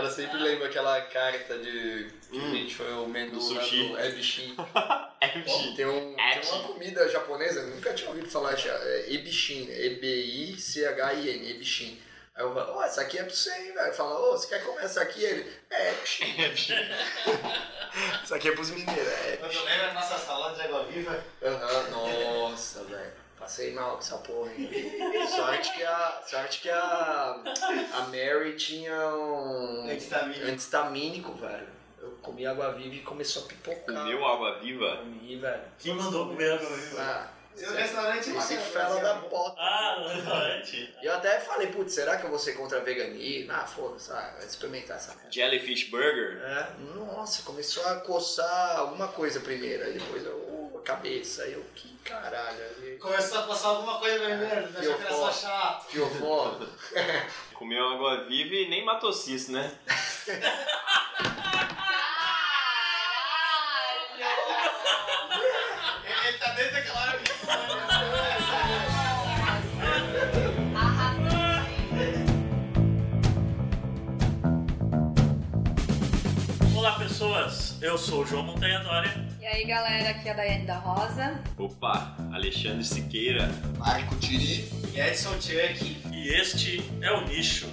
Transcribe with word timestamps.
cara 0.00 0.10
sempre 0.10 0.38
lembra 0.38 0.66
aquela 0.66 1.00
carta 1.02 1.58
de 1.58 2.10
que 2.30 2.38
Hum. 2.38 2.52
a 2.52 2.54
gente 2.54 2.74
foi 2.74 2.92
o 2.92 3.06
menu 3.06 3.32
Do 3.32 3.40
sushi. 3.40 3.88
do 3.88 3.96
bichinho. 4.14 4.56
tem, 5.76 5.86
um, 5.86 6.16
tem 6.16 6.50
uma 6.52 6.62
comida 6.64 7.08
japonesa, 7.08 7.62
nunca 7.66 7.92
tinha 7.92 8.08
ouvido 8.08 8.28
falar, 8.30 8.56
já, 8.56 8.72
é 8.72 9.12
ebishin, 9.12 9.68
E-B-I-C-H-I-N, 9.70 11.50
ebishin. 11.50 12.00
Aí 12.34 12.44
eu 12.44 12.54
falo, 12.54 12.76
ó, 12.76 12.84
essa 12.84 13.02
aqui 13.02 13.18
é 13.18 13.24
pra 13.24 13.34
você, 13.34 13.50
hein, 13.52 13.72
velho. 13.74 13.92
Fala, 13.92 14.18
ô, 14.18 14.30
você 14.32 14.46
quer 14.48 14.64
comer 14.64 14.84
essa 14.84 15.02
aqui? 15.02 15.22
Ele, 15.22 15.52
é. 15.68 15.88
É. 15.88 15.94
Isso 18.24 18.32
aqui 18.34 18.48
é 18.48 18.52
pros 18.52 18.70
mineiros, 18.70 19.12
é 19.12 19.36
Quando 19.36 19.52
eu 19.52 19.64
lembro 19.64 19.86
da 19.88 19.92
nossa 19.94 20.16
salada 20.18 20.54
de 20.54 20.62
água 20.62 20.84
viva, 20.84 21.22
Aham, 21.42 21.90
Nossa, 21.90 22.84
velho. 22.84 23.12
Passei 23.40 23.72
mal 23.72 23.92
com 23.94 23.98
essa 23.98 24.18
porra, 24.18 24.52
hein? 24.52 24.68
Sorte 25.34 25.72
que 25.72 25.82
a, 25.82 26.22
sorte 26.26 26.60
que 26.60 26.70
a, 26.70 27.42
a 27.94 28.00
Mary 28.08 28.54
tinha 28.56 28.94
um 29.08 29.88
antitamínico. 29.90 30.46
antistamínico, 30.46 31.32
velho. 31.34 31.66
Eu 32.00 32.10
comi 32.22 32.46
água 32.46 32.72
viva 32.72 32.94
e 32.94 33.00
começou 33.00 33.44
a 33.44 33.48
pipocar. 33.48 33.84
Comeu 33.96 34.24
água 34.26 34.58
viva? 34.60 34.98
Comi, 34.98 35.36
velho. 35.36 35.62
Quem 35.78 35.94
mandou 35.94 36.28
comer 36.28 36.52
água 36.52 36.68
viva? 36.68 37.00
Ah, 37.02 37.28
Seu 37.54 37.72
restaurante 37.74 38.30
esse 38.30 38.54
lá, 38.54 38.60
fela 38.60 39.00
Brasil. 39.00 39.02
da 39.02 39.14
bota. 39.28 39.56
Ah, 39.60 39.96
no 40.00 40.08
restaurante. 40.08 40.94
E 41.02 41.06
eu 41.06 41.14
até 41.14 41.40
falei, 41.40 41.66
putz, 41.68 41.94
será 41.94 42.16
que 42.18 42.24
eu 42.24 42.30
vou 42.30 42.38
ser 42.38 42.52
contra 42.52 42.80
veganismo? 42.80 43.52
Ah, 43.52 43.66
foda-se, 43.66 44.10
ah, 44.12 44.34
vai 44.36 44.46
experimentar 44.46 44.96
essa 44.96 45.14
merda. 45.14 45.30
Jellyfish 45.32 45.88
Burger? 45.90 46.40
É, 46.42 46.70
nossa, 46.94 47.42
começou 47.42 47.84
a 47.86 47.96
coçar 47.96 48.78
alguma 48.78 49.08
coisa 49.08 49.40
primeiro, 49.40 49.82
aí 49.84 49.94
depois 49.94 50.24
eu, 50.24 50.46
a 50.48 50.49
cabeça, 50.80 51.42
eu, 51.46 51.64
que 51.74 51.96
caralho, 52.04 52.62
aí 52.82 52.96
Começou 52.98 53.38
a 53.38 53.42
passar 53.42 53.68
alguma 53.68 53.98
coisa 53.98 54.18
primeiro, 54.24 54.78
achou 54.78 54.94
que 54.94 55.02
era 55.02 55.14
só 55.14 55.32
chato. 55.32 55.90
fiofó. 55.90 56.58
Comeu 57.54 57.88
água 57.90 58.24
viva 58.24 58.54
e 58.54 58.68
nem 58.68 58.84
matou 58.84 59.12
cisto, 59.12 59.52
né? 59.52 59.70
Ele, 66.26 66.38
tá 66.38 66.50
desde 66.52 66.76
aquela 66.76 67.00
hora 67.00 67.18
que 67.18 67.30
Olá, 76.76 76.98
pessoas. 76.98 77.76
Eu 77.82 77.98
sou 77.98 78.22
o 78.22 78.26
João 78.26 78.42
Montanha 78.44 78.78
Dória. 78.80 79.29
E 79.50 79.52
aí 79.52 79.64
galera, 79.64 80.10
aqui 80.10 80.28
é 80.28 80.30
a 80.30 80.34
Daiane 80.34 80.64
da 80.64 80.78
Rosa. 80.78 81.42
Opa, 81.58 82.14
Alexandre 82.32 82.84
Siqueira. 82.84 83.50
Marco 83.78 84.14
Tiri. 84.14 84.70
E 84.94 85.00
Edson 85.00 85.32
Chuck. 85.40 86.02
E 86.12 86.28
este 86.28 86.80
é 87.00 87.10
o 87.10 87.26
Nicho. 87.26 87.66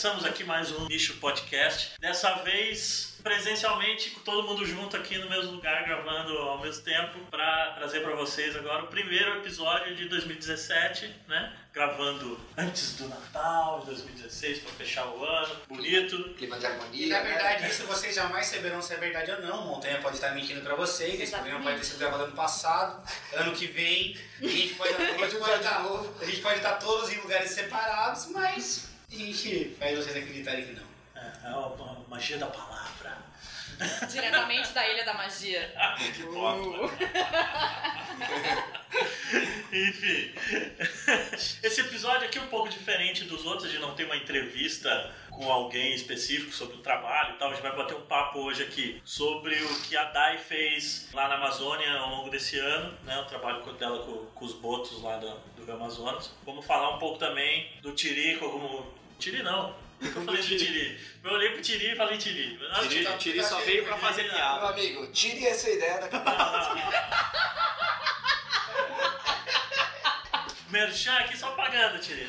Começamos 0.00 0.24
aqui 0.24 0.44
mais 0.44 0.72
um 0.72 0.86
Nicho 0.86 1.18
Podcast. 1.18 1.90
Dessa 2.00 2.36
vez 2.36 3.18
presencialmente, 3.22 4.08
com 4.12 4.20
todo 4.20 4.48
mundo 4.48 4.64
junto 4.64 4.96
aqui 4.96 5.18
no 5.18 5.28
mesmo 5.28 5.52
lugar, 5.52 5.84
gravando 5.84 6.38
ao 6.38 6.58
mesmo 6.58 6.82
tempo, 6.82 7.18
para 7.30 7.72
trazer 7.72 8.00
para 8.00 8.16
vocês 8.16 8.56
agora 8.56 8.84
o 8.84 8.86
primeiro 8.86 9.36
episódio 9.36 9.94
de 9.94 10.08
2017, 10.08 11.14
né? 11.28 11.54
Gravando 11.74 12.40
antes 12.56 12.94
do 12.94 13.08
Natal 13.08 13.80
de 13.80 13.86
2016 13.88 14.60
para 14.60 14.72
fechar 14.72 15.06
o 15.06 15.22
ano, 15.22 15.54
bonito. 15.68 16.32
Clima 16.38 16.58
de 16.58 16.64
harmonia. 16.64 17.06
E 17.06 17.08
na 17.10 17.22
né? 17.22 17.32
verdade, 17.32 17.68
isso 17.68 17.84
vocês 17.84 18.14
jamais 18.14 18.46
saberão 18.46 18.80
se 18.80 18.94
é 18.94 18.96
verdade 18.96 19.30
ou 19.32 19.42
não. 19.42 19.66
Montanha 19.66 20.00
pode 20.00 20.14
estar 20.14 20.30
mentindo 20.34 20.62
pra 20.62 20.76
vocês. 20.76 21.20
Esse 21.20 21.32
programa 21.32 21.62
pode 21.62 21.76
ter 21.76 21.84
sido 21.84 21.98
gravado 21.98 22.24
ano 22.24 22.32
passado, 22.32 23.06
ano 23.34 23.52
que 23.52 23.66
vem. 23.66 24.16
A 24.40 24.46
gente 24.46 24.74
pode, 24.76 24.94
a 24.96 25.28
gente 25.28 25.36
pode, 25.36 25.56
estar, 25.56 25.86
a 26.22 26.24
gente 26.24 26.40
pode 26.40 26.56
estar 26.56 26.72
todos 26.76 27.12
em 27.12 27.18
lugares 27.18 27.50
separados, 27.50 28.28
mas 28.28 28.89
a 29.12 29.16
gente 29.16 29.76
faz 29.78 29.96
vocês 29.96 30.16
acreditarem 30.16 30.64
que 30.66 30.72
não. 30.72 30.90
É, 31.14 31.20
é 31.44 31.48
a 31.48 31.96
magia 32.08 32.38
da 32.38 32.46
palavra. 32.46 33.18
Diretamente 34.10 34.72
da 34.72 34.86
Ilha 34.86 35.04
da 35.04 35.14
Magia. 35.14 35.72
que 36.14 36.22
top, 36.22 36.90
Enfim, 39.72 40.34
esse 41.62 41.80
episódio 41.80 42.26
aqui 42.26 42.38
é 42.38 42.42
um 42.42 42.48
pouco 42.48 42.68
diferente 42.68 43.24
dos 43.24 43.46
outros, 43.46 43.70
de 43.70 43.78
não 43.78 43.94
ter 43.94 44.04
uma 44.04 44.16
entrevista 44.16 45.14
com 45.30 45.50
alguém 45.50 45.94
específico 45.94 46.52
sobre 46.52 46.76
o 46.76 46.80
trabalho 46.80 47.34
e 47.34 47.38
tal. 47.38 47.48
A 47.50 47.54
gente 47.54 47.62
vai 47.62 47.74
bater 47.74 47.96
um 47.96 48.02
papo 48.02 48.40
hoje 48.40 48.64
aqui 48.64 49.00
sobre 49.04 49.54
o 49.62 49.80
que 49.82 49.96
a 49.96 50.04
Dai 50.04 50.38
fez 50.38 51.08
lá 51.14 51.28
na 51.28 51.36
Amazônia 51.36 51.90
ao 51.92 52.10
longo 52.10 52.28
desse 52.30 52.58
ano, 52.58 52.98
né? 53.04 53.18
O 53.20 53.24
trabalho 53.26 53.62
com- 53.62 53.72
dela 53.74 54.04
com, 54.04 54.26
com 54.26 54.44
os 54.44 54.52
botos 54.54 55.00
lá 55.02 55.16
do, 55.16 55.30
do 55.56 55.72
Amazonas. 55.72 56.30
Vamos 56.44 56.66
falar 56.66 56.96
um 56.96 56.98
pouco 56.98 57.18
também 57.18 57.70
do 57.80 57.92
Tiri, 57.94 58.36
como. 58.36 58.99
Tiri 59.20 59.42
não. 59.42 59.76
Eu 60.00 60.24
falei 60.24 60.40
de 60.42 60.56
Tiri. 60.58 60.98
Eu 61.22 61.30
olhei 61.32 61.50
pro 61.50 61.60
Tiri 61.60 61.92
e 61.92 61.96
falei 61.96 62.16
Tiri. 62.16 62.58
Não, 62.58 62.88
Tiri, 62.88 63.04
Tiri. 63.04 63.18
Tiri 63.18 63.44
só 63.44 63.60
veio 63.60 63.84
pra 63.84 63.98
fazer 63.98 64.22
Meu 64.22 64.32
piada. 64.32 64.68
amigo, 64.68 65.06
tire 65.12 65.46
essa 65.46 65.68
ideia 65.68 66.00
da 66.00 66.08
cabeça. 66.08 66.74
Merchan 70.70 71.14
aqui 71.18 71.36
só 71.36 71.50
pagando, 71.50 71.98
Tiri. 72.00 72.26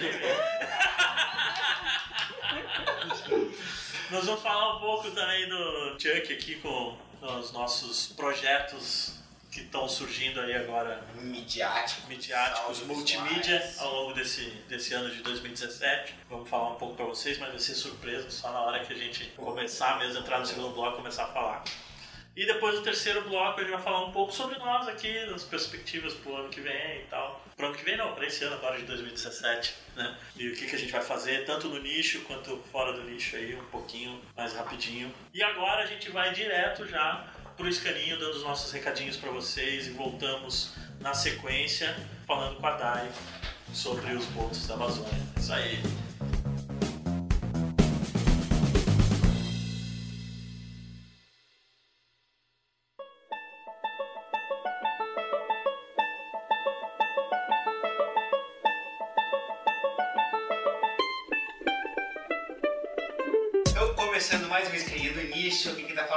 Nós 4.10 4.26
vamos 4.26 4.42
falar 4.42 4.76
um 4.76 4.80
pouco 4.82 5.10
também 5.12 5.48
do 5.48 5.92
Chuck 5.98 6.34
aqui 6.34 6.56
com 6.56 6.98
os 7.22 7.54
nossos 7.54 8.08
projetos 8.08 9.21
que 9.52 9.60
estão 9.60 9.88
surgindo 9.88 10.40
aí 10.40 10.56
agora 10.56 11.04
Midiático. 11.16 12.08
midiáticos, 12.08 12.78
Salve, 12.78 12.94
multimídia 12.94 13.60
visuais. 13.60 13.80
ao 13.80 13.94
longo 13.94 14.14
desse, 14.14 14.46
desse 14.70 14.94
ano 14.94 15.10
de 15.10 15.22
2017. 15.22 16.16
Vamos 16.30 16.50
falar 16.50 16.70
um 16.72 16.76
pouco 16.76 16.96
para 16.96 17.06
vocês, 17.06 17.38
mas 17.38 17.50
vai 17.50 17.60
ser 17.60 17.76
surpresa 17.76 18.32
só 18.32 18.52
na 18.52 18.62
hora 18.62 18.80
que 18.86 18.94
a 18.94 18.96
gente 18.96 19.26
começar 19.36 20.00
mesmo, 20.00 20.20
entrar 20.20 20.40
no 20.40 20.46
segundo 20.46 20.70
bloco 20.74 20.94
e 20.94 20.98
começar 20.98 21.26
a 21.26 21.28
falar. 21.28 21.64
E 22.34 22.46
depois 22.46 22.76
do 22.76 22.82
terceiro 22.82 23.28
bloco 23.28 23.60
a 23.60 23.64
gente 23.64 23.74
vai 23.74 23.82
falar 23.82 24.06
um 24.06 24.12
pouco 24.14 24.32
sobre 24.32 24.58
nós 24.58 24.88
aqui, 24.88 25.26
das 25.26 25.44
perspectivas 25.44 26.14
pro 26.14 26.34
ano 26.34 26.50
que 26.50 26.62
vem 26.62 27.02
e 27.02 27.06
tal. 27.10 27.46
Pro 27.58 27.68
ano 27.68 27.76
que 27.76 27.84
vem 27.84 27.98
não, 27.98 28.14
para 28.16 28.26
esse 28.26 28.46
ano 28.46 28.56
agora 28.56 28.78
de 28.78 28.86
2017, 28.86 29.76
né? 29.98 30.18
E 30.38 30.48
o 30.48 30.56
que, 30.56 30.66
que 30.66 30.76
a 30.76 30.80
gente 30.80 30.94
vai 30.94 31.02
fazer, 31.02 31.44
tanto 31.46 31.68
no 31.68 31.78
nicho 31.82 32.22
quanto 32.22 32.58
fora 32.72 32.94
do 32.94 33.04
nicho 33.04 33.36
aí, 33.36 33.54
um 33.54 33.66
pouquinho 33.66 34.22
mais 34.36 34.54
rapidinho. 34.54 35.14
E 35.34 35.44
agora 35.44 35.84
a 35.84 35.86
gente 35.86 36.10
vai 36.10 36.32
direto 36.32 36.88
já 36.88 37.28
pro 37.62 37.70
escaninho, 37.70 38.18
dando 38.18 38.38
os 38.38 38.44
nossos 38.44 38.72
recadinhos 38.72 39.18
para 39.18 39.30
vocês 39.30 39.86
e 39.86 39.92
voltamos 39.92 40.72
na 41.00 41.14
sequência 41.14 41.96
falando 42.26 42.56
com 42.60 42.66
a 42.66 42.72
Dai 42.72 43.12
sobre 43.72 44.14
os 44.16 44.26
botos 44.26 44.66
da 44.66 44.74
Amazônia. 44.74 45.22
Isso 45.38 45.54
aí. 45.54 46.11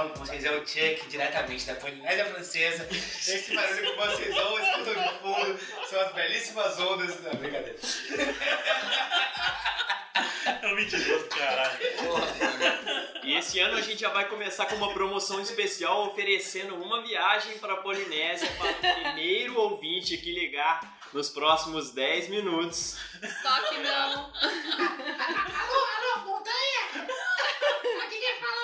Falando 0.05 0.13
com 0.13 0.27
vocês 0.27 0.45
é 0.45 0.51
o 0.51 0.67
Chuck, 0.67 1.09
diretamente 1.09 1.67
da 1.67 1.75
Polinésia 1.77 2.27
Francesa. 2.27 2.89
Esse 2.91 3.55
barulho 3.55 3.91
que 3.91 3.97
vocês 3.97 4.37
ouvem, 4.37 4.71
escutam 4.71 5.03
de 5.03 5.19
fundo, 5.19 5.59
são 5.89 6.01
as 6.01 6.13
belíssimas 6.13 6.81
ondas. 6.81 7.21
Não, 7.23 7.35
brincadeira. 7.35 7.79
É 10.63 10.67
um 10.67 10.75
mentiroso, 10.75 11.27
caralho. 11.29 11.79
E 13.23 13.35
esse 13.35 13.59
ano 13.61 13.77
a 13.77 13.81
gente 13.81 14.01
já 14.01 14.11
vai 14.11 14.29
começar 14.29 14.67
com 14.67 14.77
uma 14.77 14.93
promoção 14.93 15.41
especial 15.41 16.09
oferecendo 16.09 16.75
uma 16.75 17.03
viagem 17.03 17.59
para 17.59 17.75
a 17.75 17.77
Polinésia 17.79 18.49
para 18.59 18.71
o 18.71 18.75
primeiro 18.75 19.59
ouvinte 19.59 20.19
que 20.19 20.33
ligar 20.33 20.99
nos 21.12 21.31
próximos 21.31 21.93
10 21.93 22.29
minutos. 22.29 22.99
Só 23.43 23.62
que 23.69 23.79
não. 23.79 24.33
Alô, 24.33 25.87
alô, 25.97 26.25
montanha! 26.27 27.09
Aqui 28.03 28.19
quem 28.19 28.41
fala 28.41 28.63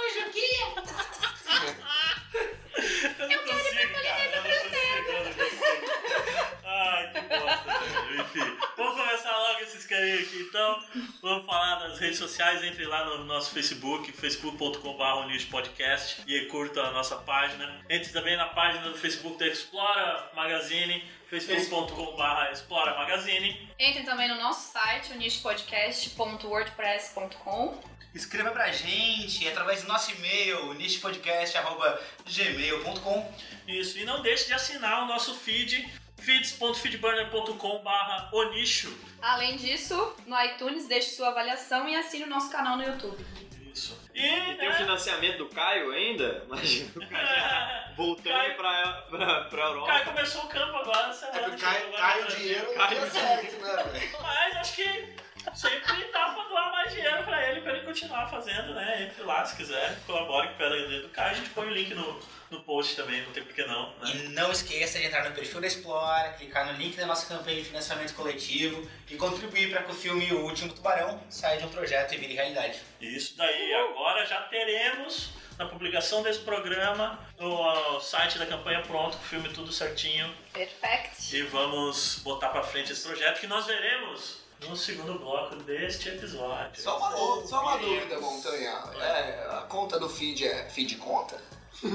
Enfim, 8.31 8.57
vamos 8.77 8.95
começar 8.95 9.37
logo 9.37 9.59
esses 9.61 9.85
carinhos 9.87 10.21
aqui 10.21 10.47
então. 10.49 10.81
Vamos 11.21 11.45
falar 11.47 11.81
das 11.81 11.99
redes 11.99 12.19
sociais, 12.19 12.63
entre 12.63 12.85
lá 12.85 13.05
no 13.05 13.25
nosso 13.25 13.51
Facebook, 13.51 14.13
facebook.com.br 14.13 15.51
podcast 15.51 16.23
e 16.29 16.47
curta 16.47 16.81
a 16.83 16.93
nossa 16.93 17.17
página. 17.17 17.85
Entre 17.91 18.13
também 18.13 18.37
na 18.37 18.47
página 18.47 18.89
do 18.89 18.97
Facebook 18.97 19.37
da 19.37 19.49
Explora 19.49 20.31
Magazine, 20.33 21.05
facebook.com.br 21.29 22.53
Explora 22.53 22.95
Magazine. 22.95 23.69
Entrem 23.79 24.05
também 24.05 24.29
no 24.29 24.37
nosso 24.37 24.71
site, 24.73 25.13
o 25.13 25.17
nichopodcast.wordpress.com. 25.17 27.83
Escreva 28.15 28.53
pra 28.53 28.71
gente 28.71 29.49
através 29.49 29.83
do 29.83 29.89
nosso 29.89 30.13
e-mail, 30.13 30.73
nichopodcast.gmail.com. 30.75 33.35
Isso, 33.67 33.99
e 33.99 34.05
não 34.05 34.23
deixe 34.23 34.47
de 34.47 34.53
assinar 34.53 35.03
o 35.03 35.07
nosso 35.07 35.35
feed, 35.35 35.85
feeds.feedburner.com.br 36.21 38.35
onicho. 38.37 38.97
Além 39.21 39.57
disso, 39.57 40.15
no 40.27 40.41
iTunes, 40.43 40.87
deixe 40.87 41.11
sua 41.11 41.29
avaliação 41.29 41.89
e 41.89 41.97
assine 41.97 42.25
o 42.25 42.29
nosso 42.29 42.51
canal 42.51 42.77
no 42.77 42.85
YouTube. 42.85 43.25
Isso. 43.73 43.99
E, 44.15 44.27
E 44.27 44.55
tem 44.57 44.69
o 44.69 44.73
né, 44.73 44.79
financiamento 44.79 45.39
do 45.39 45.49
Caio 45.49 45.91
ainda? 45.93 46.43
Imagina 46.47 46.91
o 46.97 47.09
Caio 47.09 47.27
já 47.27 47.93
voltando 47.97 48.33
Caio- 48.35 48.57
pra, 48.57 48.93
pra, 49.11 49.41
pra 49.45 49.65
o 49.65 49.69
Europa. 49.73 49.87
Caio 49.93 50.05
começou 50.07 50.43
o 50.43 50.49
campo 50.49 50.77
agora, 50.77 51.09
É 51.09 51.13
chegou 51.13 51.41
lá 51.51 51.57
cai 51.57 51.83
no 51.83 51.89
o 51.89 51.93
Brasil. 51.93 52.27
dinheiro, 52.37 52.67
não 52.67 52.75
Cai 52.75 52.95
dá 52.95 53.03
o 53.03 53.11
certo, 53.11 53.61
né, 53.63 53.83
velho? 53.85 54.23
Mas 54.23 54.57
acho 54.57 54.75
que 54.75 55.15
sempre 55.61 56.11
dá 56.11 56.31
pra 56.31 56.45
doar 56.45 56.73
mais 56.73 56.95
dinheiro 56.95 57.23
pra 57.23 57.51
ele, 57.51 57.61
pra 57.61 57.73
ele 57.73 57.85
continuar 57.85 58.27
fazendo, 58.29 58.75
né? 58.75 59.03
Entre 59.03 59.23
lá, 59.23 59.45
se 59.45 59.57
quiser, 59.57 59.99
colabore 60.07 60.49
com 60.49 60.65
o 60.65 61.03
do 61.03 61.09
Caio. 61.11 61.33
A 61.33 61.35
gente 61.35 61.51
põe 61.51 61.67
o 61.67 61.71
link 61.71 61.93
no, 61.95 62.19
no 62.51 62.63
post 62.63 62.97
também, 62.97 63.21
não 63.23 63.33
tem 63.33 63.43
por 63.43 63.55
que 63.55 63.65
não. 63.67 63.93
E 64.05 64.15
Né? 64.15 64.29
não 64.31 64.51
esqueça 64.51 64.99
de 64.99 65.05
entrar 65.05 65.29
no 65.29 65.35
perfil 65.35 65.61
da 65.61 65.67
Explora, 65.67 66.33
clicar 66.33 66.65
no 66.67 66.79
link 66.79 66.97
da 66.97 67.05
nossa 67.05 67.27
campanha 67.27 67.57
de 67.59 67.65
financiamento 67.69 68.15
coletivo 68.15 68.89
e 69.11 69.17
contribuir 69.17 69.71
para 69.71 69.83
que 69.83 69.91
o 69.91 69.95
filme 69.95 70.33
O 70.33 70.45
Último 70.47 70.73
Tubarão 70.73 71.23
saia 71.29 71.59
de 71.59 71.67
um 71.67 71.69
projeto 71.69 72.15
e 72.15 72.17
vire 72.17 72.33
realidade. 72.33 72.81
Isso 72.99 73.37
daí, 73.37 73.75
agora 73.75 74.25
já 74.25 74.41
teremos 74.45 75.31
na 75.59 75.67
publicação 75.67 76.23
desse 76.23 76.41
programa 76.41 77.21
o, 77.39 78.01
site 78.01 78.39
da 78.39 78.47
campanha 78.47 78.81
pronto, 78.81 79.19
com 79.19 79.25
o 79.25 79.27
filme 79.27 79.51
tudo 79.51 79.71
certinho. 79.71 80.35
Perfect. 80.55 81.37
E 81.37 81.43
vamos 81.43 82.21
botar 82.25 82.49
pra 82.49 82.63
frente 82.63 82.93
esse 82.93 83.07
projeto 83.07 83.41
que 83.41 83.47
nós 83.47 83.67
veremos 83.67 84.41
no 84.69 84.77
segundo 84.77 85.19
bloco 85.19 85.57
deste 85.57 86.09
episódio. 86.11 86.81
Só 86.83 86.97
uma, 86.99 87.17
ô, 87.17 87.47
só 87.47 87.63
uma 87.63 87.77
dúvida, 87.79 88.19
Montanha. 88.21 88.83
É, 89.01 89.47
a 89.51 89.63
conta 89.69 89.99
do 89.99 90.09
feed 90.09 90.47
é 90.47 90.69
feed 90.71 90.97
conta? 90.97 91.41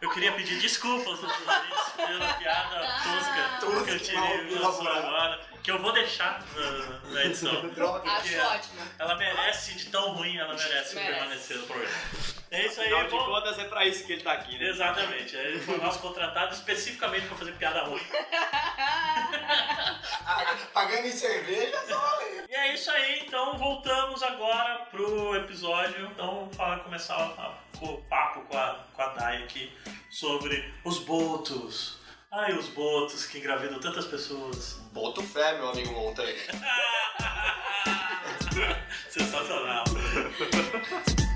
Eu 0.00 0.10
queria 0.10 0.30
pedir 0.32 0.60
desculpas 0.60 1.08
aos 1.08 1.22
ouvintes 1.24 1.92
pela 1.96 2.32
piada 2.34 2.86
tosca 3.02 3.58
Tosca, 3.60 3.84
que 3.84 3.90
eu 3.90 3.98
tirei 3.98 4.20
mal 4.20 4.70
elaborada. 4.70 5.06
agora, 5.08 5.40
que 5.60 5.70
eu 5.72 5.82
vou 5.82 5.92
deixar 5.92 6.40
na, 6.54 7.10
na 7.10 7.24
edição. 7.24 7.68
Droga. 7.70 8.08
Acho 8.08 8.38
ótimo. 8.40 8.80
Ela 8.96 9.16
merece, 9.16 9.74
de 9.74 9.86
tão 9.86 10.12
ruim, 10.14 10.36
ela 10.36 10.54
merece, 10.54 10.94
Merece. 10.94 11.12
permanecer 11.18 11.56
no 11.58 11.66
programa. 11.66 11.92
É 12.50 12.66
isso 12.66 12.80
aí, 12.80 12.86
Afinal 12.86 13.04
de 13.04 13.10
bom. 13.10 13.24
contas, 13.26 13.58
é 13.58 13.64
pra 13.64 13.84
isso 13.86 14.04
que 14.06 14.12
ele 14.14 14.22
tá 14.22 14.32
aqui, 14.32 14.58
né? 14.58 14.68
Exatamente, 14.70 15.36
ele 15.36 15.60
foi 15.60 15.76
nosso 15.78 15.98
contratado 16.00 16.54
especificamente 16.54 17.26
para 17.26 17.36
fazer 17.36 17.52
piada 17.52 17.80
ruim. 17.84 18.00
Ah, 20.30 20.56
Pagando 20.74 21.06
em 21.06 21.12
cerveja, 21.12 21.80
só 21.88 21.98
valeu. 21.98 22.44
E 22.48 22.54
é 22.54 22.74
isso 22.74 22.90
aí, 22.90 23.22
então 23.26 23.56
voltamos 23.56 24.22
agora 24.22 24.80
pro 24.90 25.34
episódio. 25.36 26.06
Então, 26.12 26.50
para 26.56 26.80
começar 26.80 27.14
a- 27.16 27.54
o 27.80 27.96
papo 28.02 28.42
com 28.42 28.56
a, 28.58 28.78
com 28.94 29.02
a 29.02 29.06
Dai 29.08 29.42
aqui 29.44 29.72
sobre 30.10 30.72
os 30.84 30.98
botos. 30.98 31.98
Ai, 32.30 32.52
os 32.52 32.68
botos 32.68 33.24
que 33.26 33.38
engravidam 33.38 33.80
tantas 33.80 34.04
pessoas. 34.06 34.74
Boto 34.92 35.22
fé, 35.22 35.54
meu 35.56 35.70
amigo 35.70 35.92
Montanha. 35.92 36.36
Sensacional. 39.08 39.84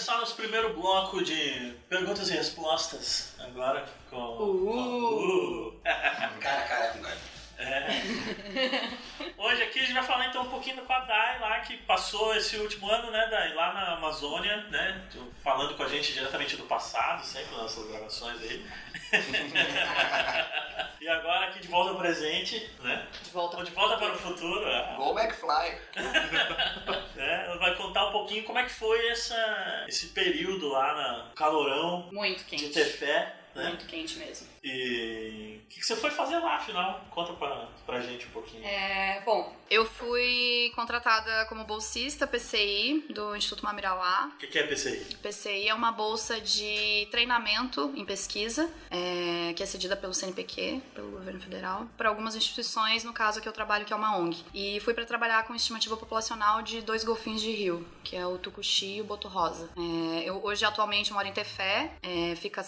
começar 0.00 0.18
nosso 0.18 0.34
primeiro 0.34 0.72
bloco 0.72 1.22
de 1.22 1.74
perguntas 1.86 2.30
e 2.30 2.32
respostas. 2.32 3.34
Agora 3.38 3.84
com. 4.08 4.16
Uh. 4.16 5.72
com- 5.84 6.40
Cara, 6.40 6.62
cara, 6.62 6.88
cara. 6.94 7.16
É. 7.60 8.90
Hoje 9.36 9.62
aqui 9.62 9.80
a 9.80 9.82
gente 9.82 9.92
vai 9.92 10.02
falar 10.02 10.26
então 10.28 10.42
um 10.42 10.48
pouquinho 10.48 10.78
com 10.82 10.92
a 10.92 11.00
Dai 11.00 11.38
lá, 11.40 11.60
que 11.60 11.76
passou 11.78 12.34
esse 12.34 12.56
último 12.56 12.90
ano, 12.90 13.10
né, 13.10 13.26
Dai, 13.30 13.52
lá 13.54 13.72
na 13.74 13.92
Amazônia, 13.94 14.56
né, 14.70 15.02
falando 15.44 15.74
com 15.76 15.82
a 15.82 15.88
gente 15.88 16.12
diretamente 16.12 16.56
do 16.56 16.64
passado, 16.64 17.22
sempre 17.24 17.50
nas 17.52 17.62
nossas 17.62 17.86
gravações 17.90 18.40
aí. 18.40 18.64
e 21.00 21.08
agora 21.08 21.46
aqui 21.48 21.60
de 21.60 21.68
volta 21.68 21.90
ao 21.90 21.98
presente, 21.98 22.70
né, 22.80 23.06
De 23.22 23.30
volta. 23.30 23.58
ou 23.58 23.64
de 23.64 23.70
volta 23.72 23.98
para 23.98 24.12
o 24.14 24.18
futuro, 24.18 24.66
é. 24.66 24.94
Go 24.96 25.18
McFly. 25.18 25.78
ela 27.16 27.58
vai 27.58 27.74
contar 27.76 28.08
um 28.08 28.12
pouquinho 28.12 28.44
como 28.44 28.58
é 28.58 28.64
que 28.64 28.70
foi 28.70 29.08
essa, 29.08 29.84
esse 29.86 30.08
período 30.08 30.68
lá 30.68 30.94
na 30.94 31.30
calorão 31.34 32.08
Muito 32.10 32.38
de 32.38 32.44
quente. 32.44 32.70
ter 32.70 32.84
fé, 32.86 33.34
né, 33.54 33.68
Muito 33.68 33.86
quente 33.86 34.18
mesmo. 34.18 34.46
e 34.62 35.60
o 35.64 35.68
que, 35.70 35.80
que 35.80 35.86
você 35.86 35.96
foi 35.96 36.10
fazer 36.10 36.38
lá, 36.38 36.56
afinal? 36.56 37.04
Conta 37.10 37.32
pra, 37.34 37.68
pra 37.86 38.00
gente 38.00 38.26
um 38.26 38.30
pouquinho. 38.30 38.64
É, 38.64 39.22
bom, 39.24 39.54
eu 39.70 39.86
fui 39.86 40.72
contratada 40.74 41.46
como 41.46 41.64
bolsista 41.64 42.26
PCI 42.26 43.06
do 43.10 43.36
Instituto 43.36 43.64
Mamirauá. 43.64 44.30
O 44.34 44.38
que, 44.38 44.46
que 44.48 44.58
é 44.58 44.66
PCI? 44.66 45.16
PCI 45.22 45.68
é 45.68 45.74
uma 45.74 45.92
bolsa 45.92 46.40
de 46.40 47.06
treinamento 47.10 47.92
em 47.96 48.04
pesquisa, 48.04 48.68
é, 48.90 49.52
que 49.54 49.62
é 49.62 49.66
cedida 49.66 49.96
pelo 49.96 50.12
CNPq, 50.12 50.82
pelo 50.94 51.10
governo 51.12 51.40
federal, 51.40 51.86
para 51.96 52.08
algumas 52.08 52.34
instituições, 52.34 53.04
no 53.04 53.12
caso 53.12 53.40
que 53.40 53.48
eu 53.48 53.52
trabalho, 53.52 53.84
que 53.84 53.92
é 53.92 53.96
uma 53.96 54.16
ONG. 54.16 54.44
E 54.52 54.80
fui 54.80 54.92
para 54.92 55.04
trabalhar 55.04 55.44
com 55.44 55.54
estimativa 55.54 55.96
populacional 55.96 56.62
de 56.62 56.80
dois 56.80 57.04
golfinhos 57.04 57.40
de 57.40 57.52
rio, 57.52 57.86
que 58.02 58.16
é 58.16 58.26
o 58.26 58.38
tucuxi 58.38 58.96
e 58.96 59.00
o 59.00 59.04
boto 59.04 59.28
rosa. 59.28 59.70
É, 59.76 60.28
eu 60.28 60.40
hoje 60.44 60.64
atualmente 60.64 61.12
moro 61.12 61.26
em 61.28 61.32
Tefé, 61.32 61.92
é, 62.02 62.34
fica 62.34 62.62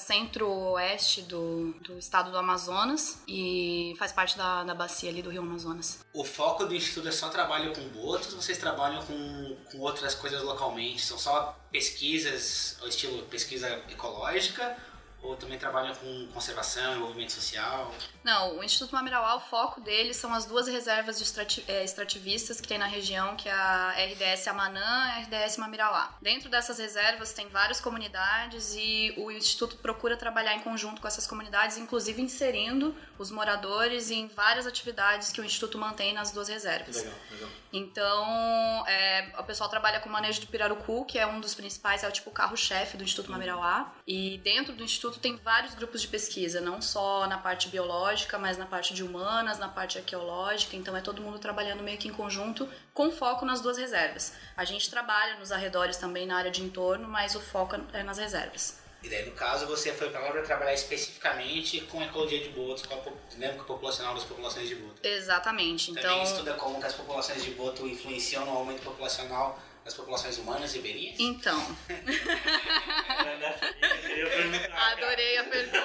centro-oeste 0.72 1.22
do, 1.22 1.72
do 1.82 1.98
estado 1.98 2.30
do 2.30 2.38
Amazonas 2.38 3.22
e 3.28 3.94
faz 3.98 4.12
parte 4.12 4.36
da, 4.36 4.64
da 4.64 4.74
bacia 4.74 5.10
ali 5.10 5.22
do 5.22 5.30
rio 5.30 5.42
Amazonas. 5.42 6.00
O 6.12 6.24
foco 6.24 6.64
do 6.64 6.74
Instituto 6.74 7.08
é 7.08 7.12
só 7.12 7.28
trabalho 7.28 7.72
com 7.74 7.82
botos 7.88 8.32
vocês 8.32 8.58
trabalham 8.58 9.02
com, 9.04 9.56
com 9.70 9.78
outras 9.78 10.14
coisas 10.14 10.42
localmente? 10.42 11.02
São 11.02 11.18
só 11.18 11.58
pesquisas, 11.70 12.78
ao 12.80 12.88
estilo 12.88 13.22
pesquisa 13.24 13.68
ecológica? 13.90 14.76
Ou 15.22 15.36
também 15.36 15.56
trabalham 15.56 15.94
com 15.94 16.28
conservação, 16.32 16.96
envolvimento 16.96 17.32
social? 17.32 17.92
Não, 18.24 18.58
o 18.58 18.62
Instituto 18.64 18.92
Mamirauá, 18.94 19.34
o 19.34 19.40
foco 19.40 19.80
dele 19.80 20.14
são 20.14 20.32
as 20.32 20.44
duas 20.46 20.68
reservas 20.68 21.18
de 21.18 21.24
extrati- 21.24 21.64
eh, 21.66 21.82
extrativistas 21.84 22.60
que 22.60 22.68
tem 22.68 22.78
na 22.78 22.86
região, 22.86 23.34
que 23.34 23.48
é 23.48 23.52
a 23.52 23.90
RDS 23.96 24.46
Amanã 24.48 24.80
e 24.80 25.10
a 25.10 25.18
RDS 25.22 25.56
Mamirauá. 25.56 26.14
Dentro 26.22 26.48
dessas 26.48 26.78
reservas 26.78 27.32
tem 27.32 27.48
várias 27.48 27.80
comunidades 27.80 28.74
e 28.76 29.12
o 29.16 29.30
Instituto 29.30 29.76
procura 29.76 30.16
trabalhar 30.16 30.54
em 30.54 30.60
conjunto 30.60 31.00
com 31.00 31.08
essas 31.08 31.26
comunidades, 31.26 31.76
inclusive 31.78 32.22
inserindo 32.22 32.94
os 33.18 33.30
moradores 33.30 34.10
em 34.10 34.28
várias 34.28 34.66
atividades 34.66 35.32
que 35.32 35.40
o 35.40 35.44
Instituto 35.44 35.76
mantém 35.76 36.12
nas 36.14 36.30
duas 36.30 36.48
reservas. 36.48 36.98
Legal, 36.98 37.14
legal. 37.32 37.48
Então, 37.72 38.86
é, 38.86 39.32
o 39.38 39.44
pessoal 39.44 39.68
trabalha 39.68 39.98
com 39.98 40.08
o 40.08 40.12
manejo 40.12 40.40
do 40.42 40.46
pirarucu, 40.46 41.04
que 41.06 41.18
é 41.18 41.26
um 41.26 41.40
dos 41.40 41.54
principais, 41.54 42.04
é 42.04 42.08
o 42.08 42.12
tipo 42.12 42.30
carro-chefe 42.30 42.96
do 42.96 43.02
Instituto 43.02 43.30
Mamirauá. 43.32 43.90
E 44.06 44.38
dentro 44.44 44.74
do 44.74 44.84
Instituto 44.84 45.18
tem 45.18 45.36
vários 45.36 45.74
grupos 45.74 46.02
de 46.02 46.08
pesquisa, 46.08 46.60
não 46.60 46.82
só 46.82 47.26
na 47.26 47.38
parte 47.38 47.68
biológica, 47.68 48.11
mas 48.38 48.58
na 48.58 48.66
parte 48.66 48.94
de 48.94 49.02
humanas, 49.02 49.58
na 49.58 49.68
parte 49.68 49.98
arqueológica. 49.98 50.76
Então, 50.76 50.96
é 50.96 51.00
todo 51.00 51.22
mundo 51.22 51.38
trabalhando 51.38 51.82
meio 51.82 51.98
que 51.98 52.08
em 52.08 52.12
conjunto, 52.12 52.68
com 52.92 53.10
foco 53.10 53.44
nas 53.44 53.60
duas 53.60 53.78
reservas. 53.78 54.34
A 54.56 54.64
gente 54.64 54.90
trabalha 54.90 55.36
nos 55.36 55.52
arredores 55.52 55.96
também 55.96 56.26
na 56.26 56.36
área 56.36 56.50
de 56.50 56.62
entorno, 56.62 57.08
mas 57.08 57.34
o 57.34 57.40
foco 57.40 57.76
é 57.92 58.02
nas 58.02 58.18
reservas. 58.18 58.82
E 59.02 59.08
daí, 59.08 59.26
no 59.26 59.32
caso, 59.32 59.66
você 59.66 59.92
foi 59.92 60.10
para 60.10 60.20
lá 60.20 60.30
para 60.30 60.42
trabalhar 60.42 60.74
especificamente 60.74 61.80
com 61.82 62.00
a 62.00 62.04
ecologia 62.04 62.40
de 62.40 62.50
botos, 62.50 62.86
com 62.86 62.94
a 62.94 63.02
dinâmica 63.28 63.64
populacional 63.64 64.14
das 64.14 64.24
populações 64.24 64.68
de 64.68 64.76
boto. 64.76 65.00
Exatamente. 65.02 65.90
Então, 65.90 66.02
Também 66.02 66.22
estuda 66.22 66.54
como 66.54 66.78
que 66.78 66.86
as 66.86 66.94
populações 66.94 67.42
de 67.42 67.50
boto 67.50 67.86
influenciam 67.86 68.44
no 68.46 68.52
aumento 68.52 68.82
populacional 68.82 69.58
das 69.84 69.94
populações 69.94 70.38
humanas 70.38 70.74
e 70.74 70.76
ribeirinhas? 70.78 71.18
então 71.18 71.76
adorei 74.92 75.38
a 75.38 75.44
pergunta. 75.44 75.82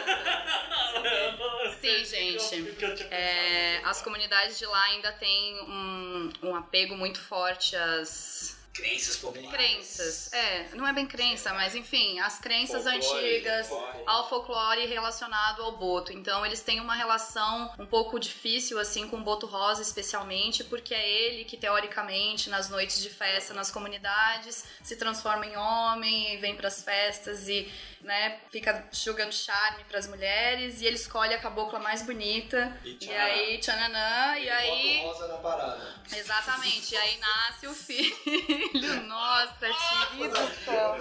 Sim, 1.79 2.05
gente. 2.05 3.03
É, 3.11 3.81
as 3.83 4.01
comunidades 4.01 4.57
de 4.57 4.65
lá 4.65 4.83
ainda 4.83 5.11
têm 5.13 5.61
um, 5.61 6.31
um 6.43 6.55
apego 6.55 6.95
muito 6.95 7.19
forte 7.19 7.75
às 7.75 8.56
Crenças 8.77 9.17
populares. 9.17 9.51
Crenças, 9.51 10.33
é, 10.33 10.69
não 10.73 10.87
é 10.87 10.93
bem 10.93 11.05
crença, 11.05 11.53
mas 11.53 11.75
enfim, 11.75 12.19
as 12.19 12.39
crenças 12.39 12.83
Folclore, 12.83 12.97
antigas 13.25 13.67
folclore. 13.67 14.03
ao 14.05 14.29
folclore 14.29 14.85
relacionado 14.85 15.63
ao 15.63 15.77
boto. 15.77 16.13
Então 16.13 16.45
eles 16.45 16.61
têm 16.61 16.79
uma 16.79 16.95
relação 16.95 17.73
um 17.79 17.85
pouco 17.85 18.19
difícil 18.19 18.79
assim 18.79 19.07
com 19.07 19.17
o 19.17 19.23
boto 19.23 19.45
rosa 19.47 19.81
especialmente, 19.81 20.63
porque 20.63 20.93
é 20.93 21.09
ele 21.09 21.43
que 21.43 21.57
teoricamente 21.57 22.49
nas 22.49 22.69
noites 22.69 23.01
de 23.01 23.09
festa 23.09 23.53
nas 23.53 23.71
comunidades 23.71 24.63
se 24.83 24.95
transforma 24.95 25.45
em 25.45 25.57
homem 25.57 26.33
e 26.33 26.37
vem 26.37 26.55
pras 26.55 26.83
festas 26.83 27.47
e, 27.47 27.71
né, 28.01 28.39
fica 28.51 28.87
jogando 28.91 29.33
charme 29.33 29.83
pras 29.85 30.07
mulheres 30.07 30.81
e 30.81 30.85
ele 30.85 30.95
escolhe 30.95 31.33
a 31.33 31.39
cabocla 31.39 31.79
mais 31.79 32.03
bonita. 32.03 32.77
E 32.83 32.97
E, 33.01 33.11
aí, 33.11 33.57
tchananã, 33.59 34.37
e 34.37 34.49
aí 34.49 34.97
Bota 35.01 35.07
o 35.07 35.07
rosa 35.13 35.27
na 35.27 35.37
parada. 35.39 35.95
Exatamente, 36.15 36.93
e 36.93 36.97
aí 36.97 37.17
nasce 37.17 37.67
o 37.67 37.73
filho. 37.87 38.15
Nossa, 39.07 39.67
Tiri 40.11 40.27
do 40.27 40.35
céu. 40.35 40.95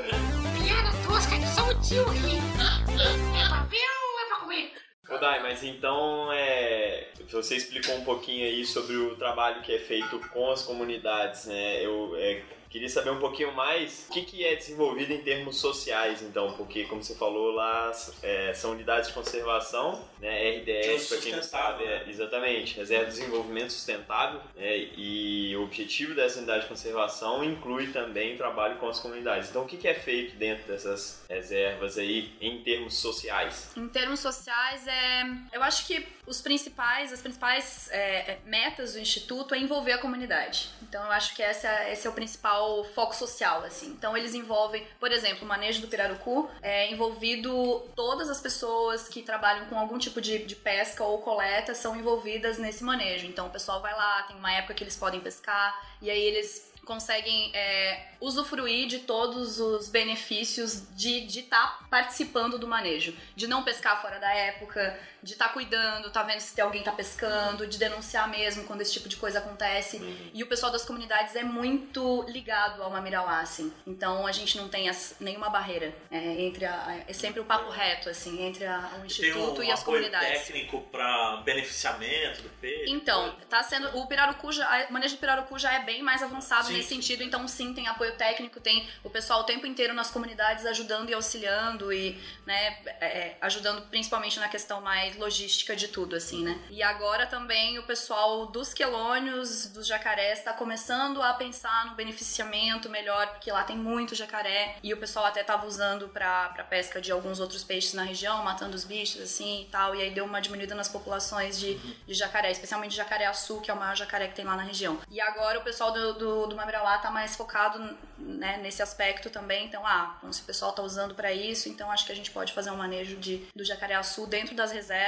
Piada 0.62 0.90
tosca 1.06 1.36
de 1.38 1.46
só 1.48 1.68
o 1.68 1.80
tio 1.80 2.04
ri. 2.10 2.36
É 2.36 3.48
pra 3.48 3.62
ver 3.64 3.76
ou 3.78 4.20
é 4.20 4.26
pra 4.28 4.36
comer? 4.38 4.72
Ô 5.08 5.18
Dai, 5.18 5.42
mas 5.42 5.62
então 5.62 6.32
é, 6.32 7.08
você 7.30 7.56
explicou 7.56 7.94
um 7.96 8.04
pouquinho 8.04 8.44
aí 8.44 8.64
sobre 8.64 8.96
o 8.96 9.14
trabalho 9.16 9.62
que 9.62 9.72
é 9.72 9.78
feito 9.78 10.18
com 10.30 10.50
as 10.50 10.62
comunidades, 10.62 11.46
né? 11.46 11.84
Eu 11.84 12.14
é, 12.16 12.42
queria 12.68 12.88
saber 12.88 13.10
um 13.10 13.20
pouquinho 13.20 13.52
mais 13.52 14.06
o 14.08 14.12
que, 14.12 14.22
que 14.22 14.44
é 14.44 14.56
desenvolvido 14.56 15.12
em 15.12 15.22
termos 15.22 15.58
sociais, 15.58 16.22
então, 16.22 16.52
porque 16.54 16.84
como 16.84 17.02
você 17.02 17.14
falou 17.14 17.52
lá, 17.52 17.92
é, 18.22 18.52
são 18.52 18.72
unidades 18.72 19.08
de 19.08 19.14
conservação, 19.14 20.04
né? 20.20 20.58
RDS, 20.58 21.08
para 21.08 21.18
quem 21.18 21.32
não 21.32 21.42
sabe, 21.42 21.84
é, 21.84 22.04
exatamente, 22.08 22.76
Reserva 22.76 23.06
de 23.06 23.10
Desenvolvimento 23.12 23.70
Sustentável, 23.70 24.40
né? 24.54 24.76
e 24.96 25.54
o 25.56 25.64
objetivo 25.64 26.14
dessa 26.14 26.38
unidade 26.38 26.62
de 26.62 26.68
conservação 26.68 27.44
inclui 27.44 27.88
também 27.88 28.34
o 28.34 28.36
trabalho 28.36 28.76
com 28.76 28.88
as 28.88 29.00
comunidades. 29.00 29.50
Então, 29.50 29.62
o 29.62 29.66
que, 29.66 29.76
que 29.76 29.88
é 29.88 29.94
feito 29.94 30.36
dentro 30.36 30.66
dessas 30.66 31.24
reservas 31.28 31.98
aí 31.98 32.32
em 32.40 32.62
termos 32.62 32.96
sociais? 32.96 33.70
Em 33.76 33.88
termos 33.88 34.20
sociais, 34.20 34.86
é, 34.86 35.24
eu 35.52 35.62
acho 35.62 35.86
que 35.86 36.06
os 36.26 36.40
principais, 36.40 37.12
as 37.12 37.20
principais 37.20 37.88
é, 37.90 38.32
é, 38.32 38.38
metas 38.44 38.94
do 38.94 38.98
Instituto 38.98 39.54
é 39.54 39.58
envolver 39.58 39.92
a 39.92 39.98
comunidade. 39.98 40.70
Então, 40.82 41.04
eu 41.04 41.12
acho 41.12 41.34
que 41.34 41.42
essa, 41.42 41.88
esse 41.90 42.06
é 42.06 42.10
o 42.10 42.12
principal 42.12 42.84
foco 42.84 43.14
social, 43.14 43.62
assim. 43.64 43.88
Então, 43.88 44.16
eles 44.16 44.34
envolvem, 44.34 44.86
por 44.98 45.12
exemplo, 45.12 45.44
o 45.44 45.46
manejo 45.46 45.80
do 45.80 45.88
pirarucu, 45.88 46.50
é 46.62 46.90
envolvido 46.90 47.80
todas 47.94 48.28
as 48.28 48.40
pessoas 48.40 49.08
que 49.08 49.22
trabalham 49.22 49.66
com 49.66 49.78
algum 49.78 49.98
tipo 49.98 50.05
de, 50.20 50.38
de 50.38 50.56
pesca 50.56 51.04
ou 51.04 51.18
coleta 51.18 51.74
são 51.74 51.96
envolvidas 51.96 52.58
nesse 52.58 52.82
manejo. 52.82 53.26
Então, 53.26 53.46
o 53.46 53.50
pessoal 53.50 53.80
vai 53.80 53.94
lá, 53.94 54.22
tem 54.24 54.36
uma 54.36 54.52
época 54.52 54.74
que 54.74 54.84
eles 54.84 54.96
podem 54.96 55.20
pescar, 55.20 55.80
e 56.00 56.10
aí 56.10 56.20
eles 56.20 56.72
conseguem 56.86 57.50
é, 57.52 58.12
usufruir 58.20 58.86
de 58.86 59.00
todos 59.00 59.58
os 59.58 59.88
benefícios 59.88 60.84
de 60.94 61.26
estar 61.26 61.86
participando 61.90 62.58
do 62.58 62.68
manejo. 62.68 63.14
De 63.34 63.46
não 63.46 63.64
pescar 63.64 64.00
fora 64.00 64.20
da 64.20 64.32
época, 64.32 64.98
de 65.26 65.32
estar 65.32 65.48
cuidando, 65.50 66.08
tá 66.10 66.22
vendo 66.22 66.38
se 66.40 66.58
alguém 66.60 66.82
tá 66.82 66.92
pescando, 66.92 67.66
de 67.66 67.76
denunciar 67.78 68.28
mesmo 68.28 68.64
quando 68.64 68.80
esse 68.80 68.92
tipo 68.92 69.08
de 69.08 69.16
coisa 69.16 69.40
acontece. 69.40 69.98
E 70.32 70.42
o 70.42 70.46
pessoal 70.46 70.70
das 70.70 70.84
comunidades 70.84 71.34
é 71.34 71.42
muito 71.42 72.24
ligado 72.28 72.82
ao 72.82 72.90
Mamirauá, 72.90 73.40
assim. 73.40 73.72
Então 73.86 74.26
a 74.26 74.30
gente 74.32 74.56
não 74.56 74.68
tem 74.68 74.88
as- 74.88 75.16
nenhuma 75.18 75.50
barreira 75.50 75.92
é, 76.10 76.40
entre 76.42 76.64
a, 76.64 76.72
a- 76.72 76.96
É 77.08 77.12
sempre 77.12 77.40
o 77.40 77.44
papo 77.44 77.68
reto, 77.70 78.08
assim, 78.08 78.42
entre 78.46 78.64
a- 78.64 78.90
o 78.94 78.98
Tem 78.98 79.06
Instituto 79.06 79.60
um 79.60 79.64
e 79.64 79.70
as 79.70 79.80
apoio 79.82 79.98
comunidades. 80.04 80.42
técnico 80.46 80.80
para 80.92 81.38
beneficiamento 81.44 82.42
do 82.42 82.48
peixe. 82.60 82.90
Então, 82.92 83.34
tá 83.50 83.62
sendo. 83.62 83.96
O 83.98 84.06
pirarucu 84.06 84.52
já. 84.52 84.86
O 84.88 84.92
manejo 84.92 85.16
do 85.16 85.18
pirarucu 85.18 85.58
já 85.58 85.72
é 85.74 85.80
bem 85.82 86.02
mais 86.02 86.22
avançado 86.22 86.66
Sim. 86.68 86.74
nesse 86.74 86.88
sentido, 86.90 87.22
então 87.22 87.46
sim, 87.48 87.74
tem 87.74 87.88
apoio 87.88 88.12
técnico, 88.16 88.60
tem 88.60 88.88
o 89.02 89.10
pessoal 89.10 89.40
o 89.40 89.44
tempo 89.44 89.66
inteiro 89.66 89.92
nas 89.92 90.10
comunidades 90.10 90.64
ajudando 90.66 91.10
e 91.10 91.14
auxiliando 91.14 91.92
e, 91.92 92.20
né, 92.46 92.78
é, 93.00 93.06
é, 93.06 93.38
ajudando 93.40 93.82
principalmente 93.88 94.38
na 94.38 94.48
questão 94.48 94.80
mais 94.80 95.15
logística 95.16 95.74
de 95.74 95.88
tudo, 95.88 96.16
assim, 96.16 96.44
né? 96.44 96.58
E 96.70 96.82
agora 96.82 97.26
também 97.26 97.78
o 97.78 97.82
pessoal 97.82 98.46
dos 98.46 98.72
quelônios, 98.72 99.66
dos 99.66 99.86
jacarés, 99.86 100.42
tá 100.42 100.52
começando 100.52 101.22
a 101.22 101.34
pensar 101.34 101.86
no 101.86 101.94
beneficiamento 101.94 102.88
melhor, 102.88 103.28
porque 103.28 103.50
lá 103.50 103.64
tem 103.64 103.76
muito 103.76 104.14
jacaré 104.14 104.76
e 104.82 104.92
o 104.92 104.96
pessoal 104.96 105.26
até 105.26 105.42
tava 105.42 105.66
usando 105.66 106.08
pra 106.08 106.48
pesca 106.68 107.00
de 107.00 107.12
alguns 107.12 107.40
outros 107.40 107.64
peixes 107.64 107.94
na 107.94 108.02
região, 108.02 108.42
matando 108.42 108.74
os 108.74 108.84
bichos, 108.84 109.20
assim 109.20 109.62
e 109.62 109.64
tal, 109.66 109.94
e 109.94 110.02
aí 110.02 110.10
deu 110.10 110.24
uma 110.24 110.40
diminuída 110.40 110.74
nas 110.74 110.88
populações 110.88 111.58
de, 111.58 111.74
de 111.78 112.14
jacaré, 112.14 112.50
especialmente 112.50 112.94
jacaré-açu, 112.94 113.60
que 113.60 113.70
é 113.70 113.74
o 113.74 113.76
maior 113.78 113.96
jacaré 113.96 114.28
que 114.28 114.34
tem 114.34 114.44
lá 114.44 114.56
na 114.56 114.62
região. 114.62 114.98
E 115.10 115.20
agora 115.20 115.58
o 115.58 115.62
pessoal 115.62 115.92
do, 115.92 116.14
do, 116.14 116.46
do 116.46 116.56
Mamirauá 116.56 116.98
tá 116.98 117.10
mais 117.10 117.36
focado 117.36 117.96
né, 118.18 118.58
nesse 118.58 118.82
aspecto 118.82 119.30
também, 119.30 119.66
então, 119.66 119.86
ah, 119.86 120.18
se 120.30 120.42
o 120.42 120.44
pessoal 120.44 120.72
tá 120.72 120.82
usando 120.82 121.14
pra 121.14 121.32
isso, 121.32 121.68
então 121.68 121.90
acho 121.90 122.06
que 122.06 122.12
a 122.12 122.16
gente 122.16 122.30
pode 122.30 122.52
fazer 122.52 122.70
um 122.70 122.76
manejo 122.76 123.16
de, 123.16 123.46
do 123.54 123.64
jacaré-açu 123.64 124.26
dentro 124.26 124.54
das 124.54 124.72
reservas 124.72 125.05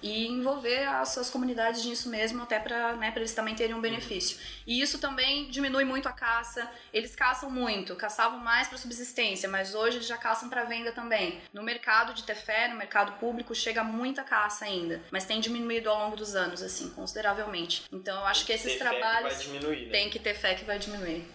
e 0.00 0.26
envolver 0.26 0.86
as 0.86 1.10
suas 1.10 1.30
comunidades 1.30 1.84
nisso 1.84 2.08
mesmo, 2.08 2.42
até 2.42 2.58
pra, 2.58 2.94
né, 2.94 3.10
pra 3.10 3.20
eles 3.20 3.34
também 3.34 3.54
terem 3.54 3.74
um 3.74 3.80
benefício. 3.80 4.38
E 4.66 4.80
isso 4.80 4.98
também 4.98 5.48
diminui 5.50 5.84
muito 5.84 6.08
a 6.08 6.12
caça, 6.12 6.70
eles 6.92 7.14
caçam 7.14 7.50
muito, 7.50 7.94
caçavam 7.96 8.38
mais 8.38 8.68
para 8.68 8.78
subsistência, 8.78 9.48
mas 9.48 9.74
hoje 9.74 9.98
eles 9.98 10.06
já 10.06 10.16
caçam 10.16 10.48
para 10.48 10.64
venda 10.64 10.92
também. 10.92 11.40
No 11.52 11.62
mercado 11.62 12.14
de 12.14 12.22
tefé, 12.24 12.68
no 12.68 12.76
mercado 12.76 13.12
público, 13.18 13.54
chega 13.54 13.82
muita 13.82 14.22
caça 14.22 14.64
ainda, 14.64 15.02
mas 15.10 15.24
tem 15.24 15.40
diminuído 15.40 15.90
ao 15.90 15.98
longo 15.98 16.16
dos 16.16 16.34
anos, 16.34 16.62
assim, 16.62 16.90
consideravelmente. 16.90 17.84
Então 17.92 18.20
eu 18.20 18.26
acho 18.26 18.44
que 18.44 18.52
esses 18.52 18.72
que 18.72 18.78
trabalhos 18.78 19.34
vai 19.34 19.42
diminuir, 19.42 19.86
né? 19.86 19.92
tem 19.92 20.10
que 20.10 20.18
ter 20.18 20.34
fé 20.34 20.54
que 20.54 20.64
vai 20.64 20.78
diminuir. 20.78 21.26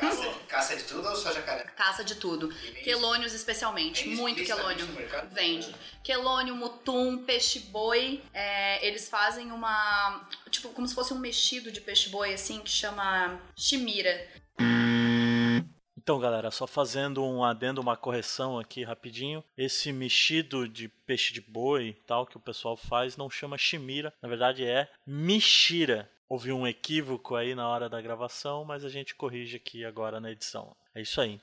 Caça, 0.00 0.34
caça 0.48 0.76
de 0.76 0.84
tudo 0.84 1.08
ou 1.08 1.16
só 1.16 1.32
jacaré? 1.32 1.64
Caça 1.76 2.04
de 2.04 2.14
tudo. 2.16 2.48
Quelônios 2.82 3.32
especialmente, 3.32 4.04
vende 4.04 4.16
muito 4.16 4.44
quelônio. 4.44 4.86
no 4.86 4.94
mercado? 4.94 5.28
Vende. 5.32 5.74
Quelônio, 6.02 6.54
mutum, 6.54 7.13
peixe-boi, 7.18 8.22
é, 8.32 8.86
eles 8.86 9.08
fazem 9.08 9.52
uma. 9.52 10.28
Tipo, 10.50 10.70
como 10.70 10.86
se 10.86 10.94
fosse 10.94 11.12
um 11.12 11.18
mexido 11.18 11.70
de 11.70 11.80
peixe-boi, 11.80 12.34
assim, 12.34 12.60
que 12.60 12.70
chama 12.70 13.40
chimira. 13.56 14.28
Então, 16.04 16.18
galera, 16.18 16.50
só 16.50 16.66
fazendo 16.66 17.24
um 17.24 17.42
adendo, 17.42 17.80
uma 17.80 17.96
correção 17.96 18.58
aqui 18.58 18.84
rapidinho. 18.84 19.42
Esse 19.56 19.90
mexido 19.90 20.68
de 20.68 20.86
peixe 20.86 21.32
de 21.32 21.40
boi 21.40 21.96
tal 22.06 22.26
que 22.26 22.36
o 22.36 22.40
pessoal 22.40 22.76
faz 22.76 23.16
não 23.16 23.30
chama 23.30 23.56
chimira, 23.56 24.12
na 24.20 24.28
verdade 24.28 24.66
é 24.66 24.86
mexira. 25.06 26.10
Houve 26.28 26.52
um 26.52 26.66
equívoco 26.66 27.34
aí 27.34 27.54
na 27.54 27.66
hora 27.66 27.88
da 27.88 28.02
gravação, 28.02 28.66
mas 28.66 28.84
a 28.84 28.90
gente 28.90 29.14
corrige 29.14 29.56
aqui 29.56 29.82
agora 29.82 30.20
na 30.20 30.30
edição. 30.30 30.76
É 30.94 31.00
isso 31.00 31.22
aí. 31.22 31.40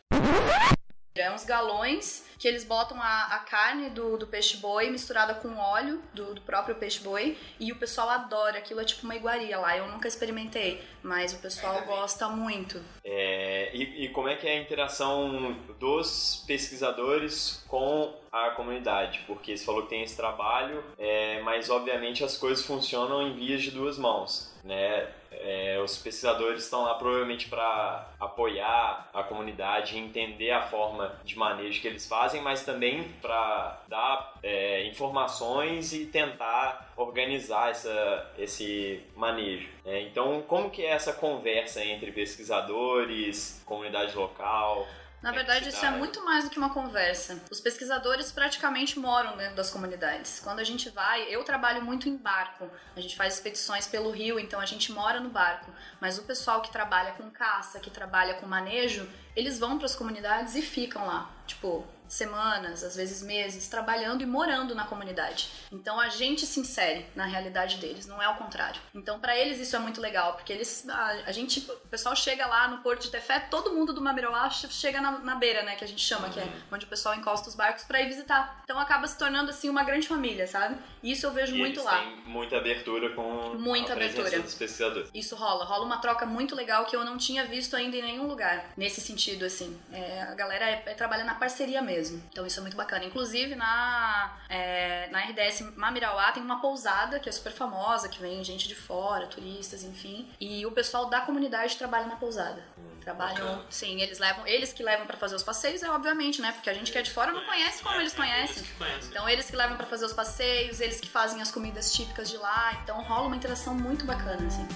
É 1.13 1.29
uns 1.29 1.43
galões 1.43 2.25
que 2.39 2.47
eles 2.47 2.63
botam 2.63 2.99
a, 3.01 3.35
a 3.35 3.39
carne 3.39 3.89
do, 3.89 4.17
do 4.17 4.25
peixe-boi 4.25 4.89
misturada 4.89 5.33
com 5.33 5.57
óleo 5.57 6.01
do, 6.13 6.33
do 6.33 6.41
próprio 6.41 6.75
peixe-boi 6.75 7.37
e 7.59 7.71
o 7.71 7.75
pessoal 7.75 8.09
adora. 8.09 8.57
Aquilo 8.57 8.79
é 8.79 8.85
tipo 8.85 9.03
uma 9.03 9.15
iguaria 9.15 9.59
lá. 9.59 9.77
Eu 9.77 9.87
nunca 9.87 10.07
experimentei, 10.07 10.81
mas 11.03 11.33
o 11.33 11.39
pessoal 11.39 11.81
gosta 11.85 12.29
muito. 12.29 12.81
É, 13.03 13.75
e, 13.75 14.05
e 14.05 14.09
como 14.09 14.29
é 14.29 14.37
que 14.37 14.47
é 14.47 14.57
a 14.57 14.61
interação 14.61 15.53
dos 15.79 16.43
pesquisadores 16.47 17.63
com 17.67 18.15
a 18.31 18.51
comunidade? 18.51 19.21
Porque 19.27 19.57
você 19.57 19.65
falou 19.65 19.83
que 19.83 19.89
tem 19.89 20.03
esse 20.03 20.15
trabalho, 20.15 20.83
é, 20.97 21.41
mas 21.41 21.69
obviamente 21.69 22.23
as 22.23 22.37
coisas 22.37 22.65
funcionam 22.65 23.21
em 23.21 23.35
vias 23.35 23.61
de 23.61 23.71
duas 23.71 23.97
mãos, 23.97 24.55
né? 24.63 25.09
É, 25.31 25.79
os 25.83 25.97
pesquisadores 25.97 26.63
estão 26.63 26.83
lá 26.83 26.95
provavelmente 26.95 27.47
para 27.47 28.07
apoiar 28.19 29.09
a 29.13 29.23
comunidade, 29.23 29.97
entender 29.97 30.51
a 30.51 30.61
forma 30.61 31.15
de 31.23 31.37
manejo 31.37 31.81
que 31.81 31.87
eles 31.87 32.07
fazem, 32.07 32.41
mas 32.41 32.63
também 32.63 33.03
para 33.21 33.81
dar 33.87 34.33
é, 34.43 34.85
informações 34.85 35.93
e 35.93 36.05
tentar 36.05 36.91
organizar 36.97 37.71
essa, 37.71 38.31
esse 38.37 39.01
manejo. 39.15 39.69
né? 39.85 40.01
Então, 40.01 40.43
como 40.47 40.69
que 40.69 40.83
é 40.83 40.89
essa 40.89 41.13
conversa 41.13 41.83
entre 41.83 42.11
pesquisadores, 42.11 43.61
comunidade 43.65 44.15
local? 44.15 44.85
Na 45.21 45.29
É, 45.29 45.33
verdade, 45.33 45.69
isso 45.69 45.85
é 45.85 45.91
muito 45.91 46.25
mais 46.25 46.45
do 46.45 46.49
que 46.49 46.57
uma 46.57 46.71
conversa. 46.73 47.39
Os 47.51 47.59
pesquisadores 47.61 48.31
praticamente 48.31 48.97
moram 48.97 49.37
dentro 49.37 49.55
das 49.55 49.69
comunidades. 49.69 50.39
Quando 50.39 50.59
a 50.59 50.63
gente 50.63 50.89
vai, 50.89 51.23
eu 51.23 51.43
trabalho 51.43 51.83
muito 51.83 52.09
em 52.09 52.17
barco. 52.17 52.67
A 52.95 52.99
gente 52.99 53.15
faz 53.15 53.35
expedições 53.35 53.85
pelo 53.85 54.09
rio, 54.09 54.39
então 54.39 54.59
a 54.59 54.65
gente 54.65 54.91
mora 54.91 55.19
no 55.19 55.29
barco. 55.29 55.71
Mas 55.99 56.17
o 56.17 56.23
pessoal 56.23 56.61
que 56.61 56.71
trabalha 56.71 57.11
com 57.13 57.29
caça, 57.29 57.79
que 57.79 57.91
trabalha 57.91 58.33
com 58.33 58.47
manejo, 58.47 59.07
eles 59.35 59.59
vão 59.59 59.77
para 59.77 59.85
as 59.85 59.95
comunidades 59.95 60.55
e 60.55 60.61
ficam 60.61 61.05
lá. 61.05 61.29
tipo, 61.45 61.85
semanas, 62.11 62.83
às 62.83 62.95
vezes 62.95 63.21
meses, 63.23 63.67
trabalhando 63.67 64.21
e 64.21 64.25
morando 64.25 64.75
na 64.75 64.85
comunidade. 64.85 65.49
Então 65.71 65.99
a 65.99 66.09
gente 66.09 66.45
se 66.45 66.59
insere 66.59 67.05
na 67.15 67.25
realidade 67.25 67.77
deles, 67.77 68.05
não 68.05 68.21
é 68.21 68.27
o 68.27 68.35
contrário. 68.35 68.79
Então 68.93 69.19
para 69.19 69.35
eles 69.37 69.59
isso 69.59 69.75
é 69.75 69.79
muito 69.79 70.01
legal, 70.01 70.33
porque 70.33 70.51
eles 70.51 70.87
a, 70.89 71.05
a 71.25 71.31
gente, 71.31 71.59
o 71.59 71.87
pessoal 71.87 72.15
chega 72.15 72.45
lá 72.45 72.67
no 72.67 72.79
Porto 72.79 73.03
de 73.03 73.09
Tefé, 73.11 73.39
todo 73.39 73.73
mundo 73.73 73.93
do 73.93 74.01
Mamiroá 74.01 74.49
chega 74.49 74.99
na, 74.99 75.19
na 75.19 75.35
beira, 75.35 75.63
né, 75.63 75.75
que 75.75 75.83
a 75.83 75.87
gente 75.87 76.01
chama, 76.03 76.29
que 76.29 76.39
é 76.39 76.47
onde 76.71 76.85
o 76.85 76.89
pessoal 76.89 77.15
encosta 77.15 77.47
os 77.49 77.55
barcos 77.55 77.83
para 77.83 78.01
ir 78.01 78.07
visitar. 78.07 78.61
Então 78.63 78.77
acaba 78.79 79.07
se 79.07 79.17
tornando 79.17 79.49
assim 79.49 79.69
uma 79.69 79.83
grande 79.83 80.07
família, 80.07 80.45
sabe? 80.47 80.75
Isso 81.01 81.25
eu 81.25 81.31
vejo 81.31 81.55
E 81.55 81.59
muito 81.59 81.81
lá. 81.83 81.97
têm 81.99 82.15
muita 82.25 82.57
abertura 82.57 83.09
com 83.15 83.55
Muita 83.57 83.93
a 83.93 83.95
abertura. 83.95 84.39
dos 84.39 84.53
pesquisadores. 84.53 85.09
Isso 85.13 85.35
rola, 85.35 85.63
rola 85.65 85.85
uma 85.85 85.97
troca 85.97 86.25
muito 86.25 86.55
legal 86.55 86.85
que 86.85 86.95
eu 86.95 87.03
não 87.05 87.17
tinha 87.17 87.45
visto 87.45 87.75
ainda 87.75 87.95
em 87.97 88.01
nenhum 88.01 88.27
lugar. 88.27 88.65
Nesse 88.75 88.99
sentido, 89.01 89.45
assim. 89.45 89.79
É, 89.91 90.21
a 90.23 90.35
galera 90.35 90.65
é, 90.69 90.83
é, 90.85 90.93
trabalha 90.93 91.23
na 91.23 91.35
parceria 91.35 91.81
mesmo. 91.81 92.00
Então 92.09 92.45
isso 92.45 92.59
é 92.59 92.61
muito 92.61 92.77
bacana. 92.77 93.05
Inclusive, 93.05 93.55
na, 93.55 94.37
é, 94.49 95.07
na 95.11 95.19
RDS 95.19 95.61
Mamirauá 95.75 96.31
tem 96.31 96.41
uma 96.41 96.59
pousada 96.59 97.19
que 97.19 97.29
é 97.29 97.31
super 97.31 97.51
famosa, 97.51 98.09
que 98.09 98.19
vem 98.19 98.43
gente 98.43 98.67
de 98.67 98.75
fora, 98.75 99.27
turistas, 99.27 99.83
enfim. 99.83 100.27
E 100.39 100.65
o 100.65 100.71
pessoal 100.71 101.07
da 101.07 101.21
comunidade 101.21 101.77
trabalha 101.77 102.05
na 102.05 102.15
pousada. 102.15 102.63
Trabalham, 103.01 103.45
bacana. 103.45 103.65
sim, 103.69 103.99
eles 104.01 104.19
levam, 104.19 104.45
eles 104.45 104.71
que 104.71 104.83
levam 104.83 105.07
pra 105.07 105.17
fazer 105.17 105.35
os 105.35 105.43
passeios, 105.43 105.81
é 105.81 105.89
obviamente, 105.89 106.39
né? 106.41 106.51
Porque 106.51 106.69
a 106.69 106.73
gente 106.73 106.91
que 106.91 106.97
é 106.97 107.01
de 107.01 107.11
fora 107.11 107.31
não 107.31 107.43
conhece 107.45 107.81
como 107.81 107.99
eles 107.99 108.13
conhecem. 108.13 108.63
Então 109.09 109.27
eles 109.27 109.49
que 109.49 109.55
levam 109.55 109.75
pra 109.75 109.87
fazer 109.87 110.05
os 110.05 110.13
passeios, 110.13 110.79
eles 110.79 110.99
que 110.99 111.09
fazem 111.09 111.41
as 111.41 111.51
comidas 111.51 111.91
típicas 111.93 112.29
de 112.29 112.37
lá, 112.37 112.79
então 112.83 113.01
rola 113.03 113.27
uma 113.27 113.35
interação 113.35 113.73
muito 113.73 114.05
bacana 114.05 114.45
assim. 114.45 114.67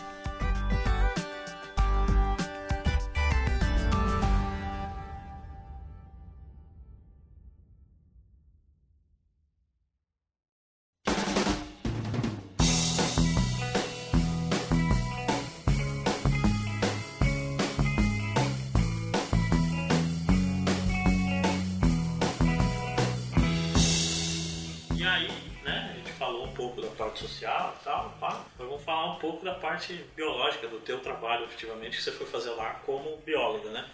Pouco 26.66 26.82
da 26.82 26.90
parte 26.90 27.20
social 27.20 27.76
e 27.80 27.84
tal, 27.84 28.10
pá, 28.20 28.44
mas 28.58 28.68
vamos 28.68 28.84
falar 28.84 29.14
um 29.14 29.20
pouco 29.20 29.46
da 29.46 29.54
parte 29.54 29.94
biológica 30.16 30.68
do 30.68 30.80
teu 30.80 31.00
trabalho, 31.00 31.46
efetivamente, 31.46 31.98
que 31.98 32.04
você 32.04 32.12
foi 32.12 32.26
fazer 32.26 32.52
lá 32.52 32.82
como 32.86 33.18
bióloga, 33.18 33.70
né? 33.70 33.86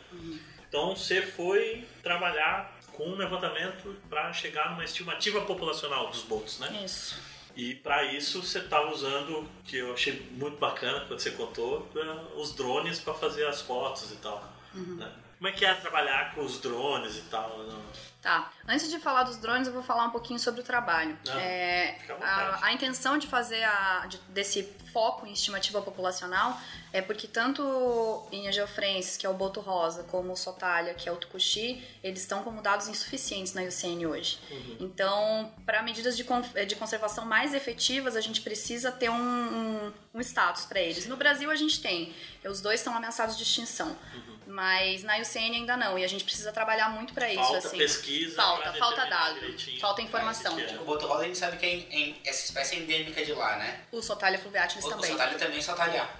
Então 0.67 0.95
você 0.95 1.21
foi 1.21 1.85
trabalhar 2.01 2.77
com 2.93 3.07
um 3.09 3.15
levantamento 3.15 3.95
para 4.09 4.31
chegar 4.33 4.71
numa 4.71 4.83
estimativa 4.85 5.41
populacional 5.41 6.07
dos 6.09 6.23
botos, 6.23 6.59
né? 6.59 6.81
Isso. 6.85 7.19
E 7.55 7.75
para 7.75 8.03
isso 8.13 8.41
você 8.41 8.59
estava 8.59 8.89
usando, 8.91 9.45
que 9.65 9.77
eu 9.77 9.93
achei 9.93 10.25
muito 10.31 10.57
bacana 10.57 11.01
quando 11.05 11.19
você 11.19 11.31
contou, 11.31 11.89
os 12.37 12.55
drones 12.55 12.99
para 12.99 13.13
fazer 13.13 13.45
as 13.45 13.61
fotos 13.61 14.11
e 14.11 14.15
tal. 14.17 14.41
né? 14.73 15.11
Como 15.41 15.49
é 15.49 15.53
que 15.53 15.65
é 15.65 15.73
trabalhar 15.73 16.35
com 16.35 16.41
os 16.45 16.59
drones 16.59 17.17
e 17.17 17.21
tal? 17.21 17.57
Não? 17.63 17.81
Tá. 18.21 18.51
Antes 18.67 18.87
de 18.91 18.99
falar 18.99 19.23
dos 19.23 19.37
drones, 19.37 19.65
eu 19.67 19.73
vou 19.73 19.81
falar 19.81 20.05
um 20.05 20.11
pouquinho 20.11 20.37
sobre 20.39 20.61
o 20.61 20.63
trabalho. 20.63 21.17
Ah, 21.27 21.41
É, 21.41 21.97
a, 22.21 22.65
a 22.67 22.73
intenção 22.73 23.17
de 23.17 23.25
fazer 23.25 23.63
a, 23.63 24.05
de- 24.07 24.19
desse 24.29 24.61
foco 24.93 25.25
em 25.25 25.33
estimativa 25.33 25.81
populacional 25.81 26.55
é 26.93 27.01
porque 27.01 27.27
tanto 27.27 27.63
em 28.31 28.47
Angiofrensis, 28.47 29.17
que 29.17 29.25
é 29.25 29.29
o 29.29 29.33
boto 29.33 29.59
rosa, 29.61 30.03
como 30.03 30.31
o 30.31 30.35
sotalha, 30.35 30.93
que 30.93 31.09
é 31.09 31.11
o 31.11 31.15
tucuxi, 31.15 31.83
eles 32.03 32.21
estão 32.21 32.43
como 32.43 32.61
dados 32.61 32.87
insuficientes 32.87 33.55
na 33.55 33.63
IUCN 33.63 34.05
hoje. 34.05 34.37
Uhum. 34.51 34.77
Então, 34.81 35.51
para 35.65 35.81
medidas 35.81 36.15
de, 36.15 36.23
de 36.67 36.75
conservação 36.75 37.25
mais 37.25 37.55
efetivas, 37.55 38.15
a 38.15 38.21
gente 38.21 38.41
precisa 38.41 38.91
ter 38.91 39.09
um, 39.09 39.15
um, 39.15 39.93
um 40.13 40.21
status 40.21 40.65
para 40.65 40.79
eles. 40.79 41.07
No 41.07 41.17
Brasil, 41.17 41.49
a 41.49 41.55
gente 41.55 41.81
tem. 41.81 42.13
Os 42.45 42.61
dois 42.61 42.79
estão 42.81 42.95
ameaçados 42.95 43.35
de 43.35 43.41
extinção. 43.41 43.97
Uhum. 44.13 44.31
Mas 44.51 45.03
na 45.03 45.15
IUCN 45.17 45.55
ainda 45.55 45.77
não, 45.77 45.97
e 45.97 46.03
a 46.03 46.07
gente 46.07 46.23
precisa 46.25 46.51
trabalhar 46.51 46.89
muito 46.89 47.13
para 47.13 47.29
isso. 47.29 47.41
Falta 47.41 47.57
assim. 47.59 47.77
pesquisa. 47.77 48.35
Falta, 48.35 48.73
falta 48.73 49.05
dado, 49.05 49.39
falta 49.79 50.01
informação. 50.01 50.59
é. 50.59 50.73
O 50.79 50.83
boto 50.83 51.07
rosa 51.07 51.23
a 51.23 51.25
gente 51.27 51.37
sabe 51.37 51.55
que 51.57 51.65
é 51.65 51.69
em- 51.69 51.87
em- 51.91 52.21
essa 52.25 52.43
espécie 52.45 52.75
é 52.75 52.79
endêmica 52.79 53.23
de 53.23 53.31
lá, 53.33 53.55
né? 53.57 53.81
O 53.91 54.01
Sotalia 54.01 54.37
fluviatilis 54.39 54.83
O, 54.83 54.87
o 54.87 54.91
também. 54.91 55.09
sotalho 55.11 55.37
também 55.39 55.59
é 55.59 55.61
sotalhar. 55.61 56.19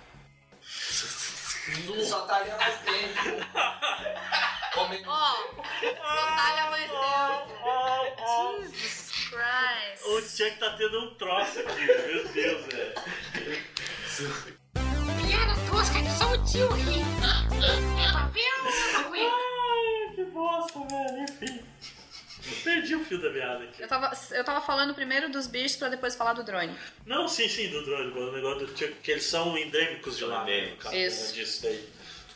Só 0.63 2.21
tá 2.25 2.37
ali 2.37 2.51
mais 2.51 2.79
tempo. 2.81 3.47
Ó, 5.07 5.35
Sotalia 5.79 6.69
mais 6.69 6.89
tempo. 6.89 7.51
Jesus 8.71 9.11
Christ. 9.29 10.05
O 10.05 10.21
Chuck 10.21 10.57
tá 10.57 10.69
tendo 10.77 10.99
um 11.01 11.15
troço 11.15 11.59
aqui, 11.59 11.85
meu 11.85 12.27
Deus, 12.29 12.65
velho. 12.67 12.93
Piada 15.41 15.59
tosca 15.67 16.01
de 16.01 16.11
só 16.11 16.33
o 16.33 16.45
tio 16.45 16.67
ri. 16.73 17.01
Tá 18.11 18.29
vendo, 18.31 18.93
Macuí? 18.93 19.19
Ai, 19.21 20.15
que 20.15 20.23
bosta, 20.25 20.79
velho. 20.79 21.23
Enfim. 21.23 21.61
Perdi 22.63 22.95
o 22.95 23.03
fio 23.05 23.19
da 23.19 23.31
meada 23.31 23.63
aqui. 23.63 23.81
Eu 23.81 23.87
tava, 23.87 24.11
eu 24.31 24.43
tava 24.43 24.61
falando 24.61 24.93
primeiro 24.93 25.31
dos 25.31 25.47
bichos 25.47 25.77
pra 25.77 25.89
depois 25.89 26.15
falar 26.15 26.33
do 26.33 26.43
drone. 26.43 26.75
Não, 27.07 27.27
sim, 27.27 27.47
sim, 27.47 27.69
do 27.69 27.83
drone, 27.83 28.11
o 28.11 28.31
negócio 28.31 28.67
do 28.67 28.73
que 28.73 29.11
eles 29.11 29.25
são 29.25 29.57
endêmicos 29.57 30.17
de 30.17 30.25
lá. 30.25 30.43
né, 30.43 30.59
Endêmicos. 30.59 30.93
Isso. 30.93 31.33
disso 31.33 31.63
daí. 31.63 31.89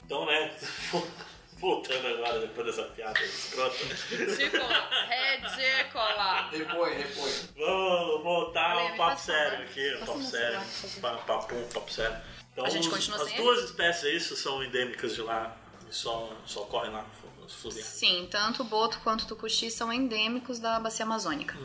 Então, 0.04 0.26
né, 0.26 0.52
voltando 1.58 2.08
agora 2.08 2.40
depois 2.40 2.68
dessa 2.68 2.84
piada 2.90 3.20
escrota. 3.24 3.76
Ridícula. 4.10 4.90
Ridícula. 5.10 6.50
Depois, 6.52 6.98
depois. 6.98 7.50
Vamos 7.58 8.24
voltar 8.24 8.76
Olha, 8.76 8.92
ao 8.92 8.98
papo 8.98 9.22
sério 9.22 9.52
falar. 9.52 9.64
aqui, 9.64 9.92
Passa 9.92 10.06
papo 10.06 10.18
no 10.20 10.26
sério. 10.26 10.62
celular, 10.62 10.66
por 10.82 10.90
favor. 10.90 11.02
Pa- 11.02 11.18
Papo, 11.26 11.56
papo 11.74 11.92
sério. 11.92 12.18
Então, 12.52 12.66
A 12.66 12.70
gente 12.70 12.88
os- 12.88 12.94
continua 12.94 13.22
as 13.22 13.30
sem 13.30 13.38
duas 13.38 13.64
espécies 13.66 14.24
isso 14.24 14.36
são 14.36 14.64
endêmicas 14.64 15.16
de 15.16 15.22
lá 15.22 15.56
e 15.90 15.94
só, 15.94 16.32
só 16.46 16.62
ocorrem 16.64 16.92
lá 16.92 17.06
nos 17.42 17.54
fluviais. 17.54 17.86
Sim, 17.88 18.28
tanto 18.32 18.62
o 18.62 18.66
boto 18.66 19.00
quanto 19.00 19.24
o 19.24 19.28
tucuxi 19.28 19.70
são 19.70 19.92
endêmicos 19.92 20.60
da 20.60 20.80
bacia 20.80 21.06
amazônica. 21.06 21.56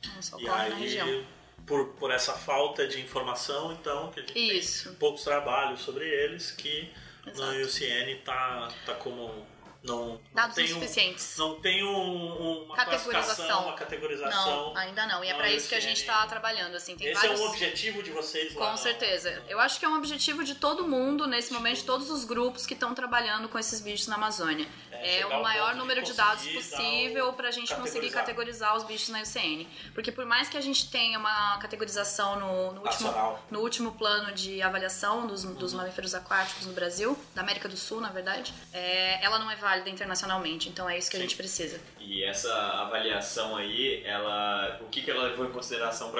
Então, 0.00 0.22
só 0.22 0.38
E 0.38 0.46
ocorre 0.48 0.68
na 0.70 0.74
região. 0.76 1.06
aí, 1.06 1.26
por, 1.66 1.88
por 1.94 2.10
essa 2.10 2.32
falta 2.32 2.86
de 2.88 3.00
informação, 3.00 3.72
então, 3.72 4.10
que 4.10 4.20
a 4.20 4.22
gente 4.22 4.58
Isso. 4.58 4.88
tem 4.88 4.94
poucos 4.98 5.22
trabalhos 5.22 5.80
sobre 5.80 6.08
eles, 6.08 6.50
que 6.50 6.90
Exato. 7.26 7.52
na 7.52 7.58
IUCN 7.58 8.16
tá, 8.24 8.68
tá 8.86 8.94
como. 8.94 9.46
Não, 9.82 10.10
não 10.10 10.20
Dados 10.32 10.54
tem 10.54 10.64
um, 10.64 10.68
insuficientes. 10.68 11.36
não 11.36 11.60
tem 11.60 11.82
um, 11.82 12.62
uma 12.66 12.76
Categorização. 12.76 13.64
uma 13.64 13.74
categorização. 13.74 14.72
Não, 14.72 14.76
ainda 14.76 15.06
não. 15.06 15.24
E 15.24 15.26
é 15.26 15.32
Não, 15.32 15.38
pra 15.38 15.50
isso 15.50 15.68
que 15.68 15.74
a 15.74 15.80
gente 15.80 16.04
tá 16.04 16.24
trabalhando, 16.28 16.76
assim. 16.76 16.96
Tem 16.96 17.08
Esse 17.08 17.20
vários... 17.20 17.40
é 17.40 17.42
um 17.42 17.48
objetivo 17.48 18.00
de 18.00 18.12
vocês 18.12 18.54
lá. 18.54 18.60
Com 18.66 18.70
não? 18.70 18.76
certeza. 18.76 19.42
Eu 19.48 19.58
acho 19.58 19.80
que 19.80 19.84
é 19.84 19.88
um 19.88 19.96
objetivo 19.96 20.44
de 20.44 20.54
todo 20.54 20.86
mundo, 20.86 21.26
nesse 21.26 21.52
momento, 21.52 21.78
de 21.78 21.84
todos 21.84 22.10
os 22.10 22.24
grupos 22.24 22.64
que 22.64 22.74
estão 22.74 22.94
trabalhando 22.94 23.48
com 23.48 23.58
esses 23.58 23.80
bichos 23.80 24.06
na 24.06 24.14
Amazônia. 24.14 24.68
É, 25.02 25.20
É, 25.20 25.26
o 25.26 25.42
maior 25.42 25.74
número 25.74 26.02
de 26.02 26.12
dados 26.14 26.46
possível 26.48 27.28
o- 27.28 27.32
pra 27.32 27.50
gente 27.50 27.74
conseguir 27.74 28.10
categorizar. 28.10 28.76
os 28.76 28.84
bichos 28.84 29.08
na 29.08 29.18
IUCN. 29.20 29.66
Porque 29.94 30.10
por 30.12 30.24
mais 30.24 30.48
que 30.48 30.56
a 30.56 30.60
gente 30.60 30.88
tenha 30.90 31.18
uma 31.18 31.58
categorização 31.58 32.38
no, 32.38 32.72
no 32.72 32.80
último, 32.82 33.38
no 33.50 33.60
último 33.60 33.92
plano 33.92 34.32
de 34.32 34.62
avaliação 34.62 35.26
dos, 35.26 35.44
dos 35.44 35.72
mamíferos 35.74 36.14
aquáticos 36.14 36.66
no 36.66 36.72
Brasil, 36.72 37.18
da 37.34 37.42
América 37.42 37.68
do 37.68 37.76
Sul, 37.76 38.00
na 38.00 38.08
verdade, 38.10 38.52
é, 38.72 39.22
ela 39.24 39.38
não 39.38 39.50
é 39.50 39.56
válida 39.56 39.90
internacionalmente. 39.90 40.68
Então 40.68 40.88
é 40.88 40.96
isso 40.96 41.10
que 41.10 41.16
a 41.16 41.20
Sim. 41.20 41.26
gente 41.26 41.36
precisa. 41.36 41.80
E 41.98 42.22
essa 42.24 42.52
avaliação 42.54 43.56
aí, 43.56 44.02
ela, 44.04 44.78
o 44.80 44.86
que, 44.86 45.02
que 45.02 45.10
ela 45.10 45.24
levou 45.24 45.46
em 45.46 45.50
consideração 45.52 46.12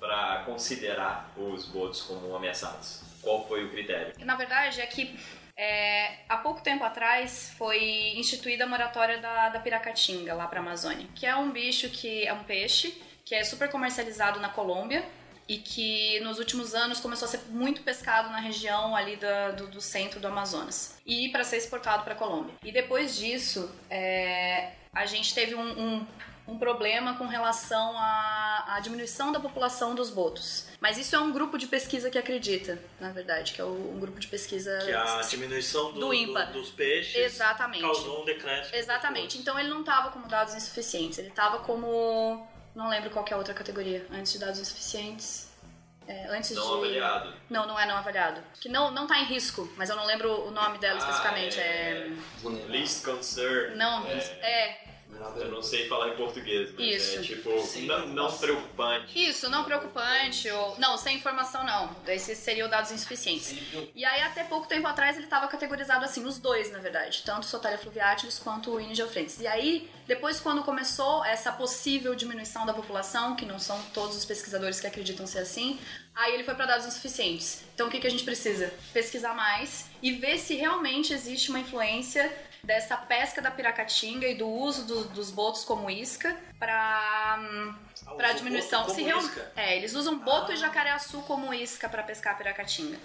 para 0.00 0.42
considerar 0.46 1.30
os 1.36 1.64
botos 1.66 2.02
como 2.02 2.34
ameaçados? 2.34 3.02
Qual 3.20 3.46
foi 3.48 3.64
o 3.64 3.70
critério? 3.70 4.12
Na 4.20 4.36
verdade, 4.36 4.80
é 4.80 4.86
que 4.86 5.18
é, 5.58 6.20
há 6.28 6.36
pouco 6.38 6.60
tempo 6.62 6.84
atrás 6.84 7.52
foi 7.58 8.12
instituída 8.16 8.62
a 8.64 8.66
moratória 8.66 9.18
da, 9.18 9.48
da 9.48 9.58
piracatinga 9.58 10.32
lá 10.32 10.46
para 10.46 10.60
a 10.60 10.62
Amazônia, 10.62 11.06
que 11.16 11.26
é 11.26 11.34
um 11.34 11.50
bicho 11.50 11.90
que 11.90 12.24
é 12.26 12.32
um 12.32 12.44
peixe 12.44 13.02
que 13.24 13.34
é 13.34 13.42
super 13.44 13.68
comercializado 13.68 14.38
na 14.40 14.48
Colômbia 14.48 15.04
e 15.48 15.58
que 15.58 16.20
nos 16.20 16.38
últimos 16.38 16.74
anos 16.74 17.00
começou 17.00 17.26
a 17.26 17.30
ser 17.30 17.40
muito 17.48 17.82
pescado 17.82 18.30
na 18.30 18.38
região 18.38 18.94
ali 18.94 19.16
da- 19.16 19.50
do, 19.50 19.66
do 19.66 19.80
centro 19.80 20.20
do 20.20 20.28
Amazonas 20.28 20.98
e 21.04 21.28
para 21.30 21.42
ser 21.42 21.56
exportado 21.56 22.04
para 22.04 22.14
a 22.14 22.16
Colômbia. 22.16 22.54
E 22.62 22.70
depois 22.70 23.16
disso, 23.16 23.74
é, 23.90 24.70
a 24.92 25.06
gente 25.06 25.34
teve 25.34 25.54
um, 25.54 25.60
um- 26.00 26.06
um 26.48 26.58
problema 26.58 27.14
com 27.16 27.26
relação 27.26 27.92
à, 27.98 28.64
à 28.76 28.80
diminuição 28.80 29.30
da 29.30 29.38
população 29.38 29.94
dos 29.94 30.08
botos. 30.10 30.66
Mas 30.80 30.96
isso 30.96 31.14
é 31.14 31.18
um 31.18 31.30
grupo 31.30 31.58
de 31.58 31.66
pesquisa 31.66 32.10
que 32.10 32.16
acredita, 32.16 32.78
na 32.98 33.10
verdade, 33.12 33.52
que 33.52 33.60
é 33.60 33.64
o- 33.64 33.92
um 33.94 34.00
grupo 34.00 34.18
de 34.18 34.26
pesquisa 34.28 34.78
Que 34.84 34.92
a 34.92 35.20
diminuição 35.20 35.92
do, 35.92 36.00
Do 36.00 36.14
ímpar. 36.14 36.46
do- 36.46 36.54
dos 36.60 36.70
peixes 36.70 37.14
Exatamente. 37.16 37.82
causou 37.82 38.22
um 38.22 38.24
decréscimo. 38.24 38.74
Exatamente. 38.76 39.36
Então 39.38 39.58
ele 39.58 39.68
não 39.68 39.80
estava 39.80 40.10
como 40.10 40.26
dados 40.26 40.54
insuficientes, 40.54 41.18
ele 41.18 41.28
estava 41.28 41.58
como. 41.60 42.48
Não 42.74 42.88
lembro 42.88 43.10
qual 43.10 43.24
é 43.28 43.34
a 43.34 43.36
outra 43.36 43.52
categoria. 43.54 44.06
Antes 44.10 44.32
de 44.32 44.38
dados 44.38 44.58
insuficientes. 44.58 45.48
É, 46.06 46.26
antes 46.28 46.52
Não 46.52 46.62
de. 46.66 46.72
avaliado. 46.86 47.34
Não, 47.50 47.66
não 47.66 47.78
é 47.78 47.84
não 47.84 47.94
avaliado. 47.96 48.40
Que 48.58 48.68
não, 48.70 48.90
não 48.90 49.06
tá 49.06 49.18
em 49.18 49.24
risco, 49.24 49.70
mas 49.76 49.90
eu 49.90 49.96
não 49.96 50.06
lembro 50.06 50.46
o 50.46 50.50
nome 50.50 50.78
dela 50.78 50.94
Ah, 50.94 50.98
especificamente. 51.00 51.60
é- 51.60 52.08
É. 52.44 52.66
Least 52.68 53.04
concern. 53.04 53.74
Não, 53.76 54.06
é. 54.06 54.87
Eu 55.36 55.50
não 55.50 55.62
sei 55.62 55.88
falar 55.88 56.10
em 56.10 56.16
português, 56.16 56.70
mas 56.72 56.86
Isso. 56.86 57.18
é 57.18 57.22
tipo, 57.22 57.50
não, 57.86 58.08
não 58.08 58.38
preocupante. 58.38 59.28
Isso, 59.28 59.48
não 59.50 59.64
preocupante, 59.64 60.48
ou. 60.50 60.78
Não, 60.78 60.96
sem 60.96 61.16
informação 61.16 61.64
não. 61.64 61.96
Esses 62.06 62.38
seriam 62.38 62.68
dados 62.68 62.90
insuficientes. 62.92 63.56
E 63.94 64.04
aí, 64.04 64.22
até 64.22 64.44
pouco 64.44 64.68
tempo 64.68 64.86
atrás, 64.86 65.16
ele 65.16 65.26
estava 65.26 65.48
categorizado 65.48 66.04
assim, 66.04 66.24
os 66.24 66.38
dois, 66.38 66.70
na 66.70 66.78
verdade, 66.78 67.22
tanto 67.24 67.44
o 67.44 67.46
Sotalia 67.46 67.78
fluviatilis 67.78 68.38
quanto 68.38 68.72
o 68.72 68.80
Ingeofrentes. 68.80 69.40
E 69.40 69.46
aí, 69.46 69.90
depois, 70.06 70.40
quando 70.40 70.62
começou 70.62 71.24
essa 71.24 71.52
possível 71.52 72.14
diminuição 72.14 72.64
da 72.64 72.72
população, 72.72 73.34
que 73.34 73.46
não 73.46 73.58
são 73.58 73.80
todos 73.94 74.16
os 74.16 74.24
pesquisadores 74.24 74.80
que 74.80 74.86
acreditam 74.86 75.26
ser 75.26 75.40
assim, 75.40 75.78
aí 76.14 76.34
ele 76.34 76.44
foi 76.44 76.54
para 76.54 76.66
dados 76.66 76.86
insuficientes. 76.86 77.64
Então, 77.74 77.88
o 77.88 77.90
que, 77.90 78.00
que 78.00 78.06
a 78.06 78.10
gente 78.10 78.24
precisa? 78.24 78.72
Pesquisar 78.92 79.34
mais 79.34 79.86
e 80.02 80.12
ver 80.12 80.38
se 80.38 80.54
realmente 80.54 81.12
existe 81.12 81.50
uma 81.50 81.60
influência 81.60 82.32
dessa 82.68 82.98
pesca 82.98 83.40
da 83.40 83.50
piracatinga 83.50 84.26
e 84.28 84.34
do 84.34 84.46
uso 84.46 84.84
do- 84.84 85.04
dos 85.08 85.30
botos 85.30 85.64
como 85.64 85.88
isca 85.90 86.36
para 86.58 87.38
Ah, 88.06 88.14
para 88.14 88.32
diminuição. 88.34 88.86
Se 88.90 89.02
real-? 89.02 89.22
É, 89.56 89.76
eles 89.76 89.94
usam 89.94 90.18
boto 90.18 90.52
e 90.52 90.56
jacaré-açu 90.56 91.22
como 91.22 91.52
isca 91.54 91.88
para 91.88 92.02
pescar 92.02 92.36
piracatinga. 92.36 92.98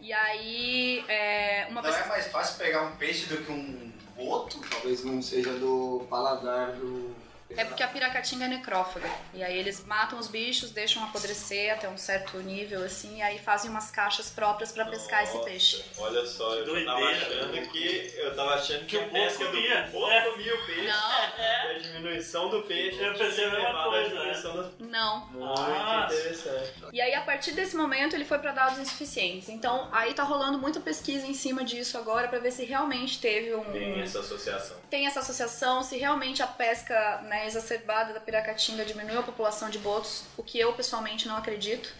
E 0.00 0.12
aí, 0.14 1.04
é, 1.08 1.66
uma 1.68 1.82
Não 1.82 1.90
vez 1.90 2.04
é 2.04 2.08
mais 2.08 2.26
fácil 2.28 2.56
pegar 2.58 2.82
um 2.82 2.96
peixe 2.96 3.26
do 3.26 3.36
que 3.44 3.52
um 3.52 3.92
boto? 4.16 4.58
Talvez 4.70 5.04
não 5.04 5.20
seja 5.20 5.52
do 5.52 6.06
paladar 6.08 6.72
do. 6.72 7.14
É 7.56 7.64
porque 7.64 7.82
a 7.82 7.88
piracatinga 7.88 8.44
é 8.44 8.48
necrófaga. 8.48 9.08
E 9.34 9.42
aí 9.42 9.56
eles 9.58 9.84
matam 9.84 10.18
os 10.18 10.28
bichos, 10.28 10.70
deixam 10.70 11.02
apodrecer 11.04 11.72
até 11.72 11.88
um 11.88 11.96
certo 11.98 12.38
nível, 12.38 12.84
assim, 12.84 13.18
e 13.18 13.22
aí 13.22 13.38
fazem 13.38 13.70
umas 13.70 13.90
caixas 13.90 14.30
próprias 14.30 14.72
para 14.72 14.84
pescar 14.86 15.22
esse 15.24 15.38
peixe. 15.44 15.84
Olha 15.98 16.24
só, 16.26 16.54
eu 16.54 16.64
Que 16.74 16.84
tava 16.84 17.00
doideira, 17.00 17.26
achando 17.26 17.52
né? 17.52 17.68
que. 17.70 18.12
Eu 18.16 18.34
tava 18.36 18.54
achando 18.54 18.80
que, 18.86 18.96
Que 18.98 19.04
a 19.04 19.08
pesca 19.08 19.44
comia. 19.46 19.82
do 19.82 20.10
É. 20.10 20.30
comia 20.30 20.54
o 20.54 20.66
peixe. 20.66 20.86
Não, 20.86 21.12
A 21.12 21.78
diminuição 21.78 22.48
do 22.48 22.62
peixe 22.62 22.98
Eu 23.02 23.14
pensei 23.14 23.44
a 23.44 23.50
mesma 23.50 23.84
coisa, 23.84 24.08
diminuição 24.08 24.52
do- 24.56 24.74
não. 24.86 25.26
Muito 25.26 25.38
Nossa. 25.44 26.14
interessante. 26.14 26.72
E 26.92 27.00
aí, 27.00 27.14
a 27.14 27.22
partir 27.22 27.52
desse 27.52 27.76
momento, 27.76 28.14
ele 28.14 28.24
foi 28.24 28.38
para 28.38 28.52
dados 28.52 28.78
insuficientes. 28.78 29.48
Então, 29.48 29.88
aí 29.92 30.14
tá 30.14 30.22
rolando 30.22 30.58
muita 30.58 30.80
pesquisa 30.80 31.26
em 31.26 31.34
cima 31.34 31.64
disso 31.64 31.96
agora 31.98 32.28
para 32.28 32.38
ver 32.38 32.50
se 32.50 32.64
realmente 32.64 33.20
teve 33.20 33.54
um. 33.54 33.64
Tem 33.72 34.00
essa 34.00 34.20
associação. 34.20 34.76
tem 34.90 35.06
essa 35.06 35.20
associação, 35.20 35.82
se 35.82 35.96
realmente 35.96 36.42
a 36.42 36.46
pesca 36.46 37.20
né, 37.22 37.41
exacerbada 37.46 38.12
da 38.12 38.20
piracatinga 38.20 38.84
diminuiu 38.84 39.20
a 39.20 39.22
população 39.22 39.68
de 39.70 39.78
botos, 39.78 40.24
o 40.36 40.42
que 40.42 40.58
eu 40.58 40.72
pessoalmente 40.72 41.26
não 41.28 41.36
acredito, 41.36 41.92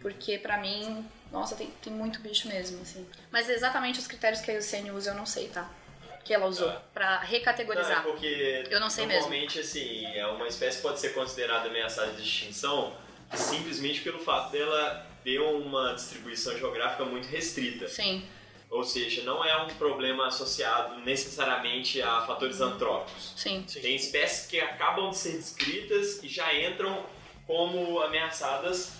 porque 0.00 0.38
pra 0.38 0.56
mim, 0.58 1.04
nossa, 1.30 1.54
tem, 1.56 1.68
tem 1.82 1.92
muito 1.92 2.20
bicho 2.20 2.48
mesmo, 2.48 2.80
assim. 2.82 3.06
Mas 3.30 3.48
exatamente 3.48 3.98
os 3.98 4.06
critérios 4.06 4.40
que 4.40 4.50
a 4.50 4.54
IUCN 4.54 4.90
usa 4.92 5.10
eu 5.10 5.14
não 5.14 5.26
sei, 5.26 5.48
tá? 5.48 5.68
Que 6.24 6.34
ela 6.34 6.46
usou 6.46 6.68
Tá. 6.70 6.82
pra 6.94 7.16
Não, 7.16 7.22
é 7.22 7.26
recategorizar. 7.26 8.02
porque 8.02 8.66
Eu 8.70 8.78
não 8.80 8.90
sei 8.90 9.06
mesmo. 9.06 9.22
normalmente 9.22 9.58
assim, 9.60 10.04
é 10.06 10.26
uma 10.26 10.46
espécie 10.46 10.80
pode 10.82 11.00
ser 11.00 11.14
considerada 11.14 11.68
ameaçada 11.68 12.12
de 12.12 12.22
extinção 12.22 12.94
simplesmente 13.34 14.00
pelo 14.00 14.18
fato 14.18 14.50
dela 14.52 15.06
ter 15.24 15.38
uma 15.40 15.94
distribuição 15.94 16.56
geográfica 16.58 17.04
muito 17.04 17.28
restrita. 17.28 17.86
Sim, 17.88 18.26
Ou 18.70 18.84
seja, 18.84 19.24
não 19.24 19.44
é 19.44 19.62
um 19.62 19.68
problema 19.74 20.28
associado 20.28 21.00
necessariamente 21.00 22.00
a 22.00 22.22
fatores 22.22 22.60
antrópicos. 22.60 23.34
sim. 23.66 23.80
Tem 23.82 23.96
espécies 23.96 24.46
que 24.46 24.60
acabam 24.60 25.10
de 25.10 25.16
ser 25.16 25.32
descritas 25.32 26.22
e 26.22 26.28
já 26.28 26.54
entram 26.54 27.04
como 27.46 28.00
ameaçadas, 28.00 28.92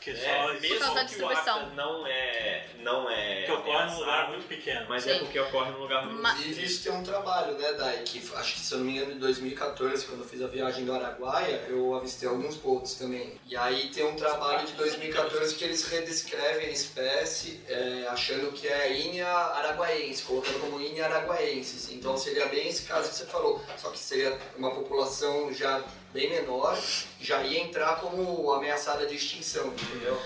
Que 0.00 0.12
né? 0.12 0.18
só 0.20 0.52
Por 0.52 0.60
mesmo 0.60 0.78
causa 0.80 0.94
da 0.94 1.04
que 1.06 1.22
o 1.22 1.28
hábitat 1.28 1.74
não 1.74 2.06
é, 2.06 2.66
não 2.80 3.10
é 3.10 3.42
que 3.44 3.52
ocorre 3.52 3.86
num 3.86 3.98
lugar 4.00 4.28
muito 4.28 4.46
pequeno. 4.46 4.84
mas 4.86 5.02
Sim. 5.04 5.10
é 5.12 5.18
porque 5.20 5.40
ocorre 5.40 5.70
num 5.70 5.78
lugar 5.78 6.04
muito 6.04 6.20
Ma- 6.20 6.32
Inclusive, 6.32 6.64
isso 6.66 6.82
tem 6.84 6.92
um 6.92 7.02
trabalho, 7.02 7.56
né, 7.58 7.72
Dai? 7.72 8.02
Que 8.04 8.18
acho 8.36 8.54
que, 8.54 8.60
se 8.60 8.72
eu 8.74 8.78
não 8.78 8.84
me 8.84 8.92
engano, 8.98 9.12
em 9.12 9.18
2014, 9.18 10.04
quando 10.06 10.20
eu 10.20 10.28
fiz 10.28 10.42
a 10.42 10.46
viagem 10.46 10.84
do 10.84 10.92
Araguaia, 10.92 11.64
eu 11.68 11.94
avistei 11.94 12.28
alguns 12.28 12.56
botos 12.56 12.96
também. 12.96 13.40
E 13.46 13.56
aí 13.56 13.88
tem 13.88 14.04
um 14.04 14.14
trabalho 14.14 14.66
de 14.66 14.74
2014 14.74 15.54
que 15.54 15.64
eles 15.64 15.88
redescrevem 15.88 16.66
a 16.66 16.70
espécie, 16.70 17.62
é, 17.66 18.06
achando 18.10 18.52
que 18.52 18.68
é 18.68 18.92
Inia 19.00 19.26
araguaense, 19.26 20.22
colocando 20.24 20.60
como 20.60 20.80
Inia 20.82 21.06
araguaensis. 21.06 21.90
Então 21.90 22.16
seria 22.18 22.44
bem 22.46 22.68
esse 22.68 22.82
caso 22.82 23.08
que 23.08 23.14
você 23.16 23.24
falou, 23.24 23.62
só 23.78 23.88
que 23.90 23.98
seria 23.98 24.38
uma 24.58 24.70
população 24.70 25.50
já 25.52 25.82
bem 26.14 26.30
menor, 26.30 26.80
já 27.20 27.42
ia 27.42 27.58
entrar 27.58 27.96
como 27.96 28.52
ameaçada 28.52 29.04
de 29.04 29.16
extinção, 29.16 29.66
entendeu? 29.66 30.16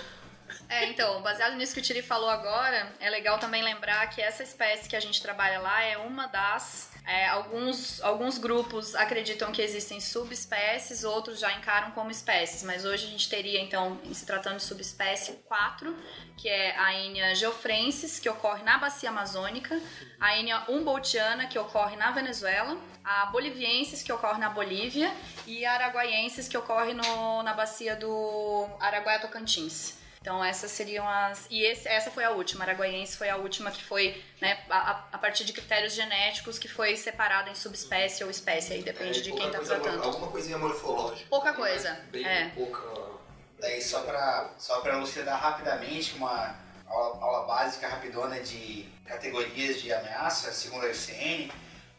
É, 0.68 0.84
então, 0.84 1.22
baseado 1.22 1.56
nisso 1.56 1.72
que 1.72 1.80
o 1.80 1.82
Tiri 1.82 2.02
falou 2.02 2.28
agora, 2.28 2.92
é 3.00 3.08
legal 3.08 3.38
também 3.38 3.62
lembrar 3.62 4.06
que 4.10 4.20
essa 4.20 4.42
espécie 4.42 4.86
que 4.86 4.94
a 4.94 5.00
gente 5.00 5.22
trabalha 5.22 5.60
lá 5.60 5.82
é 5.82 5.96
uma 5.96 6.26
das. 6.26 6.90
é, 7.06 7.26
alguns, 7.28 8.02
alguns 8.02 8.36
grupos 8.36 8.94
acreditam 8.94 9.50
que 9.50 9.62
existem 9.62 9.98
subespécies, 9.98 11.04
outros 11.04 11.40
já 11.40 11.50
encaram 11.54 11.92
como 11.92 12.10
espécies, 12.10 12.62
mas 12.62 12.84
hoje 12.84 13.06
a 13.06 13.08
gente 13.08 13.30
teria, 13.30 13.58
então, 13.62 13.98
se 14.12 14.26
tratando 14.26 14.56
de 14.56 14.62
subespécie, 14.62 15.32
quatro, 15.46 15.96
que 16.36 16.50
é 16.50 16.76
a 16.76 16.92
Inia 16.92 17.34
geofrensis, 17.34 18.20
que 18.20 18.28
ocorre 18.28 18.62
na 18.62 18.76
bacia 18.76 19.08
amazônica, 19.08 19.80
a 20.20 20.36
Inia 20.36 20.64
humboldtiana, 20.68 21.46
que 21.46 21.58
ocorre 21.58 21.96
na 21.96 22.10
Venezuela, 22.10 22.76
a 23.02 23.24
boliviensis, 23.26 24.02
que 24.02 24.12
ocorre 24.12 24.38
na 24.38 24.50
Bolívia, 24.50 25.10
e 25.46 25.64
a 25.64 25.72
araguaiensis, 25.72 26.46
que 26.46 26.58
ocorre 26.58 26.92
no, 26.92 27.42
na 27.42 27.54
bacia 27.54 27.96
do 27.96 28.68
Araguaia-Tocantins. 28.78 29.97
Então 30.20 30.44
essas 30.44 30.70
seriam 30.70 31.08
as. 31.08 31.46
E 31.50 31.62
esse- 31.62 31.88
essa 31.88 32.10
foi 32.10 32.24
a 32.24 32.30
última, 32.30 32.64
a 32.64 32.68
araguaiense 32.68 33.16
foi 33.16 33.28
a 33.28 33.36
última 33.36 33.70
que 33.70 33.82
foi, 33.82 34.22
né, 34.40 34.58
a, 34.68 35.04
a- 35.12 35.18
partir 35.18 35.44
de 35.44 35.52
critérios 35.52 35.94
genéticos, 35.94 36.58
que 36.58 36.68
foi 36.68 36.96
separada 36.96 37.50
em 37.50 37.54
subespécie 37.54 38.24
ou 38.24 38.30
espécie, 38.30 38.72
aí 38.74 38.82
depende 38.82 39.20
É, 39.20 39.22
de 39.22 39.32
quem 39.32 39.50
tá 39.50 39.58
coisa, 39.58 39.78
tratando. 39.78 40.02
Alguma 40.04 40.28
coisinha 40.30 40.58
morfológica. 40.58 41.26
Pouca 41.28 41.52
coisa, 41.52 42.00
Bem 42.10 42.26
é. 42.26 42.50
pouca. 42.54 42.80
Daí 43.60 43.82
só 43.82 44.02
pra, 44.02 44.50
só 44.58 44.80
pra 44.80 44.94
elucidar 44.94 45.40
rapidamente 45.40 46.14
uma 46.14 46.54
aula, 46.86 47.20
aula 47.22 47.46
básica 47.46 47.88
rapidona 47.88 48.40
de 48.40 48.88
categorias 49.04 49.80
de 49.80 49.92
ameaça, 49.92 50.52
segundo 50.52 50.86
a 50.86 50.90
ICN, 50.90 51.50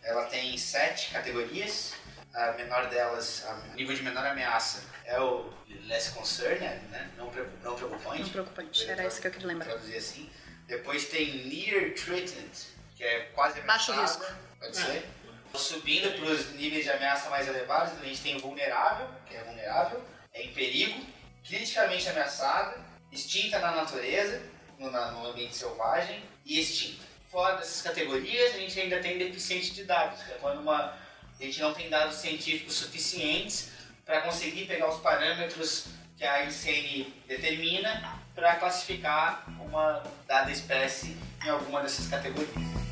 ela 0.01 0.25
tem 0.25 0.57
sete 0.57 1.11
categorias. 1.11 1.93
A 2.33 2.51
menor 2.53 2.87
delas, 2.89 3.43
a 3.47 3.55
nível 3.75 3.95
de 3.95 4.03
menor 4.03 4.25
ameaça, 4.25 4.83
é 5.05 5.19
o 5.19 5.51
less 5.87 6.11
concern, 6.11 6.59
né? 6.91 7.09
não, 7.17 7.29
pre- 7.29 7.47
não 7.63 7.75
preocupante. 7.75 8.21
Não 8.21 8.29
preocupante, 8.29 8.89
era 8.89 9.05
isso 9.07 9.19
que 9.19 9.27
eu 9.27 9.31
queria 9.31 9.47
lembrar. 9.47 9.65
Traduzir 9.65 9.97
assim. 9.97 10.29
Depois 10.67 11.05
tem 11.09 11.47
near 11.47 11.93
threatened, 11.95 12.51
que 12.95 13.03
é 13.03 13.21
quase 13.33 13.59
Baixo 13.61 13.91
ameaçada, 13.91 14.25
risco. 14.25 14.39
Pode 14.59 14.77
ser. 14.77 15.09
Subindo 15.55 16.11
para 16.19 16.25
os 16.31 16.51
níveis 16.53 16.83
de 16.83 16.91
ameaça 16.91 17.27
mais 17.31 17.47
elevados, 17.47 17.99
a 17.99 18.05
gente 18.05 18.21
tem 18.21 18.37
vulnerável, 18.37 19.07
que 19.25 19.35
é 19.35 19.43
vulnerável, 19.43 19.99
é 20.31 20.43
em 20.43 20.53
perigo, 20.53 21.03
criticamente 21.43 22.07
ameaçada, 22.07 22.77
extinta 23.11 23.57
na 23.57 23.71
natureza, 23.71 24.39
no, 24.77 24.91
na- 24.91 25.11
no 25.11 25.25
ambiente 25.25 25.55
selvagem 25.57 26.23
e 26.45 26.59
extinta. 26.59 27.03
Fora 27.31 27.57
dessas 27.57 27.81
categorias, 27.81 28.53
a 28.53 28.59
gente 28.59 28.79
ainda 28.79 28.99
tem 29.01 29.17
deficiente 29.17 29.71
de 29.71 29.83
dados, 29.85 30.21
que 30.21 30.31
é 30.33 30.35
quando 30.35 30.61
uma, 30.61 30.95
a 31.39 31.45
gente 31.45 31.61
não 31.61 31.73
tem 31.73 31.89
dados 31.89 32.17
científicos 32.17 32.75
suficientes 32.75 33.71
para 34.05 34.21
conseguir 34.21 34.65
pegar 34.65 34.89
os 34.89 34.99
parâmetros 34.99 35.85
que 36.17 36.25
a 36.25 36.43
ICN 36.43 37.13
determina 37.27 38.19
para 38.35 38.55
classificar 38.55 39.45
uma 39.61 40.03
dada 40.27 40.51
espécie 40.51 41.15
em 41.45 41.49
alguma 41.49 41.81
dessas 41.81 42.07
categorias. 42.07 42.88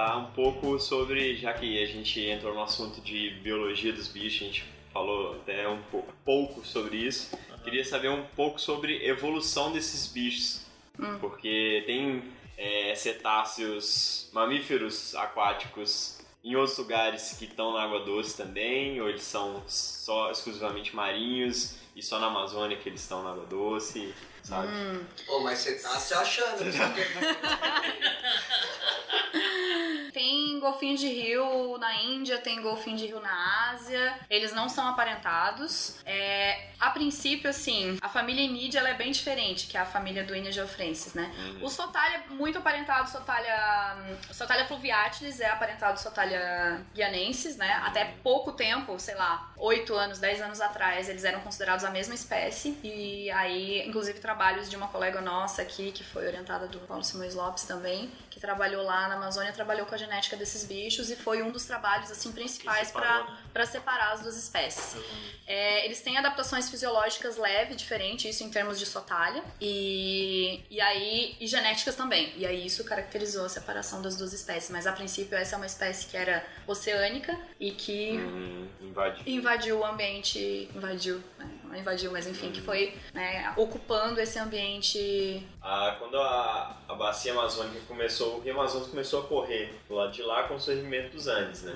Perguntar 0.00 0.16
um 0.16 0.30
pouco 0.32 0.78
sobre, 0.78 1.36
já 1.36 1.52
que 1.52 1.82
a 1.82 1.86
gente 1.86 2.20
entrou 2.20 2.54
no 2.54 2.62
assunto 2.62 3.00
de 3.00 3.30
biologia 3.42 3.92
dos 3.92 4.08
bichos, 4.08 4.42
a 4.42 4.44
gente 4.46 4.64
falou 4.92 5.34
até 5.34 5.68
um 5.68 5.80
pou- 5.82 6.06
pouco 6.24 6.64
sobre 6.66 6.96
isso. 6.96 7.36
Queria 7.62 7.84
saber 7.84 8.08
um 8.08 8.24
pouco 8.34 8.58
sobre 8.60 9.04
evolução 9.06 9.70
desses 9.72 10.06
bichos, 10.06 10.62
porque 11.20 11.82
tem 11.86 12.22
é, 12.56 12.94
cetáceos, 12.94 14.30
mamíferos 14.32 15.14
aquáticos 15.14 16.18
em 16.42 16.56
outros 16.56 16.78
lugares 16.78 17.36
que 17.38 17.44
estão 17.44 17.74
na 17.74 17.82
água 17.82 18.00
doce 18.00 18.34
também, 18.36 18.98
ou 19.00 19.08
eles 19.08 19.22
são 19.22 19.62
só 19.66 20.30
exclusivamente 20.30 20.96
marinhos 20.96 21.76
e 21.94 22.02
só 22.02 22.18
na 22.18 22.28
Amazônia 22.28 22.78
que 22.78 22.88
eles 22.88 23.02
estão 23.02 23.22
na 23.22 23.30
água 23.32 23.44
doce, 23.44 24.14
sabe? 24.42 24.68
Pô, 25.26 25.40
mas 25.40 25.58
você 25.58 25.78
tá 25.78 25.90
se 25.98 26.14
achando. 26.14 26.64
Tem 30.12 30.58
golfinho 30.60 30.96
de 30.96 31.08
rio 31.08 31.78
na 31.78 32.02
Índia, 32.02 32.38
tem 32.38 32.60
golfinho 32.60 32.96
de 32.96 33.06
rio 33.06 33.20
na 33.20 33.70
Ásia. 33.70 34.18
Eles 34.28 34.52
não 34.52 34.68
são 34.68 34.86
aparentados. 34.88 35.98
É, 36.04 36.70
a 36.78 36.90
princípio, 36.90 37.48
assim, 37.48 37.98
a 38.00 38.08
família 38.08 38.42
Inid 38.42 38.76
ela 38.76 38.88
é 38.88 38.94
bem 38.94 39.12
diferente 39.12 39.66
que 39.66 39.76
a 39.76 39.84
família 39.84 40.24
do 40.24 40.34
Inia 40.34 40.52
geofrensis, 40.52 41.14
né? 41.14 41.30
O 41.62 41.68
Sotalia 41.68 42.18
é 42.18 42.32
muito 42.32 42.58
aparentado, 42.58 43.08
Sotalia, 43.08 43.96
Sotalia 44.32 44.66
fluviatilis 44.66 45.40
é 45.40 45.50
aparentado 45.50 45.98
Sotalia 46.00 46.84
guianensis, 46.94 47.56
né? 47.56 47.80
Até 47.84 48.04
pouco 48.22 48.52
tempo, 48.52 48.98
sei 48.98 49.14
lá, 49.14 49.52
8 49.56 49.94
anos, 49.94 50.18
10 50.18 50.42
anos 50.42 50.60
atrás, 50.60 51.08
eles 51.08 51.24
eram 51.24 51.40
considerados 51.40 51.84
a 51.84 51.90
mesma 51.90 52.14
espécie. 52.14 52.78
E 52.82 53.30
aí, 53.30 53.86
inclusive, 53.86 54.18
trabalhos 54.20 54.68
de 54.68 54.76
uma 54.76 54.88
colega 54.88 55.20
nossa 55.20 55.62
aqui, 55.62 55.92
que 55.92 56.02
foi 56.02 56.26
orientada 56.26 56.66
do 56.66 56.78
Paulo 56.80 57.04
Simões 57.04 57.34
Lopes 57.34 57.64
também, 57.64 58.10
que 58.30 58.40
trabalhou 58.40 58.82
lá 58.82 59.08
na 59.08 59.16
Amazônia, 59.16 59.52
trabalhou 59.52 59.86
com 59.86 59.94
a 59.94 59.98
genética 60.00 60.36
desses 60.36 60.64
bichos 60.64 61.10
e 61.10 61.16
foi 61.16 61.42
um 61.42 61.50
dos 61.50 61.64
trabalhos 61.64 62.10
assim 62.10 62.32
principais 62.32 62.90
para 62.90 63.24
né? 63.24 63.38
para 63.52 63.66
separar 63.66 64.12
as 64.12 64.20
duas 64.22 64.36
espécies. 64.36 64.96
É, 65.46 65.84
eles 65.84 66.00
têm 66.00 66.16
adaptações 66.16 66.70
fisiológicas 66.70 67.36
leve, 67.36 67.74
diferente, 67.74 68.28
isso 68.28 68.42
em 68.44 68.50
termos 68.50 68.78
de 68.78 68.86
sotalha, 68.86 69.42
e, 69.60 70.62
e 70.70 70.80
aí 70.80 71.36
e 71.40 71.46
genéticas 71.46 71.94
também. 71.96 72.32
E 72.36 72.46
aí 72.46 72.64
isso 72.66 72.84
caracterizou 72.84 73.44
a 73.44 73.48
separação 73.48 74.00
das 74.00 74.16
duas 74.16 74.32
espécies. 74.32 74.70
Mas 74.70 74.86
a 74.86 74.92
princípio 74.92 75.36
essa 75.36 75.54
é 75.54 75.58
uma 75.58 75.66
espécie 75.66 76.06
que 76.06 76.16
era 76.16 76.44
oceânica 76.66 77.38
e 77.58 77.72
que 77.72 78.12
Hum, 78.18 78.68
invadiu. 78.80 79.22
invadiu 79.26 79.78
o 79.80 79.84
ambiente, 79.84 80.70
invadiu, 80.74 81.22
né, 81.38 81.48
não 81.70 81.78
invadiu, 81.78 82.10
mas 82.10 82.26
enfim, 82.26 82.50
que 82.50 82.60
foi 82.60 82.94
né, 83.14 83.52
ocupando 83.56 84.20
esse 84.20 84.38
ambiente. 84.38 85.46
Ah, 85.62 85.96
quando 85.98 86.18
a, 86.18 86.76
a 86.88 86.94
bacia 86.94 87.32
amazônica 87.32 87.80
começou, 87.86 88.38
o 88.38 88.40
rio 88.40 88.54
Amazonas 88.54 88.88
começou 88.88 89.20
a 89.20 89.26
correr 89.26 89.72
do 89.88 89.94
lado 89.94 90.12
de 90.12 90.22
lá 90.22 90.44
com 90.44 90.54
o 90.56 90.60
surgimento 90.60 91.16
dos 91.16 91.26
Andes, 91.28 91.62
né? 91.62 91.72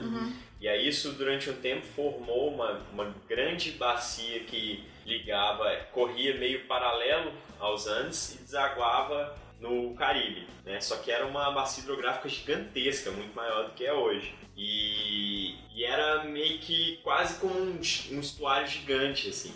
E 0.61 0.69
aí 0.69 0.89
isso 0.89 1.13
durante 1.13 1.51
um 1.51 1.57
tempo 1.57 1.85
formou 1.87 2.53
uma, 2.53 2.81
uma 2.93 3.15
grande 3.29 3.73
bacia 3.73 4.41
que 4.41 4.85
ligava, 5.05 5.71
corria 5.93 6.37
meio 6.39 6.67
paralelo 6.67 7.33
aos 7.61 7.87
Andes 7.87 8.35
e 8.35 8.39
desaguava 8.39 9.37
no 9.61 9.95
Caribe, 9.95 10.47
né? 10.65 10.81
Só 10.81 10.97
que 10.97 11.11
era 11.11 11.27
uma 11.27 11.51
bacia 11.51 11.83
hidrográfica 11.83 12.29
gigantesca, 12.29 13.11
muito 13.11 13.35
maior 13.35 13.67
do 13.67 13.73
que 13.73 13.85
é 13.85 13.93
hoje. 13.93 14.35
E, 14.57 15.57
e 15.75 15.85
era 15.85 16.25
meio 16.25 16.59
que 16.59 16.99
quase 17.03 17.39
como 17.41 17.55
um, 17.55 17.77
um 17.77 18.21
estuário 18.21 18.67
gigante, 18.67 19.29
assim. 19.29 19.55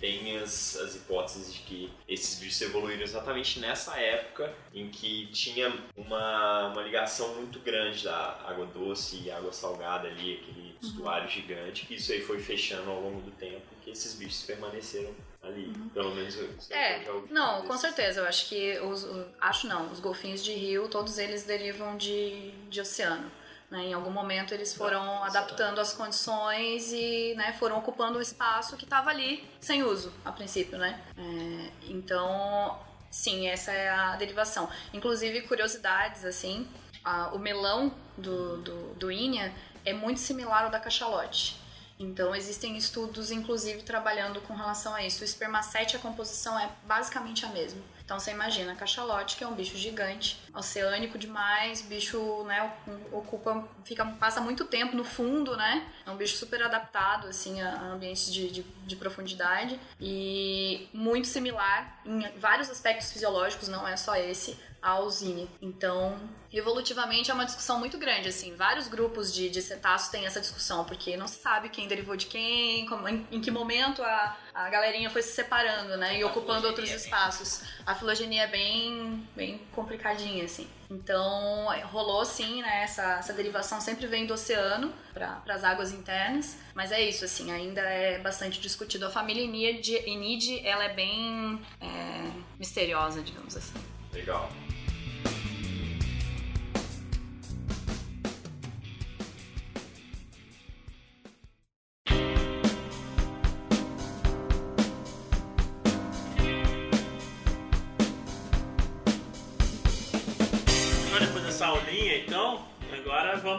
Tem 0.00 0.38
as, 0.38 0.76
as 0.76 0.96
hipóteses 0.96 1.52
de 1.52 1.58
que 1.60 1.92
esses 2.08 2.38
bichos 2.38 2.60
evoluíram 2.62 3.02
exatamente 3.02 3.60
nessa 3.60 3.96
época 3.98 4.52
em 4.74 4.88
que 4.88 5.26
tinha 5.26 5.72
uma, 5.96 6.68
uma 6.68 6.82
ligação 6.82 7.34
muito 7.34 7.58
grande 7.60 8.04
da 8.04 8.40
água 8.46 8.64
doce 8.66 9.20
e 9.24 9.30
água 9.30 9.52
salgada 9.52 10.08
ali, 10.08 10.40
aquele 10.42 10.74
estuário 10.80 11.28
gigante, 11.28 11.84
que 11.86 11.96
isso 11.96 12.10
aí 12.12 12.20
foi 12.22 12.38
fechando 12.40 12.90
ao 12.90 13.00
longo 13.00 13.20
do 13.20 13.30
tempo, 13.32 13.62
que 13.82 13.90
esses 13.90 14.14
bichos 14.14 14.42
permaneceram 14.44 15.14
ali. 15.42 15.72
Pelo 15.92 16.14
menos 16.14 16.34
eu, 16.36 16.48
É, 16.70 17.06
eu 17.06 17.26
não, 17.30 17.56
falar 17.56 17.66
com 17.66 17.76
certeza. 17.76 18.20
Eu 18.20 18.26
acho 18.26 18.48
que 18.48 18.78
os, 18.80 19.04
o- 19.04 19.26
acho 19.40 19.66
não, 19.66 19.92
os 19.92 20.00
golfinhos 20.00 20.42
de 20.42 20.52
rio, 20.54 20.88
todos 20.88 21.18
eles 21.18 21.44
derivam 21.44 21.96
de, 21.98 22.50
de 22.70 22.80
oceano. 22.80 23.30
Né? 23.70 23.84
Em 23.86 23.92
algum 23.94 24.10
momento 24.10 24.52
eles 24.52 24.74
foram 24.74 25.22
adaptando 25.24 25.80
as 25.80 25.92
condições 25.92 26.92
e 26.92 27.34
né, 27.36 27.52
foram 27.58 27.78
ocupando 27.78 28.18
o 28.18 28.22
espaço 28.22 28.76
que 28.76 28.84
estava 28.84 29.10
ali 29.10 29.48
sem 29.60 29.82
uso 29.82 30.12
a 30.24 30.32
princípio, 30.32 30.76
né? 30.78 31.00
É, 31.16 31.70
então, 31.88 32.78
sim, 33.10 33.46
essa 33.48 33.70
é 33.72 33.88
a 33.88 34.16
derivação. 34.16 34.68
Inclusive 34.92 35.42
curiosidades 35.42 36.24
assim, 36.24 36.66
a- 37.04 37.30
o 37.32 37.38
melão 37.38 37.92
do 38.18 38.56
do, 38.62 38.94
do 38.94 39.10
Ínia 39.10 39.52
é 39.84 39.92
muito 39.92 40.20
similar 40.20 40.64
ao 40.64 40.70
da 40.70 40.80
cachalote. 40.80 41.58
Então, 41.98 42.34
existem 42.34 42.78
estudos, 42.78 43.30
inclusive, 43.30 43.82
trabalhando 43.82 44.40
com 44.40 44.54
relação 44.54 44.94
a 44.94 45.04
isso. 45.04 45.20
O 45.20 45.24
espermacete, 45.24 45.96
a 45.96 45.98
composição 45.98 46.58
é 46.58 46.70
basicamente 46.86 47.44
a 47.44 47.50
mesma. 47.50 47.82
Então, 48.10 48.18
você 48.18 48.32
imagina, 48.32 48.72
a 48.72 48.74
cachalote, 48.74 49.36
que 49.36 49.44
é 49.44 49.46
um 49.46 49.54
bicho 49.54 49.76
gigante, 49.76 50.36
oceânico 50.52 51.16
demais, 51.16 51.80
bicho, 51.80 52.42
né, 52.42 52.72
ocupa, 53.12 53.68
fica, 53.84 54.04
passa 54.04 54.40
muito 54.40 54.64
tempo 54.64 54.96
no 54.96 55.04
fundo, 55.04 55.56
né? 55.56 55.86
É 56.04 56.10
um 56.10 56.16
bicho 56.16 56.36
super 56.36 56.60
adaptado, 56.60 57.28
assim, 57.28 57.62
a, 57.62 57.80
ambientes 57.82 58.32
de, 58.32 58.50
de, 58.50 58.62
de 58.62 58.96
profundidade 58.96 59.78
e 60.00 60.88
muito 60.92 61.28
similar 61.28 62.00
em 62.04 62.28
vários 62.36 62.68
aspectos 62.68 63.12
fisiológicos, 63.12 63.68
não 63.68 63.86
é 63.86 63.96
só 63.96 64.16
esse, 64.16 64.58
ao 64.82 65.08
Zine. 65.10 65.48
Então, 65.60 66.18
evolutivamente 66.52 67.30
é 67.30 67.34
uma 67.34 67.44
discussão 67.44 67.78
muito 67.78 67.98
grande, 67.98 68.28
assim. 68.28 68.54
Vários 68.54 68.88
grupos 68.88 69.32
de, 69.32 69.48
de 69.50 69.60
cetáceos 69.62 70.10
têm 70.10 70.26
essa 70.26 70.40
discussão, 70.40 70.84
porque 70.84 71.16
não 71.16 71.28
se 71.28 71.38
sabe 71.40 71.68
quem 71.68 71.86
derivou 71.86 72.16
de 72.16 72.26
quem, 72.26 72.86
como- 72.86 73.08
em, 73.08 73.26
em 73.30 73.40
que 73.40 73.50
momento 73.50 74.02
a, 74.02 74.36
a 74.54 74.68
galerinha 74.70 75.10
foi 75.10 75.22
se 75.22 75.32
separando, 75.34 75.96
né? 75.96 76.18
E 76.18 76.22
A 76.22 76.26
ocupando 76.26 76.66
outros 76.66 76.88
filogenia 76.88 76.94
é 76.94 76.96
espaços. 76.96 77.62
A 77.86 77.94
filogenia 77.94 78.42
é 78.42 78.46
bem, 78.46 79.28
bem 79.36 79.58
complicadinha, 79.72 80.44
assim. 80.44 80.68
Então, 80.90 81.72
é, 81.72 81.82
rolou 81.82 82.24
sim, 82.24 82.62
né? 82.62 82.82
Essa, 82.82 83.18
essa 83.20 83.32
derivação 83.32 83.80
sempre 83.80 84.06
vem 84.06 84.26
do 84.26 84.34
oceano 84.34 84.92
para 85.14 85.40
as 85.48 85.62
águas 85.62 85.92
internas. 85.92 86.56
Mas 86.74 86.90
é 86.90 87.00
isso, 87.00 87.24
assim, 87.24 87.52
ainda 87.52 87.80
é 87.80 88.18
bastante 88.18 88.60
discutido. 88.60 89.06
A 89.06 89.10
família 89.10 89.42
Enid, 89.44 89.88
Enid 90.06 90.60
ela 90.66 90.84
é 90.84 90.92
bem 90.94 91.60
é, 91.80 92.30
misteriosa, 92.58 93.22
digamos 93.22 93.56
assim. 93.56 93.74
Legal. 94.12 94.50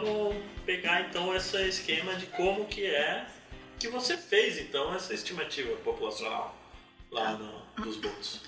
Vamos 0.00 0.36
pegar 0.64 1.02
então 1.02 1.34
esse 1.34 1.56
esquema 1.68 2.14
de 2.14 2.26
como 2.26 2.66
que 2.66 2.86
é 2.86 3.26
que 3.78 3.88
você 3.88 4.16
fez 4.16 4.58
então 4.58 4.94
essa 4.94 5.12
estimativa 5.12 5.74
populacional 5.78 6.56
lá 7.10 7.32
no, 7.32 7.84
dos 7.84 7.96
botos. 7.96 8.40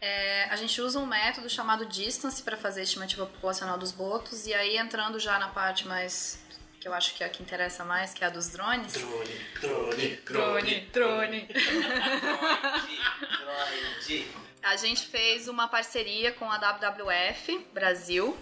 É, 0.00 0.44
a 0.44 0.56
gente 0.56 0.80
usa 0.80 0.98
um 0.98 1.06
método 1.06 1.48
chamado 1.48 1.86
distance 1.86 2.42
para 2.42 2.56
fazer 2.56 2.80
a 2.80 2.84
estimativa 2.84 3.26
populacional 3.26 3.78
dos 3.78 3.92
botos, 3.92 4.46
e 4.46 4.54
aí 4.54 4.76
entrando 4.76 5.18
já 5.18 5.38
na 5.38 5.48
parte 5.48 5.86
mais 5.86 6.44
que 6.80 6.86
eu 6.86 6.94
acho 6.94 7.14
que 7.14 7.24
é 7.24 7.26
a 7.26 7.30
que 7.30 7.42
interessa 7.42 7.84
mais, 7.84 8.14
que 8.14 8.22
é 8.22 8.26
a 8.26 8.30
dos 8.30 8.50
drones. 8.50 8.92
Drone, 8.92 9.40
drone. 9.60 10.16
Drone, 10.24 10.80
drone. 10.92 11.48
Droid. 14.06 14.26
A 14.62 14.74
gente 14.74 15.06
fez 15.06 15.46
uma 15.46 15.68
parceria 15.68 16.32
com 16.32 16.50
a 16.50 16.58
WWF 16.58 17.66
Brasil 17.72 18.36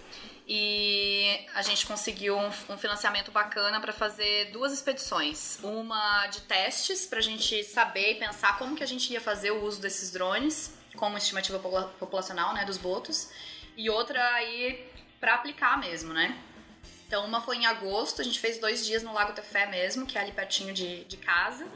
e 0.46 1.46
a 1.54 1.62
gente 1.62 1.86
conseguiu 1.86 2.36
um, 2.36 2.48
um 2.68 2.76
financiamento 2.76 3.30
bacana 3.30 3.80
para 3.80 3.92
fazer 3.92 4.50
duas 4.52 4.72
expedições. 4.72 5.58
Uma 5.62 6.26
de 6.26 6.42
testes 6.42 7.06
para 7.06 7.18
a 7.18 7.22
gente 7.22 7.64
saber 7.64 8.12
e 8.12 8.14
pensar 8.16 8.58
como 8.58 8.76
que 8.76 8.82
a 8.82 8.86
gente 8.86 9.12
ia 9.12 9.20
fazer 9.20 9.50
o 9.52 9.64
uso 9.64 9.80
desses 9.80 10.10
drones 10.10 10.74
como 10.96 11.16
estimativa 11.18 11.58
popula- 11.58 11.92
populacional, 11.98 12.54
né, 12.54 12.64
dos 12.64 12.78
botos, 12.78 13.30
e 13.76 13.90
outra 13.90 14.22
aí 14.34 14.88
para 15.18 15.34
aplicar 15.34 15.78
mesmo, 15.78 16.12
né? 16.12 16.38
Então, 17.06 17.24
uma 17.26 17.40
foi 17.40 17.56
em 17.56 17.66
agosto, 17.66 18.20
a 18.20 18.24
gente 18.24 18.40
fez 18.40 18.58
dois 18.58 18.84
dias 18.84 19.02
no 19.02 19.12
Lago 19.12 19.32
Tefé 19.32 19.66
mesmo, 19.66 20.06
que 20.06 20.16
é 20.16 20.20
ali 20.20 20.32
pertinho 20.32 20.72
de, 20.72 21.04
de 21.04 21.16
casa, 21.16 21.66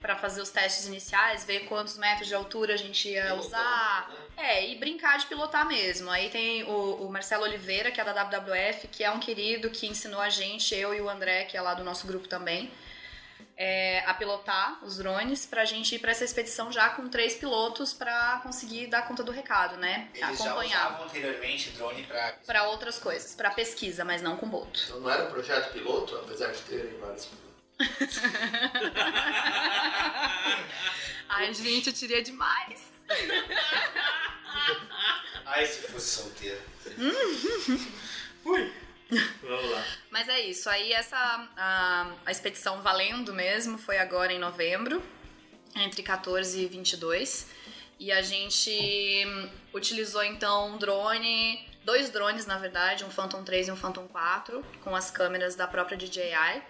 para 0.00 0.16
fazer 0.16 0.40
os 0.40 0.50
testes 0.50 0.86
iniciais, 0.86 1.44
ver 1.44 1.66
quantos 1.66 1.98
metros 1.98 2.28
de 2.28 2.34
altura 2.34 2.74
a 2.74 2.76
gente 2.76 3.08
ia 3.08 3.34
usar. 3.34 4.10
É, 4.36 4.70
e 4.70 4.76
brincar 4.76 5.18
de 5.18 5.26
pilotar 5.26 5.66
mesmo. 5.66 6.10
Aí 6.10 6.28
tem 6.28 6.62
o, 6.64 7.06
o 7.06 7.10
Marcelo 7.10 7.44
Oliveira, 7.44 7.90
que 7.90 8.00
é 8.00 8.04
da 8.04 8.12
WWF, 8.12 8.86
que 8.88 9.02
é 9.02 9.10
um 9.10 9.18
querido 9.18 9.70
que 9.70 9.86
ensinou 9.86 10.20
a 10.20 10.28
gente, 10.28 10.74
eu 10.74 10.94
e 10.94 11.00
o 11.00 11.08
André, 11.08 11.44
que 11.44 11.56
é 11.56 11.60
lá 11.60 11.74
do 11.74 11.82
nosso 11.82 12.06
grupo 12.06 12.28
também, 12.28 12.70
é, 13.56 14.04
a 14.06 14.14
pilotar 14.14 14.84
os 14.84 14.98
drones 14.98 15.46
pra 15.46 15.64
gente 15.64 15.94
ir 15.94 15.98
pra 15.98 16.10
essa 16.10 16.24
expedição 16.24 16.70
já 16.70 16.90
com 16.90 17.08
três 17.08 17.34
pilotos 17.34 17.92
pra 17.92 18.40
conseguir 18.42 18.86
dar 18.88 19.06
conta 19.08 19.22
do 19.22 19.32
recado, 19.32 19.76
né? 19.78 20.08
Eles 20.14 20.38
já 20.38 20.50
Acompanhar 20.50 20.86
usavam 20.88 21.06
anteriormente 21.06 21.70
drone 21.70 22.02
pra. 22.04 22.32
pra 22.46 22.64
outras 22.68 22.98
coisas, 22.98 23.34
pra 23.34 23.50
pesquisa, 23.50 24.04
mas 24.04 24.20
não 24.20 24.36
com 24.36 24.46
boto. 24.48 24.80
Então 24.84 25.00
não 25.00 25.10
era 25.10 25.24
um 25.24 25.30
projeto 25.30 25.72
piloto, 25.72 26.14
apesar 26.16 26.52
de 26.52 26.60
terem 26.62 26.98
vários 26.98 27.26
pilotos. 27.26 27.46
Ai, 31.28 31.52
gente, 31.54 31.88
eu 31.88 31.92
tirei 31.92 32.22
demais. 32.22 32.82
Ai, 35.44 35.66
se 35.66 35.82
fosse 35.88 36.16
solteiro. 36.22 36.60
Fui. 38.42 38.72
Vamos 39.10 39.70
lá. 39.70 39.84
Mas 40.10 40.28
é 40.28 40.40
isso, 40.40 40.68
aí 40.68 40.92
essa 40.92 41.16
a, 41.56 42.12
a 42.24 42.30
expedição 42.30 42.82
valendo 42.82 43.32
mesmo 43.32 43.78
foi 43.78 43.98
agora 43.98 44.32
em 44.32 44.38
novembro, 44.38 45.02
entre 45.74 46.02
14 46.02 46.60
e 46.60 46.66
22. 46.66 47.48
E 47.98 48.12
a 48.12 48.20
gente 48.20 49.24
utilizou 49.72 50.22
então 50.22 50.74
um 50.74 50.78
drone, 50.78 51.66
dois 51.84 52.10
drones 52.10 52.44
na 52.44 52.58
verdade, 52.58 53.04
um 53.04 53.10
Phantom 53.10 53.42
3 53.42 53.68
e 53.68 53.70
um 53.70 53.76
Phantom 53.76 54.06
4, 54.08 54.64
com 54.82 54.94
as 54.94 55.10
câmeras 55.10 55.54
da 55.54 55.66
própria 55.66 55.96
DJI. 55.96 56.62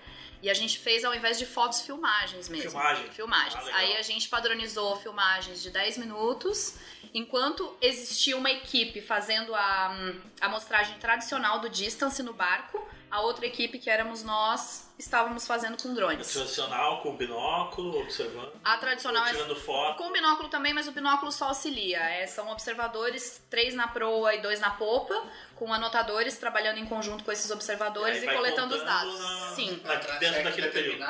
E 0.42 0.50
a 0.50 0.54
gente 0.54 0.78
fez 0.78 1.04
ao 1.04 1.14
invés 1.14 1.38
de 1.38 1.46
fotos, 1.46 1.80
filmagens 1.80 2.48
mesmo. 2.48 2.70
Filmagem. 2.70 3.10
Filmagens. 3.10 3.68
Ah. 3.68 3.76
Aí 3.76 3.96
a 3.96 4.02
gente 4.02 4.28
padronizou 4.28 4.96
filmagens 4.96 5.62
de 5.62 5.70
10 5.70 5.98
minutos. 5.98 6.76
Enquanto 7.14 7.76
existia 7.80 8.36
uma 8.36 8.50
equipe 8.50 9.00
fazendo 9.00 9.54
a 9.54 9.96
hum, 9.98 10.20
a 10.40 10.46
amostragem 10.46 10.98
tradicional 10.98 11.60
do 11.60 11.70
distance 11.70 12.22
no 12.22 12.32
barco, 12.32 12.86
a 13.10 13.20
outra 13.20 13.46
equipe, 13.46 13.78
que 13.78 13.88
éramos 13.88 14.22
nós, 14.22 14.85
estávamos 14.98 15.46
fazendo 15.46 15.80
com 15.82 15.92
drones. 15.94 16.32
Tradicional, 16.32 17.00
com 17.02 17.16
binóculo, 17.16 18.00
observando. 18.00 18.52
A 18.64 18.76
tradicional 18.78 19.26
é 19.26 19.32
tirando 19.32 19.56
foto. 19.56 19.98
com 19.98 20.10
binóculo 20.10 20.48
também, 20.48 20.72
mas 20.72 20.88
o 20.88 20.92
binóculo 20.92 21.30
só 21.30 21.46
auxilia. 21.48 21.98
É, 21.98 22.26
são 22.26 22.48
observadores, 22.50 23.42
três 23.50 23.74
na 23.74 23.88
proa 23.88 24.34
e 24.34 24.40
dois 24.40 24.58
na 24.60 24.70
popa, 24.70 25.14
com 25.54 25.72
anotadores 25.72 26.36
trabalhando 26.38 26.78
em 26.78 26.86
conjunto 26.86 27.24
com 27.24 27.32
esses 27.32 27.50
observadores 27.50 28.22
E 28.22 28.26
e, 28.26 28.34
coletando 28.34 28.74
os 28.74 28.82
dados. 28.82 29.18
na- 29.20 29.52
Sim, 29.54 29.80
na- 29.84 29.94
dentro 30.18 30.42
daquele 30.44 30.68
período. 30.68 31.04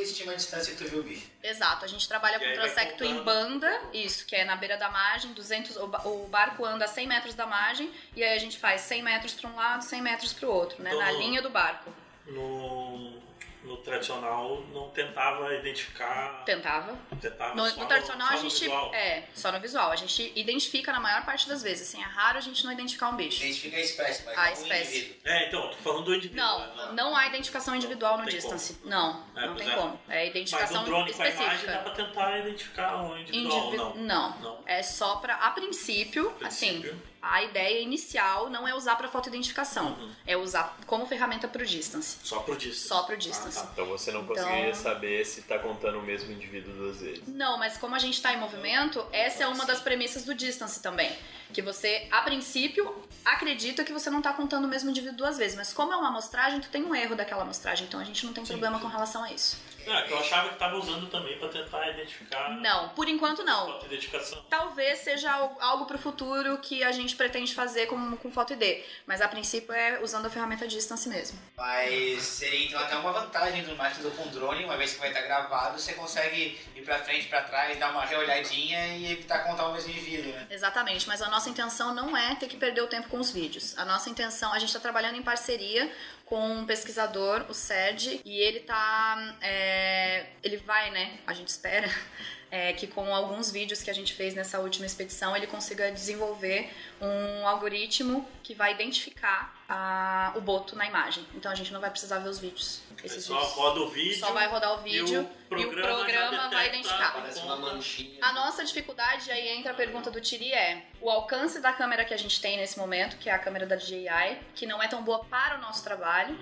estima 0.00 0.32
a 0.32 0.34
distância 0.36 0.74
que 0.74 0.82
tu 0.84 0.88
viu 0.90 1.00
o 1.00 1.02
bicho. 1.02 1.30
exato. 1.42 1.84
A 1.84 1.88
gente 1.88 2.08
trabalha 2.08 2.36
E 2.36 2.48
com 2.48 2.54
transecto 2.54 3.04
em 3.04 3.22
banda, 3.22 3.80
isso, 3.92 4.26
que 4.26 4.34
é 4.36 4.44
na 4.44 4.56
beira 4.56 4.76
da 4.76 4.88
margem, 4.88 5.32
200, 5.32 5.76
o, 5.76 5.86
ba- 5.86 6.02
o 6.06 6.26
barco 6.28 6.64
anda 6.64 6.84
a 6.84 6.88
100 6.88 7.06
metros 7.06 7.34
da 7.34 7.46
margem, 7.46 7.90
e 8.16 8.22
aí 8.24 8.34
a 8.34 8.38
gente 8.38 8.58
faz 8.58 8.80
100 8.82 9.02
metros 9.02 9.34
para 9.34 9.48
um 9.50 9.54
lado, 9.56 9.82
100 9.82 10.00
metros 10.02 10.32
para 10.32 10.48
o 10.48 10.52
outro, 10.52 10.82
né? 10.82 10.90
Então, 10.90 11.00
na 11.04 11.12
linha 11.12 11.42
do 11.42 11.50
barco. 11.50 11.92
No, 12.26 13.20
no 13.64 13.78
tradicional, 13.78 14.62
não 14.72 14.90
tentava 14.90 15.52
identificar. 15.54 16.44
Tentava. 16.44 16.96
Tentava 17.20 17.54
No, 17.54 17.66
só 17.68 17.80
no 17.80 17.86
tradicional 17.86 18.28
só 18.28 18.34
a 18.34 18.36
no 18.36 18.42
gente. 18.50 18.60
visual. 18.60 18.94
É, 18.94 19.22
só 19.34 19.50
no 19.52 19.58
visual. 19.60 19.90
A 19.90 19.96
gente 19.96 20.32
identifica 20.36 20.92
na 20.92 21.00
maior 21.00 21.24
parte 21.24 21.48
das 21.48 21.62
vezes. 21.62 21.88
Assim, 21.88 22.00
é 22.02 22.04
raro 22.06 22.38
a 22.38 22.40
gente 22.40 22.64
não 22.64 22.72
identificar 22.72 23.08
um 23.08 23.16
bicho. 23.16 23.42
Identifica 23.42 23.76
a 23.76 23.80
espécie, 23.80 24.24
mas 24.24 24.36
A 24.38 24.42
não 24.42 24.50
o 24.50 24.52
espécie. 24.52 24.96
indivíduo. 24.98 25.20
É, 25.24 25.48
então, 25.48 25.70
tô 25.70 25.76
falando 25.78 26.04
do 26.04 26.14
indivíduo. 26.14 26.44
né? 26.44 26.72
Não, 26.76 26.92
não 26.94 27.16
há 27.16 27.26
identificação 27.26 27.74
individual 27.74 28.18
no 28.18 28.24
Tem 28.24 28.34
distance. 28.34 28.78
Não, 28.84 29.24
É, 29.36 29.46
não 29.46 29.56
tem 29.56 29.70
é. 29.70 29.74
como. 29.74 30.00
É 30.08 30.18
Mas 30.20 30.28
identificação 30.30 30.80
no 30.82 30.86
drone 30.86 31.12
com 31.12 31.22
a 31.22 31.28
imagem 31.28 31.46
dá 31.46 31.54
específica. 31.54 31.78
pra 31.78 31.90
tentar 31.92 32.38
identificar 32.38 33.02
o 33.02 33.18
individual, 33.18 33.58
Indivi- 33.66 33.76
não. 33.76 33.94
não. 33.96 34.38
Não. 34.40 34.62
É 34.66 34.82
só 34.82 35.16
pra. 35.16 35.34
A 35.36 35.50
princípio, 35.50 36.30
princípio. 36.32 36.90
assim, 36.90 37.00
a 37.30 37.42
ideia 37.42 37.80
inicial 37.80 38.50
não 38.50 38.66
é 38.68 38.74
usar 38.74 38.96
pra 38.96 39.08
fotoidentificação. 39.08 39.88
Uhum. 39.92 40.12
É 40.26 40.36
usar 40.36 40.76
como 40.86 41.06
ferramenta 41.06 41.48
pro 41.48 41.64
distance. 41.64 42.18
Só 42.22 42.40
pro 42.40 42.56
distance. 42.56 42.88
Só 42.88 43.02
pro 43.04 43.16
distance. 43.16 43.58
Ah, 43.58 43.62
tá. 43.62 43.68
Então 43.72 43.86
você 43.86 44.12
não 44.12 44.22
Então- 44.22 44.34
conseguiria 44.36 44.74
saber 44.74 45.24
se 45.24 45.42
tá 45.42 45.58
contando 45.58 45.98
o 45.98 46.02
mesmo 46.02 46.32
indivíduo 46.32 46.74
duas 46.74 47.00
vezes. 47.00 47.22
Não, 47.26 47.58
mas 47.58 47.76
como 47.76 47.94
a 47.94 47.98
gente 47.98 48.20
tá 48.20 48.32
em 48.32 48.38
movimento, 48.38 49.04
essa 49.12 49.44
é 49.44 49.46
uma 49.46 49.64
das 49.64 49.80
premissas 49.80 50.24
do 50.24 50.34
distance 50.34 50.80
também. 50.80 51.10
Que 51.52 51.62
você, 51.62 52.08
a 52.10 52.22
princípio, 52.22 52.94
acredita 53.24 53.84
que 53.84 53.92
você 53.92 54.10
não 54.10 54.20
tá 54.20 54.32
contando 54.32 54.64
o 54.64 54.68
mesmo 54.68 54.90
indivíduo 54.90 55.16
duas 55.16 55.38
vezes. 55.38 55.56
Mas 55.56 55.72
como 55.72 55.92
é 55.92 55.96
uma 55.96 56.08
amostragem, 56.08 56.60
tu 56.60 56.68
tem 56.68 56.82
um 56.84 56.94
erro 56.94 57.14
daquela 57.14 57.42
amostragem. 57.42 57.86
Então 57.86 58.00
a 58.00 58.04
gente 58.04 58.24
não 58.26 58.32
tem 58.32 58.44
problema 58.44 58.78
com 58.80 58.88
relação 58.88 59.22
a 59.22 59.32
isso. 59.32 59.56
Não, 59.86 59.96
é 59.98 60.02
que 60.02 60.12
eu 60.12 60.18
achava 60.18 60.48
que 60.50 60.56
tava 60.56 60.76
usando 60.76 61.08
também 61.10 61.38
pra 61.38 61.48
tentar 61.48 61.88
identificar. 61.90 62.50
Não, 62.50 62.88
por 62.90 63.08
enquanto 63.08 63.42
não. 63.44 63.66
Foto 63.66 63.86
identificação. 63.86 64.44
Talvez 64.48 64.98
seja 65.00 65.32
al- 65.32 65.56
algo 65.60 65.86
pro 65.86 65.98
futuro 65.98 66.58
que 66.58 66.82
a 66.82 66.92
gente 66.92 67.14
pretende 67.16 67.54
fazer 67.54 67.86
com, 67.86 68.16
com 68.16 68.30
Foto 68.30 68.52
ID. 68.54 68.82
Mas 69.06 69.20
a 69.20 69.28
princípio 69.28 69.72
é 69.74 70.00
usando 70.02 70.26
a 70.26 70.30
ferramenta 70.30 70.66
distance 70.66 71.08
mesmo. 71.08 71.38
Mas 71.56 72.22
seria 72.22 72.66
então 72.66 72.80
até 72.80 72.96
uma 72.96 73.12
vantagem 73.12 73.62
do 73.64 73.76
método 73.76 74.10
com 74.12 74.26
drone, 74.28 74.64
uma 74.64 74.76
vez 74.76 74.92
que 74.94 74.98
vai 75.00 75.08
estar 75.08 75.22
gravado, 75.22 75.78
você 75.80 75.92
consegue 75.94 76.58
ir 76.74 76.82
pra 76.82 76.98
frente, 76.98 77.28
pra 77.28 77.42
trás, 77.42 77.78
dar 77.78 77.90
uma 77.90 78.04
reolhadinha 78.04 78.96
e 78.96 79.12
evitar 79.12 79.40
contar 79.44 79.68
o 79.68 79.72
mesmo 79.72 79.90
indivíduo, 79.90 80.32
né? 80.32 80.46
Exatamente, 80.50 81.06
mas 81.08 81.22
a 81.22 81.28
nossa 81.28 81.48
intenção 81.50 81.94
não 81.94 82.16
é 82.16 82.34
ter 82.34 82.46
que 82.48 82.56
perder 82.56 82.82
o 82.82 82.86
tempo 82.86 83.08
com 83.08 83.18
os 83.18 83.30
vídeos. 83.30 83.76
A 83.78 83.84
nossa 83.84 84.08
intenção, 84.10 84.52
a 84.52 84.58
gente 84.58 84.68
está 84.68 84.80
trabalhando 84.80 85.16
em 85.16 85.22
parceria 85.22 85.90
com 86.26 86.40
um 86.40 86.66
pesquisador, 86.66 87.44
o 87.48 87.54
Sérgio, 87.54 88.20
e 88.24 88.38
ele 88.38 88.60
tá. 88.60 89.36
é, 89.40 90.26
ele 90.42 90.56
vai, 90.58 90.90
né? 90.90 91.18
A 91.26 91.32
gente 91.32 91.48
espera. 91.48 91.88
é, 92.54 92.72
que 92.72 92.86
com 92.86 93.12
alguns 93.12 93.50
vídeos 93.50 93.82
que 93.82 93.90
a 93.90 93.92
gente 93.92 94.14
fez 94.14 94.32
nessa 94.32 94.60
última 94.60 94.86
expedição 94.86 95.36
ele 95.36 95.48
consiga 95.48 95.90
desenvolver 95.90 96.70
um 97.00 97.48
algoritmo 97.48 98.24
que 98.44 98.54
vai 98.54 98.72
identificar 98.72 99.52
a- 99.74 100.32
o 100.36 100.40
boto 100.40 100.76
na 100.76 100.86
imagem. 100.86 101.26
Então 101.34 101.50
a 101.50 101.54
gente 101.54 101.72
não 101.72 101.80
vai 101.80 101.90
precisar 101.90 102.18
ver 102.20 102.28
os 102.28 102.38
vídeos. 102.38 102.80
É 103.02 103.06
Esses 103.06 103.24
só 103.24 103.34
vídeos. 103.34 103.52
roda 103.54 103.80
o 103.80 103.88
vídeo. 103.88 104.18
Só 104.18 104.32
vai 104.32 104.46
rodar 104.48 104.74
o 104.74 104.78
vídeo 104.82 105.06
e 105.08 105.18
o 105.18 105.58
e 105.60 105.64
o 105.64 105.68
programa, 105.70 106.04
programa 106.04 106.48
vai 106.48 106.68
identificar. 106.68 107.12
Parece 107.12 107.40
uma 107.40 107.56
manchinha. 107.56 108.18
A 108.22 108.32
nossa 108.32 108.64
dificuldade, 108.64 109.30
aí 109.30 109.48
entra 109.48 109.72
a 109.72 109.74
pergunta 109.74 110.10
do 110.10 110.20
Tiri, 110.20 110.52
é 110.52 110.86
o 111.00 111.10
alcance 111.10 111.60
da 111.60 111.72
câmera 111.72 112.04
que 112.04 112.14
a 112.14 112.16
gente 112.16 112.40
tem 112.40 112.56
nesse 112.56 112.78
momento, 112.78 113.16
que 113.18 113.28
é 113.28 113.32
a 113.32 113.38
câmera 113.38 113.66
da 113.66 113.76
DJI, 113.76 114.38
que 114.54 114.64
não 114.66 114.82
é 114.82 114.88
tão 114.88 115.02
boa 115.02 115.24
para 115.24 115.58
o 115.58 115.60
nosso 115.60 115.84
trabalho, 115.84 116.38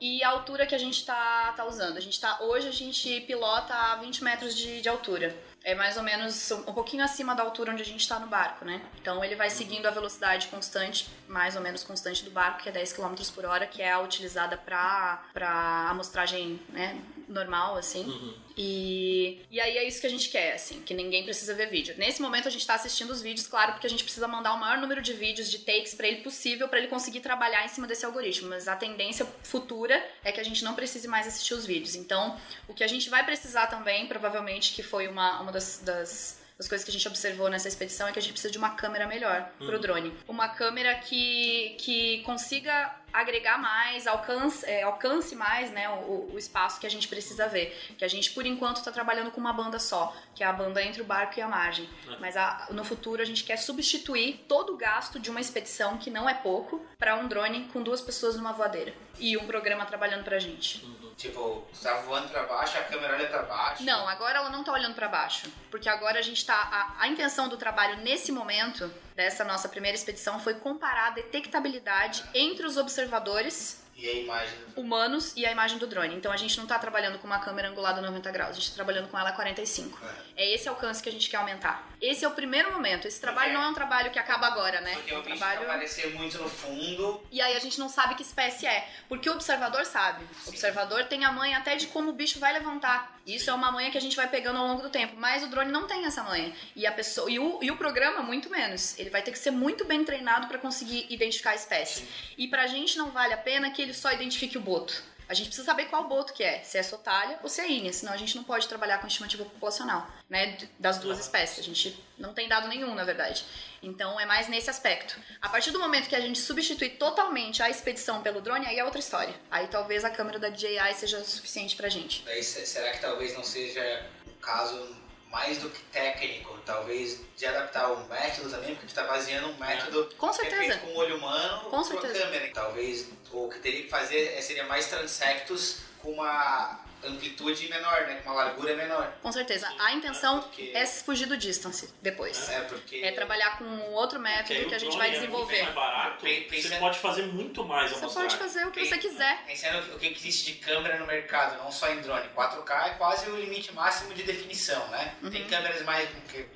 e 0.00 0.22
a 0.22 0.28
altura 0.28 0.66
que 0.66 0.74
a 0.74 0.78
gente 0.78 1.04
tá, 1.06 1.52
tá 1.56 1.64
usando. 1.64 1.96
A 1.96 2.00
gente 2.00 2.20
tá, 2.20 2.38
hoje 2.42 2.68
a 2.68 2.72
gente 2.72 3.20
pilota 3.22 3.74
a 3.74 3.96
20 3.96 4.22
metros 4.22 4.54
de, 4.54 4.80
de 4.82 4.88
altura. 4.88 5.34
É 5.64 5.74
mais 5.74 5.96
ou 5.96 6.02
menos 6.02 6.50
um, 6.50 6.62
pouquinho 6.74 7.02
acima 7.02 7.34
da 7.34 7.42
altura 7.42 7.72
onde 7.72 7.80
a 7.80 7.84
gente 7.84 8.06
tá 8.06 8.18
no 8.18 8.26
barco, 8.26 8.66
né? 8.66 8.82
Então 9.00 9.24
ele 9.24 9.34
vai 9.34 9.48
seguindo 9.48 9.86
a 9.86 9.90
velocidade 9.90 10.48
constante, 10.48 11.08
mais 11.26 11.56
ou 11.56 11.62
menos 11.62 11.82
constante 11.82 12.22
do 12.22 12.30
barco, 12.30 12.62
que 12.62 12.68
é 12.68 12.72
10 12.72 12.92
km 12.92 13.14
por 13.34 13.46
hora, 13.46 13.66
que 13.66 13.80
é 13.80 13.90
a 13.90 13.98
utilizada 14.00 14.58
para 14.58 15.88
amostragem 15.88 16.60
né, 16.68 17.00
normal, 17.26 17.76
assim. 17.76 18.36
E, 18.56 19.40
e 19.50 19.60
aí 19.60 19.78
é 19.78 19.84
isso 19.84 20.00
que 20.00 20.06
a 20.06 20.10
gente 20.10 20.28
quer, 20.28 20.54
assim, 20.54 20.80
que 20.82 20.94
ninguém 20.94 21.24
precisa 21.24 21.54
ver 21.54 21.68
vídeo. 21.68 21.94
Nesse 21.98 22.22
momento 22.22 22.46
a 22.46 22.50
gente 22.50 22.66
tá 22.66 22.74
assistindo 22.74 23.10
os 23.10 23.20
vídeos, 23.20 23.46
claro, 23.46 23.72
porque 23.72 23.86
a 23.86 23.90
gente 23.90 24.04
precisa 24.04 24.28
mandar 24.28 24.54
o 24.54 24.60
maior 24.60 24.78
número 24.78 25.02
de 25.02 25.12
vídeos, 25.12 25.50
de 25.50 25.58
takes 25.58 25.94
para 25.94 26.06
ele 26.06 26.22
possível, 26.22 26.68
para 26.68 26.78
ele 26.78 26.88
conseguir 26.88 27.20
trabalhar 27.20 27.64
em 27.64 27.68
cima 27.68 27.86
desse 27.86 28.06
algoritmo. 28.06 28.48
Mas 28.48 28.68
a 28.68 28.76
tendência 28.76 29.26
futura 29.42 30.02
é 30.22 30.30
que 30.30 30.40
a 30.40 30.44
gente 30.44 30.62
não 30.62 30.74
precise 30.74 31.08
mais 31.08 31.26
assistir 31.26 31.54
os 31.54 31.66
vídeos. 31.66 31.96
Então, 31.96 32.38
o 32.68 32.74
que 32.74 32.84
a 32.84 32.88
gente 32.88 33.10
vai 33.10 33.24
precisar 33.24 33.66
também, 33.66 34.06
provavelmente, 34.06 34.72
que 34.72 34.82
foi 34.82 35.08
uma, 35.08 35.40
uma 35.40 35.50
das, 35.50 35.80
das 35.84 36.44
das 36.56 36.68
coisas 36.68 36.84
que 36.84 36.90
a 36.90 36.92
gente 36.92 37.08
observou 37.08 37.48
nessa 37.48 37.66
expedição 37.66 38.06
é 38.06 38.12
que 38.12 38.18
a 38.18 38.22
gente 38.22 38.32
precisa 38.32 38.52
de 38.52 38.58
uma 38.58 38.70
câmera 38.70 39.08
melhor 39.08 39.50
pro 39.58 39.78
drone. 39.78 40.14
Uma 40.28 40.48
câmera 40.48 40.94
que, 40.94 41.74
que 41.78 42.22
consiga 42.22 42.94
agregar 43.14 43.56
mais, 43.58 44.06
alcance, 44.06 44.66
é, 44.66 44.82
alcance 44.82 45.34
mais 45.36 45.70
né, 45.70 45.88
o, 45.88 46.30
o 46.32 46.38
espaço 46.38 46.80
que 46.80 46.86
a 46.86 46.90
gente 46.90 47.08
precisa 47.08 47.48
ver. 47.48 47.70
Que 47.96 48.04
a 48.04 48.08
gente, 48.08 48.32
por 48.32 48.44
enquanto, 48.44 48.78
está 48.78 48.90
trabalhando 48.92 49.30
com 49.30 49.40
uma 49.40 49.52
banda 49.52 49.78
só, 49.78 50.14
que 50.34 50.42
é 50.42 50.46
a 50.46 50.52
banda 50.52 50.82
entre 50.82 51.00
o 51.00 51.04
barco 51.04 51.38
e 51.38 51.42
a 51.42 51.48
margem. 51.48 51.88
Mas 52.20 52.36
a- 52.36 52.66
no 52.70 52.84
futuro 52.84 53.22
a 53.22 53.24
gente 53.24 53.44
quer 53.44 53.56
substituir 53.56 54.44
todo 54.48 54.74
o 54.74 54.76
gasto 54.76 55.18
de 55.20 55.30
uma 55.30 55.40
expedição, 55.40 55.96
que 55.96 56.10
não 56.10 56.28
é 56.28 56.34
pouco, 56.34 56.84
para 56.98 57.14
um 57.16 57.28
drone 57.28 57.68
com 57.72 57.82
duas 57.82 58.00
pessoas 58.00 58.36
numa 58.36 58.52
voadeira. 58.52 58.92
E 59.18 59.36
um 59.36 59.46
programa 59.46 59.86
trabalhando 59.86 60.24
pra 60.24 60.38
gente. 60.40 60.84
Tipo, 61.16 61.64
tu 61.72 61.78
tá 61.80 61.94
voando 61.98 62.28
pra 62.28 62.42
baixo, 62.42 62.76
a 62.76 62.82
câmera 62.82 63.14
olha 63.14 63.28
pra 63.28 63.42
baixo. 63.44 63.84
Não, 63.84 64.08
agora 64.08 64.38
ela 64.40 64.50
não 64.50 64.64
tá 64.64 64.72
olhando 64.72 64.96
pra 64.96 65.06
baixo. 65.06 65.48
Porque 65.70 65.88
agora 65.88 66.18
a 66.18 66.22
gente 66.22 66.44
tá. 66.44 66.54
A, 66.56 67.04
a 67.04 67.06
intenção 67.08 67.48
do 67.48 67.56
trabalho 67.56 67.98
nesse 67.98 68.32
momento, 68.32 68.92
dessa 69.14 69.44
nossa 69.44 69.68
primeira 69.68 69.96
expedição, 69.96 70.40
foi 70.40 70.54
comparar 70.54 71.08
a 71.08 71.10
detectabilidade 71.10 72.24
entre 72.34 72.66
os 72.66 72.76
observadores 72.76 73.80
E 73.96 74.08
a 74.08 74.12
imagem. 74.12 74.58
humanos 74.74 75.32
e 75.36 75.46
a 75.46 75.52
imagem 75.52 75.78
do 75.78 75.86
drone. 75.86 76.16
Então 76.16 76.32
a 76.32 76.36
gente 76.36 76.58
não 76.58 76.66
tá 76.66 76.76
trabalhando 76.80 77.18
com 77.20 77.26
uma 77.28 77.38
câmera 77.38 77.68
angulada 77.68 78.00
90 78.02 78.30
graus, 78.32 78.50
a 78.50 78.54
gente 78.54 78.70
tá 78.70 78.74
trabalhando 78.74 79.08
com 79.08 79.16
ela 79.18 79.30
a 79.30 79.32
45. 79.32 79.98
É 80.36 80.52
esse 80.52 80.68
alcance 80.68 81.00
que 81.00 81.08
a 81.08 81.12
gente 81.12 81.30
quer 81.30 81.36
aumentar. 81.36 81.88
Esse 82.00 82.24
é 82.24 82.28
o 82.28 82.32
primeiro 82.32 82.72
momento. 82.72 83.06
Esse 83.06 83.20
trabalho 83.20 83.50
Porque- 83.50 83.58
não 83.62 83.68
é 83.68 83.70
um 83.70 83.74
trabalho 83.74 84.10
que 84.10 84.18
acaba 84.18 84.48
agora, 84.48 84.80
né? 84.80 84.94
Porque 84.96 85.12
É 85.12 85.16
um 85.16 85.20
o 85.20 85.22
bicho 85.22 85.36
trabalho. 85.38 85.60
vai 85.60 85.68
aparecer 85.68 86.12
muito 86.14 86.36
no 86.38 86.48
fundo. 86.48 87.22
E 87.30 87.40
aí 87.40 87.56
a 87.56 87.60
gente 87.60 87.78
não 87.78 87.88
sabe 87.88 88.16
que 88.16 88.22
espécie 88.22 88.66
é. 88.66 88.88
Porque 89.08 89.30
o 89.30 89.32
observador 89.34 89.84
sabe. 89.86 90.24
O 90.44 90.48
observador 90.48 91.04
tem 91.04 91.24
a 91.24 91.30
manha 91.30 91.58
até 91.58 91.76
de 91.76 91.86
como 91.86 92.10
o 92.10 92.12
bicho 92.12 92.40
vai 92.40 92.52
levantar. 92.52 93.13
Isso 93.26 93.48
é 93.48 93.52
uma 93.54 93.72
manha 93.72 93.90
que 93.90 93.98
a 93.98 94.00
gente 94.00 94.16
vai 94.16 94.28
pegando 94.28 94.58
ao 94.58 94.66
longo 94.66 94.82
do 94.82 94.90
tempo. 94.90 95.14
Mas 95.16 95.42
o 95.42 95.48
drone 95.48 95.70
não 95.70 95.86
tem 95.86 96.04
essa 96.04 96.22
manha. 96.22 96.52
E 96.76 96.86
a 96.86 96.92
pessoa. 96.92 97.30
E 97.30 97.38
o, 97.38 97.58
e 97.62 97.70
o 97.70 97.76
programa, 97.76 98.22
muito 98.22 98.50
menos. 98.50 98.98
Ele 98.98 99.10
vai 99.10 99.22
ter 99.22 99.32
que 99.32 99.38
ser 99.38 99.50
muito 99.50 99.84
bem 99.84 100.04
treinado 100.04 100.46
para 100.46 100.58
conseguir 100.58 101.06
identificar 101.08 101.50
a 101.50 101.54
espécie. 101.54 102.06
E 102.36 102.46
pra 102.48 102.66
gente 102.66 102.98
não 102.98 103.10
vale 103.10 103.32
a 103.32 103.38
pena 103.38 103.70
que 103.70 103.80
ele 103.80 103.94
só 103.94 104.12
identifique 104.12 104.58
o 104.58 104.60
boto. 104.60 105.02
A 105.28 105.34
gente 105.34 105.46
precisa 105.46 105.64
saber 105.66 105.86
qual 105.86 106.06
boto 106.08 106.32
que 106.32 106.42
é, 106.42 106.62
se 106.62 106.76
é 106.76 106.82
sotalha 106.82 107.38
ou 107.42 107.48
se 107.48 107.60
é 107.60 107.68
ínea, 107.70 107.92
senão 107.92 108.12
a 108.12 108.16
gente 108.16 108.36
não 108.36 108.44
pode 108.44 108.68
trabalhar 108.68 108.98
com 108.98 109.06
estimativa 109.06 109.44
populacional, 109.44 110.06
né, 110.28 110.56
das 110.78 110.98
duas 110.98 111.18
espécies. 111.18 111.60
A 111.60 111.62
gente 111.62 111.98
não 112.18 112.34
tem 112.34 112.48
dado 112.48 112.68
nenhum, 112.68 112.94
na 112.94 113.04
verdade. 113.04 113.44
Então 113.82 114.18
é 114.20 114.26
mais 114.26 114.48
nesse 114.48 114.68
aspecto. 114.70 115.18
A 115.40 115.48
partir 115.48 115.70
do 115.70 115.78
momento 115.78 116.08
que 116.08 116.16
a 116.16 116.20
gente 116.20 116.38
substitui 116.38 116.90
totalmente 116.90 117.62
a 117.62 117.70
expedição 117.70 118.22
pelo 118.22 118.40
drone, 118.40 118.66
aí 118.66 118.78
é 118.78 118.84
outra 118.84 118.98
história. 119.00 119.34
Aí 119.50 119.66
talvez 119.68 120.04
a 120.04 120.10
câmera 120.10 120.38
da 120.38 120.48
DJI 120.50 120.94
seja 120.94 121.22
suficiente 121.24 121.74
pra 121.76 121.88
gente. 121.88 122.22
Daí 122.24 122.42
se- 122.42 122.66
será 122.66 122.92
que 122.92 123.00
talvez 123.00 123.34
não 123.34 123.44
seja 123.44 124.06
um 124.26 124.32
caso 124.40 124.96
mais 125.34 125.58
do 125.58 125.68
que 125.68 125.80
técnico? 125.92 126.56
Talvez 126.64 127.20
de 127.36 127.44
adaptar 127.46 127.90
o 127.92 128.06
método 128.08 128.48
também, 128.48 128.74
porque 128.74 128.86
tu 128.86 128.94
tá 128.94 129.02
baseando 129.02 129.48
um 129.48 129.56
método 129.58 130.08
Com 130.16 130.30
que 130.30 130.40
é 130.40 130.42
certeza. 130.44 130.62
feito 130.62 130.78
com 130.80 130.86
o 130.92 130.96
olho 130.96 131.16
humano 131.16 131.60
Com 131.64 131.70
com 131.70 131.76
a 131.80 131.84
certeza. 131.84 132.20
câmera. 132.20 132.50
Talvez 132.54 133.08
o 133.32 133.48
que 133.48 133.58
teria 133.58 133.82
que 133.82 133.88
fazer 133.90 134.34
é- 134.36 134.40
seria 134.40 134.64
mais 134.64 134.86
transectos 134.86 135.78
com 136.00 136.12
uma 136.12 136.78
amplitude 137.06 137.68
menor, 137.68 138.02
né? 138.06 138.20
Com 138.24 138.30
uma 138.30 138.44
largura 138.44 138.74
menor. 138.76 139.12
Com 139.22 139.32
certeza. 139.32 139.68
A 139.78 139.92
intenção 139.92 140.40
Porque- 140.40 140.72
é 140.74 140.86
fugir 140.86 141.26
do 141.26 141.36
distance 141.36 141.92
depois. 142.02 142.48
É 142.48 142.60
porque. 142.62 142.96
É 142.96 143.12
trabalhar 143.12 143.58
com 143.58 143.64
outro 143.92 144.18
aí 144.18 144.22
método 144.24 144.68
que 144.68 144.74
a 144.74 144.78
gente 144.78 144.90
drone 144.90 144.96
vai 144.98 145.08
é 145.08 145.12
desenvolver. 145.12 145.62
mais 145.62 145.74
barato, 145.74 146.24
pensa- 146.24 146.68
Você 146.68 146.76
pode 146.76 146.98
fazer 146.98 147.22
muito 147.26 147.64
mais 147.64 147.90
Você 147.90 147.98
amostragem. 148.00 148.30
pode 148.30 148.36
fazer 148.42 148.66
o 148.66 148.70
que 148.70 148.84
você 148.84 148.98
quiser. 148.98 149.44
Pensando 149.46 149.94
o 149.94 149.98
que 149.98 150.06
existe 150.08 150.52
de 150.52 150.58
câmera 150.58 150.98
no 150.98 151.06
mercado, 151.06 151.58
não 151.62 151.70
só 151.70 151.90
em 151.90 152.00
drone. 152.00 152.28
4K 152.34 152.86
é 152.88 152.90
quase 152.94 153.28
o 153.30 153.36
limite 153.36 153.72
máximo 153.72 154.12
de 154.14 154.22
definição, 154.22 154.86
né? 154.88 155.14
Uhum. 155.22 155.30
Tem 155.30 155.46
câmeras 155.46 155.82
mais, 155.82 156.08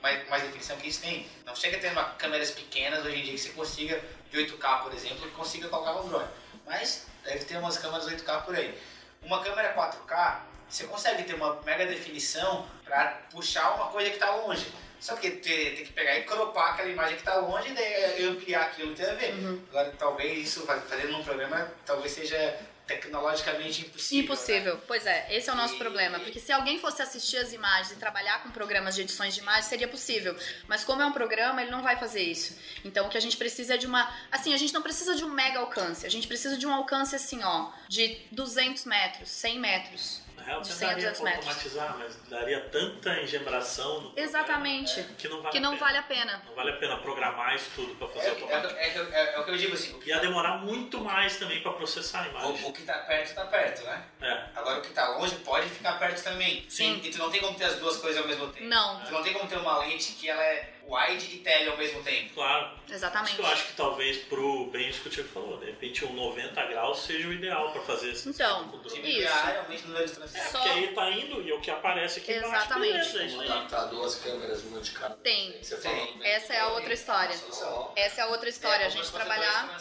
mais, 0.02 0.28
mais 0.28 0.42
definição 0.42 0.76
que 0.76 0.88
isso 0.88 1.00
tem. 1.00 1.26
Não 1.44 1.54
chega 1.54 1.76
a 1.76 1.80
ter 1.80 1.92
uma, 1.92 2.04
câmeras 2.14 2.50
pequenas 2.50 3.04
hoje 3.04 3.16
em 3.18 3.22
dia 3.22 3.32
que 3.32 3.38
você 3.40 3.50
consiga, 3.50 4.02
de 4.30 4.36
8K, 4.38 4.78
por 4.82 4.92
exemplo, 4.92 5.18
que 5.26 5.30
consiga 5.34 5.68
colocar 5.68 5.92
no 5.94 6.08
drone. 6.08 6.28
Mas 6.66 7.06
deve 7.24 7.44
ter 7.44 7.56
umas 7.56 7.78
câmeras 7.78 8.06
8K 8.06 8.40
por 8.42 8.54
aí. 8.54 8.76
Uma 9.22 9.42
câmera 9.42 9.74
4K, 9.74 10.40
você 10.68 10.84
consegue 10.84 11.24
ter 11.24 11.34
uma 11.34 11.60
mega 11.62 11.86
definição 11.86 12.66
para 12.84 13.20
puxar 13.30 13.74
uma 13.74 13.86
coisa 13.86 14.10
que 14.10 14.16
está 14.16 14.34
longe. 14.36 14.72
Só 15.00 15.14
que 15.14 15.30
ter, 15.30 15.76
ter 15.76 15.84
que 15.84 15.92
pegar 15.92 16.16
e 16.18 16.24
cropar 16.24 16.74
aquela 16.74 16.88
imagem 16.88 17.14
que 17.14 17.22
está 17.22 17.36
longe 17.36 17.70
e 17.70 17.72
daí 17.72 18.24
ampliar 18.24 18.62
aquilo 18.62 18.94
que 18.94 19.02
tem 19.02 19.10
a 19.10 19.14
ver. 19.14 19.32
Uhum. 19.34 19.62
Agora, 19.70 19.94
talvez 19.96 20.48
isso, 20.48 20.66
fazendo 20.66 21.12
num 21.12 21.22
programa, 21.22 21.70
talvez 21.86 22.12
seja 22.12 22.58
tecnologicamente 22.88 23.82
impossível. 23.82 24.18
né? 24.18 24.24
Impossível. 24.24 24.82
Pois 24.88 25.06
é, 25.06 25.28
esse 25.30 25.48
é 25.48 25.52
o 25.52 25.56
nosso 25.56 25.74
E- 25.74 25.78
problema. 25.78 26.18
Porque 26.18 26.40
se 26.40 26.50
alguém 26.50 26.80
fosse 26.80 27.00
assistir 27.02 27.36
as 27.36 27.52
imagens 27.52 27.92
e 27.92 27.96
trabalhar 27.96 28.42
com 28.42 28.50
programas 28.50 28.94
de 28.96 29.02
edições 29.02 29.34
de 29.34 29.40
imagens, 29.40 29.66
seria 29.66 29.86
possível. 29.86 30.34
Mas 30.66 30.82
como 30.82 31.02
é 31.02 31.06
um 31.06 31.12
programa, 31.12 31.62
ele 31.62 31.70
não 31.70 31.82
vai 31.82 31.96
fazer 31.96 32.22
isso. 32.22 32.58
Então 32.84 33.06
o 33.06 33.08
que 33.10 33.16
a 33.18 33.20
gente 33.20 33.36
precisa 33.36 33.74
é 33.74 33.76
de 33.76 33.86
uma. 33.86 34.12
Assim, 34.32 34.52
a 34.54 34.56
gente 34.56 34.74
não 34.74 34.82
precisa 34.82 35.14
de 35.14 35.24
um 35.24 35.28
mega 35.28 35.60
alcance. 35.60 36.06
A 36.06 36.10
gente 36.10 36.26
precisa 36.26 36.56
de 36.56 36.66
um 36.66 36.72
alcance 36.72 37.14
assim, 37.14 37.42
ó, 37.44 37.70
de 37.88 38.18
200 38.32 38.84
metros, 38.86 39.28
100 39.30 39.58
metros. 39.60 40.20
Real, 40.48 40.60
de 40.62 40.68
você 40.68 40.74
100 40.78 40.88
a 40.88 40.90
daria 40.92 41.10
200 41.10 41.20
pra 41.20 41.30
metros. 41.30 41.46
automatizar, 41.48 41.96
mas 41.98 42.16
daria 42.28 42.60
tanta 42.70 43.20
engembração 43.20 44.00
no 44.00 44.12
Exatamente. 44.16 44.92
programa 45.02 45.14
que 45.18 45.28
não 45.28 45.40
vale 45.42 45.52
Que 45.52 45.58
a 45.58 45.60
não 45.60 45.70
pena. 45.72 45.80
vale 45.86 45.98
a 45.98 46.02
pena. 46.02 46.42
Não 46.46 46.54
vale 46.54 46.70
a 46.70 46.76
pena 46.76 46.96
programar 46.98 47.54
isso 47.54 47.70
tudo 47.74 47.94
pra 47.96 48.06
É, 48.08 48.10
fazer 48.10 48.26
é, 48.26 48.30
automático. 48.30 48.74
é, 48.78 49.20
é, 49.20 49.34
é 49.34 49.38
o 49.40 49.44
que 49.44 49.50
eu 49.50 49.56
digo 49.56 49.74
assim, 49.74 49.94
o 49.94 49.98
que, 50.00 50.08
Ia 50.08 50.18
demorar 50.20 50.56
muito 50.58 50.98
mais 51.00 51.36
também 51.38 51.60
pra 51.60 51.72
processar 51.72 52.22
a 52.22 52.28
imagem. 52.28 52.64
o, 52.64 52.68
o 52.68 52.72
que 52.72 52.82
tá 52.82 52.94
perto, 52.94 53.34
tá 53.34 53.44
perto, 53.44 53.84
né? 53.84 54.02
É. 54.22 54.44
Agora 54.56 54.78
o 54.78 54.82
que 54.82 54.88
tá 54.90 55.08
longe 55.18 55.34
pode 55.36 55.68
ficar 55.68 55.98
perto 55.98 56.22
também. 56.24 56.64
Sim. 56.68 56.98
E 57.04 57.10
tu 57.10 57.18
não 57.18 57.30
tem 57.30 57.40
como 57.42 57.56
ter 57.56 57.64
as 57.64 57.76
duas 57.76 57.98
coisas 57.98 58.20
ao 58.22 58.26
mesmo 58.26 58.48
tempo. 58.48 58.64
Não, 58.66 59.00
Tu 59.04 59.12
não 59.12 59.22
tem 59.22 59.32
como 59.34 59.46
ter 59.48 59.56
uma 59.58 59.78
lente 59.78 60.12
que 60.12 60.28
ela 60.30 60.42
é 60.42 60.72
wide 60.88 61.36
e 61.36 61.38
tele 61.40 61.68
ao 61.70 61.76
mesmo 61.76 62.02
tempo. 62.02 62.32
Claro. 62.34 62.70
Isso 62.86 62.94
exatamente. 62.94 63.36
que 63.36 63.42
eu 63.42 63.46
acho 63.46 63.66
que 63.66 63.72
talvez 63.74 64.16
pro 64.24 64.66
bem 64.70 64.88
isso 64.88 65.02
que 65.02 65.08
o 65.08 65.10
Tiago 65.10 65.28
falou, 65.28 65.58
de 65.58 65.66
repente 65.66 66.04
um 66.06 66.12
90 66.14 66.64
graus 66.66 67.00
seja 67.00 67.28
o 67.28 67.32
ideal 67.32 67.70
pra 67.72 67.82
fazer 67.82 68.12
esse 68.12 68.28
Então, 68.30 68.68
com 68.68 68.76
o 68.78 68.88
Se 68.88 68.96
drone. 68.96 69.10
Isso. 69.10 69.18
virar, 69.20 69.44
realmente 69.46 69.86
no 69.86 70.06
de 70.06 70.12
transição. 70.12 70.50
Só- 70.50 70.58
Porque 70.58 70.68
aí 70.70 70.94
tá 70.94 71.10
indo 71.10 71.42
e 71.42 71.50
é 71.50 71.54
o 71.54 71.60
que 71.60 71.70
aparece 71.70 72.20
aqui 72.20 72.32
embaixo, 72.32 72.54
Exatamente. 72.54 72.92
beleza, 72.92 73.22
é 73.22 73.26
isso 73.26 73.36
Vamos 73.36 73.50
aí. 73.52 73.58
adaptar 73.58 73.84
duas 73.86 74.14
câmeras 74.16 74.62
multicam. 74.64 75.10
Tem. 75.22 75.58
Você 75.62 75.76
falou, 75.76 76.16
né? 76.16 76.30
Essa 76.30 76.54
é 76.54 76.60
a 76.60 76.68
outra 76.68 76.92
história. 76.94 77.36
Só. 77.36 77.92
Essa 77.94 78.20
é 78.22 78.24
a 78.24 78.26
outra 78.28 78.48
história. 78.48 78.86
A 78.86 78.88
gente 78.88 79.10
trabalhar. 79.12 79.78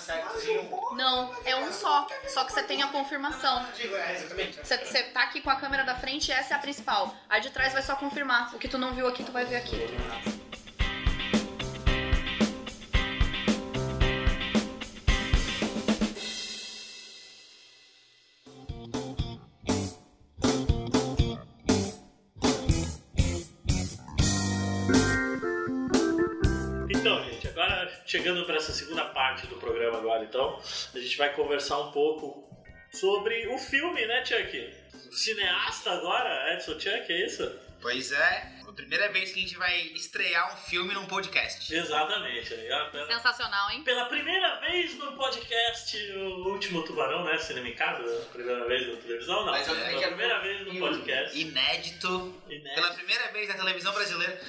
Não, 0.93 1.33
é 1.45 1.55
um 1.55 1.71
só. 1.71 2.07
Só 2.27 2.43
que 2.43 2.51
você 2.51 2.63
tem 2.63 2.81
a 2.83 2.87
confirmação. 2.87 3.65
Digo, 3.75 3.95
é, 3.95 4.13
exatamente. 4.15 4.57
Você, 4.61 4.77
você 4.77 5.03
tá 5.03 5.21
aqui 5.23 5.41
com 5.41 5.49
a 5.49 5.55
câmera 5.55 5.83
da 5.83 5.95
frente 5.95 6.29
e 6.29 6.31
essa 6.33 6.53
é 6.53 6.57
a 6.57 6.59
principal. 6.59 7.15
A 7.29 7.39
de 7.39 7.49
trás 7.51 7.71
vai 7.73 7.81
só 7.81 7.95
confirmar. 7.95 8.53
O 8.55 8.59
que 8.59 8.67
tu 8.67 8.77
não 8.77 8.93
viu 8.93 9.07
aqui, 9.07 9.23
tu 9.23 9.31
vai 9.31 9.45
ver 9.45 9.55
aqui. 9.57 9.77
Agora, 30.17 30.23
então, 30.25 30.61
a 30.93 30.99
gente 30.99 31.17
vai 31.17 31.33
conversar 31.33 31.79
um 31.79 31.91
pouco 31.91 32.47
sobre 32.91 33.47
o 33.47 33.57
filme, 33.57 34.05
né, 34.05 34.25
Chuck? 34.25 34.73
O 35.09 35.13
cineasta 35.13 35.91
agora, 35.91 36.53
Edson 36.53 36.73
Chuck, 36.79 37.11
é 37.11 37.25
isso? 37.25 37.59
Pois 37.81 38.11
é, 38.11 38.53
a 38.67 38.73
primeira 38.73 39.09
vez 39.11 39.31
que 39.31 39.39
a 39.39 39.41
gente 39.43 39.55
vai 39.55 39.79
estrear 39.93 40.53
um 40.53 40.57
filme 40.57 40.93
num 40.93 41.05
podcast. 41.05 41.73
Exatamente. 41.73 42.49
Pela, 42.91 43.07
Sensacional, 43.07 43.71
hein? 43.71 43.83
pela 43.83 44.05
primeira 44.05 44.59
vez 44.61 44.95
no 44.97 45.11
podcast, 45.15 45.95
o 46.13 46.49
último 46.49 46.83
tubarão, 46.83 47.23
né? 47.23 47.37
Cinemicado, 47.37 48.03
primeira 48.33 48.65
vez 48.67 48.87
na 48.87 48.95
televisão, 48.99 49.45
não. 49.45 49.51
Mas 49.51 49.67
Pela 49.67 49.99
que- 49.99 50.07
primeira 50.07 50.39
vez 50.39 50.67
no 50.67 50.79
podcast. 50.79 51.39
Inédito, 51.39 52.43
Inédito. 52.49 52.75
pela 52.75 52.93
primeira 52.95 53.31
vez 53.31 53.47
na 53.47 53.53
televisão 53.55 53.93
brasileira. 53.93 54.41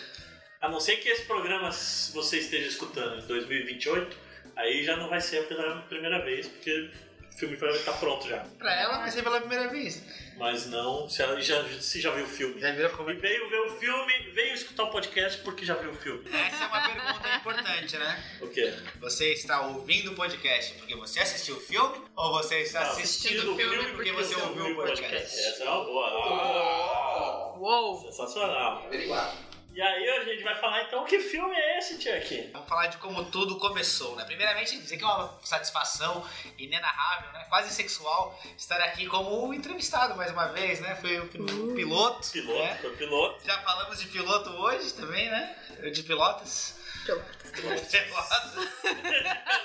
A 0.60 0.68
não 0.68 0.80
ser 0.80 0.96
que 0.96 1.08
esse 1.08 1.24
programa 1.26 1.70
você 1.70 2.38
esteja 2.38 2.66
escutando 2.66 3.22
em 3.22 3.26
2028, 3.26 4.16
aí 4.58 4.84
já 4.84 4.96
não 4.96 5.08
vai 5.08 5.20
ser 5.20 5.46
pela 5.46 5.82
primeira 5.82 6.22
vez, 6.24 6.48
porque 6.48 6.90
o 7.32 7.38
filme 7.38 7.56
vai 7.56 7.70
estar 7.70 7.92
pronto 7.92 8.28
já. 8.28 8.44
Pra 8.58 8.74
ela 8.74 8.98
vai 8.98 9.10
ser 9.10 9.22
pela 9.22 9.40
primeira 9.40 9.68
vez. 9.68 10.02
Mas 10.36 10.66
não, 10.66 11.08
se 11.08 11.22
ela 11.22 11.40
já, 11.40 11.64
se 11.80 12.00
já 12.00 12.10
viu 12.12 12.24
o 12.24 12.28
filme. 12.28 12.60
Já 12.60 12.72
viu 12.72 12.90
como 12.90 13.10
E 13.10 13.14
veio 13.14 13.48
ver 13.48 13.60
o 13.60 13.70
filme, 13.78 14.30
veio 14.32 14.54
escutar 14.54 14.84
o 14.84 14.90
podcast 14.90 15.40
porque 15.42 15.64
já 15.64 15.74
viu 15.74 15.90
o 15.90 15.94
filme. 15.94 16.24
Essa 16.32 16.64
é 16.64 16.66
uma 16.66 16.88
pergunta 16.88 17.36
importante, 17.36 17.96
né? 17.96 18.24
O 18.40 18.48
quê? 18.48 18.72
Você 19.00 19.32
está 19.32 19.66
ouvindo 19.66 20.12
o 20.12 20.14
podcast 20.14 20.74
porque 20.74 20.94
você 20.94 21.20
assistiu 21.20 21.56
o 21.56 21.60
filme 21.60 22.00
ou 22.14 22.32
você 22.32 22.60
está 22.60 22.80
Tá 22.80 22.90
assistindo 22.90 23.52
o 23.52 23.56
filme 23.56 23.92
porque 23.92 24.12
você 24.12 24.34
ouviu 24.36 24.72
o 24.72 24.76
podcast? 24.76 25.40
Essa 25.40 25.64
é 25.64 25.68
uma 25.68 25.84
boa. 25.84 26.08
Ah, 26.08 27.54
Uou! 27.58 28.02
sensacional. 28.02 28.84
Obrigado. 28.86 29.47
E 29.78 29.80
aí 29.80 30.10
a 30.10 30.24
gente 30.24 30.42
vai 30.42 30.56
falar 30.56 30.82
então 30.82 31.04
que 31.04 31.20
filme 31.20 31.54
é 31.54 31.78
esse, 31.78 32.02
Chuck? 32.02 32.50
Vamos 32.52 32.68
falar 32.68 32.88
de 32.88 32.96
como 32.96 33.24
tudo 33.26 33.60
começou, 33.60 34.16
né? 34.16 34.24
Primeiramente, 34.24 34.76
dizer 34.76 34.96
que 34.96 35.04
é 35.04 35.06
uma 35.06 35.38
satisfação 35.44 36.26
inenarrável, 36.58 37.30
né? 37.30 37.46
Quase 37.48 37.72
sexual 37.72 38.36
estar 38.56 38.80
aqui 38.80 39.06
como 39.06 39.54
entrevistado 39.54 40.16
mais 40.16 40.32
uma 40.32 40.46
vez, 40.46 40.80
né? 40.80 40.96
Foi 40.96 41.20
o 41.20 41.28
pil- 41.28 41.74
piloto, 41.76 42.28
Piloto, 42.32 42.58
né? 42.58 42.76
foi 42.80 42.96
piloto. 42.96 43.46
Já 43.46 43.56
falamos 43.58 44.00
de 44.00 44.08
piloto 44.08 44.50
hoje 44.50 44.92
também, 44.94 45.30
né? 45.30 45.54
De 45.92 46.02
pilotas. 46.02 46.76
Pilotas. 47.08 48.68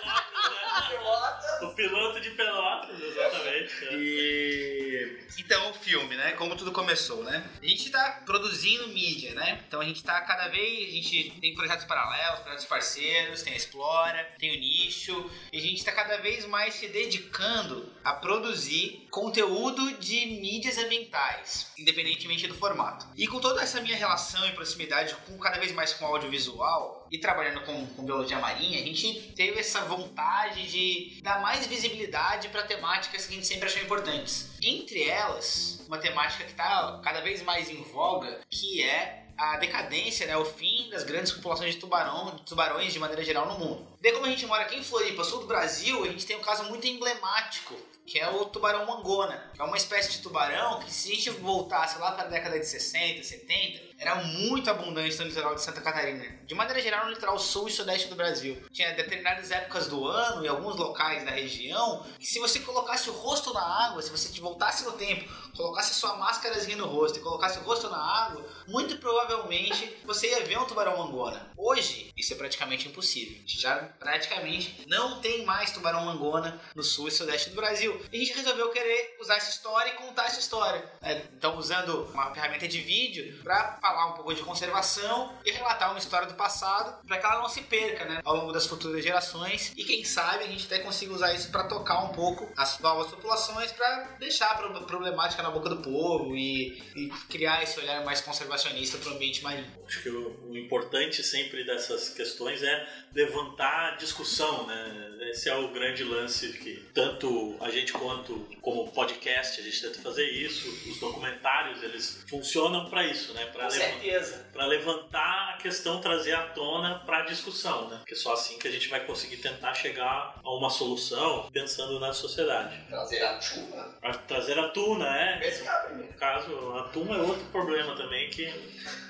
O 1.62 1.76
piloto 1.76 2.20
de 2.20 2.32
Pelotas, 2.32 3.02
exatamente. 3.02 3.86
E 3.94 5.18
então 5.40 5.72
o 5.72 5.74
filme, 5.74 6.16
né? 6.16 6.32
Como 6.34 6.56
tudo 6.56 6.72
começou, 6.72 7.24
né? 7.24 7.44
A 7.62 7.66
gente 7.66 7.90
tá 7.90 8.22
produzindo 8.26 8.88
mídia, 8.90 9.34
né? 9.34 9.64
Então 9.68 9.82
a 9.82 9.86
gente 9.86 10.04
tá 10.04 10.22
cada 10.22 10.48
vez, 10.48 10.90
a 10.90 10.92
gente 10.92 11.32
tem 11.40 11.54
projetos 11.54 11.86
paralelos, 11.86 12.40
projetos 12.40 12.66
parceiros, 12.66 13.42
tem 13.42 13.54
a 13.54 13.56
Explora, 13.56 14.24
tem 14.40 14.56
o 14.56 14.60
Nicho, 14.60 15.30
e 15.52 15.58
a 15.58 15.62
gente 15.62 15.84
tá 15.84 15.92
cada 15.92 16.18
vez 16.18 16.46
mais 16.46 16.76
se 16.76 16.88
dedicando 16.88 17.92
a 18.04 18.14
produzir 18.14 19.08
conteúdo 19.10 19.98
de 19.98 20.26
mídias 20.26 20.78
ambientais, 20.78 21.72
independentemente 21.78 22.48
do 22.48 22.56
formato. 22.56 23.06
E 23.16 23.28
com 23.28 23.40
toda 23.40 23.62
essa 23.62 23.82
minha 23.82 23.96
relação 23.96 24.48
e 24.48 24.54
proximidade 24.54 25.16
com 25.28 25.38
cada 25.38 25.60
vez 25.60 25.72
mais 25.72 25.94
com 25.94 26.06
audiovisual 26.06 27.03
e 27.12 27.18
trabalhando 27.18 27.62
com, 27.62 27.86
com 27.88 28.06
biologia 28.06 28.40
marinha, 28.40 28.80
a 28.80 28.84
gente 28.84 29.34
teve 29.36 29.60
essa 29.60 29.82
vontade 29.82 30.70
de 30.70 31.22
dar 31.22 31.42
mais 31.42 31.68
visibilidade 31.68 32.50
para 32.50 32.64
temáticas 32.64 33.26
que 33.26 33.34
a 33.34 33.36
gente 33.36 33.48
sempre 33.48 33.68
achou 33.68 33.82
importantes. 33.82 34.52
Entre 34.62 35.08
elas, 35.08 35.84
uma 35.88 35.98
temática 35.98 36.44
que 36.44 36.52
está 36.52 37.00
cada 37.04 37.22
vez 37.22 37.42
mais 37.42 37.70
em 37.70 37.82
voga, 37.84 38.42
que 38.50 38.84
é 38.84 39.24
a 39.38 39.58
decadência, 39.58 40.28
né, 40.28 40.38
o 40.38 40.46
fim 40.46 40.90
das 40.90 41.04
grandes 41.04 41.32
populações 41.32 41.74
de 41.74 41.80
tubarão, 41.80 42.36
de 42.36 42.44
tubarões 42.44 42.94
de 42.94 43.00
maneira 43.00 43.24
geral 43.24 43.48
no 43.48 43.60
mundo. 43.60 43.88
Daí 44.02 44.12
como 44.12 44.26
a 44.26 44.30
gente 44.30 44.46
mora 44.46 44.64
aqui 44.64 44.78
em 44.78 44.84
Floripa, 44.84 45.24
sul 45.24 45.42
do 45.42 45.48
Brasil, 45.48 46.04
a 46.04 46.08
gente 46.08 46.26
tem 46.26 46.38
um 46.38 46.42
caso 46.42 46.64
muito 46.66 46.86
emblemático, 46.86 47.76
que 48.06 48.20
é 48.20 48.30
o 48.30 48.46
tubarão 48.46 48.86
mangona, 48.86 49.52
que 49.54 49.62
é 49.62 49.64
uma 49.64 49.78
espécie 49.78 50.12
de 50.12 50.20
tubarão 50.20 50.80
que 50.80 50.94
se 50.94 51.12
a 51.12 51.16
gente 51.16 51.30
voltasse 51.32 51.98
lá 52.00 52.12
para 52.12 52.26
a 52.26 52.28
década 52.28 52.60
de 52.60 52.66
60, 52.66 53.24
70, 53.24 53.94
era 53.98 54.16
muito 54.16 54.70
abundante 54.70 55.18
no 55.18 55.26
litoral 55.26 55.56
de 55.56 55.62
Santa 55.62 55.80
Catarina. 55.80 56.26
De 56.46 56.54
maneira 56.54 56.82
geral, 56.82 57.06
no 57.06 57.12
litoral 57.12 57.40
sul 57.40 57.68
e 57.68 57.72
sudeste 57.72 58.10
do 58.10 58.16
Brasil. 58.16 58.62
Tinha 58.72 58.94
determinadas 58.94 59.50
épocas 59.50 59.88
do 59.88 60.06
ano 60.06 60.44
e 60.44 60.48
alguns 60.48 60.76
locais 60.76 61.24
da 61.24 61.32
região 61.32 62.06
que 62.20 62.26
se 62.26 62.40
você 62.40 62.60
colocasse 62.60 63.10
o 63.10 63.14
rosto 63.14 63.54
na 63.54 63.62
água, 63.62 64.02
se 64.02 64.12
você 64.12 64.40
voltasse 64.42 64.84
no 64.84 64.94
tempo, 64.94 65.32
colocasse 65.56 65.94
sua 65.94 66.16
máscarazinha 66.18 66.76
no 66.76 66.88
rosto 66.88 67.20
e 67.20 67.22
colocasse 67.22 67.60
o 67.60 67.64
rosto 67.64 67.90
na 67.90 67.98
água, 67.98 68.46
muito 68.68 68.98
provavelmente 68.98 69.98
você 70.04 70.30
ia 70.30 70.44
ver 70.44 70.58
um 70.58 70.66
tubarão 70.66 70.98
mangona. 70.98 71.52
Hoje, 71.56 72.12
isso 72.18 72.34
é 72.34 72.36
praticamente 72.36 72.88
impossível. 72.88 73.38
A 73.42 73.44
já 73.46 73.76
praticamente 74.00 74.84
não 74.88 75.22
tem 75.22 75.46
mais 75.46 75.72
tubarão 75.72 76.06
mangona 76.06 76.60
no 76.76 76.84
sul 76.84 77.08
e 77.08 77.12
sudeste 77.12 77.52
do 77.52 77.56
Brasil. 77.56 77.93
E 78.12 78.16
a 78.18 78.20
gente 78.20 78.34
resolveu 78.38 78.70
querer 78.70 79.18
usar 79.20 79.36
essa 79.38 79.50
história 79.50 79.90
e 79.92 79.96
contar 79.96 80.26
essa 80.26 80.40
história. 80.40 80.84
né? 81.02 81.24
Então, 81.36 81.58
usando 81.58 82.06
uma 82.14 82.34
ferramenta 82.34 82.68
de 82.68 82.80
vídeo 82.80 83.40
para 83.44 83.78
falar 83.82 84.08
um 84.08 84.14
pouco 84.14 84.34
de 84.34 84.42
conservação 84.42 85.38
e 85.46 85.52
relatar 85.52 85.90
uma 85.90 86.00
história 86.00 86.28
do 86.28 86.34
passado 86.36 87.06
para 87.08 87.18
que 87.18 87.26
ela 87.26 87.40
não 87.42 87.50
se 87.50 87.62
perca 87.62 88.06
né, 88.06 88.22
ao 88.24 88.36
longo 88.36 88.52
das 88.52 88.66
futuras 88.66 89.04
gerações. 89.04 89.74
E 89.76 89.84
quem 89.84 90.04
sabe 90.04 90.44
a 90.44 90.48
gente 90.48 90.66
até 90.66 90.80
consiga 90.80 91.14
usar 91.14 91.34
isso 91.34 91.52
para 91.52 91.66
tocar 91.66 92.04
um 92.06 92.10
pouco 92.14 92.52
as 92.58 92.80
novas 92.80 93.08
populações 93.12 93.72
para 93.72 94.16
deixar 94.20 94.52
a 94.52 94.56
pro- 94.56 94.86
problemática 94.86 95.42
na 95.44 95.52
boca 95.52 95.70
do 95.70 95.78
povo 95.82 96.36
e, 96.36 96.82
e 96.96 97.10
criar 97.30 97.64
esse 97.64 97.80
olhar 97.80 98.04
mais 98.04 98.22
conservacionista 98.22 98.98
para 98.98 99.10
o 99.12 99.16
ambiente 99.16 99.44
marinho. 99.44 99.72
Acho 99.86 100.02
que 100.02 100.10
o, 100.10 100.56
importante 100.56 101.22
sempre 101.24 101.64
dessas 101.66 102.10
questões 102.10 102.64
é 102.64 102.88
levantar 103.14 103.98
discussão, 103.98 104.66
né? 104.68 105.10
Esse 105.32 105.50
é 105.50 105.56
o 105.56 105.70
grande 105.74 106.04
lance 106.04 106.54
que 106.54 106.76
tanto 106.94 107.58
a 107.60 107.70
gente 107.70 107.83
quanto 107.92 108.48
como 108.62 108.90
podcast 108.92 109.60
a 109.60 109.64
gente 109.64 109.82
tenta 109.82 110.00
fazer 110.00 110.26
isso. 110.30 110.70
Os 110.90 111.00
documentários 111.00 111.84
eles 111.84 112.24
funcionam 112.30 112.90
para 112.90 113.06
isso, 113.06 113.34
né? 113.34 113.46
Para 113.48 113.70
certeza. 113.70 114.48
para 114.54 114.66
levantar 114.66 115.56
a 115.56 115.58
questão, 115.58 116.00
trazer 116.00 116.34
à 116.34 116.44
tona 116.48 117.00
para 117.06 117.20
a 117.20 117.22
discussão, 117.26 117.90
né? 117.90 117.98
Porque 117.98 118.16
só 118.16 118.34
assim 118.34 118.58
que 118.58 118.68
a 118.68 118.72
gente 118.72 118.88
vai 118.88 119.06
conseguir 119.06 119.38
tentar 119.38 119.74
chegar 119.74 120.40
a 120.44 120.52
uma 120.56 120.70
solução 120.70 121.50
pensando 121.52 122.00
na 122.00 122.14
sociedade. 122.14 122.78
Trazer 122.88 123.22
a 123.24 123.42
chuva. 123.42 123.98
A 124.02 124.14
trazer 124.14 124.58
a 124.60 124.70
tuna, 124.70 125.08
é. 125.18 125.40
Pescar 125.40 125.86
primeiro. 125.86 126.12
No 126.12 126.18
caso, 126.18 126.74
a 126.78 126.84
tuna 126.90 127.16
é 127.16 127.22
outro 127.22 127.46
problema 127.46 127.96
também 127.96 128.30
que, 128.30 128.46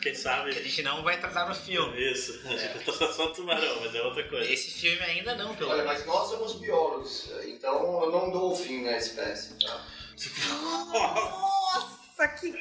quem 0.02 0.16
sabe. 0.16 0.54
Que 0.54 0.60
a 0.60 0.64
gente 0.64 0.82
não 0.84 1.04
vai 1.04 1.20
tratar 1.20 1.48
no 1.48 1.56
filme. 1.56 2.12
Isso, 2.12 2.42
a 2.46 2.50
gente 2.50 2.74
vai 2.74 2.84
tratar 2.84 3.14
só 3.14 3.28
tubarão, 3.28 3.82
mas 3.82 3.94
é 3.96 4.02
outra 4.02 4.24
coisa. 4.28 4.52
Esse 4.52 4.72
filme 4.72 5.02
ainda 5.02 5.36
não, 5.36 5.56
pelo 5.56 5.72
Olha, 5.72 5.84
menos. 5.84 6.00
mas 6.00 6.08
nós 6.08 6.30
somos 6.30 6.54
biólogos, 6.54 7.30
então 7.46 8.04
eu 8.04 8.12
não 8.12 8.32
dou 8.32 8.54
o 8.54 8.56
fim 8.64 8.84
na 8.84 8.98
espécie, 8.98 9.56
tá? 9.60 9.86
Nossa, 10.94 12.28
que. 12.40 12.54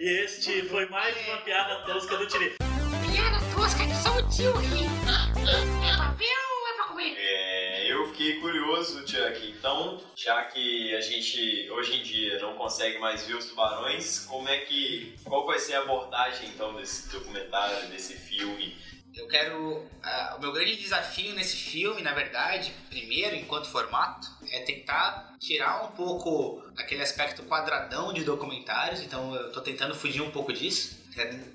E 0.00 0.24
este 0.24 0.62
foi 0.68 0.86
mais 0.88 1.16
uma 1.26 1.36
piada 1.38 1.84
tosca 1.84 2.16
do 2.16 2.26
Tiri. 2.26 2.56
Piada 2.58 3.38
tosca 3.54 3.86
de 3.86 3.94
só 4.02 4.16
o 4.16 4.28
tio 4.28 4.50
aqui. 4.58 4.84
É 5.86 5.96
pra 5.96 6.10
ver 6.10 6.24
ou 6.24 6.68
é 6.68 6.74
pra 6.76 6.84
comer? 6.86 7.14
É, 7.16 7.92
eu 7.92 8.08
fiquei 8.08 8.40
curioso, 8.40 9.06
Chuck. 9.06 9.54
Então, 9.56 10.02
já 10.16 10.42
que 10.44 10.94
a 10.96 11.00
gente 11.00 11.70
hoje 11.70 12.00
em 12.00 12.02
dia 12.02 12.40
não 12.40 12.56
consegue 12.56 12.98
mais 12.98 13.24
ver 13.24 13.36
os 13.36 13.46
tubarões, 13.46 14.20
como 14.20 14.48
é 14.48 14.58
que. 14.58 15.14
Qual 15.24 15.46
vai 15.46 15.58
ser 15.58 15.74
a 15.74 15.82
abordagem 15.82 16.48
então 16.48 16.74
desse 16.74 17.08
documentário, 17.10 17.88
desse 17.90 18.14
filme? 18.14 18.76
Eu 19.14 19.28
quero. 19.28 19.84
ah, 20.02 20.34
o 20.38 20.40
meu 20.40 20.52
grande 20.52 20.76
desafio 20.76 21.34
nesse 21.34 21.56
filme, 21.56 22.02
na 22.02 22.12
verdade, 22.12 22.72
primeiro, 22.88 23.36
enquanto 23.36 23.68
formato, 23.68 24.28
é 24.50 24.60
tentar 24.60 25.34
tirar 25.38 25.84
um 25.84 25.92
pouco 25.92 26.62
aquele 26.76 27.02
aspecto 27.02 27.42
quadradão 27.44 28.12
de 28.12 28.24
documentários. 28.24 29.00
Então 29.00 29.34
eu 29.34 29.52
tô 29.52 29.60
tentando 29.60 29.94
fugir 29.94 30.22
um 30.22 30.30
pouco 30.30 30.52
disso. 30.52 31.02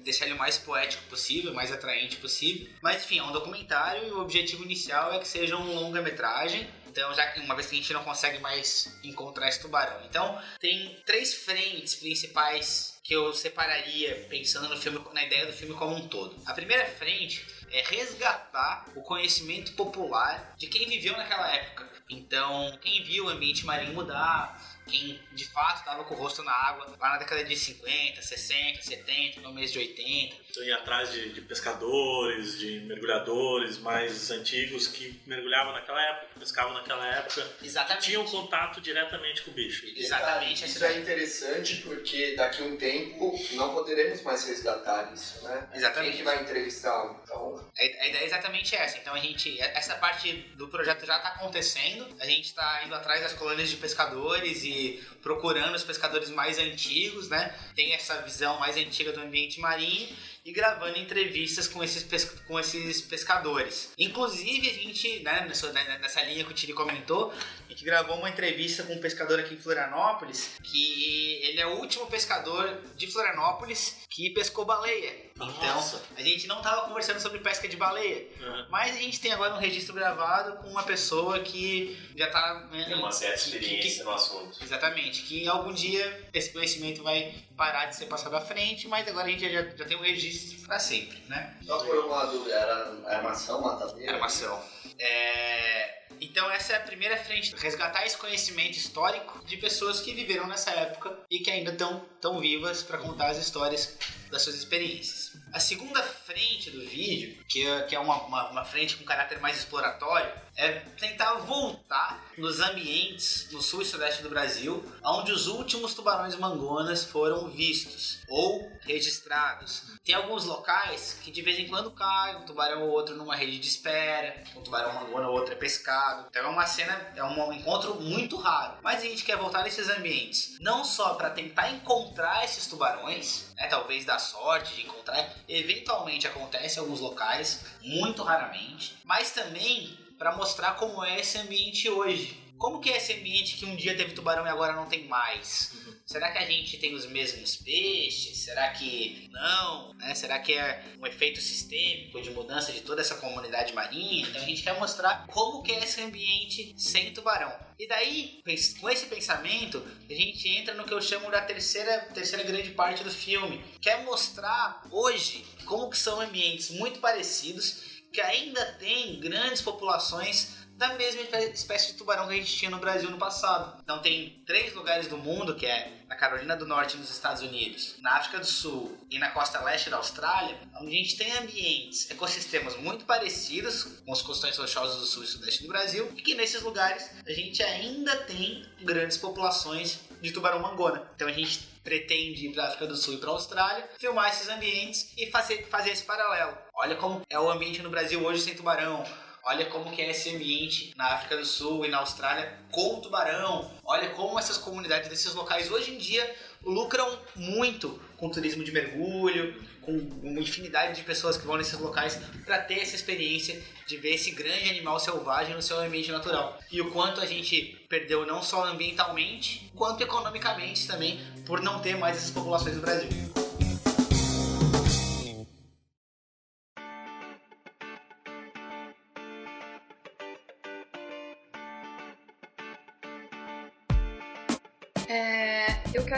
Deixar 0.04 0.26
ele 0.26 0.36
o 0.36 0.38
mais 0.38 0.58
poético 0.60 1.04
possível, 1.06 1.52
mais 1.54 1.72
atraente 1.72 2.18
possível. 2.18 2.68
Mas 2.82 3.04
enfim, 3.04 3.20
é 3.20 3.24
um 3.24 3.32
documentário 3.32 4.08
e 4.08 4.12
o 4.12 4.22
objetivo 4.22 4.64
inicial 4.64 5.14
é 5.14 5.20
que 5.20 5.28
seja 5.28 5.58
um 5.58 5.74
longa-metragem. 5.74 6.70
Então, 6.88 7.14
já 7.14 7.28
que 7.28 7.40
uma 7.42 7.56
vez 7.56 7.68
que 7.68 7.76
a 7.76 7.78
gente 7.78 7.94
não 7.94 8.04
consegue 8.04 8.40
mais 8.40 9.00
encontrar 9.04 9.48
esse 9.48 9.62
tubarão. 9.62 10.04
Então, 10.06 10.42
tem 10.60 11.00
três 11.06 11.34
frentes 11.34 11.96
principais 11.96 12.97
que 13.08 13.14
eu 13.14 13.34
separaria 13.34 14.28
pensando 14.30 14.68
no 14.68 14.76
filme, 14.76 15.00
na 15.14 15.24
ideia 15.24 15.46
do 15.46 15.54
filme 15.54 15.74
como 15.76 15.96
um 15.96 16.10
todo. 16.10 16.36
A 16.46 16.54
primeira 16.54 16.86
frente 16.86 17.42
é 17.72 17.82
resgatar 17.82 18.86
o 18.98 19.02
conhecimento 19.02 19.72
popular 19.76 20.54
de 20.58 20.68
quem 20.68 20.90
viveu 20.90 21.16
naquela 21.16 21.50
época. 21.56 21.90
Então, 22.10 22.78
quem 22.82 23.02
viu 23.04 23.26
o 23.26 23.30
ambiente 23.30 23.66
marinho 23.66 23.94
mudar, 23.94 24.62
quem 24.88 25.20
de 25.34 25.46
fato 25.46 25.80
estava 25.80 26.04
com 26.04 26.14
o 26.14 26.18
rosto 26.18 26.44
na 26.44 26.52
água 26.52 26.86
lá 27.00 27.10
na 27.12 27.18
década 27.18 27.44
de 27.44 27.56
50, 27.56 28.22
60, 28.22 28.82
70, 28.82 29.42
no 29.42 29.54
mês 29.54 29.72
de 29.72 29.80
80. 29.80 30.36
Então, 30.50 30.64
ir 30.64 30.74
atrás 30.74 31.12
de, 31.12 31.34
de 31.34 31.42
pescadores, 31.42 32.58
de 32.58 32.80
mergulhadores 32.82 33.78
mais 33.78 34.32
antigos 34.32 34.88
que 34.88 35.20
mergulhavam 35.26 35.74
naquela 35.74 36.02
época, 36.02 36.40
pescavam 36.40 36.74
naquela 36.74 37.06
época, 37.06 37.48
Exatamente. 37.62 38.06
tinham 38.06 38.26
contato 38.26 38.82
diretamente 38.82 39.44
com 39.44 39.52
o 39.52 39.54
bicho. 39.54 39.86
Exatamente. 39.96 40.66
Isso 40.66 40.84
é 40.84 40.98
interessante 40.98 41.78
porque 41.78 42.36
daqui 42.36 42.64
a 42.64 42.66
um 42.66 42.78
tempo 42.78 43.38
não 43.52 43.74
poderemos 43.74 44.22
mais 44.22 44.48
resgatar 44.48 45.12
isso, 45.14 45.44
né? 45.44 45.70
Exatamente. 45.74 46.10
Quem 46.10 46.18
que 46.20 46.24
vai 46.24 46.42
entrevistá-lo? 46.42 47.20
Então, 47.24 47.70
A 47.78 47.98
a 47.98 48.08
ideia 48.08 48.24
é 48.24 48.26
exatamente 48.26 48.76
essa. 48.76 48.98
Então 48.98 49.14
a 49.14 49.20
gente, 49.20 49.60
essa 49.60 49.96
parte 49.96 50.32
do 50.56 50.68
projeto 50.68 51.06
já 51.06 51.18
está 51.18 51.30
acontecendo. 51.30 52.08
A 52.20 52.26
gente 52.26 52.46
está 52.46 52.84
indo 52.86 52.96
atrás 52.96 53.22
das 53.22 53.34
colônias 53.34 53.70
de 53.70 53.78
pescadores 53.78 54.64
e 54.64 54.77
procurando 55.22 55.76
os 55.76 55.84
pescadores 55.84 56.30
mais 56.30 56.58
antigos, 56.58 57.28
né? 57.30 57.54
Tem 57.76 57.94
essa 57.94 58.22
visão 58.22 58.60
mais 58.60 58.78
antiga 58.78 59.12
do 59.12 59.20
ambiente 59.22 59.60
marinho 59.60 60.08
e 60.46 60.52
gravando 60.54 60.98
entrevistas 60.98 61.68
com 61.68 61.84
esses, 61.84 62.04
pes- 62.04 62.32
com 62.48 62.58
esses 62.58 63.02
pescadores. 63.02 63.92
Inclusive 64.00 64.70
a 64.70 64.74
gente, 64.74 65.20
né, 65.20 65.46
nessa, 65.48 65.72
né, 65.74 65.98
nessa 66.02 66.22
linha 66.24 66.46
que 66.46 66.52
o 66.52 66.54
Tiri 66.54 66.72
comentou, 66.74 67.34
a 67.68 67.70
gente 67.72 67.84
gravou 67.84 68.16
uma 68.18 68.30
entrevista 68.30 68.84
com 68.84 68.94
um 68.94 69.02
pescador 69.02 69.40
aqui 69.40 69.56
em 69.56 69.60
Florianópolis, 69.60 70.52
que 70.64 71.40
ele 71.44 71.60
é 71.60 71.68
o 71.68 71.76
último 71.80 72.08
pescador 72.08 72.82
de 72.96 73.08
Florianópolis 73.08 73.98
que 74.10 74.30
pescou 74.30 74.64
baleia. 74.64 75.27
Então, 75.40 75.76
Nossa. 75.76 76.02
a 76.18 76.22
gente 76.22 76.48
não 76.48 76.58
estava 76.58 76.88
conversando 76.88 77.20
sobre 77.20 77.40
pesca 77.40 77.68
de 77.68 77.78
baleia, 77.78 78.28
Uhum. 78.42 78.66
mas 78.70 78.96
a 78.96 79.00
gente 79.00 79.20
tem 79.20 79.32
agora 79.32 79.54
um 79.54 79.60
registro 79.60 79.94
gravado 79.94 80.58
com 80.58 80.70
uma 80.70 80.82
pessoa 80.84 81.40
que 81.42 81.96
já 82.16 82.28
tá. 82.32 82.68
né, 82.72 82.86
Tem 82.86 82.96
uma 82.96 83.12
certa 83.12 83.38
que- 83.44 83.52
que- 83.52 83.58
experiência 83.58 83.98
que- 84.00 84.04
no 84.04 84.12
assunto. 84.12 84.58
Exatamente, 84.64 85.22
que 85.24 85.48
algum 85.48 85.72
dia 85.72 86.28
esse 86.34 86.52
conhecimento 86.52 87.04
vai 87.04 87.36
parar 87.56 87.86
de 87.86 87.96
ser 87.96 88.08
passado 88.08 88.36
à 88.36 88.42
frente, 88.42 88.88
mas 88.88 89.08
agora 89.08 89.28
a 89.28 89.30
gente 89.30 89.42
já, 89.52 89.62
já 89.64 89.86
tem 89.86 89.96
um 89.96 90.02
registro 90.02 90.60
para 90.66 90.80
sempre, 90.80 91.18
né? 91.28 91.56
só 91.66 91.78
por 91.84 91.98
uma 92.06 92.26
dúvida, 92.26 92.56
era 92.56 92.98
armação, 93.18 93.62
matadeira? 93.62 94.14
Armação. 94.14 94.64
É, 95.00 95.98
Então 96.20 96.50
essa 96.50 96.74
é 96.74 96.78
a 96.78 96.80
primeira 96.80 97.16
frente, 97.18 97.54
resgatar 97.58 98.04
esse 98.06 98.18
conhecimento 98.18 98.76
histórico 98.76 99.40
de 99.46 99.56
pessoas 99.58 100.00
que 100.02 100.14
viveram 100.14 100.48
nessa 100.48 100.72
época 100.72 101.16
e 101.30 101.40
que 101.40 101.52
ainda 101.52 101.72
estão 101.72 102.04
tão 102.20 102.40
vivas 102.40 102.82
para 102.82 102.98
contar 102.98 103.28
as 103.30 103.38
histórias 103.38 103.96
das 104.30 104.42
suas 104.42 104.56
experiências. 104.56 105.38
A 105.54 105.60
segunda 105.60 106.04
frente 106.04 106.70
do 106.70 106.86
vídeo, 106.86 107.44
que 107.48 107.66
é, 107.66 107.82
que 107.84 107.96
é 107.96 108.00
uma, 108.00 108.22
uma, 108.24 108.50
uma 108.50 108.66
frente 108.66 108.98
com 108.98 109.06
caráter 109.06 109.40
mais 109.40 109.58
exploratório, 109.58 110.32
é 110.58 110.80
tentar 111.00 111.36
voltar 111.36 112.32
nos 112.38 112.60
ambientes 112.60 113.48
no 113.52 113.62
sul 113.62 113.82
e 113.82 113.86
sudeste 113.86 114.24
do 114.24 114.30
Brasil, 114.30 114.84
onde 115.04 115.32
os 115.32 115.48
últimos 115.48 115.94
tubarões 115.94 116.36
mangonas 116.36 117.06
foram 117.06 117.48
vistos 117.50 118.20
ou 118.28 118.72
registrados. 118.82 119.98
Tem 120.04 120.16
alguns 120.16 120.46
locais 120.46 121.20
que 121.22 121.32
de 121.32 121.42
vez 121.42 121.60
em 121.60 121.68
quando 121.68 121.92
cai 121.92 122.38
um 122.38 122.46
tubarão 122.46 122.84
ou 122.84 122.90
outro 122.90 123.16
numa 123.16 123.36
rede 123.36 123.60
de 123.60 123.68
espera, 123.68 124.44
um 124.56 124.62
tubarão 124.62 124.94
mangona 124.94 125.28
ou 125.28 125.36
outro 125.36 125.54
é 125.54 125.58
pescado. 125.58 126.28
Então 126.30 126.46
é 126.46 126.48
uma 126.48 126.66
cena, 126.66 127.12
é 127.16 127.24
um 127.24 127.54
encontro 127.54 127.96
muito 127.96 128.38
raro. 128.38 128.80
Mas 128.82 129.02
a 129.02 129.06
gente 129.06 129.24
quer 129.24 129.38
voltar 129.38 129.64
nesses 129.64 129.90
ambientes, 129.90 130.58
não 130.60 130.84
só 130.84 131.16
para 131.16 131.30
tentar 131.30 131.70
encontrar 131.72 132.44
esses 132.44 132.68
tubarões, 132.68 133.54
né, 133.56 133.68
talvez 133.68 134.06
sorte 134.20 134.76
de 134.76 134.82
encontrar, 134.84 135.34
eventualmente 135.48 136.28
acontece 136.28 136.78
em 136.78 136.82
alguns 136.82 137.00
locais, 137.00 137.66
muito 137.82 138.24
raramente, 138.24 138.98
mas 139.04 139.32
também 139.32 139.98
para 140.18 140.36
mostrar 140.36 140.76
como 140.76 141.04
é 141.04 141.20
esse 141.20 141.38
ambiente 141.38 141.90
hoje. 141.90 142.44
Como 142.58 142.80
que 142.80 142.90
é 142.90 142.98
esse 142.98 143.14
ambiente 143.14 143.56
que 143.56 143.66
um 143.66 143.76
dia 143.76 143.96
teve 143.96 144.14
tubarão 144.14 144.46
e 144.46 144.50
agora 144.50 144.74
não 144.74 144.88
tem 144.88 145.08
mais? 145.08 145.74
Será 146.08 146.32
que 146.32 146.38
a 146.38 146.46
gente 146.46 146.78
tem 146.78 146.96
os 146.96 147.06
mesmos 147.06 147.58
peixes? 147.58 148.38
Será 148.38 148.70
que 148.70 149.28
não? 149.30 149.94
né? 149.96 150.16
Será 150.16 150.40
que 150.40 150.54
é 150.54 150.82
um 151.02 151.06
efeito 151.06 151.42
sistêmico 151.42 152.22
de 152.22 152.30
mudança 152.30 152.72
de 152.72 152.80
toda 152.80 153.02
essa 153.02 153.16
comunidade 153.16 153.74
marinha? 153.74 154.26
Então 154.26 154.42
a 154.42 154.46
gente 154.46 154.64
quer 154.64 154.80
mostrar 154.80 155.28
como 155.28 155.62
que 155.62 155.74
é 155.74 155.84
esse 155.84 156.00
ambiente 156.02 156.74
sem 156.78 157.12
tubarão. 157.12 157.54
E 157.78 157.86
daí, 157.90 158.42
com 158.80 158.90
esse 158.90 159.08
pensamento, 159.08 159.86
a 160.10 160.14
gente 160.14 160.48
entra 160.48 160.74
no 160.76 160.86
que 160.86 160.94
eu 160.94 161.02
chamo 161.02 161.30
da 161.30 161.42
terceira, 161.42 162.00
terceira 162.14 162.46
grande 162.46 162.70
parte 162.70 163.04
do 163.04 163.12
filme, 163.12 163.62
que 163.82 163.90
é 163.90 164.02
mostrar 164.04 164.84
hoje 164.90 165.46
como 165.66 165.90
que 165.90 165.98
são 165.98 166.22
ambientes 166.22 166.70
muito 166.70 167.02
parecidos, 167.02 168.02
que 168.14 168.22
ainda 168.22 168.66
tem 168.80 169.20
grandes 169.20 169.62
populações 169.62 170.56
da 170.78 170.94
mesma 170.94 171.22
espé- 171.22 171.50
espécie 171.50 171.92
de 171.92 171.98
tubarão 171.98 172.28
que 172.28 172.34
a 172.34 172.38
gente 172.38 172.56
tinha 172.56 172.70
no 172.70 172.78
Brasil 172.78 173.10
no 173.10 173.18
passado. 173.18 173.80
Então 173.84 174.00
tem 174.00 174.42
três 174.46 174.74
lugares 174.76 175.08
do 175.08 175.18
mundo, 175.18 175.56
que 175.56 175.66
é 175.66 175.92
na 176.08 176.16
Carolina 176.16 176.56
do 176.56 176.68
Norte 176.68 176.96
nos 176.98 177.10
Estados 177.10 177.42
Unidos, 177.42 177.96
na 178.00 178.16
África 178.18 178.40
do 178.40 178.46
Sul 178.46 178.98
e 179.10 179.18
na 179.18 179.32
costa 179.32 179.60
leste 179.62 179.90
da 179.90 179.98
Austrália, 179.98 180.56
onde 180.80 180.94
a 180.94 180.98
gente 180.98 181.18
tem 181.18 181.32
ambientes, 181.36 182.10
ecossistemas 182.12 182.78
muito 182.78 183.06
parecidos 183.06 183.84
com 184.06 184.12
os 184.12 184.22
costões 184.22 184.56
rochosos 184.58 185.00
do 185.02 185.06
sul 185.06 185.24
e 185.24 185.28
sudeste 185.28 185.64
do 185.64 185.68
Brasil, 185.70 186.10
e 186.16 186.22
que 186.22 186.36
nesses 186.36 186.62
lugares 186.62 187.10
a 187.26 187.32
gente 187.32 187.62
ainda 187.64 188.16
tem 188.16 188.64
grandes 188.82 189.18
populações 189.18 190.00
de 190.22 190.32
tubarão 190.32 190.60
mangona. 190.60 191.10
Então 191.16 191.28
a 191.28 191.32
gente 191.32 191.60
pretende 191.84 192.48
ir 192.48 192.54
para 192.54 192.64
a 192.64 192.68
África 192.68 192.86
do 192.88 192.96
Sul 192.96 193.16
e 193.16 193.18
para 193.18 193.30
a 193.30 193.34
Austrália, 193.34 193.90
filmar 193.98 194.30
esses 194.30 194.48
ambientes 194.50 195.12
e 195.18 195.32
fazer, 195.32 195.68
fazer 195.70 195.92
esse 195.92 196.04
paralelo. 196.04 196.58
Olha 196.74 196.96
como 196.96 197.22
é 197.30 197.40
o 197.40 197.50
ambiente 197.50 197.82
no 197.82 197.90
Brasil 197.90 198.24
hoje 198.24 198.42
sem 198.42 198.56
tubarão. 198.56 199.04
Olha 199.50 199.66
como 199.68 199.90
que 199.94 200.02
é 200.02 200.12
esse 200.12 200.36
ambiente 200.36 200.94
na 200.98 201.14
África 201.14 201.38
do 201.38 201.46
Sul 201.46 201.86
e 201.86 201.88
na 201.88 202.00
Austrália 202.00 202.52
com 202.70 202.96
o 202.96 203.02
tubarão. 203.02 203.72
Olha 203.86 204.10
como 204.10 204.38
essas 204.38 204.58
comunidades 204.58 205.10
desses 205.10 205.34
locais 205.34 205.72
hoje 205.72 205.96
em 205.96 205.98
dia 205.98 206.36
lucram 206.62 207.18
muito 207.34 207.98
com 208.18 208.30
turismo 208.30 208.62
de 208.62 208.74
mergulho, 208.74 209.56
com 209.82 209.94
uma 210.22 210.42
infinidade 210.42 210.98
de 210.98 211.04
pessoas 211.04 211.38
que 211.38 211.48
vão 211.48 211.56
nesses 211.56 211.80
locais 211.80 212.20
para 212.46 212.60
ter 212.60 212.80
essa 212.82 212.94
experiência 212.94 213.64
de 213.86 213.96
ver 213.96 214.16
esse 214.16 214.32
grande 214.32 214.70
animal 214.70 215.00
selvagem 215.00 215.56
no 215.56 215.62
seu 215.62 215.80
ambiente 215.80 216.12
natural. 216.12 216.60
E 216.70 216.82
o 216.82 216.92
quanto 216.92 217.22
a 217.22 217.26
gente 217.26 217.86
perdeu 217.88 218.26
não 218.26 218.44
só 218.44 218.66
ambientalmente, 218.66 219.72
quanto 219.74 220.04
economicamente 220.04 220.86
também, 220.86 221.22
por 221.46 221.62
não 221.62 221.80
ter 221.80 221.96
mais 221.96 222.18
essas 222.18 222.32
populações 222.32 222.76
no 222.76 222.82
Brasil. 222.82 223.47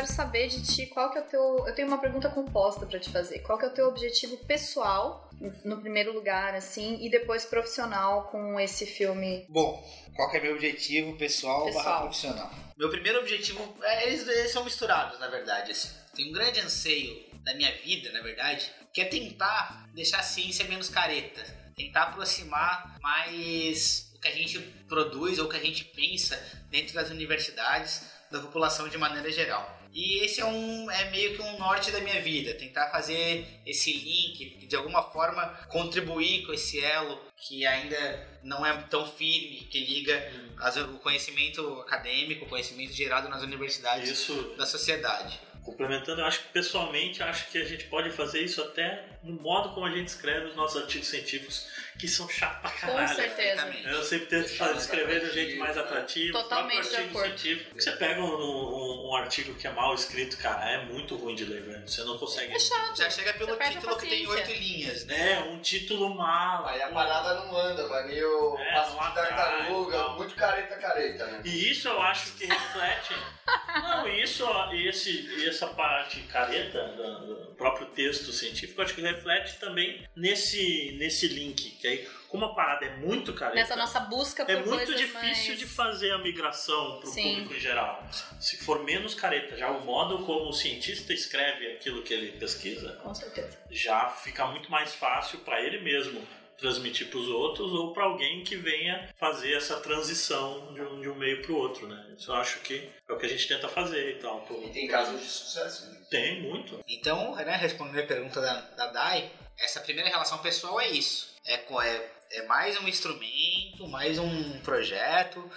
Saber 0.10 0.48
de 0.48 0.62
ti 0.64 0.86
qual 0.88 1.12
que 1.12 1.18
é 1.18 1.22
o 1.22 1.26
teu. 1.26 1.68
Eu 1.68 1.74
tenho 1.76 1.88
uma 1.88 2.00
pergunta 2.00 2.30
composta 2.30 2.86
pra 2.86 3.00
te 3.00 3.10
fazer. 3.10 3.40
Qual 3.40 3.58
que 3.58 3.66
é 3.66 3.68
o 3.68 3.74
teu 3.74 3.88
objetivo 3.88 4.38
pessoal, 4.46 5.30
no 5.64 5.80
primeiro 5.80 6.14
lugar, 6.14 6.56
assim, 6.56 6.98
e 7.02 7.10
depois 7.10 7.46
profissional 7.46 8.24
com 8.24 8.60
esse 8.60 8.86
filme? 8.86 9.46
Bom, 9.50 9.84
qual 10.16 10.30
que 10.30 10.38
é 10.38 10.42
meu 10.42 10.54
objetivo 10.54 11.16
pessoal, 11.18 11.66
Pessoal. 11.66 11.84
barra 11.84 12.02
profissional? 12.02 12.52
Meu 12.78 12.90
primeiro 12.90 13.20
objetivo, 13.20 13.76
é, 13.84 14.08
eles, 14.08 14.28
eles 14.28 14.52
são 14.52 14.64
misturados, 14.64 15.20
na 15.20 15.28
verdade. 15.28 15.72
Assim. 15.72 15.90
Tem 16.16 16.30
um 16.30 16.34
grande 16.34 16.60
anseio 16.60 17.24
da 17.44 17.54
minha 17.54 17.72
vida, 17.78 18.12
na 18.12 18.22
verdade, 18.22 18.70
que 18.94 19.02
é 19.02 19.06
tentar 19.06 19.90
deixar 19.94 20.20
a 20.20 20.24
ciência 20.24 20.66
menos 20.66 20.90
careta. 20.90 21.42
Tentar 21.76 22.04
aproximar 22.04 22.98
mais 23.02 24.12
o 24.16 24.20
que 24.20 24.28
a 24.28 24.32
gente 24.32 24.60
produz 24.88 25.40
ou 25.40 25.46
o 25.46 25.50
que 25.50 25.56
a 25.56 25.62
gente 25.62 25.86
pensa 25.86 26.38
dentro 26.70 26.94
das 26.94 27.10
universidades 27.10 28.04
da 28.30 28.40
população 28.40 28.88
de 28.90 28.98
maneira 28.98 29.32
geral. 29.32 29.79
E 29.92 30.24
esse 30.24 30.40
é 30.40 30.46
um 30.46 30.90
é 30.92 31.10
meio 31.10 31.36
que 31.36 31.42
um 31.42 31.58
norte 31.58 31.90
da 31.92 32.00
minha 32.00 32.22
vida, 32.22 32.54
tentar 32.54 32.90
fazer 32.92 33.46
esse 33.66 33.92
link, 33.92 34.66
de 34.68 34.76
alguma 34.76 35.02
forma 35.02 35.46
contribuir 35.68 36.46
com 36.46 36.54
esse 36.54 36.80
elo 36.84 37.20
que 37.38 37.66
ainda 37.66 38.28
não 38.44 38.66
é 38.66 38.72
tão 38.84 39.06
firme, 39.12 39.68
que 39.70 39.80
liga 39.84 40.32
as- 40.60 40.78
o 40.78 41.00
conhecimento 41.00 41.62
acadêmico, 41.82 42.46
o 42.46 42.50
conhecimento 42.50 42.94
gerado 42.94 43.28
nas 43.30 43.42
universidades 43.42 44.10
Isso, 44.10 44.54
da 44.58 44.66
sociedade. 44.66 45.40
complementando, 45.64 46.22
eu 46.22 46.26
acho 46.26 46.40
que 46.44 46.48
pessoalmente 46.54 47.22
acho 47.22 47.50
que 47.52 47.58
a 47.58 47.66
gente 47.66 47.86
pode 47.86 48.10
fazer 48.12 48.42
isso 48.44 48.62
até 48.62 49.19
no 49.24 49.34
modo 49.42 49.70
como 49.74 49.86
a 49.86 49.92
gente 49.92 50.08
escreve 50.08 50.48
os 50.48 50.56
nossos 50.56 50.82
artigos 50.82 51.08
científicos, 51.08 51.68
que 51.98 52.08
são 52.08 52.30
chato 52.30 52.62
pra 52.62 52.72
Com 52.72 52.78
caralho. 52.80 53.08
certeza. 53.10 53.36
Perfeitamente. 53.36 53.88
Eu 53.90 54.04
sempre 54.04 54.26
tento 54.28 54.50
fazer, 54.56 54.78
escrever 54.78 55.20
do 55.28 55.34
jeito 55.34 55.60
mais 55.60 55.78
atrativo. 55.78 56.32
Totalmente 56.34 56.90
de 56.90 56.96
acordo. 56.96 57.38
científico. 57.38 57.82
Você 57.82 57.92
pega 57.94 58.22
um, 58.22 58.26
um- 58.26 59.10
um 59.10 59.16
artigo 59.16 59.54
que 59.56 59.68
é 59.68 59.72
mal 59.72 59.94
escrito, 59.94 60.38
cara, 60.38 60.70
é 60.72 60.86
muito 60.86 61.16
ruim 61.18 61.36
de 61.36 61.44
ler, 61.44 61.62
velho. 61.64 61.88
Você 61.88 62.02
não 62.04 62.18
consegue. 62.18 62.54
É 62.54 62.60
chato. 62.60 62.98
Já 62.98 63.10
chega 63.10 63.34
pelo 63.34 63.56
Você 63.58 63.70
título 63.72 63.98
que 63.98 64.08
tem 64.08 64.26
oito 64.28 64.52
linhas, 64.52 65.06
né? 65.06 65.34
É, 65.34 65.40
um 65.40 65.60
título 65.60 66.16
mal. 66.16 66.66
Aí 66.68 66.82
a 66.82 66.88
parada 66.90 67.34
não 67.46 67.58
anda, 67.58 67.88
vai 67.88 68.08
meio 68.08 68.58
É, 68.58 68.74
passo 68.74 68.96
não 68.96 69.10
de 69.10 69.16
tartaruga, 69.16 70.08
muito 70.10 70.36
careta 70.36 70.76
careta, 70.78 71.26
né? 71.26 71.42
E 71.44 71.72
isso 71.72 71.88
eu 71.90 72.02
acho 72.02 72.32
que 72.34 72.46
reflete. 72.46 73.14
Não, 73.82 74.08
isso, 74.08 74.46
e 74.74 74.88
esse, 74.88 75.48
essa 75.48 75.66
parte 75.68 76.20
careta 76.22 76.84
do, 76.90 77.26
do 77.26 77.56
próprio 77.56 77.88
texto 77.88 78.32
científico, 78.32 78.80
eu 78.80 78.86
acho 78.86 78.94
que 78.94 79.02
reflete 79.12 79.60
também 79.60 80.04
nesse, 80.16 80.96
nesse 80.98 81.28
link. 81.28 81.72
Que 81.72 81.88
aí, 81.88 82.08
como 82.28 82.46
a 82.46 82.54
parada 82.54 82.86
é 82.86 82.96
muito 82.98 83.34
careta. 83.34 83.56
Nessa 83.60 83.76
nossa 83.76 84.00
busca 84.02 84.46
por 84.46 84.52
É 84.52 84.64
muito 84.64 84.96
difícil 84.96 85.50
mais... 85.50 85.60
de 85.60 85.66
fazer 85.66 86.12
a 86.12 86.18
migração 86.20 87.00
para 87.00 87.10
o 87.10 87.14
público 87.14 87.54
em 87.54 87.60
geral. 87.60 88.08
Se 88.40 88.58
for 88.58 88.84
menos 88.84 89.14
careta, 89.14 89.58
já 89.58 89.70
o 89.70 89.84
modo 89.86 90.20
como 90.26 90.50
o 90.50 90.54
cientista 90.54 91.14
escreve 91.14 91.74
aquilo 91.74 92.04
que 92.04 92.14
ele 92.14 92.32
pesquisa, 92.34 92.94
Com 93.04 93.14
certeza. 93.14 93.58
já 93.70 94.10
fica 94.10 94.46
muito 94.48 94.70
mais 94.70 94.94
fácil 94.94 95.40
para 95.40 95.62
ele 95.62 95.80
mesmo 95.80 96.26
transmitir 96.60 97.10
para 97.10 97.20
os 97.20 97.28
outros 97.28 97.72
ou 97.72 97.94
para 97.94 98.04
alguém 98.04 98.44
que 98.44 98.56
venha 98.56 99.10
fazer 99.18 99.54
essa 99.54 99.80
transição 99.80 100.74
de 100.74 100.82
um, 100.82 101.02
de 101.02 101.10
um 101.10 101.16
meio 101.16 101.42
para 101.42 101.52
o 101.52 101.58
outro, 101.58 101.88
né? 101.88 102.14
Isso 102.18 102.32
eu 102.32 102.36
acho 102.36 102.60
que 102.62 102.90
é 103.08 103.14
o 103.14 103.18
que 103.18 103.26
a 103.26 103.30
gente 103.30 103.48
tenta 103.48 103.68
fazer 103.68 104.18
e 104.18 104.20
tal. 104.20 104.46
E 104.64 104.70
tem 104.70 104.88
casos 104.88 105.22
de 105.22 105.28
sucesso, 105.28 105.90
né? 105.90 106.02
Tem 106.10 106.42
muito. 106.42 106.80
Então, 106.88 107.36
né, 107.36 107.56
respondendo 107.56 108.00
a 108.00 108.08
pergunta 108.08 108.42
da, 108.42 108.62
da 108.62 108.88
Dai, 108.88 109.32
essa 109.58 109.82
primeira 109.82 110.10
relação 110.10 110.38
pessoal 110.40 110.80
é 110.80 110.90
isso. 110.90 111.36
É, 111.46 111.56
é, 111.56 112.12
é 112.32 112.44
mais 112.46 112.80
um 112.80 112.88
instrumento, 112.88 113.88
mais 113.88 114.20
um 114.20 114.60
projeto 114.60 115.50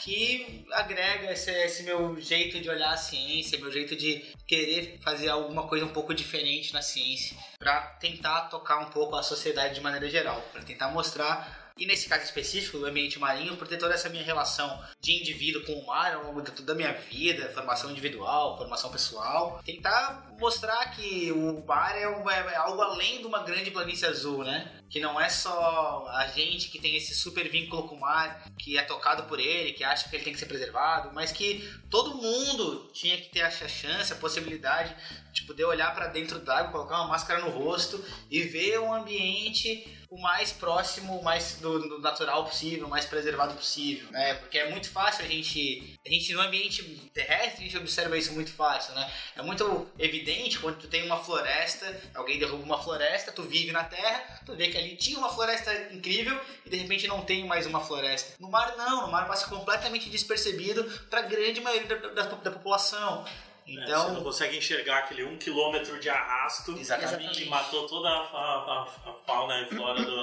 que 0.00 0.64
agrega 0.72 1.32
esse, 1.32 1.50
esse 1.50 1.82
meu 1.82 2.18
jeito 2.20 2.60
de 2.60 2.68
olhar 2.70 2.92
a 2.92 2.96
ciência, 2.96 3.58
meu 3.58 3.70
jeito 3.70 3.94
de 3.94 4.24
querer 4.46 4.98
fazer 5.02 5.28
alguma 5.28 5.66
coisa 5.68 5.84
um 5.84 5.92
pouco 5.92 6.14
diferente 6.14 6.72
na 6.72 6.82
ciência, 6.82 7.36
para 7.58 7.80
tentar 8.00 8.42
tocar 8.42 8.78
um 8.78 8.90
pouco 8.90 9.16
a 9.16 9.22
sociedade 9.22 9.74
de 9.74 9.80
maneira 9.80 10.08
geral, 10.08 10.40
para 10.52 10.62
tentar 10.62 10.88
mostrar 10.88 11.63
e 11.76 11.86
nesse 11.86 12.08
caso 12.08 12.22
específico 12.22 12.78
do 12.78 12.86
ambiente 12.86 13.18
marinho, 13.18 13.56
por 13.56 13.66
ter 13.66 13.76
toda 13.78 13.94
essa 13.94 14.08
minha 14.08 14.22
relação 14.22 14.80
de 15.00 15.12
indivíduo 15.18 15.64
com 15.64 15.72
o 15.72 15.86
mar 15.86 16.14
ao 16.14 16.26
longo 16.26 16.40
de 16.40 16.52
toda 16.52 16.72
a 16.72 16.76
minha 16.76 16.92
vida, 16.92 17.50
formação 17.52 17.90
individual, 17.90 18.56
formação 18.56 18.92
pessoal, 18.92 19.60
tentar 19.64 20.32
mostrar 20.38 20.94
que 20.94 21.32
o 21.32 21.64
mar 21.66 21.96
é, 21.98 22.08
um- 22.08 22.30
é 22.30 22.54
algo 22.56 22.80
além 22.80 23.18
de 23.20 23.26
uma 23.26 23.42
grande 23.42 23.72
planície 23.72 24.06
azul, 24.06 24.44
né? 24.44 24.80
Que 24.88 25.00
não 25.00 25.20
é 25.20 25.28
só 25.28 26.06
a 26.10 26.28
gente 26.28 26.68
que 26.68 26.78
tem 26.78 26.94
esse 26.96 27.12
super 27.12 27.48
vínculo 27.50 27.88
com 27.88 27.96
o 27.96 28.00
mar, 28.00 28.44
que 28.56 28.78
é 28.78 28.82
tocado 28.82 29.24
por 29.24 29.40
ele, 29.40 29.72
que 29.72 29.82
acha 29.82 30.08
que 30.08 30.14
ele 30.14 30.22
tem 30.24 30.32
que 30.32 30.38
ser 30.38 30.46
preservado, 30.46 31.10
mas 31.12 31.32
que 31.32 31.68
todo 31.90 32.14
mundo 32.14 32.88
tinha 32.92 33.16
que 33.16 33.30
ter 33.30 33.40
essa 33.40 33.66
chance, 33.66 34.12
a 34.12 34.16
possibilidade 34.16 34.94
de 35.32 35.42
poder 35.42 35.64
olhar 35.64 35.92
para 35.92 36.06
dentro 36.06 36.38
d'água, 36.38 36.70
colocar 36.70 37.00
uma 37.00 37.08
máscara 37.08 37.40
no 37.40 37.50
rosto 37.50 38.04
e 38.30 38.42
ver 38.42 38.78
um 38.78 38.94
ambiente 38.94 39.84
o 40.10 40.20
mais 40.20 40.52
próximo, 40.52 41.18
o 41.18 41.24
mais 41.24 41.56
do, 41.60 41.78
do 41.88 41.98
natural 42.00 42.44
possível, 42.44 42.86
o 42.86 42.90
mais 42.90 43.04
preservado 43.04 43.54
possível, 43.54 44.10
né? 44.10 44.34
Porque 44.34 44.58
é 44.58 44.70
muito 44.70 44.90
fácil 44.90 45.24
a 45.24 45.28
gente, 45.28 45.98
a 46.04 46.08
gente 46.08 46.32
no 46.32 46.40
ambiente 46.40 46.82
terrestre, 47.12 47.62
a 47.62 47.64
gente 47.64 47.76
observa 47.78 48.16
isso 48.16 48.32
muito 48.32 48.52
fácil, 48.52 48.94
né? 48.94 49.10
É 49.36 49.42
muito 49.42 49.86
evidente 49.98 50.58
quando 50.58 50.78
tu 50.78 50.86
tem 50.88 51.04
uma 51.04 51.16
floresta, 51.22 52.00
alguém 52.14 52.38
derruba 52.38 52.62
uma 52.62 52.82
floresta, 52.82 53.32
tu 53.32 53.42
vive 53.42 53.72
na 53.72 53.84
terra, 53.84 54.40
tu 54.46 54.54
vê 54.54 54.68
que 54.68 54.78
ali 54.78 54.96
tinha 54.96 55.18
uma 55.18 55.28
floresta 55.32 55.72
incrível 55.92 56.38
e 56.64 56.70
de 56.70 56.76
repente 56.76 57.06
não 57.06 57.22
tem 57.22 57.44
mais 57.46 57.66
uma 57.66 57.80
floresta. 57.80 58.34
No 58.38 58.50
mar 58.50 58.76
não, 58.76 59.02
no 59.06 59.12
mar 59.12 59.26
passa 59.26 59.46
completamente 59.48 60.08
despercebido 60.10 60.84
para 61.10 61.20
a 61.20 61.22
grande 61.22 61.60
maioria 61.60 61.86
da, 61.88 62.08
da- 62.08 62.22
da 62.34 62.50
população. 62.50 63.24
É, 63.66 63.70
você 63.72 63.80
Então, 63.80 64.12
não 64.12 64.22
consegue 64.22 64.58
enxergar 64.58 64.98
aquele 64.98 65.24
um 65.24 65.36
quilômetro 65.38 65.98
de 65.98 66.08
arrasto 66.08 66.72
Exatamente. 66.78 67.42
que 67.44 67.48
matou 67.48 67.86
toda 67.86 68.08
a, 68.08 68.12
a- 68.12 68.86
a- 69.06 69.10
a 69.10 69.12
fauna 69.26 69.60
e 69.62 69.66
flora 69.74 70.02
do, 70.02 70.22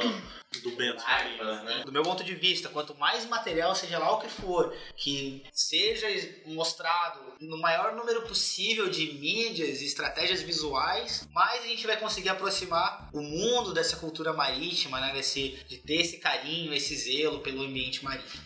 do 0.59 0.71
Bento 0.75 1.01
Marinho, 1.03 1.43
né? 1.63 1.81
Do 1.85 1.91
meu 1.91 2.03
ponto 2.03 2.23
de 2.23 2.35
vista, 2.35 2.67
quanto 2.67 2.93
mais 2.95 3.25
material, 3.25 3.73
seja 3.73 3.97
lá 3.97 4.11
o 4.11 4.19
que 4.19 4.27
for, 4.27 4.75
que 4.97 5.43
seja 5.53 6.07
mostrado 6.45 7.19
no 7.39 7.57
maior 7.57 7.95
número 7.95 8.23
possível 8.23 8.89
de 8.89 9.13
mídias 9.13 9.81
e 9.81 9.85
estratégias 9.85 10.41
visuais, 10.41 11.25
mais 11.31 11.63
a 11.63 11.67
gente 11.67 11.87
vai 11.87 11.97
conseguir 11.97 12.29
aproximar 12.29 13.09
o 13.13 13.21
mundo 13.21 13.73
dessa 13.73 13.95
cultura 13.97 14.33
marítima, 14.33 14.99
né? 14.99 15.13
Desse, 15.13 15.49
de 15.67 15.77
ter 15.77 16.01
esse 16.01 16.17
carinho, 16.17 16.73
esse 16.73 16.95
zelo 16.97 17.39
pelo 17.39 17.63
ambiente 17.63 18.03
marítimo. 18.03 18.43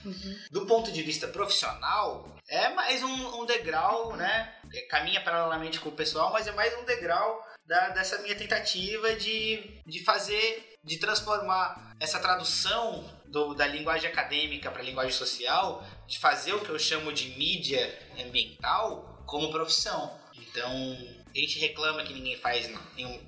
Do 0.51 0.65
ponto 0.67 0.91
de 0.91 1.01
vista 1.01 1.27
profissional, 1.27 2.35
é 2.47 2.69
mais 2.69 3.01
um, 3.01 3.41
um 3.41 3.45
degrau, 3.45 4.15
né? 4.15 4.53
É, 4.73 4.81
Caminha 4.81 5.21
paralelamente 5.21 5.79
com 5.79 5.89
o 5.89 5.93
pessoal, 5.93 6.31
mas 6.31 6.45
é 6.47 6.51
mais 6.51 6.77
um 6.77 6.85
degrau 6.85 7.43
da- 7.65 7.89
dessa 7.89 8.19
minha 8.21 8.35
tentativa 8.35 9.15
de, 9.15 9.81
de 9.85 10.03
fazer, 10.03 10.74
de 10.85 10.97
transformar 10.97 11.95
essa 11.99 12.19
tradução 12.19 13.03
do- 13.27 13.53
da 13.53 13.65
linguagem 13.67 14.09
acadêmica 14.09 14.69
para 14.71 14.81
a 14.81 14.85
linguagem 14.85 15.11
social, 15.11 15.83
de 16.07 16.19
fazer 16.19 16.53
o 16.53 16.61
que 16.61 16.69
eu 16.69 16.79
chamo 16.79 17.11
de 17.11 17.29
mídia 17.37 17.83
ambiental 18.19 19.23
como 19.25 19.51
profissão. 19.51 20.17
Então, 20.35 20.71
a 20.71 21.37
gente 21.37 21.59
reclama 21.59 22.03
que 22.03 22.13
ninguém 22.13 22.37
faz 22.37 22.69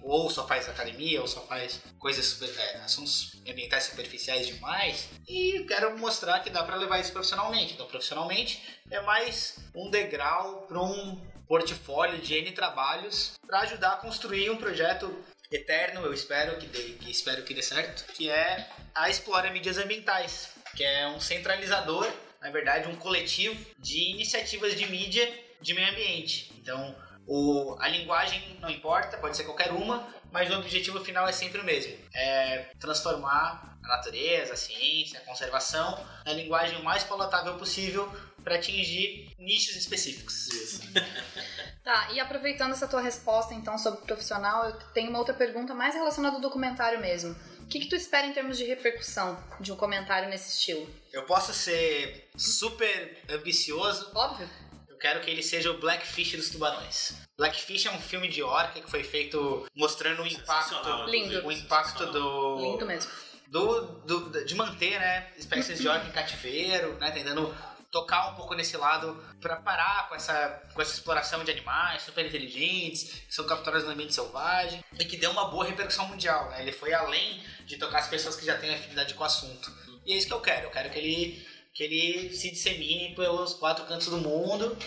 ou 0.02 0.30
só 0.30 0.48
faz 0.48 0.70
academia, 0.70 1.20
ou 1.20 1.28
só 1.28 1.42
faz 1.46 1.82
coisas, 2.00 2.26
super- 2.26 2.54
é, 2.58 2.78
assuntos 2.78 3.34
ambientais 3.50 3.86
superficiais 3.86 4.48
demais, 4.48 5.10
e 5.28 5.66
quero 5.68 5.98
mostrar 5.98 6.40
que 6.42 6.50
dá 6.50 6.64
para 6.64 6.76
levar 6.76 7.00
isso 7.00 7.12
profissionalmente. 7.12 7.74
Então, 7.74 7.88
profissionalmente 7.88 8.62
é 8.92 9.02
mais 9.02 9.58
um 9.76 9.90
degrau 9.90 10.68
para 10.68 10.82
um 10.82 11.22
portfólio 11.48 12.20
de 12.20 12.36
N 12.36 12.52
trabalhos 12.52 13.34
para 13.46 13.62
ajudar 13.62 13.94
a 13.94 13.98
construir 13.98 14.50
um 14.50 14.58
projeto 14.58 15.24
eterno, 15.52 16.02
eu 16.06 16.14
espero 16.14 16.58
que 16.58 16.68
dê, 16.68 16.84
que 16.94 17.10
espero 17.12 17.44
que 17.44 17.54
dê 17.54 17.62
certo, 17.62 18.12
que 18.14 18.30
é 18.30 18.70
a 18.94 19.10
Explora 19.10 19.52
Mídias 19.52 19.78
Ambientais, 19.78 20.50
que 20.76 20.84
é 20.84 21.08
um 21.08 21.20
centralizador, 21.20 22.08
na 22.42 22.50
verdade, 22.50 22.88
um 22.88 22.96
coletivo 22.96 23.56
de 23.80 24.12
iniciativas 24.12 24.76
de 24.76 24.86
mídia 24.88 25.28
de 25.62 25.74
meio 25.74 25.90
ambiente. 25.90 26.52
Então, 26.58 26.96
O, 27.30 27.76
a 27.82 27.90
linguagem 27.90 28.58
não 28.62 28.70
importa, 28.70 29.18
pode 29.18 29.36
ser 29.36 29.44
qualquer 29.44 29.72
uma, 29.74 30.08
mas 30.32 30.50
o 30.50 30.58
objetivo 30.60 31.04
final 31.04 31.28
é 31.28 31.34
sempre 31.34 31.60
o 31.60 31.64
mesmo. 31.66 31.94
É 32.14 32.70
transformar 32.80 33.78
a 33.84 33.88
natureza, 33.88 34.54
a 34.54 34.56
ciência, 34.56 35.20
a 35.20 35.26
conservação 35.26 36.00
na 36.26 36.32
linguagem 36.32 36.80
o 36.80 36.84
mais 36.86 37.04
palatável 37.04 37.58
possível 37.58 38.10
para 38.44 38.56
atingir 38.56 39.32
nichos 39.40 39.76
específicos. 39.76 40.48
Tá, 41.84 42.12
e 42.12 42.20
aproveitando 42.20 42.74
essa 42.74 42.86
tua 42.86 43.00
resposta 43.00 43.54
então 43.54 43.78
sobre 43.78 44.02
profissional, 44.02 44.66
eu 44.66 44.74
tenho 44.94 45.10
uma 45.10 45.20
outra 45.20 45.34
pergunta 45.34 45.74
mais 45.74 45.96
relacionada 45.96 46.36
ao 46.36 46.42
documentário 46.42 47.00
mesmo. 47.00 47.34
O 47.62 47.68
que, 47.68 47.80
que 47.80 47.88
tu 47.88 47.96
espera 47.96 48.28
em 48.28 48.34
termos 48.34 48.58
de 48.58 48.66
repercussão 48.66 49.42
de 49.62 49.72
um 49.72 49.76
comentário 49.78 50.28
nesse 50.28 50.50
estilo? 50.50 50.86
Eu 51.14 51.24
posso 51.24 51.54
ser 51.54 52.28
super 52.36 53.24
ambicioso, 53.30 54.12
Óbvio. 54.14 54.50
eu 54.90 54.98
quero 54.98 55.22
que 55.22 55.30
ele 55.32 55.42
seja 55.42 55.72
o 55.72 55.80
Blackfish 55.80 56.36
dos 56.36 56.50
tubarões. 56.50 57.14
Blackfish 57.38 57.86
é 57.86 57.92
um 57.92 58.02
filme 58.02 58.28
de 58.28 58.44
orca 58.44 58.82
que 58.82 58.92
foi 58.92 59.06
feito 59.06 59.66
mostrando 59.74 60.24
o 60.24 60.28
impacto, 60.28 61.06
Lindo. 61.06 61.48
o 61.48 61.52
impacto 61.54 62.06
do, 62.08 62.60
Lindo 62.60 62.86
mesmo. 62.86 63.10
do, 63.48 63.82
do- 64.02 64.44
de 64.44 64.56
manter 64.56 65.00
né, 65.00 65.32
espécies 65.38 65.80
de 65.80 65.88
orca 65.88 66.06
em 66.06 66.12
cativeiro, 66.12 66.96
né, 67.00 67.12
tentando 67.12 67.56
tocar 67.98 68.30
um 68.30 68.36
pouco 68.36 68.54
nesse 68.54 68.78
lado 68.78 69.18
para 69.42 69.56
parar 69.56 70.08
com 70.08 70.14
essa, 70.14 70.62
com 70.72 70.82
essa 70.82 70.94
exploração 70.94 71.44
de 71.44 71.50
animais 71.50 72.04
super 72.04 72.24
inteligentes, 72.24 73.24
que 73.28 73.34
são 73.34 73.46
capturados 73.46 73.86
no 73.86 73.94
ambiente 73.94 74.14
selvagem, 74.14 74.84
e 75.00 75.06
que 75.06 75.18
deu 75.18 75.32
uma 75.32 75.46
boa 75.46 75.66
repercussão 75.66 76.08
mundial. 76.08 76.48
Né? 76.52 76.62
Ele 76.62 76.72
foi 76.72 76.94
além 76.94 77.42
de 77.66 77.78
tocar 77.78 78.00
as 78.00 78.08
pessoas 78.08 78.36
que 78.36 78.46
já 78.46 78.56
têm 78.56 78.74
afinidade 78.74 79.16
com 79.16 79.24
o 79.24 79.26
assunto. 79.26 79.72
E 80.06 80.14
é 80.14 80.18
isso 80.18 80.28
que 80.28 80.34
eu 80.34 80.42
quero. 80.42 80.68
Eu 80.68 80.70
quero 80.70 80.92
que 80.92 81.00
ele, 81.00 81.48
que 81.74 81.84
ele 81.84 82.36
se 82.36 82.52
dissemine 82.52 83.16
pelos 83.16 83.56
quatro 83.56 83.86
cantos 83.86 84.08
do 84.08 84.18
mundo 84.18 84.78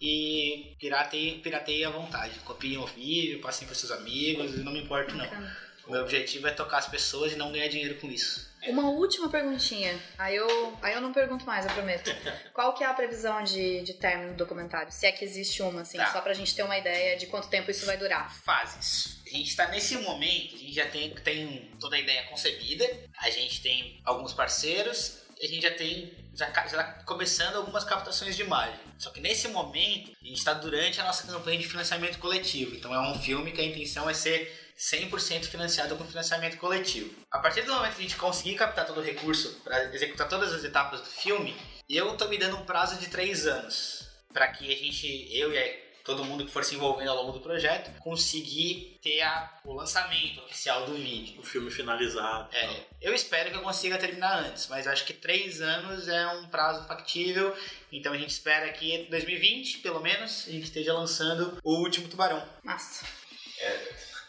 e 0.00 0.76
pirateie, 0.78 1.40
pirateie 1.40 1.84
à 1.84 1.90
vontade. 1.90 2.38
Copiem 2.40 2.78
o 2.78 2.86
vídeo, 2.86 3.40
passem 3.40 3.66
para 3.66 3.74
seus 3.74 3.90
amigos, 3.90 4.56
não 4.64 4.72
me 4.72 4.82
importo 4.82 5.16
não. 5.16 5.26
O 5.88 5.90
meu 5.90 6.02
objetivo 6.02 6.46
é 6.46 6.52
tocar 6.52 6.78
as 6.78 6.86
pessoas 6.86 7.32
e 7.32 7.36
não 7.36 7.50
ganhar 7.50 7.66
dinheiro 7.66 7.96
com 7.96 8.08
isso. 8.08 8.48
Uma 8.68 8.90
última 8.90 9.28
perguntinha. 9.28 9.98
Aí 10.18 10.36
eu, 10.36 10.78
aí 10.82 10.94
eu 10.94 11.00
não 11.00 11.12
pergunto 11.12 11.44
mais, 11.46 11.64
eu 11.64 11.72
prometo. 11.72 12.10
Qual 12.52 12.74
que 12.74 12.84
é 12.84 12.86
a 12.86 12.94
previsão 12.94 13.42
de, 13.42 13.82
de 13.82 13.94
término 13.94 14.32
do 14.32 14.36
documentário? 14.36 14.92
Se 14.92 15.06
é 15.06 15.12
que 15.12 15.24
existe 15.24 15.62
uma, 15.62 15.82
assim, 15.82 15.98
Tá. 15.98 16.12
só 16.12 16.20
pra 16.20 16.34
gente 16.34 16.54
ter 16.54 16.62
uma 16.62 16.76
ideia 16.78 17.16
de 17.16 17.26
quanto 17.26 17.48
tempo 17.48 17.70
isso 17.70 17.86
vai 17.86 17.96
durar. 17.96 18.34
fases. 18.34 19.20
A 19.26 19.30
gente 19.30 19.48
está 19.50 19.68
nesse 19.68 19.96
momento, 19.98 20.54
a 20.56 20.58
gente 20.58 20.72
já 20.74 20.86
tem, 20.86 21.10
tem 21.14 21.70
toda 21.78 21.96
a 21.96 22.00
ideia 22.00 22.24
concebida, 22.24 22.84
a 23.18 23.30
gente 23.30 23.62
tem 23.62 24.00
alguns 24.04 24.32
parceiros, 24.32 25.18
a 25.42 25.46
gente 25.46 25.62
já 25.62 25.70
tem 25.70 26.12
já, 26.34 26.46
já 26.66 26.82
tá 26.82 27.02
começando 27.04 27.56
algumas 27.56 27.84
captações 27.84 28.36
de 28.36 28.42
imagem. 28.42 28.78
Só 28.98 29.10
que 29.10 29.20
nesse 29.20 29.48
momento, 29.48 30.12
a 30.22 30.24
gente 30.26 30.38
está 30.38 30.52
durante 30.54 31.00
a 31.00 31.04
nossa 31.04 31.26
campanha 31.26 31.58
de 31.58 31.66
financiamento 31.68 32.18
coletivo. 32.18 32.74
Então 32.76 32.94
é 32.94 33.00
um 33.00 33.18
filme 33.18 33.50
que 33.52 33.60
a 33.60 33.64
intenção 33.64 34.08
é 34.08 34.14
ser 34.14 34.59
100% 34.80 35.44
financiado 35.44 35.94
com 35.96 36.04
financiamento 36.06 36.56
coletivo. 36.56 37.14
A 37.30 37.38
partir 37.38 37.62
do 37.62 37.72
momento 37.74 37.94
que 37.96 38.00
a 38.00 38.02
gente 38.02 38.16
conseguir 38.16 38.54
captar 38.54 38.86
todo 38.86 38.98
o 38.98 39.04
recurso 39.04 39.60
para 39.62 39.94
executar 39.94 40.26
todas 40.26 40.54
as 40.54 40.64
etapas 40.64 41.00
do 41.00 41.06
filme, 41.06 41.54
eu 41.88 42.16
tô 42.16 42.26
me 42.28 42.38
dando 42.38 42.56
um 42.56 42.64
prazo 42.64 42.96
de 42.98 43.08
três 43.08 43.46
anos 43.46 44.08
para 44.32 44.48
que 44.48 44.72
a 44.72 44.76
gente, 44.76 45.28
eu 45.36 45.52
e 45.52 45.58
a 45.58 45.90
todo 46.02 46.24
mundo 46.24 46.46
que 46.46 46.50
for 46.50 46.64
se 46.64 46.74
envolvendo 46.76 47.10
ao 47.10 47.16
longo 47.16 47.32
do 47.32 47.40
projeto, 47.40 47.90
conseguir 48.00 48.98
ter 49.02 49.20
a- 49.20 49.60
o 49.64 49.74
lançamento 49.74 50.40
oficial 50.40 50.86
do 50.86 50.94
vídeo. 50.94 51.38
O 51.38 51.42
filme 51.42 51.70
finalizado. 51.70 52.48
É, 52.56 52.84
eu 53.02 53.12
espero 53.14 53.50
que 53.50 53.56
eu 53.56 53.62
consiga 53.62 53.98
terminar 53.98 54.38
antes, 54.38 54.66
mas 54.68 54.86
eu 54.86 54.92
acho 54.92 55.04
que 55.04 55.12
três 55.12 55.60
anos 55.60 56.08
é 56.08 56.26
um 56.28 56.46
prazo 56.48 56.86
factível, 56.88 57.54
então 57.92 58.14
a 58.14 58.16
gente 58.18 58.30
espera 58.30 58.72
que 58.72 58.92
em 58.94 59.10
2020, 59.10 59.78
pelo 59.78 60.00
menos, 60.00 60.46
a 60.48 60.50
gente 60.52 60.64
esteja 60.64 60.94
lançando 60.94 61.58
o 61.62 61.74
último 61.82 62.08
Tubarão. 62.08 62.42
Massa. 62.64 63.04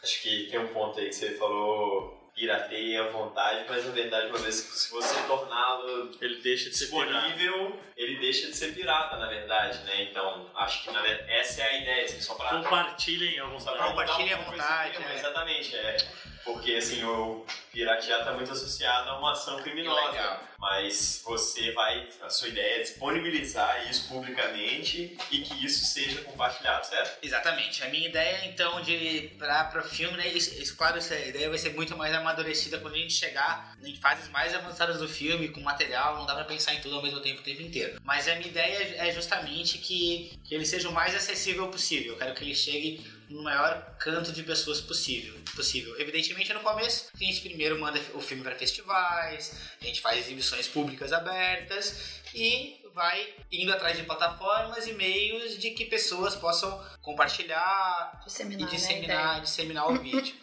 Acho 0.04 0.22
que 0.22 0.48
tem 0.50 0.60
um 0.60 0.68
ponto 0.68 1.00
aí 1.00 1.10
que 1.10 1.16
você 1.16 1.32
falou 1.36 2.20
pirateia 2.34 3.04
à 3.04 3.10
vontade, 3.10 3.66
mas 3.68 3.86
na 3.86 3.92
verdade, 3.92 4.28
uma 4.28 4.40
vez 4.40 4.62
que 4.62 4.74
se 4.74 4.90
você 4.90 5.22
torná-lo 5.28 6.12
Ele 6.22 6.42
deixa 6.42 6.70
de 6.70 6.78
ser 6.78 6.88
pirata. 6.88 7.12
disponível, 7.12 7.80
ele 7.96 8.20
deixa 8.20 8.48
de 8.48 8.56
ser 8.56 8.74
pirata, 8.74 9.18
na 9.18 9.28
verdade, 9.28 9.80
né? 9.84 10.04
Então, 10.04 10.50
acho 10.56 10.84
que 10.84 10.92
na 10.92 11.02
verdade, 11.02 11.30
essa 11.30 11.62
é 11.62 11.66
a 11.66 11.78
ideia, 11.82 12.06
assim, 12.06 12.22
só 12.22 12.34
pra... 12.36 12.50
Compartilhem 12.50 13.36
pra 13.36 13.88
Compartilhem 13.90 14.34
à 14.34 14.38
vontade, 14.38 14.98
tema, 14.98 15.12
é. 15.12 15.16
Exatamente, 15.16 15.76
é. 15.76 15.98
Porque, 16.44 16.74
assim, 16.76 17.04
o 17.04 17.46
piratear 17.72 18.24
tá 18.24 18.34
muito 18.34 18.52
associado 18.52 19.10
a 19.10 19.20
uma 19.20 19.32
ação 19.32 19.62
criminosa. 19.62 20.12
Legal. 20.12 20.44
Mas 20.60 21.22
você 21.26 21.72
vai, 21.72 22.08
a 22.22 22.30
sua 22.30 22.50
ideia 22.50 22.78
é 22.78 22.80
disponibilizar 22.82 23.90
isso 23.90 24.08
publicamente 24.08 25.18
e 25.32 25.40
que 25.40 25.66
isso 25.66 25.86
seja 25.86 26.22
compartilhado, 26.22 26.86
certo? 26.86 27.18
Exatamente. 27.24 27.84
A 27.84 27.90
minha 27.90 28.08
ideia, 28.08 28.46
então, 28.46 28.82
de 28.82 29.32
para 29.40 29.80
o 29.80 29.84
filme, 29.84 30.18
né, 30.18 30.28
isso, 30.28 30.76
claro, 30.76 30.98
essa 30.98 31.18
ideia 31.18 31.50
vai 31.50 31.58
ser 31.58 31.74
muito 31.74 31.98
mais 31.98 32.14
amadurecida 32.14 32.78
quando 32.78 32.94
a 32.94 32.98
gente 32.98 33.14
chegar 33.14 33.76
em 33.84 33.96
fases 33.96 34.30
mais 34.30 34.54
avançadas 34.54 35.00
do 35.00 35.08
filme, 35.08 35.50
com 35.50 35.62
material, 35.62 36.18
não 36.18 36.26
dá 36.26 36.36
pra 36.36 36.44
pensar 36.44 36.76
em 36.76 36.82
tudo 36.82 36.96
ao 36.96 37.02
mesmo 37.02 37.22
tempo 37.22 37.42
o 37.42 37.44
tempo 37.44 37.62
inteiro. 37.62 38.00
Mas 38.04 38.28
a 38.28 38.36
minha 38.36 38.48
ideia 38.48 38.98
é 38.98 39.12
justamente 39.12 39.80
que, 39.80 40.40
que 40.44 40.54
ele 40.54 40.66
seja 40.66 40.90
o 40.90 40.94
mais 40.94 41.16
acessível 41.16 41.68
possível. 41.70 42.14
Eu 42.14 42.20
quero 42.20 42.36
que 42.36 42.44
ele 42.44 42.56
chegue 42.56 43.21
no 43.32 43.44
maior 43.44 43.96
canto 44.00 44.32
de 44.32 44.44
pessoas 44.44 44.82
possível. 44.82 45.34
possível. 45.56 46.00
Evidentemente, 46.00 46.54
no 46.54 46.60
começo, 46.60 47.10
a 47.14 47.24
gente 47.24 47.42
primeiro 47.42 47.80
manda 47.80 48.00
o 48.14 48.22
filme 48.22 48.44
para 48.44 48.56
festivais, 48.56 49.56
a 49.82 49.86
gente 49.86 50.02
faz 50.02 50.20
exibições 50.20 50.68
públicas 50.68 51.12
abertas 51.14 52.22
e 52.34 52.81
vai 52.94 53.34
indo 53.52 53.72
atrás 53.74 53.98
de 53.98 54.04
plataformas 54.04 54.88
e 54.88 54.94
meios 54.94 55.58
de 55.58 55.72
que 55.72 55.86
pessoas 55.86 56.36
possam 56.36 56.72
compartilhar 57.02 58.22
Disseminar, 58.26 58.62
e 58.62 58.64
né, 58.66 58.70
disseminar, 58.72 59.28
ideia. 59.30 59.42
disseminar 59.42 59.88
o 59.90 59.98
vídeo. 60.00 60.36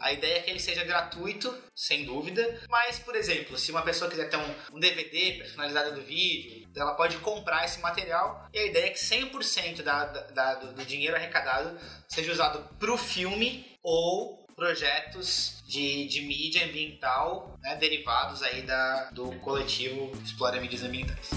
a 0.00 0.12
ideia 0.12 0.38
é 0.38 0.42
que 0.42 0.50
ele 0.50 0.60
seja 0.60 0.84
gratuito, 0.84 1.54
sem 1.74 2.04
dúvida, 2.04 2.60
mas, 2.68 2.98
por 2.98 3.14
exemplo, 3.16 3.56
se 3.58 3.70
uma 3.70 3.82
pessoa 3.82 4.10
quiser 4.10 4.28
ter 4.28 4.36
um, 4.36 4.54
um 4.76 4.80
DVD 4.80 5.32
personalizado 5.38 5.94
do 5.94 6.02
vídeo, 6.02 6.68
ela 6.76 6.94
pode 6.94 7.16
comprar 7.18 7.64
esse 7.64 7.80
material 7.80 8.48
e 8.52 8.58
a 8.58 8.66
ideia 8.66 8.86
é 8.86 8.90
que 8.90 8.98
100% 8.98 9.82
da, 9.82 10.04
da, 10.04 10.20
da- 10.30 10.54
do, 10.56 10.72
do 10.74 10.84
dinheiro 10.84 11.16
arrecadado 11.16 11.78
seja 12.08 12.32
usado 12.32 12.68
para 12.78 12.92
o 12.92 12.98
filme 12.98 13.76
ou 13.82 14.44
projetos 14.56 15.62
de, 15.66 16.06
de 16.06 16.20
mídia 16.22 16.64
ambiental 16.64 17.58
né, 17.60 17.74
derivados 17.76 18.40
aí 18.42 18.62
da, 18.62 19.10
do 19.10 19.32
coletivo 19.40 20.12
Explora 20.24 20.60
Mídias 20.60 20.82
Ambientais. 20.84 21.30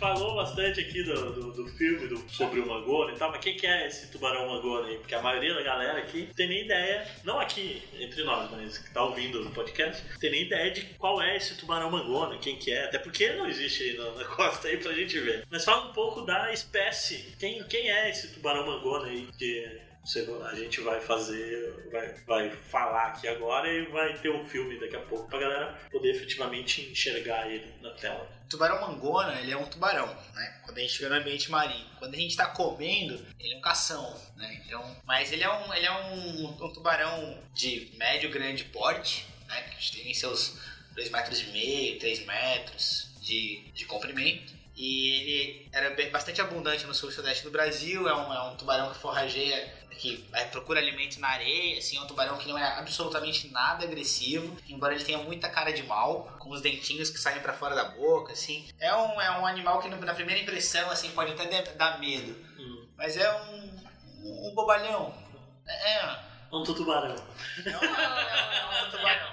Falou 0.00 0.34
bastante 0.34 0.80
aqui 0.80 1.02
do, 1.02 1.32
do, 1.32 1.52
do 1.52 1.68
filme 1.68 2.08
do, 2.08 2.18
sobre 2.30 2.58
o 2.58 2.66
Mangona 2.66 3.12
e 3.12 3.16
tal, 3.16 3.30
mas 3.30 3.40
quem 3.40 3.56
que 3.56 3.66
é 3.66 3.86
esse 3.86 4.10
tubarão 4.10 4.48
Mangona 4.48 4.88
aí? 4.88 4.96
Porque 4.96 5.14
a 5.14 5.20
maioria 5.20 5.54
da 5.54 5.62
galera 5.62 5.98
aqui 5.98 6.24
não 6.26 6.34
tem 6.34 6.48
nem 6.48 6.64
ideia, 6.64 7.06
não 7.22 7.38
aqui 7.38 7.82
entre 8.00 8.24
nós, 8.24 8.50
mas 8.50 8.78
que 8.78 8.92
tá 8.92 9.04
ouvindo 9.04 9.46
o 9.46 9.50
podcast, 9.52 10.02
tem 10.18 10.30
nem 10.30 10.42
ideia 10.42 10.70
de 10.70 10.82
qual 10.94 11.20
é 11.20 11.36
esse 11.36 11.54
tubarão 11.56 11.90
Mangona, 11.90 12.38
quem 12.38 12.56
que 12.56 12.72
é, 12.72 12.86
até 12.86 12.98
porque 12.98 13.30
não 13.34 13.46
existe 13.46 13.82
aí 13.82 13.98
na, 13.98 14.10
na 14.12 14.24
costa 14.24 14.68
aí 14.68 14.78
pra 14.78 14.94
gente 14.94 15.20
ver. 15.20 15.46
Mas 15.50 15.64
fala 15.64 15.90
um 15.90 15.92
pouco 15.92 16.22
da 16.22 16.50
espécie, 16.50 17.36
quem, 17.38 17.62
quem 17.64 17.90
é 17.90 18.08
esse 18.08 18.28
tubarão 18.28 18.66
Mangona 18.66 19.06
aí 19.06 19.28
que 19.38 19.89
a 20.02 20.54
gente 20.54 20.80
vai 20.80 21.00
fazer, 21.00 21.88
vai, 21.92 22.14
vai 22.26 22.50
falar 22.50 23.08
aqui 23.08 23.28
agora 23.28 23.70
e 23.70 23.86
vai 23.86 24.18
ter 24.18 24.30
um 24.30 24.44
filme 24.44 24.80
daqui 24.80 24.96
a 24.96 25.00
pouco 25.00 25.28
pra 25.28 25.38
galera 25.38 25.78
poder 25.90 26.10
efetivamente 26.10 26.90
enxergar 26.90 27.48
ele 27.48 27.72
na 27.80 27.90
tela. 27.90 28.26
tubarão 28.48 28.80
mangona, 28.80 29.38
ele 29.40 29.52
é 29.52 29.56
um 29.56 29.66
tubarão, 29.66 30.06
né? 30.34 30.60
Quando 30.64 30.78
a 30.78 30.80
gente 30.80 31.00
vê 31.00 31.08
no 31.08 31.14
ambiente 31.14 31.50
marinho. 31.50 31.86
Quando 31.98 32.14
a 32.14 32.18
gente 32.18 32.36
tá 32.36 32.46
comendo, 32.46 33.24
ele 33.38 33.54
é 33.54 33.58
um 33.58 33.60
cação, 33.60 34.18
né? 34.36 34.62
Então, 34.64 34.96
mas 35.04 35.32
ele 35.32 35.44
é 35.44 35.52
um, 35.52 35.74
ele 35.74 35.86
é 35.86 35.92
um, 35.92 36.46
um 36.64 36.72
tubarão 36.72 37.38
de 37.52 37.92
médio 37.96 38.30
grande 38.30 38.64
porte, 38.64 39.26
né? 39.46 39.62
Que 39.78 40.02
tem 40.02 40.14
seus 40.14 40.58
2 40.94 41.10
metros 41.10 41.40
e 41.40 41.46
meio, 41.46 41.98
3 41.98 42.26
metros 42.26 43.10
de, 43.20 43.70
de 43.74 43.84
comprimento. 43.84 44.59
E 44.82 45.10
ele 45.12 45.68
era 45.74 46.10
bastante 46.10 46.40
abundante 46.40 46.86
no 46.86 46.94
sul 46.94 47.10
e 47.10 47.12
sudeste 47.12 47.44
do 47.44 47.50
Brasil. 47.50 48.08
É 48.08 48.14
um, 48.14 48.32
é 48.32 48.42
um 48.50 48.56
tubarão 48.56 48.90
que 48.90 48.98
forrageia, 48.98 49.70
que 49.90 50.26
é, 50.32 50.44
procura 50.46 50.80
alimento 50.80 51.20
na 51.20 51.28
areia. 51.28 51.78
Assim, 51.78 51.98
é 51.98 52.00
um 52.00 52.06
tubarão 52.06 52.38
que 52.38 52.48
não 52.48 52.56
é 52.56 52.64
absolutamente 52.78 53.48
nada 53.52 53.84
agressivo, 53.84 54.56
embora 54.66 54.94
ele 54.94 55.04
tenha 55.04 55.18
muita 55.18 55.50
cara 55.50 55.70
de 55.70 55.82
mal, 55.82 56.34
com 56.38 56.48
os 56.48 56.62
dentinhos 56.62 57.10
que 57.10 57.18
saem 57.20 57.40
pra 57.42 57.52
fora 57.52 57.74
da 57.74 57.84
boca. 57.90 58.32
Assim, 58.32 58.66
é 58.80 58.94
um, 58.96 59.20
é 59.20 59.30
um 59.38 59.46
animal 59.46 59.80
que 59.80 59.88
na 59.90 60.14
primeira 60.14 60.40
impressão 60.40 60.90
assim 60.90 61.10
pode 61.10 61.32
até 61.32 61.60
dar- 61.74 62.00
medo, 62.00 62.34
mas 62.96 63.18
é 63.18 63.30
um, 63.42 64.48
um 64.48 64.54
bobalhão. 64.54 65.14
É, 65.66 65.92
é, 65.98 66.18
Um 66.50 66.64
tubarão. 66.64 67.14
é 67.66 67.70
um, 67.70 67.84
é 67.84 68.68
um- 68.68 68.72
é 68.72 68.86
um 68.86 68.90
tubarão. 68.90 69.30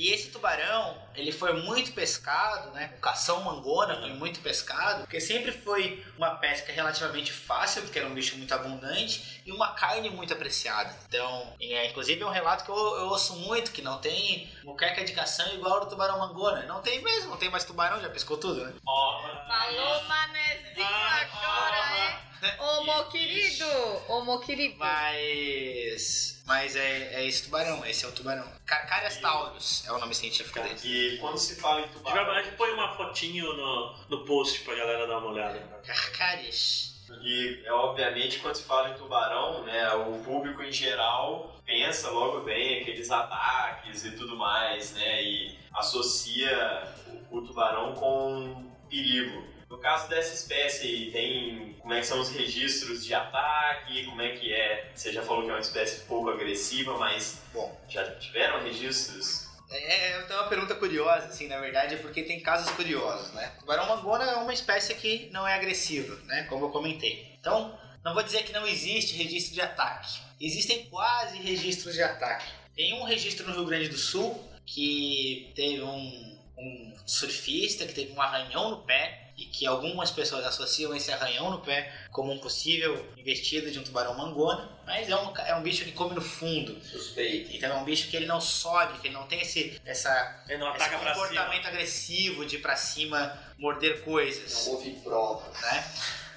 E 0.00 0.14
esse 0.14 0.30
tubarão, 0.30 0.96
ele 1.14 1.30
foi 1.30 1.52
muito 1.52 1.92
pescado, 1.92 2.70
né? 2.70 2.90
O 2.96 3.00
cação 3.02 3.44
mangona 3.44 4.00
foi 4.00 4.14
muito 4.14 4.40
pescado, 4.40 5.02
porque 5.02 5.20
sempre 5.20 5.52
foi 5.52 6.02
uma 6.16 6.36
pesca 6.36 6.72
relativamente 6.72 7.30
fácil, 7.30 7.82
porque 7.82 7.98
era 7.98 8.08
um 8.08 8.14
bicho 8.14 8.34
muito 8.38 8.54
abundante, 8.54 9.42
e 9.44 9.52
uma 9.52 9.74
carne 9.74 10.08
muito 10.08 10.32
apreciada. 10.32 10.96
Então, 11.06 11.54
é, 11.60 11.90
inclusive 11.90 12.22
é 12.22 12.24
um 12.24 12.30
relato 12.30 12.64
que 12.64 12.70
eu, 12.70 12.76
eu 12.76 13.08
ouço 13.08 13.36
muito, 13.40 13.72
que 13.72 13.82
não 13.82 13.98
tem 13.98 14.50
muqueca 14.64 15.04
de 15.04 15.12
cação 15.12 15.52
igual 15.52 15.74
ao 15.74 15.80
do 15.80 15.90
tubarão 15.90 16.18
mangona. 16.18 16.62
Não 16.62 16.80
tem 16.80 17.02
mesmo, 17.02 17.28
não 17.28 17.36
tem 17.36 17.50
mais 17.50 17.64
tubarão, 17.64 18.00
já 18.00 18.08
pescou 18.08 18.38
tudo, 18.38 18.64
né? 18.64 18.72
Falou 18.82 20.04
manezinho 20.04 20.86
agora, 20.86 21.76
hein? 21.98 22.30
Ô, 22.58 22.84
meu 22.84 23.04
querido! 23.10 23.66
Ô, 24.08 24.24
meu 24.24 24.38
querido! 24.38 24.78
Mas. 24.78 26.39
Mas 26.50 26.74
é, 26.74 27.14
é 27.14 27.24
esse 27.28 27.44
tubarão, 27.44 27.86
esse 27.86 28.04
é 28.04 28.08
o 28.08 28.10
tubarão. 28.10 28.44
Carcarias 28.66 29.18
taurus 29.18 29.84
é 29.86 29.92
o 29.92 29.98
nome 30.00 30.12
científico 30.12 30.60
dele. 30.60 30.80
E 30.82 31.16
quando 31.18 31.38
se 31.38 31.54
fala 31.60 31.82
em 31.82 31.86
tubarão, 31.86 32.32
a 32.32 32.42
gente 32.42 32.56
põe 32.56 32.72
uma 32.72 32.96
fotinho 32.96 33.52
no, 33.52 33.94
no 34.08 34.24
post 34.24 34.64
pra 34.64 34.74
galera 34.74 35.06
dar 35.06 35.18
uma 35.18 35.28
olhada. 35.28 35.60
Carcarias. 35.86 37.06
E 37.22 37.62
é, 37.64 37.72
obviamente 37.72 38.40
quando 38.40 38.56
se 38.56 38.64
fala 38.64 38.90
em 38.90 38.94
tubarão, 38.94 39.62
né, 39.62 39.92
o 39.92 40.24
público 40.24 40.60
em 40.60 40.72
geral 40.72 41.56
pensa 41.64 42.10
logo 42.10 42.40
bem 42.40 42.80
aqueles 42.80 43.12
ataques 43.12 44.04
e 44.04 44.10
tudo 44.16 44.36
mais, 44.36 44.92
né, 44.94 45.22
e 45.22 45.56
associa 45.72 46.82
o, 47.30 47.38
o 47.38 47.46
tubarão 47.46 47.94
com 47.94 48.68
perigo. 48.88 49.49
No 49.80 49.84
caso 49.84 50.10
dessa 50.10 50.34
espécie 50.34 51.08
tem 51.10 51.74
como 51.80 51.94
é 51.94 52.00
que 52.00 52.06
são 52.06 52.20
os 52.20 52.28
registros 52.28 53.02
de 53.02 53.14
ataque, 53.14 54.04
como 54.04 54.20
é 54.20 54.36
que 54.36 54.52
é? 54.52 54.90
Você 54.94 55.10
já 55.10 55.22
falou 55.22 55.44
que 55.44 55.48
é 55.48 55.54
uma 55.54 55.60
espécie 55.60 56.02
pouco 56.02 56.28
agressiva, 56.28 56.98
mas 56.98 57.40
Bom, 57.50 57.80
já 57.88 58.04
tiveram 58.16 58.62
registros? 58.62 59.48
É, 59.70 60.20
tenho 60.20 60.38
uma 60.38 60.48
pergunta 60.50 60.74
curiosa, 60.74 61.28
assim, 61.28 61.48
na 61.48 61.58
verdade, 61.58 61.94
é 61.94 61.96
porque 61.96 62.22
tem 62.24 62.40
casos 62.40 62.70
curiosos, 62.72 63.32
né? 63.32 63.54
O 63.56 63.60
tubarão 63.60 63.86
mangona 63.86 64.24
é 64.24 64.36
uma 64.36 64.52
espécie 64.52 64.94
que 64.96 65.30
não 65.32 65.48
é 65.48 65.54
agressiva, 65.54 66.14
né? 66.26 66.42
Como 66.50 66.66
eu 66.66 66.70
comentei. 66.70 67.34
Então, 67.40 67.74
não 68.04 68.12
vou 68.12 68.22
dizer 68.22 68.42
que 68.42 68.52
não 68.52 68.66
existe 68.66 69.16
registro 69.16 69.54
de 69.54 69.62
ataque. 69.62 70.20
Existem 70.38 70.90
quase 70.90 71.38
registros 71.38 71.94
de 71.94 72.02
ataque. 72.02 72.44
Tem 72.76 72.92
um 73.00 73.04
registro 73.04 73.46
no 73.46 73.54
Rio 73.54 73.64
Grande 73.64 73.88
do 73.88 73.96
Sul 73.96 74.46
que 74.66 75.50
teve 75.56 75.80
um, 75.80 76.38
um 76.58 76.94
surfista 77.06 77.86
que 77.86 77.94
teve 77.94 78.12
um 78.12 78.20
arranhão 78.20 78.72
no 78.72 78.82
pé 78.82 79.29
e 79.40 79.46
que 79.46 79.66
algumas 79.66 80.10
pessoas 80.10 80.44
associam 80.44 80.94
esse 80.94 81.10
arranhão 81.10 81.50
no 81.50 81.60
pé 81.60 81.90
como 82.12 82.30
um 82.30 82.38
possível 82.38 83.10
investido 83.16 83.70
de 83.70 83.78
um 83.78 83.82
tubarão 83.82 84.14
mangona, 84.14 84.68
mas 84.84 85.08
é 85.08 85.16
um, 85.16 85.34
é 85.38 85.54
um 85.56 85.62
bicho 85.62 85.82
que 85.84 85.92
come 85.92 86.14
no 86.14 86.20
fundo. 86.20 86.78
Suspeito. 86.84 87.56
Então 87.56 87.70
é 87.70 87.74
um 87.80 87.84
bicho 87.84 88.08
que 88.10 88.16
ele 88.16 88.26
não 88.26 88.40
sobe, 88.40 88.98
que 89.00 89.06
ele 89.08 89.14
não 89.14 89.26
tem 89.26 89.40
esse, 89.40 89.80
essa, 89.84 90.44
Ele 90.46 90.58
não 90.58 90.76
esse 90.76 90.90
comportamento 90.90 91.56
cima. 91.62 91.68
agressivo 91.68 92.44
de 92.44 92.56
ir 92.56 92.60
pra 92.60 92.76
cima 92.76 93.38
morder 93.58 93.96
Não 93.98 94.04
coisas, 94.04 94.66
houve 94.66 94.90
prova. 95.02 95.50
né? 95.62 95.84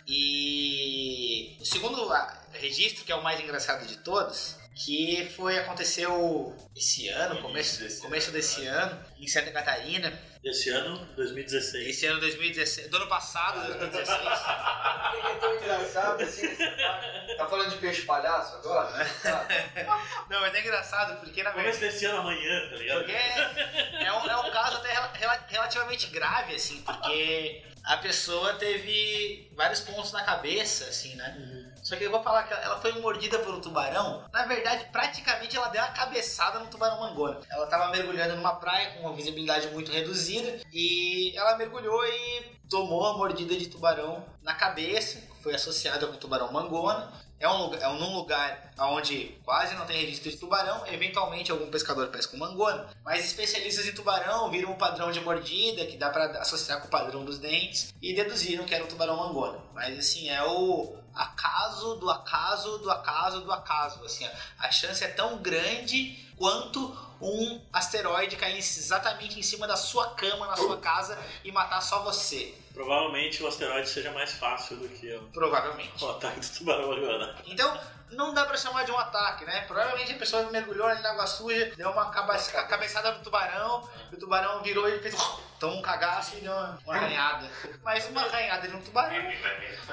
E 0.08 1.58
o 1.60 1.66
segundo 1.66 2.12
ah, 2.12 2.42
registro, 2.54 3.04
que 3.04 3.12
é 3.12 3.16
o 3.16 3.24
mais 3.24 3.40
engraçado 3.40 3.86
de 3.86 3.98
todos, 3.98 4.56
que 4.76 5.30
foi 5.36 5.58
aconteceu 5.60 6.56
esse 6.76 7.08
ano, 7.10 7.36
No 7.36 7.42
começo, 7.42 8.02
começo 8.02 8.32
desse 8.32 8.62
né? 8.62 8.68
ano, 8.70 9.00
em 9.20 9.28
Santa 9.28 9.52
Catarina. 9.52 10.12
Esse 10.44 10.70
ano, 10.72 10.98
2016. 11.16 11.88
Esse 11.88 12.06
ano 12.06 12.20
2016, 12.20 12.90
do 12.90 12.98
ano 12.98 13.08
passado, 13.08 13.66
2016. 13.66 14.20
Por 14.20 15.22
que 15.22 15.28
é 15.28 15.36
tão 15.40 15.56
engraçado 15.56 16.22
assim? 16.22 16.48
Você 16.54 16.68
tá, 16.68 17.00
tá 17.38 17.48
falando 17.48 17.70
de 17.70 17.78
peixe 17.78 18.02
palhaço 18.02 18.56
agora? 18.58 18.92
Não, 20.30 20.42
mas 20.42 20.54
é 20.54 20.60
engraçado 20.60 21.20
porque 21.22 21.42
na 21.44 21.52
verdade 21.52 21.78
Começo 21.78 21.94
desse 21.94 22.06
ano 22.06 22.20
amanhã, 22.20 22.70
tá 22.70 22.76
ligado? 22.76 22.98
Porque 23.00 23.12
é, 23.14 24.04
é 24.04 24.12
um, 24.14 24.30
é 24.30 24.38
um 24.38 24.52
caso 24.52 24.78
até 24.78 24.92
rela- 24.92 25.46
relativamente 25.48 26.08
grave, 26.08 26.56
assim, 26.56 26.82
porque 26.82 27.64
a 27.86 27.98
pessoa 27.98 28.56
teve 28.56 29.50
vários 29.56 29.80
pontos 29.80 30.12
na 30.12 30.24
cabeça, 30.24 30.86
assim, 30.86 31.16
né? 31.16 31.63
Só 31.82 31.96
que 31.96 32.04
eu 32.04 32.12
vou 32.12 32.24
falar 32.24 32.44
que 32.44 32.54
ela 32.54 32.80
foi 32.80 32.92
mordida 33.00 33.40
por 33.40 33.54
um 33.54 33.62
tubarão. 33.62 34.24
Na 34.32 34.46
verdade, 34.46 34.86
praticamente 34.92 35.56
ela 35.56 35.68
deu 35.68 35.82
uma 35.82 35.92
cabeçada 35.92 36.60
no 36.60 36.68
tubarão 36.68 37.00
mangona. 37.00 37.40
Ela 37.50 37.68
tava 37.68 37.92
mergulhando 37.92 38.36
numa 38.36 38.56
praia 38.56 38.92
com 38.92 39.02
uma 39.02 39.16
visibilidade 39.16 39.68
muito 39.70 39.92
reduzida 39.92 40.62
e 40.72 41.36
ela 41.36 41.58
mergulhou 41.58 42.06
e 42.06 42.54
tomou 42.70 43.06
a 43.06 43.18
mordida 43.18 43.56
de 43.56 43.68
tubarão 43.68 44.26
na 44.42 44.54
cabeça. 44.54 45.22
Foi 45.42 45.54
associada 45.54 46.08
com 46.08 46.14
o 46.14 46.18
tubarão 46.18 46.52
mangona. 46.52 47.12
É 47.40 47.50
um, 47.50 47.64
lugar, 47.64 47.82
é 47.82 47.88
um 47.90 48.00
num 48.00 48.16
lugar 48.16 48.72
onde 48.80 49.38
quase 49.44 49.76
não 49.76 49.86
tem 49.86 50.00
registro 50.00 50.32
de 50.32 50.38
tubarão. 50.38 50.86
Eventualmente 50.88 51.52
algum 51.52 51.70
pescador 51.70 52.08
pesca 52.08 52.32
com 52.32 52.38
mangona. 52.38 52.88
Mas 53.04 53.26
especialistas 53.26 53.86
em 53.86 53.92
tubarão 53.94 54.50
viram 54.50 54.72
um 54.72 54.78
padrão 54.78 55.12
de 55.12 55.20
mordida 55.20 55.86
que 55.86 55.98
dá 55.98 56.10
pra 56.10 56.26
associar 56.40 56.80
com 56.80 56.88
o 56.88 56.92
padrão 56.92 57.26
dos 57.26 57.40
dentes 57.40 57.94
e 58.02 58.14
deduziram 58.14 58.66
que 58.66 58.74
era 58.74 58.84
o 58.84 58.88
tubarão 58.88 59.18
mangona. 59.18 59.60
Mas 59.74 60.00
assim, 60.00 60.30
é 60.30 60.42
o 60.44 60.96
acaso 61.14 61.96
do 61.96 62.10
acaso 62.10 62.80
do 62.80 62.90
acaso 62.90 63.42
do 63.42 63.52
acaso. 63.52 64.04
Assim, 64.06 64.28
a 64.58 64.72
chance 64.72 65.04
é 65.04 65.08
tão 65.08 65.38
grande 65.38 66.33
quanto 66.44 66.94
um 67.22 67.62
asteroide 67.72 68.36
cair 68.36 68.58
exatamente 68.58 69.40
em 69.40 69.42
cima 69.42 69.66
da 69.66 69.78
sua 69.78 70.10
cama 70.10 70.46
na 70.46 70.58
sua 70.58 70.78
casa 70.78 71.18
e 71.42 71.54
matar 71.54 71.80
só 71.80 72.04
você. 72.04 72.54
Provavelmente 72.74 73.42
o 73.42 73.48
asteroide 73.48 73.88
seja 73.88 74.12
mais 74.12 74.34
fácil 74.34 74.76
do 74.76 74.90
que 74.90 75.10
o, 75.16 75.22
Provavelmente. 75.32 76.04
o 76.04 76.10
ataque 76.10 76.42
do 76.42 76.50
tubarão 76.50 76.92
agora. 76.92 77.34
Então, 77.46 77.80
não 78.16 78.34
dá 78.34 78.46
pra 78.46 78.58
chamar 78.58 78.84
de 78.84 78.92
um 78.92 78.98
ataque, 78.98 79.46
né? 79.46 79.64
Provavelmente 79.68 80.14
a 80.14 80.18
pessoa 80.18 80.50
mergulhou 80.52 80.88
ali 80.88 81.02
na 81.02 81.12
água 81.12 81.28
suja, 81.28 81.72
deu 81.76 81.92
uma 81.92 82.10
cabeçada 82.10 83.12
no 83.12 83.24
tubarão, 83.24 83.88
e 84.12 84.16
o 84.16 84.20
tubarão 84.20 84.62
virou 84.62 84.88
e 84.88 85.00
fez. 85.00 85.16
Tomou 85.60 85.78
um 85.78 85.82
cagaço 85.82 86.36
e 86.36 86.42
deu 86.42 86.52
uma, 86.52 86.78
uma 86.84 86.96
arranhada. 86.96 87.50
Mas 87.84 88.10
uma 88.10 88.22
arranhada 88.22 88.68
de 88.68 88.76
um 88.76 88.82
tubarão. 88.82 89.16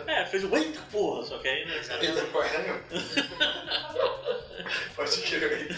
É, 0.05 0.27
fez 0.27 0.43
o 0.43 0.57
eita 0.57 0.81
porra, 0.91 1.25
só 1.25 1.39
que 1.39 1.47
aí, 1.47 1.65
né? 1.65 1.81
Ele 2.01 2.27
correndo. 2.27 2.83
Pode 4.97 5.23
crer. 5.23 5.69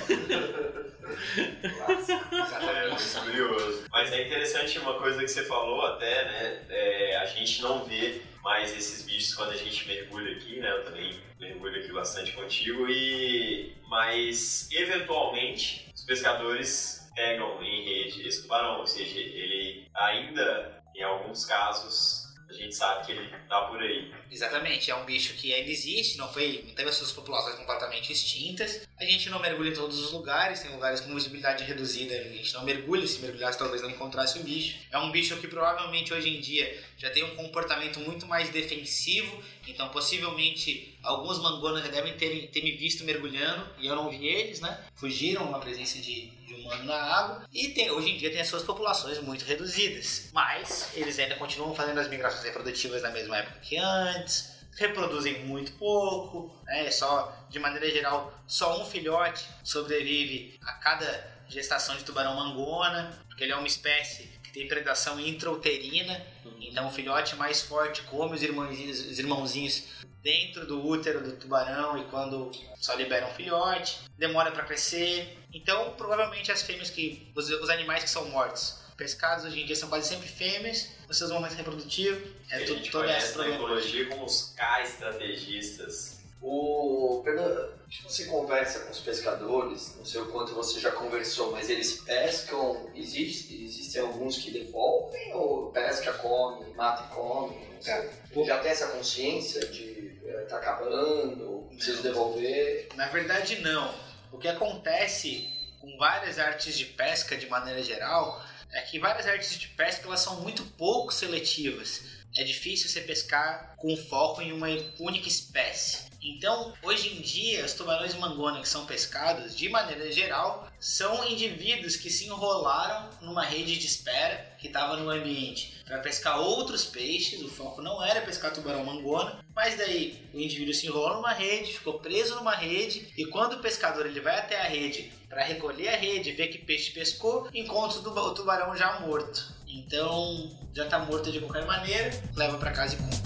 Curioso. 3.23 3.85
Mas 3.91 4.13
é 4.13 4.27
interessante 4.27 4.79
uma 4.79 4.99
coisa 4.99 5.21
que 5.21 5.29
você 5.29 5.45
falou 5.45 5.85
até, 5.85 6.25
né? 6.25 6.63
É, 6.71 7.19
a 7.19 7.27
gente 7.27 7.61
não 7.61 7.85
vê 7.85 8.23
mais 8.43 8.77
esses 8.77 9.03
bichos 9.05 9.35
quando 9.35 9.53
a 9.53 9.57
gente 9.57 9.87
mergulha 9.87 10.37
aqui, 10.37 10.59
né? 10.59 10.71
Eu 10.71 10.85
também 10.85 11.21
mergulho 11.39 11.79
aqui 11.81 11.93
bastante 11.93 12.33
contigo 12.33 12.89
e... 12.89 13.73
Mas, 13.89 14.71
eventualmente, 14.73 15.89
os 15.95 16.03
pescadores 16.03 17.11
pegam 17.15 17.63
em 17.63 17.85
rede 17.85 18.27
esse 18.27 18.43
tubarão, 18.43 18.81
ou 18.81 18.87
seja, 18.87 19.19
ele 19.19 19.87
ainda, 19.95 20.83
em 20.95 21.03
alguns 21.03 21.45
casos, 21.45 22.22
a 22.53 22.57
gente 22.57 22.75
sabe 22.75 23.07
que 23.07 23.13
ele 23.13 23.29
tá 23.49 23.63
por 23.63 23.81
aí. 23.81 24.13
Exatamente, 24.31 24.91
é 24.91 24.95
um 24.95 25.05
bicho 25.05 25.35
que 25.35 25.53
ainda 25.53 25.71
existe, 25.71 26.19
não 26.19 26.31
foi, 26.33 26.65
não 26.67 26.75
teve 26.75 26.91
as 26.91 26.97
suas 26.97 27.13
populações 27.13 27.57
completamente 27.57 28.13
extintas. 28.13 28.87
A 28.99 29.05
gente 29.05 29.31
não 29.31 29.41
mergulha 29.41 29.71
em 29.71 29.75
todos 29.75 29.99
os 29.99 30.13
lugares, 30.13 30.61
tem 30.61 30.71
lugares 30.71 31.01
com 31.01 31.15
visibilidade 31.15 31.65
reduzida, 31.65 32.15
a 32.15 32.23
gente 32.23 32.53
não 32.55 32.65
mergulha, 32.65 33.07
se 33.07 33.21
mergulhasse 33.21 33.59
talvez 33.59 33.83
não 33.83 33.91
encontrasse 33.91 34.39
o 34.39 34.43
bicho. 34.43 34.79
É 34.91 34.99
um 34.99 35.11
bicho 35.11 35.37
que 35.39 35.49
provavelmente 35.49 36.13
hoje 36.13 36.29
em 36.29 36.41
dia 36.41 36.83
já 36.99 37.11
tem 37.11 37.25
um 37.25 37.35
comportamento 37.35 37.99
muito 38.01 38.27
mais 38.27 38.51
defensivo, 38.51 39.43
então 39.67 39.89
possivelmente 39.89 40.97
alguns 41.03 41.39
mangonas 41.39 41.83
já 41.85 41.91
devem 41.91 42.17
ter, 42.17 42.49
ter 42.49 42.63
me 42.63 42.73
visto 42.73 43.05
mergulhando 43.05 43.67
e 43.79 43.87
eu 43.87 43.97
não 43.97 44.11
vi 44.11 44.27
eles, 44.27 44.61
né? 44.61 44.85
Fugiram 44.95 45.51
na 45.51 45.59
presença 45.59 45.99
de, 45.99 46.27
de 46.53 46.61
humano 46.61 46.85
na 46.85 46.95
água 46.95 47.49
e 47.53 47.69
tem, 47.69 47.91
hoje 47.91 48.11
em 48.11 48.19
dia 48.19 48.31
tem 48.31 48.41
as 48.41 48.49
suas 48.49 48.63
populações 48.63 49.19
muito 49.21 49.45
reduzidas, 49.45 50.31
mas 50.33 50.91
eles 50.95 51.19
ainda 51.19 51.37
continuam 51.37 51.75
fazendo 51.75 51.99
as 51.99 52.09
migrações 52.09 52.45
reprodutivas 52.45 53.03
na 53.03 53.11
mesma 53.11 53.39
época 53.39 53.61
que 53.61 53.77
antes, 53.77 54.53
reproduzem 54.77 55.45
muito 55.45 55.73
pouco, 55.73 56.51
né? 56.65 56.91
Só 56.91 57.47
de 57.49 57.59
maneira 57.59 57.91
geral 57.91 58.33
só 58.47 58.81
um 58.81 58.87
filhote 58.87 59.45
sobrevive 59.63 60.59
a 60.63 60.73
cada 60.75 61.33
gestação 61.49 61.97
de 61.97 62.05
tubarão 62.05 62.35
mangona, 62.35 63.13
porque 63.29 63.45
ele 63.45 63.53
é 63.53 63.57
uma 63.57 63.67
espécie 63.67 64.25
que 64.43 64.51
tem 64.51 64.67
predação 64.67 65.21
intrauterina, 65.21 66.25
então 66.61 66.87
o 66.87 66.91
filhote 66.91 67.37
mais 67.37 67.61
forte 67.61 68.03
come 68.03 68.35
os 68.35 68.43
irmãozinhos, 68.43 69.01
os 69.01 69.19
irmãozinhos 69.19 69.85
dentro 70.23 70.67
do 70.67 70.87
útero 70.87 71.21
do 71.21 71.33
tubarão 71.33 71.99
e 71.99 72.05
quando 72.05 72.51
só 72.77 72.95
libera 72.95 73.27
um 73.27 73.35
filhote, 73.35 74.01
demora 74.17 74.53
para 74.53 74.65
crescer. 74.65 75.39
Então, 75.53 75.95
provavelmente 75.97 76.53
as 76.53 76.63
fêmeas 76.63 76.91
que 76.91 77.31
os, 77.35 77.51
os 77.51 77.69
animais 77.69 78.05
que 78.05 78.11
são 78.11 78.29
mortos, 78.31 78.81
pescados 78.97 79.45
hoje 79.45 79.61
em 79.61 79.67
dia 79.67 79.75
são 79.75 79.89
quase 79.89 80.09
sempre 80.09 80.29
fêmeas, 80.29 80.89
nos 81.09 81.19
seus 81.19 81.31
momentos 81.31 81.57
reprodutivos, 81.57 82.23
é 82.51 82.57
a 82.57 82.67
tudo 82.67 82.77
gente 82.79 82.91
toda 82.91 83.11
essa 83.11 83.33
conhece 83.35 83.39
na 83.39 83.45
problemática. 83.45 83.65
ecologia 83.65 84.09
como 84.09 84.25
os 84.25 84.55
K-estrategistas. 84.57 86.23
O 86.41 87.21
Fernando, 87.23 87.73
você 88.03 88.25
conversa 88.25 88.81
com 88.81 88.91
os 88.91 88.99
pescadores, 88.99 89.95
não 89.97 90.05
sei 90.05 90.21
o 90.21 90.27
quanto 90.27 90.53
você 90.55 90.81
já 90.81 90.91
conversou, 90.91 91.53
mas 91.53 91.71
eles 91.71 92.01
pescam, 92.01 92.91
existe, 92.97 93.63
existem 93.63 94.03
alguns 94.03 94.39
que 94.39 94.51
devolvem 94.51 95.33
ou 95.35 95.71
pesca, 95.71 96.13
come, 96.15 96.75
mata 96.75 97.05
e 97.05 97.15
come? 97.15 97.57
Não 97.75 97.81
sei. 97.81 98.45
Já 98.45 98.59
tem 98.59 98.73
essa 98.73 98.89
consciência 98.89 99.65
de 99.69 100.12
eh, 100.25 100.47
tá 100.49 100.57
acabando, 100.57 101.69
preciso 101.75 102.03
devolver? 102.03 102.89
Na 102.95 103.09
verdade, 103.09 103.61
não. 103.61 103.95
O 104.31 104.39
que 104.39 104.49
acontece 104.49 105.49
com 105.81 105.97
várias 105.99 106.39
artes 106.39 106.79
de 106.79 106.87
pesca 106.87 107.37
de 107.37 107.49
maneira 107.49 107.83
geral 107.83 108.43
é 108.71 108.81
que 108.83 108.99
várias 108.99 109.27
artes 109.27 109.59
de 109.59 109.69
pesca 109.69 110.07
elas 110.07 110.21
são 110.21 110.41
muito 110.41 110.65
pouco 110.77 111.13
seletivas. 111.13 112.22
É 112.37 112.45
difícil 112.45 112.89
você 112.89 113.03
pescar 113.03 113.75
com 113.77 113.95
foco 113.97 114.41
em 114.41 114.53
uma 114.53 114.69
única 114.99 115.29
espécie. 115.29 116.11
Então, 116.23 116.73
hoje 116.83 117.13
em 117.13 117.21
dia, 117.21 117.65
os 117.65 117.75
tubarões 117.75 118.15
mangona 118.15 118.61
que 118.61 118.69
são 118.69 118.87
pescados, 118.87 119.57
de 119.57 119.69
maneira 119.69 120.11
geral, 120.13 120.71
são 120.79 121.29
indivíduos 121.29 121.97
que 121.97 122.09
se 122.09 122.27
enrolaram 122.27 123.11
numa 123.21 123.45
rede 123.45 123.77
de 123.77 123.87
espera 123.87 124.55
que 124.59 124.69
estava 124.69 124.97
no 124.97 125.11
ambiente 125.11 125.83
para 125.85 125.99
pescar 125.99 126.41
outros 126.41 126.85
peixes. 126.85 127.43
O 127.43 127.49
foco 127.49 127.83
não 127.83 128.03
era 128.03 128.23
pescar 128.23 128.53
tubarão 128.53 128.85
mangona, 128.85 129.45
mas 129.55 129.77
daí 129.77 130.17
o 130.33 130.39
indivíduo 130.39 130.73
se 130.73 130.87
enrolou 130.87 131.17
numa 131.17 131.33
rede, 131.33 131.75
ficou 131.75 131.99
preso 131.99 132.37
numa 132.37 132.55
rede 132.55 133.13
e 133.17 133.27
quando 133.27 133.55
o 133.55 133.61
pescador 133.61 134.07
ele 134.07 134.21
vai 134.21 134.39
até 134.39 134.61
a 134.61 134.69
rede 134.69 135.13
para 135.29 135.43
recolher 135.43 135.89
a 135.89 135.97
rede, 135.97 136.33
ver 136.33 136.49
que 136.49 136.59
peixe 136.59 136.93
pescou, 136.93 137.49
encontra 137.53 137.99
o 137.99 138.35
tubarão 138.35 138.77
já 138.77 139.01
morto. 139.01 139.53
Então, 139.75 140.51
já 140.75 140.85
está 140.85 140.99
morto 140.99 141.33
de 141.33 141.41
qualquer 141.41 141.65
maneira, 141.65 142.11
leva 142.37 142.59
para 142.59 142.73
casa 142.73 142.95
e 142.95 142.99
compra. 142.99 143.23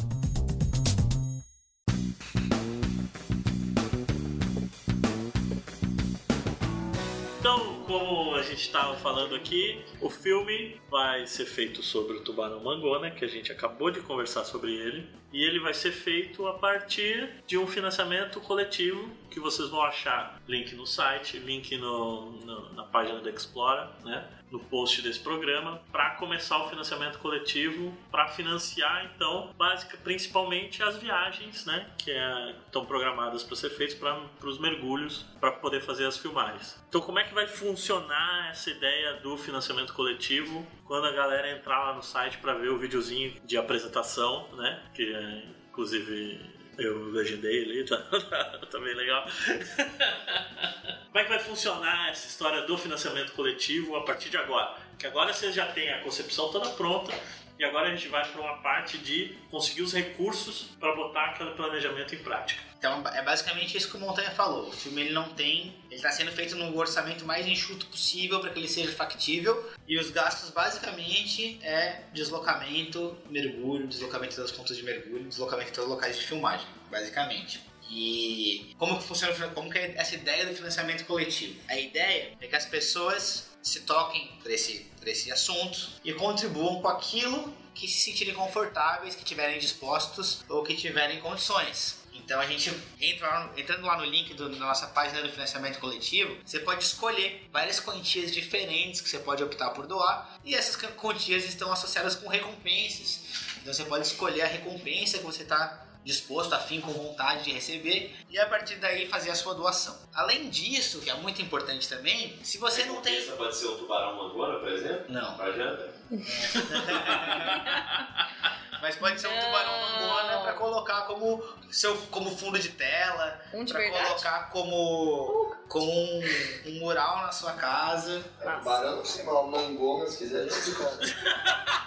Então, 7.41 7.83
como 7.85 8.37
a 8.37 8.43
gente 8.43 8.61
estava 8.61 8.97
falando 8.97 9.35
aqui, 9.35 9.85
o 10.01 10.09
filme 10.09 10.81
vai 10.89 11.27
ser 11.27 11.47
feito 11.47 11.83
sobre 11.83 12.17
o 12.17 12.21
tubarão 12.23 12.63
mangona, 12.63 13.11
que 13.11 13.25
a 13.25 13.29
gente 13.29 13.51
acabou 13.51 13.91
de 13.91 14.01
conversar 14.01 14.45
sobre 14.45 14.73
ele, 14.73 15.09
e 15.33 15.43
ele 15.43 15.59
vai 15.59 15.75
ser 15.75 15.91
feito 15.91 16.47
a 16.47 16.55
partir 16.55 17.43
de 17.45 17.59
um 17.59 17.67
financiamento 17.67 18.41
coletivo 18.41 19.11
que 19.31 19.41
vocês 19.41 19.69
vão 19.69 19.83
achar 19.83 20.41
link 20.47 20.75
no 20.77 20.87
site, 20.87 21.39
link 21.39 21.77
no, 21.77 22.31
no, 22.33 22.73
na 22.75 22.85
página 22.85 23.21
da 23.21 23.31
Explora, 23.31 23.91
né? 24.05 24.25
No 24.51 24.61
post 24.61 25.03
desse 25.03 25.21
programa 25.21 25.81
para 25.91 26.11
começar 26.11 26.59
o 26.59 26.69
financiamento 26.69 27.19
coletivo 27.19 27.93
para 28.11 28.29
financiar 28.29 29.11
então 29.15 29.51
básica 29.57 29.97
principalmente 30.03 30.83
as 30.83 30.97
viagens 30.97 31.67
né 31.67 31.91
que 31.99 32.11
é, 32.11 32.55
estão 32.67 32.85
programadas 32.85 33.43
para 33.43 33.57
ser 33.57 33.71
feitas 33.71 33.97
para 33.97 34.49
os 34.49 34.59
mergulhos 34.59 35.27
para 35.41 35.53
poder 35.53 35.81
fazer 35.81 36.07
as 36.07 36.17
filmagens. 36.19 36.83
Então 36.89 37.01
como 37.01 37.19
é 37.19 37.25
que 37.25 37.35
vai 37.35 37.47
funcionar 37.47 38.51
essa 38.51 38.71
ideia 38.71 39.15
do 39.15 39.37
financiamento 39.37 39.93
coletivo 39.93 40.67
quando 40.85 41.07
a 41.07 41.13
galera 41.13 41.51
entrar 41.51 41.79
lá 41.79 41.95
no 41.95 42.03
site 42.03 42.39
para 42.39 42.55
ver 42.55 42.71
o 42.71 42.79
videozinho 42.79 43.35
de 43.45 43.57
apresentação 43.57 44.49
né 44.55 44.83
que 44.95 45.15
é, 45.15 45.43
inclusive 45.69 46.56
eu 46.79 47.11
legendei 47.11 47.65
ali, 47.65 47.85
tá, 47.85 47.97
tá 48.71 48.79
bem 48.79 48.95
legal. 48.95 49.27
Como 51.07 51.19
é 51.19 51.25
que 51.25 51.31
vai 51.31 51.39
funcionar 51.39 52.11
essa 52.11 52.27
história 52.27 52.63
do 52.63 52.77
financiamento 52.77 53.33
coletivo 53.33 53.97
a 53.97 54.05
partir 54.05 54.29
de 54.29 54.37
agora? 54.37 54.77
Que 54.99 55.07
agora 55.07 55.33
vocês 55.33 55.55
já 55.55 55.67
têm 55.67 55.91
a 55.91 56.03
concepção 56.03 56.51
toda 56.51 56.71
pronta 56.71 57.13
e 57.59 57.65
agora 57.65 57.89
a 57.89 57.91
gente 57.91 58.09
vai 58.09 58.27
para 58.31 58.41
uma 58.41 58.59
parte 58.59 58.99
de 58.99 59.35
conseguir 59.51 59.83
os 59.83 59.95
recursos 59.95 60.69
para 60.79 60.95
botar 60.95 61.25
aquele 61.27 61.53
planejamento 61.53 62.15
em 62.15 62.19
prática. 62.19 62.63
Então 62.79 63.03
é 63.09 63.23
basicamente 63.23 63.77
isso 63.77 63.89
que 63.91 63.97
o 63.97 64.01
Montanha 64.01 64.31
falou. 64.31 64.69
O 64.69 64.73
filme 64.73 65.03
ele 65.03 65.13
não 65.13 65.29
tem, 65.31 65.75
ele 65.91 65.97
está 65.97 66.11
sendo 66.11 66.31
feito 66.33 66.55
no 66.57 66.77
orçamento 66.77 67.25
mais 67.25 67.47
enxuto 67.47 67.87
possível 67.87 68.41
para 68.41 68.51
que 68.51 68.59
ele 68.59 68.69
seja 68.69 68.93
factível 68.93 69.73
e 69.89 69.99
os 69.99 70.11
gastos 70.11 70.51
basicamente 70.51 71.59
é 71.63 72.03
deslocamento, 72.13 73.17
mergulho, 73.31 73.87
deslocamento 73.87 74.37
das 74.37 74.51
pontos 74.51 74.77
de 74.77 74.83
mergulho, 74.83 75.29
deslocamento 75.29 75.73
dos 75.73 75.89
locais 75.89 76.17
de 76.19 76.27
filmagem, 76.27 76.67
basicamente. 76.91 77.61
E 77.89 78.75
como 78.79 78.99
que 78.99 79.05
funciona, 79.05 79.49
como 79.49 79.71
que 79.71 79.79
é 79.79 79.95
essa 79.97 80.15
ideia 80.15 80.45
do 80.45 80.55
financiamento 80.55 81.05
coletivo? 81.05 81.61
A 81.69 81.79
ideia 81.79 82.33
é 82.41 82.47
que 82.47 82.57
as 82.57 82.67
pessoas 82.67 83.57
se 83.63 83.81
toquem 83.81 84.29
por 84.43 84.51
esse, 84.51 84.87
esse 85.05 85.31
assunto 85.33 85.91
e 86.05 86.13
contribuam 86.13 86.81
com 86.81 86.89
aquilo 86.89 87.55
que 87.75 87.87
se 87.87 88.11
sentirem 88.11 88.35
confortáveis, 88.35 89.15
que 89.15 89.25
tiverem 89.25 89.59
dispostos 89.59 90.45
ou 90.49 90.63
que 90.63 90.75
tiverem 90.75 91.21
condições. 91.21 91.99
Então 92.27 92.39
a 92.41 92.47
gente 92.47 92.71
entra 93.01 93.51
entrando 93.57 93.87
lá 93.87 93.97
no 93.99 94.05
link 94.05 94.35
do, 94.35 94.49
da 94.49 94.57
nossa 94.57 94.89
página 94.89 95.23
do 95.23 95.29
financiamento 95.29 95.79
coletivo, 95.79 96.37
você 96.45 96.59
pode 96.59 96.83
escolher 96.83 97.49
várias 97.53 97.79
quantias 97.79 98.33
diferentes 98.33 99.01
que 99.01 99.09
você 99.09 99.21
pode 99.21 99.45
optar 99.45 99.71
por 99.71 99.87
doar 99.87 100.37
e 100.45 100.53
essas 100.53 100.75
quantias 100.97 101.45
estão 101.45 101.73
associadas 101.73 102.17
com 102.17 102.29
recompensas. 102.29 103.21
Então 103.63 103.73
você 103.73 103.85
pode 103.85 104.09
escolher 104.09 104.43
a 104.43 104.49
recompensa 104.49 105.19
que 105.19 105.25
você 105.25 105.45
está 105.45 105.87
disposto, 106.05 106.53
afim, 106.53 106.81
com 106.81 106.93
vontade 106.93 107.45
de 107.45 107.53
receber 107.53 108.17
e 108.29 108.37
a 108.41 108.47
partir 108.47 108.75
daí 108.77 109.07
fazer 109.07 109.31
a 109.31 109.37
sua 109.37 109.55
doação. 109.55 109.97
Além 110.13 110.51
disso, 110.51 111.01
que 111.01 111.09
é 111.09 111.15
muito 111.15 111.41
importante 111.41 111.89
também, 111.89 112.37
se 112.43 112.59
você 112.59 112.85
não 112.87 113.01
tem. 113.01 113.19
Essa 113.19 113.37
pode 113.37 113.55
ser 113.55 113.69
um 113.69 113.77
tubarão 113.77 114.17
mangona, 114.17 114.59
por 114.59 114.73
exemplo? 114.73 115.05
Não. 115.09 115.37
Pra 115.37 115.53
janta? 115.53 115.95
Mas 118.83 118.97
pode 118.97 119.21
ser 119.21 119.29
um 119.29 119.39
tubarão 119.41 119.73
mangona 119.81 120.39
para 120.43 120.53
colocar 120.55 121.03
como 121.03 121.43
seu 121.71 121.97
como 122.11 122.37
fundo 122.37 122.59
de 122.59 122.71
tela, 122.71 123.41
Um 123.53 123.65
de 123.65 123.73
para 123.73 123.83
verdade? 123.83 124.07
colocar 124.09 124.51
como 124.51 125.55
como 125.69 125.91
um, 125.91 126.21
um 126.67 126.73
mural 126.81 127.19
na 127.23 127.33
sua 127.33 127.53
casa. 127.55 128.23
É, 128.41 128.51
tubarão, 128.51 129.05
sei 129.05 129.25
lá, 129.25 129.43
um 129.43 129.51
mangona, 129.51 130.07
se 130.09 130.19
quiser, 130.19 130.41
a 130.41 130.43
gente 130.45 130.55
fica. 130.61 130.85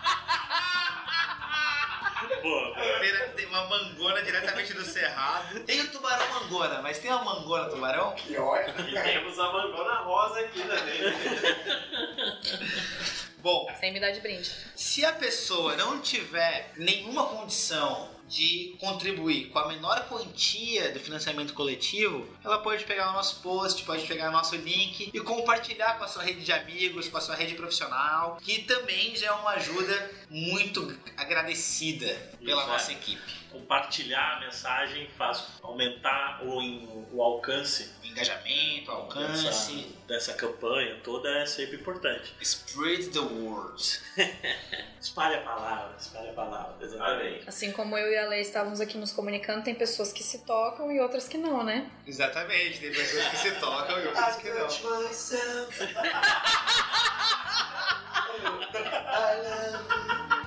Boa. 2.41 2.73
Tem 3.35 3.45
uma 3.47 3.65
mangona 3.67 4.21
diretamente 4.21 4.73
do 4.73 4.83
cerrado. 4.83 5.59
Tem 5.61 5.81
o 5.81 5.91
tubarão 5.91 6.25
mangona, 6.41 6.81
mas 6.81 6.99
tem 6.99 7.09
a 7.11 7.17
mangona 7.17 7.69
tubarão? 7.69 8.11
Pior. 8.13 8.59
E 8.87 8.93
temos 9.01 9.37
a 9.39 9.51
mangona 9.51 9.95
rosa 10.01 10.39
aqui 10.41 10.61
também. 10.61 11.01
Bom, 13.41 13.67
Sem 13.79 13.93
me 13.93 13.99
dar 13.99 14.11
de 14.11 14.19
brinde. 14.19 14.51
se 14.75 15.05
a 15.05 15.13
pessoa 15.13 15.75
não 15.77 15.99
tiver 16.01 16.73
nenhuma 16.77 17.25
condição 17.27 18.09
de 18.27 18.75
contribuir 18.79 19.47
com 19.49 19.57
a 19.57 19.67
menor 19.69 20.07
quantia 20.07 20.91
do 20.91 20.99
financiamento 20.99 21.53
coletivo, 21.53 22.27
ela 22.43 22.59
pode 22.59 22.83
pegar 22.83 23.09
o 23.09 23.13
nosso 23.13 23.39
post, 23.41 23.83
pode 23.83 24.05
pegar 24.05 24.29
o 24.29 24.31
nosso 24.31 24.55
link 24.55 25.09
e 25.11 25.19
compartilhar 25.21 25.97
com 25.97 26.03
a 26.03 26.07
sua 26.07 26.21
rede 26.21 26.41
de 26.41 26.51
amigos, 26.51 27.07
com 27.07 27.17
a 27.17 27.21
sua 27.21 27.33
rede 27.33 27.55
profissional, 27.55 28.37
que 28.43 28.61
também 28.63 29.15
já 29.15 29.27
é 29.27 29.31
uma 29.31 29.51
ajuda 29.51 30.11
muito 30.29 30.95
agradecida 31.17 32.07
pela 32.43 32.61
Isso 32.61 32.69
é. 32.69 32.73
nossa 32.73 32.91
equipe. 32.91 33.38
Compartilhar 33.51 34.37
a 34.37 34.39
mensagem 34.41 35.07
faz 35.17 35.47
aumentar 35.61 36.43
o, 36.43 37.07
o 37.13 37.21
alcance 37.21 37.91
O 38.03 38.05
engajamento, 38.05 38.85
dessa, 38.85 38.91
alcance, 38.91 39.95
dessa 40.07 40.33
campanha 40.33 40.99
toda 41.03 41.29
é 41.39 41.45
sempre 41.45 41.77
importante. 41.77 42.33
spread 42.41 43.09
the 43.09 43.19
word. 43.19 43.99
Espalhe 44.99 45.35
a 45.35 45.41
palavra, 45.41 45.95
espalhe 45.97 46.29
a 46.29 46.33
palavra, 46.33 46.75
exatamente. 46.81 47.47
Assim 47.47 47.71
como 47.71 47.97
eu 47.97 48.11
e 48.11 48.17
a 48.17 48.27
Lei 48.27 48.41
estávamos 48.41 48.81
aqui 48.81 48.97
nos 48.97 49.11
comunicando, 49.11 49.63
tem 49.63 49.73
pessoas 49.73 50.11
que 50.11 50.21
se 50.21 50.39
tocam 50.39 50.91
e 50.91 50.99
outras 50.99 51.27
que 51.27 51.37
não, 51.37 51.63
né? 51.63 51.89
Exatamente, 52.05 52.79
tem 52.79 52.91
pessoas 52.91 53.27
que 53.29 53.37
se 53.37 53.51
tocam 53.51 54.01
e 54.01 54.07
outras 54.07 54.35
que 54.35 54.49
não. 54.49 54.57
Eu 54.57 54.69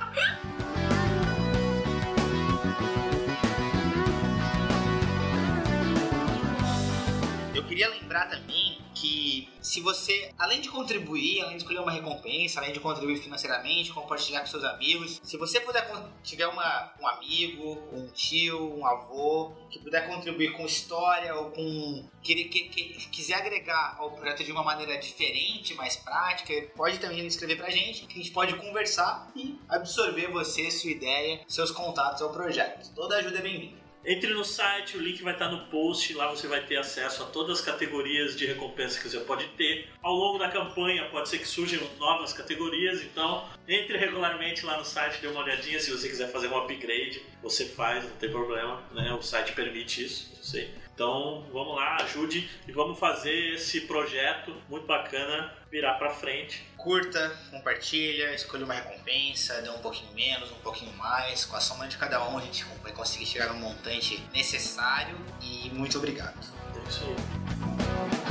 queria 7.73 7.89
lembrar 7.89 8.29
também 8.29 8.79
que 8.95 9.49
se 9.63 9.81
você, 9.81 10.31
além 10.39 10.61
de 10.61 10.69
contribuir, 10.69 11.41
além 11.41 11.57
de 11.57 11.63
escolher 11.63 11.79
uma 11.79 11.91
recompensa, 11.91 12.61
além 12.61 12.71
de 12.71 12.81
contribuir 12.81 13.17
financeiramente, 13.17 13.91
compartilhar 13.91 14.41
com 14.41 14.47
seus 14.47 14.63
amigos, 14.63 15.19
se 15.25 15.39
você 15.39 15.59
puder 15.59 15.91
tiver 16.23 16.47
uma, 16.47 16.93
um 17.01 17.07
amigo, 17.09 17.83
um 17.91 18.07
tio, 18.09 18.77
um 18.77 18.85
avô 18.85 19.53
que 19.71 19.79
puder 19.79 20.07
contribuir 20.07 20.53
com 20.53 20.67
história 20.67 21.35
ou 21.35 21.51
com 21.51 22.07
que, 22.23 22.45
que, 22.45 22.69
que 22.69 23.09
quiser 23.09 23.37
agregar 23.37 23.97
ao 23.99 24.11
projeto 24.11 24.45
de 24.45 24.53
uma 24.53 24.63
maneira 24.63 24.99
diferente, 24.99 25.75
mais 25.75 25.97
prática, 25.97 26.53
pode 26.77 26.99
também 26.99 27.27
escrever 27.27 27.57
pra 27.57 27.71
gente, 27.71 28.07
que 28.07 28.21
a 28.21 28.23
gente 28.23 28.33
pode 28.33 28.55
conversar 28.57 29.33
e 29.35 29.59
absorver 29.67 30.31
você, 30.31 30.71
sua 30.71 30.91
ideia, 30.91 31.41
seus 31.49 31.71
contatos 31.71 32.21
ao 32.21 32.31
projeto. 32.31 32.93
Toda 32.95 33.17
ajuda 33.17 33.39
é 33.39 33.43
bem-vinda. 33.43 33.82
Entre 34.05 34.35
no 34.35 34.45
site, 34.45 34.97
o 34.97 35.01
link 35.01 35.23
vai 35.23 35.33
estar 35.33 35.49
no 35.49 35.67
post, 35.67 36.13
lá 36.15 36.29
você 36.29 36.49
vai 36.49 36.61
ter 36.67 36.77
acesso 36.77 37.23
a 37.23 37.27
todas 37.27 37.61
as 37.61 37.65
categorias 37.65 38.37
de 38.37 38.45
recompensa 38.47 39.01
que 39.01 39.09
você 39.09 39.21
pode 39.21 39.47
ter. 39.51 39.89
Ao 40.03 40.13
longo 40.13 40.39
da 40.39 40.49
campanha 40.49 41.09
pode 41.09 41.29
ser 41.29 41.39
que 41.39 41.47
surjam 41.47 41.81
novas 42.01 42.33
categorias, 42.33 43.01
então 43.01 43.49
entre 43.69 43.97
regularmente 43.97 44.67
lá 44.67 44.77
no 44.77 44.85
site, 44.85 45.21
dê 45.21 45.29
uma 45.29 45.43
olhadinha, 45.43 45.79
se 45.79 45.93
você 45.93 46.09
quiser 46.09 46.33
fazer 46.33 46.49
um 46.49 46.59
upgrade, 46.59 47.23
você 47.41 47.65
faz, 47.65 48.03
não 48.03 48.17
tem 48.17 48.29
problema, 48.29 48.83
né? 48.93 49.13
O 49.13 49.23
site 49.23 49.53
permite 49.53 50.05
isso, 50.05 50.33
eu 50.37 50.43
sei. 50.43 50.75
Então 50.93 51.47
vamos 51.53 51.77
lá, 51.77 51.97
ajude 52.03 52.51
e 52.67 52.73
vamos 52.73 52.99
fazer 52.99 53.55
esse 53.55 53.83
projeto 53.83 54.53
muito 54.69 54.85
bacana 54.85 55.62
virar 55.73 55.95
pra 55.95 56.11
frente. 56.11 56.63
Curta, 56.77 57.35
compartilha, 57.51 58.35
escolha 58.35 58.67
uma 58.67 58.75
recompensa, 58.75 59.63
dê 59.63 59.71
um 59.71 59.79
pouquinho 59.79 60.13
menos, 60.13 60.53
um 60.53 60.57
pouquinho 60.57 60.93
mais. 60.93 61.47
Com 61.47 61.57
a 61.57 61.61
soma 61.61 61.89
de 61.89 61.97
cada 61.97 62.23
um 62.29 62.37
a 62.37 62.43
gente 62.43 62.65
vai 62.83 62.93
conseguir 62.93 63.25
chegar 63.25 63.49
no 63.49 63.55
montante 63.55 64.23
necessário. 64.35 65.17
E 65.41 65.71
muito 65.71 65.97
obrigado. 65.97 66.39
É 66.77 66.89
isso 66.89 67.05
aí. 67.05 68.22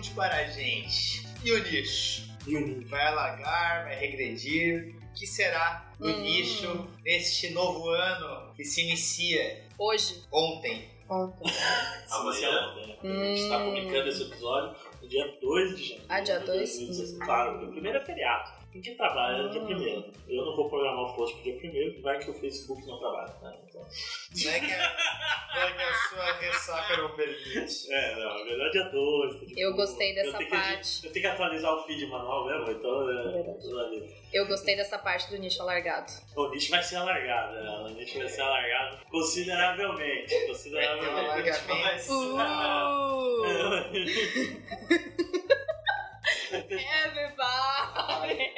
Conte 0.00 0.10
para 0.14 0.34
a 0.34 0.44
gente. 0.44 1.26
E 1.44 1.52
o 1.52 1.62
nicho? 1.62 2.22
E 2.46 2.56
o 2.56 2.66
nicho? 2.66 2.88
Vai 2.88 3.06
alagar, 3.06 3.84
vai 3.84 3.98
regredir? 3.98 4.96
O 5.10 5.12
que 5.14 5.26
será 5.26 5.92
do 5.98 6.08
Hum. 6.08 6.20
nicho 6.22 6.88
neste 7.04 7.50
novo 7.50 7.90
ano 7.90 8.54
que 8.54 8.64
se 8.64 8.80
inicia 8.82 9.62
Hoje. 9.78 10.22
ontem? 10.32 10.88
Ontem. 11.08 11.42
Amanhã, 12.10 12.74
né? 12.76 12.96
A 13.02 13.06
gente 13.06 13.40
está 13.42 13.58
publicando 13.62 14.08
esse 14.08 14.22
episódio 14.22 14.76
no 15.02 15.08
dia 15.08 15.38
2 15.42 15.76
de 15.76 15.82
janeiro. 15.82 16.04
Ah, 16.08 16.20
dia 16.20 16.38
de 16.38 16.46
2? 16.46 16.58
2016. 16.58 17.18
Claro, 17.18 17.68
o 17.68 17.72
primeiro 17.72 17.98
é 17.98 18.00
feriado. 18.00 18.52
Ninguém 18.72 18.96
trabalha 18.96 19.42
no 19.42 19.50
dia 19.50 19.62
Ah. 19.62 19.64
primeiro. 19.66 20.04
Eu 20.28 20.44
não 20.44 20.54
vou 20.54 20.68
programar 20.68 21.02
o 21.04 21.14
post 21.16 21.34
pro 21.34 21.42
dia 21.44 21.56
primeiro, 21.56 21.94
que 21.94 22.00
vai 22.02 22.18
que 22.20 22.30
o 22.30 22.34
Facebook 22.34 22.86
não 22.86 22.98
trabalha, 23.00 23.34
né? 23.42 23.56
Então, 23.68 23.80
Não 23.82 24.50
é 24.52 24.60
que 24.60 24.72
a, 24.72 25.50
não 25.54 25.62
é 25.62 25.72
que 25.72 25.82
a 25.82 25.94
sua 26.08 26.32
ressaca 26.34 26.96
não 26.98 27.10
permite. 27.16 27.92
é, 27.92 28.14
não, 28.16 28.38
na 28.38 28.44
verdade 28.44 28.78
é 28.78 28.84
2. 28.90 29.36
Eu 29.56 29.74
gostei 29.74 30.14
dessa 30.14 30.38
tenho 30.38 30.50
que- 30.50 30.56
parte. 30.56 31.04
eu 31.06 31.12
tenho 31.12 31.24
que 31.24 31.30
atualizar 31.32 31.74
o 31.74 31.82
feed 31.84 32.06
manual 32.06 32.46
mesmo, 32.46 32.70
então 32.70 33.10
é. 33.10 33.22
Verdade. 33.42 34.14
Eu 34.32 34.46
gostei 34.46 34.76
dessa 34.76 34.96
parte 34.98 35.28
do 35.30 35.36
nicho 35.38 35.60
alargado. 35.62 36.12
O 36.36 36.48
nicho 36.50 36.70
vai 36.70 36.82
ser 36.82 36.94
alargado, 36.96 37.54
né? 37.54 37.68
O 37.70 37.88
nicho 37.88 38.18
vai 38.18 38.28
ser 38.28 38.42
alargado 38.42 39.04
consideravelmente. 39.10 40.30
Vai 40.32 40.38
ter 40.38 40.44
um 40.44 40.46
Consideravelmente. 40.46 41.10
alargamento. 41.18 42.10
Everybody! 46.52 48.50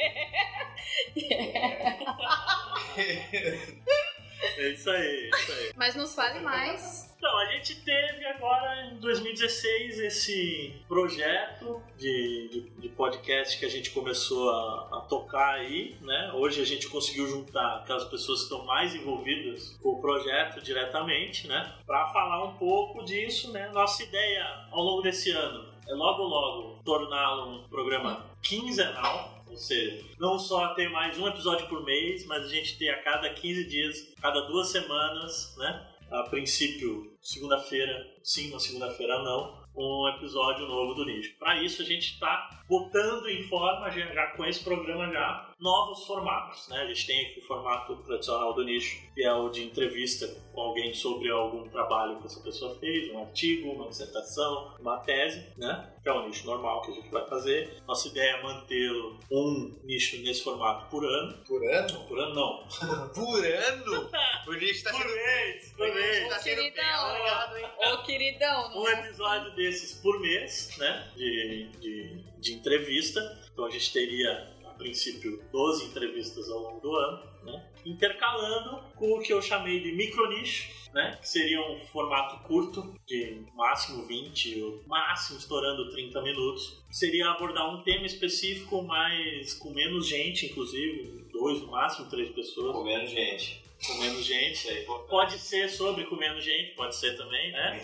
É 4.56 4.68
isso 4.70 4.90
aí, 4.90 5.30
é 5.32 5.38
isso 5.38 5.52
aí. 5.52 5.72
Mas 5.76 5.94
nos 5.94 6.14
fale 6.14 6.40
mais. 6.40 7.14
Então, 7.16 7.38
a 7.38 7.46
gente 7.52 7.76
teve 7.82 8.26
agora 8.26 8.86
em 8.86 8.96
2016 8.98 10.00
esse 10.00 10.74
projeto 10.88 11.80
de, 11.96 12.48
de, 12.48 12.70
de 12.80 12.88
podcast 12.88 13.56
que 13.56 13.64
a 13.64 13.68
gente 13.68 13.90
começou 13.90 14.50
a, 14.50 14.98
a 14.98 15.00
tocar 15.02 15.54
aí, 15.54 15.96
né? 16.00 16.32
Hoje 16.34 16.60
a 16.60 16.66
gente 16.66 16.88
conseguiu 16.88 17.28
juntar 17.28 17.76
aquelas 17.76 18.04
pessoas 18.04 18.40
que 18.40 18.44
estão 18.46 18.64
mais 18.64 18.94
envolvidas 18.94 19.78
com 19.80 19.90
o 19.90 20.00
projeto 20.00 20.60
diretamente, 20.60 21.46
né? 21.46 21.76
Para 21.86 22.08
falar 22.08 22.44
um 22.44 22.54
pouco 22.54 23.04
disso, 23.04 23.52
né? 23.52 23.68
Nossa 23.68 24.02
ideia 24.02 24.44
ao 24.72 24.82
longo 24.82 25.02
desse 25.02 25.30
ano 25.30 25.71
é 25.88 25.94
logo 25.94 26.22
logo 26.22 26.82
torná-lo 26.84 27.56
um 27.56 27.68
programa 27.68 28.24
quinzenal, 28.42 29.44
ou 29.48 29.56
seja, 29.56 30.04
não 30.18 30.38
só 30.38 30.74
ter 30.74 30.88
mais 30.88 31.18
um 31.18 31.28
episódio 31.28 31.68
por 31.68 31.84
mês, 31.84 32.26
mas 32.26 32.44
a 32.44 32.48
gente 32.48 32.78
ter 32.78 32.88
a 32.90 33.02
cada 33.02 33.30
15 33.30 33.64
dias, 33.66 34.14
cada 34.20 34.40
duas 34.42 34.68
semanas, 34.68 35.54
né? 35.58 35.88
A 36.10 36.24
princípio, 36.24 37.16
segunda-feira 37.20 38.06
sim, 38.22 38.50
na 38.50 38.58
segunda-feira 38.58 39.22
não, 39.22 39.62
um 39.74 40.08
episódio 40.08 40.66
novo 40.66 40.94
do 40.94 41.04
Nicho. 41.04 41.36
Para 41.38 41.62
isso 41.62 41.82
a 41.82 41.84
gente 41.84 42.12
está 42.12 42.62
botando 42.68 43.26
em 43.28 43.42
forma, 43.44 43.90
já, 43.90 44.06
já 44.12 44.26
com 44.28 44.44
esse 44.44 44.62
programa 44.62 45.10
já, 45.10 45.51
novos 45.62 46.04
formatos. 46.04 46.68
Né? 46.68 46.78
A 46.78 46.86
gente 46.88 47.06
tem 47.06 47.26
aqui 47.26 47.38
o 47.40 47.46
formato 47.46 47.96
tradicional 48.02 48.52
do 48.52 48.64
Nicho, 48.64 49.00
que 49.14 49.22
é 49.22 49.32
o 49.32 49.48
de 49.48 49.62
entrevista 49.62 50.26
com 50.52 50.60
alguém 50.60 50.92
sobre 50.92 51.30
algum 51.30 51.68
trabalho 51.68 52.18
que 52.20 52.26
essa 52.26 52.40
pessoa 52.40 52.74
fez, 52.78 53.10
um 53.12 53.20
artigo, 53.20 53.70
uma 53.70 53.88
dissertação, 53.88 54.74
uma 54.80 54.98
tese, 54.98 55.46
né? 55.56 55.88
que 56.02 56.08
é 56.08 56.12
o 56.12 56.26
nicho 56.26 56.44
normal 56.46 56.82
que 56.82 56.90
a 56.90 56.94
gente 56.94 57.08
vai 57.10 57.24
fazer. 57.28 57.80
Nossa 57.86 58.08
ideia 58.08 58.32
é 58.32 58.42
manter 58.42 58.90
um 59.30 59.78
nicho 59.84 60.20
nesse 60.20 60.42
formato 60.42 60.86
por 60.90 61.04
ano. 61.04 61.38
Por 61.46 61.64
ano? 61.64 62.04
Por 62.06 62.18
ano 62.18 62.34
não. 62.34 62.64
Por 63.14 63.44
ano? 63.46 64.10
O 64.44 64.52
nicho 64.54 64.72
está 64.72 64.90
Por 64.90 65.02
sendo, 65.02 65.14
mês, 65.14 65.72
o 65.72 65.76
por 65.76 65.86
nicho 65.86 65.98
mês. 65.98 66.28
tá 66.28 66.38
sendo 66.40 66.56
bem 66.56 66.72
Queridão. 66.72 66.94
alargado, 67.00 67.56
hein? 67.58 67.66
Ô, 67.78 68.02
queridão, 68.02 68.70
um 68.74 68.74
não 68.74 68.88
é 68.88 68.92
episódio 69.00 69.54
desses 69.54 69.92
por 70.02 70.20
mês, 70.20 70.76
né? 70.78 71.08
De, 71.16 71.68
de, 71.78 72.24
de 72.40 72.52
entrevista. 72.54 73.20
Então 73.52 73.66
a 73.66 73.70
gente 73.70 73.92
teria, 73.92 74.51
princípio, 74.82 75.42
12 75.52 75.86
entrevistas 75.86 76.48
ao 76.50 76.58
longo 76.58 76.80
do 76.80 76.94
ano, 76.94 77.22
né? 77.44 77.70
Intercalando 77.84 78.82
com 78.94 79.12
o 79.12 79.20
que 79.22 79.32
eu 79.32 79.40
chamei 79.40 79.80
de 79.80 79.92
micronicho, 79.92 80.68
né? 80.92 81.16
Que 81.20 81.28
seria 81.28 81.60
um 81.70 81.78
formato 81.86 82.42
curto, 82.44 82.94
de 83.06 83.44
máximo 83.54 84.04
20, 84.06 84.62
ou 84.62 84.82
máximo 84.86 85.38
estourando 85.38 85.90
30 85.90 86.20
minutos. 86.22 86.82
Seria 86.90 87.30
abordar 87.30 87.74
um 87.74 87.82
tema 87.82 88.06
específico, 88.06 88.82
mas 88.82 89.54
com 89.54 89.70
menos 89.70 90.06
gente, 90.06 90.46
inclusive, 90.46 91.26
dois, 91.32 91.60
no 91.62 91.70
máximo 91.70 92.08
três 92.10 92.30
pessoas. 92.30 92.76
Com 92.76 92.84
menos 92.84 93.10
gente. 93.10 93.62
Com 93.86 93.94
menos 93.94 94.24
gente. 94.24 94.68
Pô. 94.86 94.98
Pode 95.00 95.38
ser 95.38 95.68
sobre 95.68 96.04
com 96.04 96.14
menos 96.14 96.44
gente, 96.44 96.74
pode 96.76 96.94
ser 96.94 97.16
também, 97.16 97.50
né? 97.50 97.80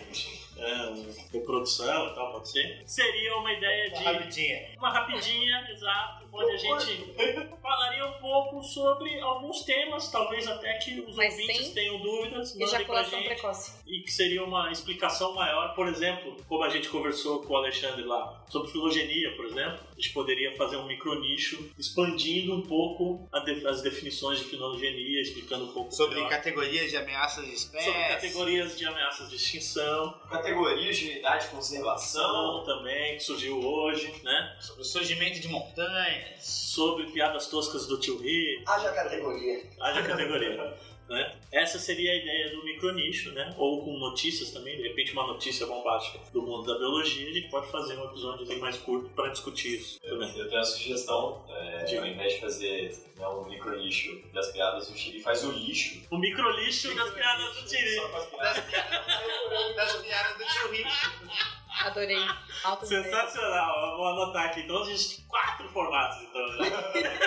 É, 0.57 0.93
reprodução 1.33 2.07
e 2.07 2.15
tal, 2.15 2.31
pode 2.33 2.49
ser. 2.49 2.83
Seria 2.85 3.35
uma 3.37 3.51
ideia 3.51 3.89
de 3.91 4.03
Rapidinha. 4.03 4.75
uma 4.77 4.89
rapidinha, 4.91 5.67
exato, 5.71 6.27
onde 6.31 6.51
a 6.51 6.57
gente 6.57 7.13
falaria 7.61 8.05
um 8.05 8.13
pouco 8.13 8.63
sobre 8.63 9.19
alguns 9.19 9.63
temas, 9.63 10.09
talvez 10.11 10.47
até 10.47 10.73
que 10.77 10.99
os 11.01 11.15
Mas 11.15 11.33
ouvintes 11.33 11.65
sem 11.65 11.73
tenham 11.73 11.99
dúvidas, 11.99 12.55
ejaculação 12.59 13.19
gente. 13.19 13.27
precoce. 13.27 13.79
E 13.87 14.01
que 14.01 14.11
seria 14.11 14.43
uma 14.43 14.71
explicação 14.71 15.33
maior, 15.33 15.73
por 15.75 15.87
exemplo, 15.87 16.35
como 16.47 16.63
a 16.63 16.69
gente 16.69 16.89
conversou 16.89 17.41
com 17.43 17.53
o 17.53 17.57
Alexandre 17.57 18.03
lá, 18.03 18.43
sobre 18.49 18.71
filogenia, 18.71 19.35
por 19.35 19.45
exemplo, 19.45 19.79
a 19.91 19.95
gente 19.95 20.13
poderia 20.13 20.55
fazer 20.55 20.77
um 20.77 20.85
micronicho 20.85 21.69
expandindo 21.77 22.53
um 22.55 22.61
pouco 22.61 23.27
de- 23.45 23.67
as 23.67 23.81
definições 23.81 24.39
de 24.39 24.45
filogenia, 24.45 25.21
explicando 25.21 25.65
um 25.65 25.73
pouco 25.73 25.91
Sobre 25.93 26.15
melhor. 26.15 26.29
categorias 26.29 26.89
de 26.89 26.97
ameaças 26.97 27.45
de 27.45 27.53
espécies. 27.53 27.85
sobre 27.93 28.07
categorias 28.07 28.77
de 28.77 28.85
ameaças 28.85 29.29
de 29.29 29.35
extinção, 29.35 30.13
Categorias 30.29 30.97
de 30.97 31.09
unidade 31.09 31.45
de 31.45 31.51
conservação. 31.51 32.21
ação 32.59 32.63
também, 32.65 33.15
que 33.17 33.23
surgiu 33.23 33.59
hoje, 33.59 34.13
né? 34.23 34.57
Sobre 34.59 34.81
o 34.81 34.85
surgimento 34.85 35.39
de 35.39 35.47
Sobre 36.39 37.05
piadas 37.07 37.47
toscas 37.47 37.85
do 37.87 37.99
tio 37.99 38.17
Ri, 38.17 38.63
Haja 38.67 38.91
categoria. 38.93 39.63
haja 39.81 40.03
categoria. 40.03 40.77
né? 41.09 41.35
Essa 41.51 41.79
seria 41.79 42.11
a 42.11 42.15
ideia 42.15 42.51
do 42.51 42.63
micronicho, 42.63 43.31
né? 43.31 43.53
Ou 43.57 43.83
com 43.83 43.97
notícias 43.97 44.51
também, 44.51 44.77
de 44.77 44.83
repente 44.87 45.11
uma 45.13 45.25
notícia 45.25 45.65
bombástica 45.65 46.19
do 46.31 46.41
mundo 46.43 46.71
da 46.71 46.77
biologia, 46.77 47.27
a 47.27 47.33
gente 47.33 47.49
pode 47.49 47.71
fazer 47.71 47.97
um 47.97 48.05
episódio 48.05 48.59
mais 48.59 48.77
curto 48.77 49.09
para 49.09 49.29
discutir 49.29 49.79
isso 49.79 49.99
também. 50.01 50.29
Eu 50.37 50.45
tenho 50.47 50.59
uma 50.59 50.63
sugestão, 50.63 51.45
é, 51.49 51.97
ao 51.97 52.05
invés 52.05 52.33
de 52.35 52.39
fazer 52.39 52.95
né, 53.17 53.27
um 53.27 53.45
micro 53.49 53.75
lixo 53.75 54.21
das 54.33 54.51
piadas 54.51 54.87
do 54.89 54.97
Chile, 54.97 55.19
faz 55.19 55.43
o 55.43 55.51
lixo. 55.51 56.01
O 56.11 56.17
microlixo 56.17 56.95
das 56.95 57.11
piadas 57.11 57.55
do 57.55 57.65
Tiri. 57.67 57.95
Só 57.95 58.07
com 58.09 58.17
as 58.17 58.25
piadas. 58.27 58.63
Das 59.75 59.95
piadas 59.97 60.37
do 60.37 60.45
tio 60.45 60.71
Rico. 60.71 60.89
Adorei. 61.81 62.25
Alto 62.63 62.85
Sensacional, 62.85 63.91
eu 63.91 63.97
vou 63.97 64.07
anotar 64.07 64.45
aqui. 64.47 64.61
Então 64.61 64.81
a 64.81 64.85
gente 64.85 65.17
tem 65.17 65.25
quatro 65.27 65.69
formatos, 65.69 66.17
então. 66.23 66.47
Né? 66.57 67.19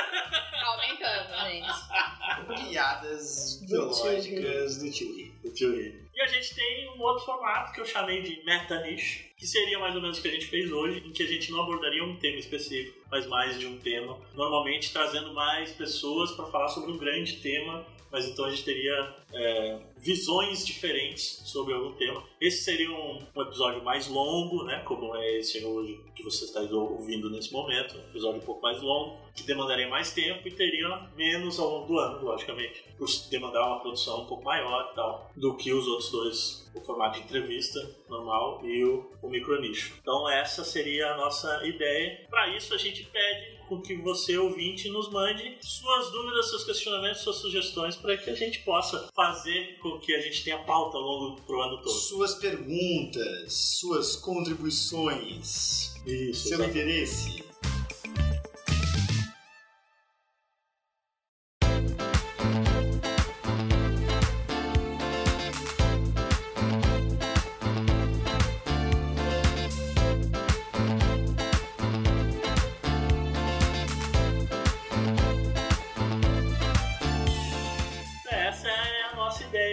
Aumentando, 0.64 1.50
gente. 1.50 2.68
Piadas 2.68 3.60
biológicas 3.68 4.78
do 4.78 4.84
Rico. 4.86 5.42
do 5.42 5.54
tio 5.54 5.74
Ri. 5.74 6.02
E 6.14 6.20
a 6.20 6.26
gente 6.26 6.54
tem 6.54 6.90
um 6.90 7.00
outro 7.00 7.24
formato 7.24 7.72
que 7.72 7.80
eu 7.80 7.86
chamei 7.86 8.20
de 8.20 8.44
meta-nicho, 8.44 9.24
que 9.36 9.46
seria 9.46 9.78
mais 9.78 9.94
ou 9.94 10.02
menos 10.02 10.18
o 10.18 10.22
que 10.22 10.28
a 10.28 10.32
gente 10.32 10.46
fez 10.46 10.70
hoje, 10.70 11.02
em 11.06 11.12
que 11.12 11.22
a 11.22 11.26
gente 11.26 11.50
não 11.50 11.62
abordaria 11.62 12.04
um 12.04 12.16
tema 12.16 12.38
específico, 12.38 13.00
mas 13.10 13.26
mais 13.26 13.58
de 13.58 13.66
um 13.66 13.78
tema, 13.78 14.18
normalmente 14.34 14.92
trazendo 14.92 15.32
mais 15.32 15.72
pessoas 15.72 16.32
para 16.32 16.46
falar 16.46 16.68
sobre 16.68 16.92
um 16.92 16.98
grande 16.98 17.38
tema, 17.38 17.86
mas 18.10 18.26
então 18.26 18.44
a 18.44 18.50
gente 18.50 18.64
teria 18.64 19.16
é, 19.32 19.78
visões 20.02 20.66
diferentes 20.66 21.42
sobre 21.44 21.72
algum 21.72 21.92
tema. 21.92 22.22
Esse 22.40 22.64
seria 22.64 22.90
um, 22.90 23.24
um 23.34 23.42
episódio 23.42 23.84
mais 23.84 24.08
longo, 24.08 24.64
né, 24.64 24.82
como 24.84 25.14
é 25.16 25.38
esse 25.38 25.64
hoje 25.64 26.00
que 26.14 26.24
você 26.24 26.44
está 26.44 26.60
ouvindo 26.60 27.30
nesse 27.30 27.52
momento, 27.52 27.96
um 27.96 28.10
episódio 28.10 28.40
um 28.40 28.44
pouco 28.44 28.60
mais 28.60 28.82
longo, 28.82 29.16
que 29.34 29.44
demandaria 29.44 29.88
mais 29.88 30.12
tempo 30.12 30.46
e 30.46 30.50
teria 30.50 31.08
menos 31.16 31.58
ao 31.58 31.70
longo 31.70 31.86
do 31.86 31.98
ano, 31.98 32.24
logicamente, 32.24 32.84
por 32.98 33.08
demandar 33.30 33.66
uma 33.66 33.80
produção 33.80 34.22
um 34.22 34.26
pouco 34.26 34.44
maior 34.44 34.90
e 34.92 34.94
tal, 34.94 35.30
do 35.36 35.56
que 35.56 35.72
os 35.72 35.86
outros 35.86 36.10
dois, 36.10 36.70
o 36.74 36.80
formato 36.80 37.18
de 37.18 37.24
entrevista 37.24 37.78
normal 38.08 38.60
e 38.64 38.84
o, 38.84 39.10
o 39.22 39.28
micronicho. 39.28 39.94
Então 40.02 40.28
essa 40.28 40.64
seria 40.64 41.12
a 41.12 41.16
nossa 41.16 41.64
ideia. 41.64 42.26
Para 42.28 42.56
isso 42.56 42.74
a 42.74 42.78
gente 42.78 43.04
pede 43.04 43.62
com 43.68 43.80
que 43.80 43.94
você, 43.94 44.36
ouvinte, 44.36 44.90
nos 44.90 45.08
mande 45.10 45.56
suas 45.62 46.10
dúvidas, 46.10 46.50
seus 46.50 46.64
questionamentos, 46.64 47.22
suas 47.22 47.36
sugestões, 47.36 47.96
para 47.96 48.16
que 48.16 48.28
a 48.28 48.34
gente 48.34 48.60
possa 48.60 49.08
fazer 49.14 49.78
com 49.78 49.91
que 50.00 50.14
a 50.14 50.20
gente 50.20 50.44
tenha 50.44 50.58
pauta 50.58 50.96
ao 50.96 51.02
longo 51.02 51.40
do 51.40 51.60
ano 51.60 51.76
todo. 51.78 51.90
Suas 51.90 52.34
perguntas, 52.34 53.52
suas 53.52 54.16
contribuições, 54.16 55.94
Isso, 56.06 56.48
seu 56.48 56.58
exatamente. 56.58 56.78
interesse. 56.78 57.51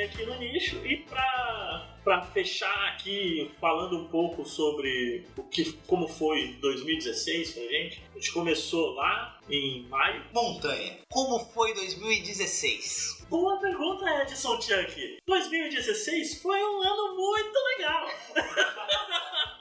Aqui 0.10 0.26
no 0.26 0.36
nicho. 0.38 0.86
E 0.86 0.97
para 0.97 1.88
para 2.03 2.22
fechar 2.24 2.88
aqui 2.88 3.51
falando 3.60 3.97
um 3.97 4.05
pouco 4.07 4.43
sobre 4.43 5.26
o 5.38 5.43
que, 5.43 5.74
como 5.86 6.07
foi 6.07 6.55
2016 6.60 7.53
pra 7.53 7.64
gente. 7.64 8.03
A 8.12 8.14
gente 8.16 8.32
começou 8.32 8.95
lá 8.95 9.38
em 9.49 9.84
maio. 9.89 10.24
Montanha, 10.34 10.98
como 11.11 11.40
foi 11.40 11.73
2016? 11.73 13.26
Boa 13.30 13.57
pergunta, 13.60 14.06
Edson 14.23 14.60
Chuck. 14.60 15.19
2016 15.26 16.41
foi 16.41 16.60
um 16.64 16.81
ano 16.81 17.15
muito 17.15 17.60
legal. 17.77 18.07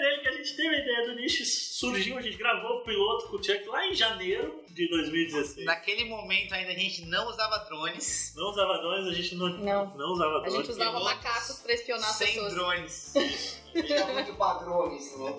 Nele 0.00 0.20
que 0.22 0.28
a 0.28 0.32
gente 0.32 0.56
teve 0.56 0.68
a 0.74 0.78
ideia 0.78 1.06
do 1.08 1.14
nicho, 1.14 1.44
surgiu, 1.44 2.16
a 2.18 2.22
gente 2.22 2.36
gravou 2.36 2.78
o 2.78 2.80
piloto 2.84 3.28
com 3.28 3.36
o 3.36 3.42
Chuck 3.44 3.66
lá 3.66 3.86
em 3.86 3.94
janeiro 3.94 4.62
de 4.68 4.88
2016. 4.88 5.66
Naquele 5.66 6.04
momento 6.04 6.52
ainda 6.54 6.70
a 6.72 6.74
gente 6.74 7.04
não 7.06 7.26
usava 7.28 7.58
drones. 7.68 8.32
Não 8.36 8.50
usava 8.50 8.78
drones, 8.78 9.06
a 9.08 9.12
gente 9.14 9.34
não, 9.34 9.48
Não. 9.48 10.12
usava 10.12 10.36
A 10.36 10.40
drones. 10.40 10.54
gente 10.54 10.70
usava 10.70 10.90
pilotos 10.98 11.14
macacos 11.24 11.58
pra 11.60 11.72
espionar 11.72 12.12
sem 12.12 12.26
pessoas. 12.28 12.54
drones. 12.54 13.12
Tinha 13.86 14.06
muito 14.06 14.34
padrões, 14.34 15.18
né? 15.18 15.36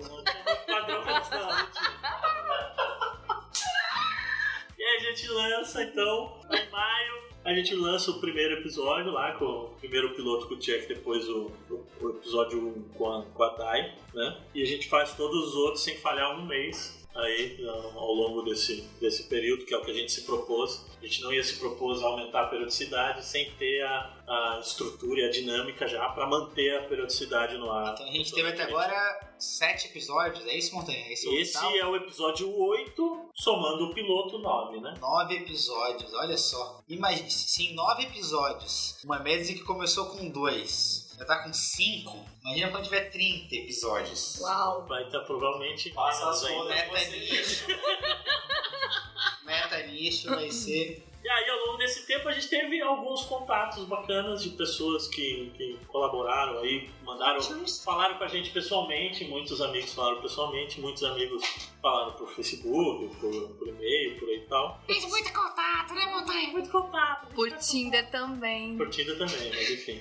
padrão 0.66 1.20
isso, 1.20 1.30
não, 1.30 1.46
não 1.46 1.70
tinha. 1.70 3.40
E 4.78 4.82
aí 4.82 4.96
a 4.96 5.00
gente 5.00 5.28
lança, 5.28 5.82
então, 5.82 6.40
em 6.50 6.70
maio, 6.70 7.29
a 7.44 7.54
gente 7.54 7.74
lança 7.74 8.10
o 8.10 8.20
primeiro 8.20 8.54
episódio 8.54 9.12
lá, 9.12 9.32
com 9.32 9.44
o 9.44 9.68
primeiro 9.80 10.14
piloto 10.14 10.46
com 10.46 10.54
o 10.54 10.62
Chuck, 10.62 10.86
depois 10.86 11.28
o, 11.28 11.50
o, 11.70 11.86
o 12.00 12.10
episódio 12.10 12.58
1 12.58 12.82
com 12.96 13.12
a, 13.12 13.22
com 13.22 13.42
a 13.42 13.48
Dai, 13.56 13.94
né? 14.14 14.40
E 14.54 14.62
a 14.62 14.66
gente 14.66 14.88
faz 14.88 15.14
todos 15.14 15.48
os 15.48 15.54
outros 15.54 15.82
sem 15.82 15.96
falhar 15.96 16.38
um 16.38 16.46
mês 16.46 16.99
aí 17.20 17.64
ao 17.66 18.12
longo 18.12 18.42
desse, 18.42 18.82
desse 19.00 19.24
período, 19.24 19.64
que 19.64 19.74
é 19.74 19.78
o 19.78 19.84
que 19.84 19.90
a 19.90 19.94
gente 19.94 20.12
se 20.12 20.22
propôs. 20.22 20.84
A 21.00 21.06
gente 21.06 21.22
não 21.22 21.32
ia 21.32 21.42
se 21.42 21.56
propor 21.56 21.98
a 22.02 22.06
aumentar 22.06 22.42
a 22.42 22.46
periodicidade 22.46 23.24
sem 23.24 23.50
ter 23.52 23.82
a, 23.82 24.22
a 24.26 24.60
estrutura 24.60 25.20
e 25.20 25.24
a 25.24 25.30
dinâmica 25.30 25.86
já 25.86 26.08
para 26.10 26.26
manter 26.26 26.76
a 26.76 26.82
periodicidade 26.82 27.56
no 27.56 27.70
ar. 27.70 27.94
Então 27.94 28.06
a 28.06 28.12
gente 28.12 28.32
teve 28.32 28.48
até 28.48 28.64
agora 28.64 29.30
sete 29.38 29.88
episódios, 29.88 30.44
é 30.46 30.56
isso, 30.56 30.74
Montanha? 30.74 31.10
Esse, 31.10 31.26
é 31.26 31.30
o 31.30 31.34
Esse 31.34 31.52
total? 31.54 31.76
é 31.76 31.86
o 31.86 31.96
episódio 31.96 32.54
8, 32.54 33.30
somando 33.34 33.86
o 33.86 33.94
piloto 33.94 34.38
9, 34.38 34.80
né? 34.80 34.94
Nove 35.00 35.36
episódios, 35.36 36.12
olha 36.14 36.36
só. 36.36 36.82
Imagina, 36.88 37.30
se 37.30 37.62
em 37.64 37.74
nove 37.74 38.02
episódios, 38.04 38.98
uma 39.04 39.18
média 39.18 39.54
que 39.54 39.62
começou 39.62 40.06
com 40.06 40.28
dois, 40.28 41.09
já 41.20 41.26
tá 41.26 41.42
com 41.42 41.52
cinco, 41.52 42.24
imagina 42.42 42.70
quando 42.70 42.84
tiver 42.84 43.10
30 43.10 43.54
episódios. 43.54 44.38
Uau. 44.40 44.86
Vai 44.86 45.04
estar 45.04 45.20
provavelmente 45.20 45.90
Passa 45.90 46.30
as 46.30 46.40
contas. 46.40 46.68
Meta 46.68 47.10
nicho. 47.10 47.66
Meta 49.44 49.86
nicho 49.86 50.30
vai 50.30 50.50
ser. 50.50 51.06
E 51.22 51.28
aí, 51.28 51.50
ao 51.50 51.66
longo 51.66 51.78
desse 51.78 52.06
tempo, 52.06 52.28
a 52.28 52.32
gente 52.32 52.48
teve 52.48 52.80
alguns 52.80 53.24
contatos 53.24 53.84
bacanas 53.84 54.42
de 54.42 54.50
pessoas 54.50 55.06
que, 55.06 55.52
que 55.54 55.78
colaboraram 55.86 56.58
aí, 56.60 56.88
mandaram, 57.04 57.40
falaram 57.84 58.16
com 58.16 58.24
a 58.24 58.28
gente 58.28 58.50
pessoalmente, 58.50 59.24
muitos 59.26 59.60
amigos 59.60 59.92
falaram 59.92 60.22
pessoalmente, 60.22 60.80
muitos 60.80 61.04
amigos 61.04 61.42
falaram 61.82 62.12
por 62.12 62.28
Facebook, 62.30 63.14
por, 63.16 63.48
por 63.50 63.68
e-mail, 63.68 64.18
por 64.18 64.28
aí 64.30 64.36
e 64.36 64.46
tal. 64.48 64.80
Fez 64.86 65.04
muito 65.04 65.30
contato, 65.32 65.94
né, 65.94 66.06
Montanha? 66.06 66.48
Muito 66.52 66.70
contato. 66.70 67.34
Por 67.34 67.52
Tinder 67.52 68.10
também. 68.10 68.78
Curtida 68.78 69.14
também, 69.16 69.50
mas 69.50 69.70
enfim. 69.70 70.00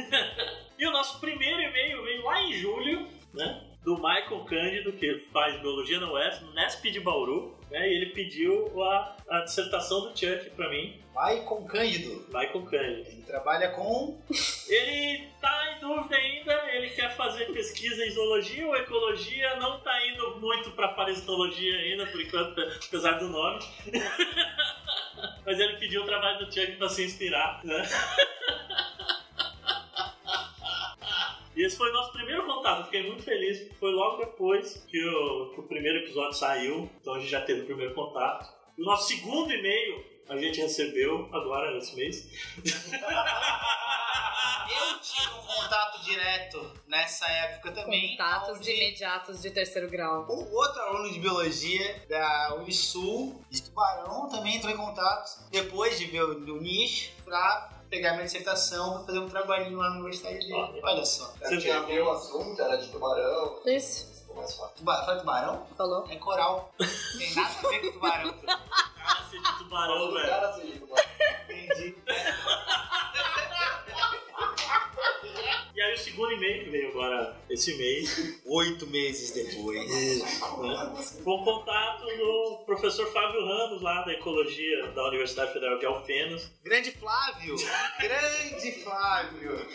e 0.78 0.86
o 0.86 0.90
nosso 0.90 1.20
primeiro 1.20 1.60
e-mail 1.60 2.02
veio 2.02 2.24
lá 2.24 2.42
em 2.42 2.52
julho, 2.54 3.06
né? 3.34 3.62
Do 3.84 3.96
Michael 3.96 4.44
Cândido, 4.46 4.92
que 4.94 5.18
faz 5.32 5.60
biologia 5.60 6.00
na 6.00 6.06
no 6.06 6.54
Nesp 6.54 6.90
de 6.90 6.98
Bauru, 6.98 7.55
né? 7.70 7.88
E 7.88 7.94
ele 7.94 8.06
pediu 8.06 8.82
a, 8.82 9.16
a 9.30 9.40
dissertação 9.40 10.02
do 10.02 10.18
Chuck 10.18 10.50
pra 10.50 10.68
mim, 10.68 11.00
Vai 11.16 11.40
com 11.44 11.66
Cândido. 11.66 12.26
Michael 12.28 12.62
Cândido. 12.66 13.08
Ele 13.08 13.22
trabalha 13.22 13.70
com. 13.70 14.20
Ele 14.68 15.26
tá 15.40 15.72
em 15.72 15.80
dúvida 15.80 16.14
ainda, 16.14 16.52
ele 16.74 16.90
quer 16.90 17.16
fazer 17.16 17.46
pesquisa 17.46 18.04
em 18.04 18.10
zoologia 18.10 18.66
ou 18.66 18.76
ecologia, 18.76 19.56
não 19.56 19.80
tá 19.80 20.06
indo 20.08 20.38
muito 20.38 20.72
pra 20.72 20.88
parasitologia 20.88 21.74
ainda, 21.74 22.04
por 22.04 22.20
enquanto, 22.20 22.60
apesar 22.60 23.12
do 23.12 23.28
nome. 23.28 23.60
Mas 25.46 25.58
ele 25.58 25.78
pediu 25.78 26.02
o 26.02 26.04
trabalho 26.04 26.44
do 26.44 26.52
Chuck 26.52 26.72
pra 26.72 26.90
se 26.90 27.04
inspirar, 27.04 27.64
né? 27.64 27.82
E 31.56 31.64
esse 31.64 31.74
foi 31.74 31.88
o 31.88 31.92
nosso 31.94 32.12
primeiro 32.12 32.44
contato, 32.44 32.80
eu 32.80 32.84
fiquei 32.84 33.02
muito 33.04 33.22
feliz, 33.22 33.60
porque 33.60 33.74
foi 33.76 33.90
logo 33.90 34.18
depois 34.18 34.84
que 34.86 35.02
o, 35.02 35.52
que 35.54 35.60
o 35.60 35.62
primeiro 35.62 36.00
episódio 36.00 36.34
saiu, 36.34 36.90
então 37.00 37.14
a 37.14 37.18
gente 37.18 37.30
já 37.30 37.40
teve 37.40 37.62
o 37.62 37.64
primeiro 37.64 37.94
contato. 37.94 38.52
E 38.76 38.82
o 38.82 38.84
nosso 38.84 39.08
segundo 39.08 39.50
e-mail 39.50 40.04
a 40.28 40.36
gente 40.36 40.60
recebeu 40.60 41.30
agora 41.32 41.72
nesse 41.72 41.96
mês. 41.96 42.28
Eu 44.68 44.98
tive 45.00 45.28
um 45.28 45.46
contato 45.46 46.04
direto 46.04 46.72
nessa 46.88 47.26
época 47.26 47.72
também. 47.72 48.10
Contatos 48.10 48.58
onde 48.58 48.70
imediatos 48.72 49.40
de 49.40 49.50
terceiro 49.50 49.88
grau. 49.88 50.26
Um 50.28 50.52
outro 50.52 50.82
aluno 50.82 51.10
de 51.12 51.20
biologia 51.20 52.04
da 52.08 52.56
Unisul, 52.56 53.40
de 53.48 53.62
Tubarão, 53.62 54.28
também 54.28 54.56
entrou 54.56 54.72
em 54.72 54.76
contato 54.76 55.48
depois 55.50 55.98
de 55.98 56.06
ver 56.06 56.22
o, 56.22 56.32
o 56.32 56.60
nicho 56.60 57.12
pra 57.24 57.75
pegar 57.88 58.12
minha 58.12 58.24
dissertação 58.24 58.94
pra 58.94 59.04
fazer 59.06 59.18
um 59.18 59.28
trabalhinho 59.28 59.78
lá 59.78 59.90
na 59.90 59.96
universidade 59.96 60.38
dele. 60.40 60.52
Olha. 60.54 60.80
Olha 60.82 61.04
só. 61.04 61.32
Você 61.40 61.58
tinha 61.58 61.80
ver 61.82 62.02
o 62.02 62.10
assunto, 62.10 62.60
era 62.60 62.76
de 62.76 62.88
tubarão. 62.88 63.60
Isso. 63.66 64.14
Mais. 64.34 64.54
Tuba, 64.76 65.02
fala 65.04 65.18
tubarão? 65.18 65.66
Falou. 65.78 66.04
É 66.10 66.16
coral. 66.16 66.72
Tem 66.78 67.34
nada 67.34 67.54
a 67.64 67.68
ver 67.70 67.80
com 67.80 67.92
tubarão. 67.92 68.34
Cara, 69.36 69.52
de 69.52 69.58
tubarão, 69.58 69.94
Falou 69.94 70.08
do 70.08 70.14
velho. 70.14 70.28
cara 70.28 70.48
assim, 70.48 70.66
de 70.66 70.78
tubarão. 70.78 71.04
Entendi. 71.48 71.96
E 75.76 75.80
aí 75.82 75.92
o 75.94 75.98
segundo 75.98 76.32
e-mail 76.32 76.64
que 76.64 76.70
veio 76.70 76.88
agora 76.88 77.36
esse 77.50 77.76
mês, 77.76 78.40
Oito 78.46 78.86
meses 78.86 79.30
depois. 79.32 79.86
né? 80.22 81.04
Foi 81.22 81.34
um 81.34 81.44
contato 81.44 82.06
do 82.06 82.62
professor 82.64 83.06
Fábio 83.12 83.44
Ramos, 83.44 83.82
lá 83.82 84.02
da 84.02 84.12
Ecologia 84.12 84.86
da 84.92 85.06
Universidade 85.08 85.52
Federal 85.52 85.78
de 85.78 85.84
Alfenas, 85.84 86.50
Grande 86.64 86.92
Flávio! 86.92 87.56
Grande 88.00 88.72
Flávio! 88.82 89.66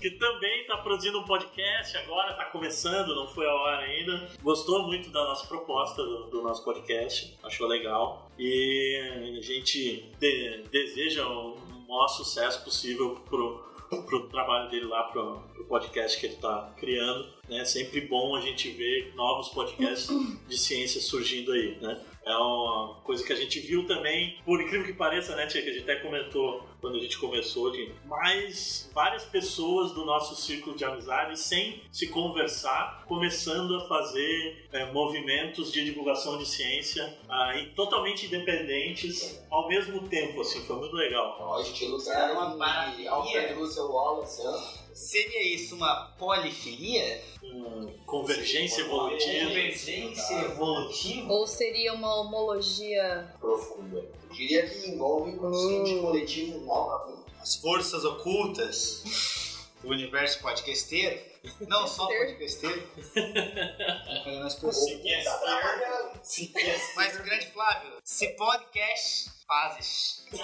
que 0.00 0.10
também 0.12 0.60
está 0.62 0.76
produzindo 0.78 1.18
um 1.20 1.24
podcast 1.24 1.96
agora, 1.98 2.30
está 2.32 2.44
começando, 2.46 3.14
não 3.16 3.26
foi 3.28 3.46
a 3.46 3.52
hora 3.54 3.78
ainda. 3.82 4.30
Gostou 4.42 4.86
muito 4.86 5.10
da 5.10 5.24
nossa 5.24 5.46
proposta 5.46 6.02
do, 6.02 6.30
do 6.30 6.42
nosso 6.42 6.64
podcast, 6.64 7.36
achou 7.42 7.66
legal. 7.66 8.30
E 8.38 9.36
a 9.38 9.40
gente 9.42 10.08
de- 10.20 10.62
deseja 10.70 11.26
o 11.26 11.56
maior 11.88 12.06
sucesso 12.08 12.62
possível 12.64 13.20
pro, 13.28 13.64
pro 14.06 14.28
trabalho 14.28 14.70
dele 14.70 14.86
lá, 14.86 15.04
pro, 15.04 15.40
pro 15.54 15.64
podcast 15.64 16.18
que 16.18 16.26
ele 16.26 16.34
está 16.34 16.74
criando. 16.76 17.28
É 17.48 17.64
sempre 17.64 18.02
bom 18.02 18.36
a 18.36 18.40
gente 18.40 18.68
ver 18.70 19.12
novos 19.14 19.48
podcasts 19.48 20.08
de 20.46 20.58
ciência 20.58 21.00
surgindo 21.00 21.52
aí, 21.52 21.78
né? 21.80 22.00
É 22.24 22.36
uma 22.36 23.00
coisa 23.04 23.24
que 23.24 23.32
a 23.32 23.36
gente 23.36 23.58
viu 23.60 23.86
também, 23.86 24.36
por 24.44 24.60
incrível 24.60 24.86
que 24.86 24.92
pareça, 24.92 25.34
né, 25.34 25.46
Tia, 25.46 25.62
que 25.62 25.70
a 25.70 25.72
gente 25.72 25.84
até 25.84 25.96
comentou 25.96 26.67
quando 26.80 26.96
a 26.96 27.00
gente 27.00 27.18
começou, 27.18 27.70
de 27.70 27.92
mais 28.06 28.88
várias 28.94 29.24
pessoas 29.24 29.92
do 29.92 30.04
nosso 30.04 30.36
círculo 30.36 30.76
de 30.76 30.84
amizade 30.84 31.38
sem 31.38 31.82
se 31.90 32.08
conversar, 32.08 33.04
começando 33.06 33.76
a 33.76 33.86
fazer 33.86 34.66
é, 34.72 34.90
movimentos 34.92 35.72
de 35.72 35.84
divulgação 35.84 36.38
de 36.38 36.46
ciência 36.46 37.16
ah, 37.28 37.52
totalmente 37.74 38.26
independentes 38.26 39.40
ao 39.50 39.68
mesmo 39.68 40.08
tempo, 40.08 40.40
assim, 40.40 40.60
foi 40.64 40.76
muito 40.76 40.94
legal. 40.94 41.36
Ó, 41.40 41.60
estilo 41.60 42.02
Cara, 42.04 42.32
uma 42.32 42.56
maravilha. 42.56 43.04
e 43.04 43.08
Alfred 43.08 43.52
Russel 43.54 43.90
Wallace? 43.90 44.42
Seria 44.98 45.54
isso 45.54 45.76
uma 45.76 46.06
polifilia? 46.18 47.22
Hum, 47.40 47.94
convergência 48.04 48.80
evolutiva. 48.80 49.46
Convergência 49.46 50.34
evolutiva? 50.40 51.32
Ou 51.32 51.46
seria 51.46 51.94
uma 51.94 52.16
homologia. 52.16 53.32
Profunda. 53.38 53.98
Eu 53.98 54.34
diria 54.34 54.68
que 54.68 54.90
envolve 54.90 55.30
o 55.30 55.38
consciente 55.38 56.00
coletivo 56.00 56.58
novamente. 56.62 57.32
As 57.40 57.54
forças 57.54 58.04
ocultas 58.04 59.04
do 59.80 59.90
universo 59.90 60.40
podcasteiro? 60.40 61.22
Não 61.68 61.86
só 61.86 62.08
podcasteiro. 62.08 62.82
Trabalhando. 65.22 66.20
Mas, 66.96 67.16
grande 67.18 67.46
Flávio, 67.52 67.92
se 68.02 68.26
podcast 68.30 69.37
fazes. 69.48 70.28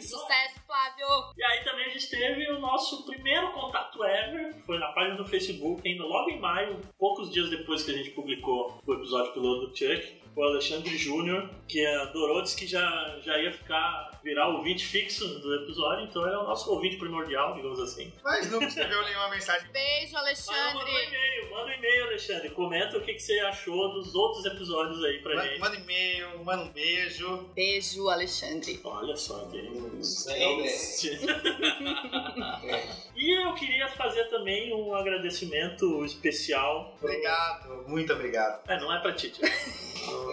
Sucesso, 0.00 0.60
Flávio! 0.66 1.32
E 1.36 1.44
aí 1.44 1.64
também 1.64 1.86
a 1.86 1.88
gente 1.88 2.08
teve 2.10 2.50
o 2.52 2.60
nosso 2.60 3.04
primeiro 3.04 3.50
contato 3.52 4.04
ever, 4.04 4.54
que 4.54 4.60
foi 4.62 4.78
na 4.78 4.92
página 4.92 5.16
do 5.16 5.24
Facebook, 5.24 5.86
ainda 5.88 6.04
logo 6.04 6.30
em 6.30 6.38
maio, 6.38 6.80
poucos 6.98 7.30
dias 7.32 7.50
depois 7.50 7.82
que 7.82 7.90
a 7.90 7.94
gente 7.94 8.10
publicou 8.10 8.80
o 8.86 8.94
episódio 8.94 9.32
piloto 9.32 9.66
do 9.66 9.76
Chuck. 9.76 10.19
O 10.36 10.42
Alexandre 10.44 10.96
Júnior, 10.96 11.50
que 11.66 11.84
adorou, 11.84 12.40
disse 12.40 12.56
que 12.56 12.66
já, 12.66 13.18
já 13.22 13.36
ia 13.36 13.52
ficar, 13.52 14.20
virar 14.22 14.48
ouvinte 14.48 14.86
fixo 14.86 15.26
do 15.40 15.54
episódio, 15.56 16.04
então 16.04 16.24
ele 16.24 16.34
é 16.34 16.38
o 16.38 16.44
nosso 16.44 16.70
ouvinte 16.70 16.96
primordial, 16.96 17.54
digamos 17.54 17.80
assim. 17.80 18.12
Mas 18.22 18.50
não 18.50 18.62
escreveu 18.62 19.02
nenhuma 19.04 19.28
mensagem. 19.28 19.68
Beijo, 19.72 20.12
Mas 20.12 20.46
manda 20.46 20.60
um 20.60 20.78
Alexandre. 20.80 21.04
e-mail, 21.08 21.50
manda 21.50 21.66
um 21.66 21.72
e-mail, 21.74 22.04
Alexandre. 22.04 22.50
Comenta 22.50 22.96
o 22.96 23.00
que, 23.02 23.14
que 23.14 23.20
você 23.22 23.38
achou 23.40 23.92
dos 23.92 24.14
outros 24.14 24.44
episódios 24.46 25.02
aí 25.04 25.18
pra 25.18 25.34
Manda, 25.34 25.48
gente. 25.48 25.58
manda 25.60 25.76
e-mail, 25.76 26.44
manda 26.44 26.62
um 26.62 26.68
beijo. 26.72 27.50
Beijo, 27.54 28.08
Alexandre. 28.08 28.80
Olha 28.84 29.16
só, 29.16 29.46
que 29.46 29.56
Legal, 29.56 30.60
E 33.16 33.30
eu 33.46 33.52
queria 33.54 33.88
fazer 33.88 34.24
também 34.30 34.72
um 34.72 34.94
agradecimento 34.94 36.04
especial. 36.04 36.96
pro- 36.98 37.08
Obrigado, 37.10 37.84
muito 37.88 38.12
obrigado. 38.12 38.62
É, 38.70 38.80
não 38.80 38.94
é 38.94 39.00
pra 39.00 39.12
ti. 39.12 39.32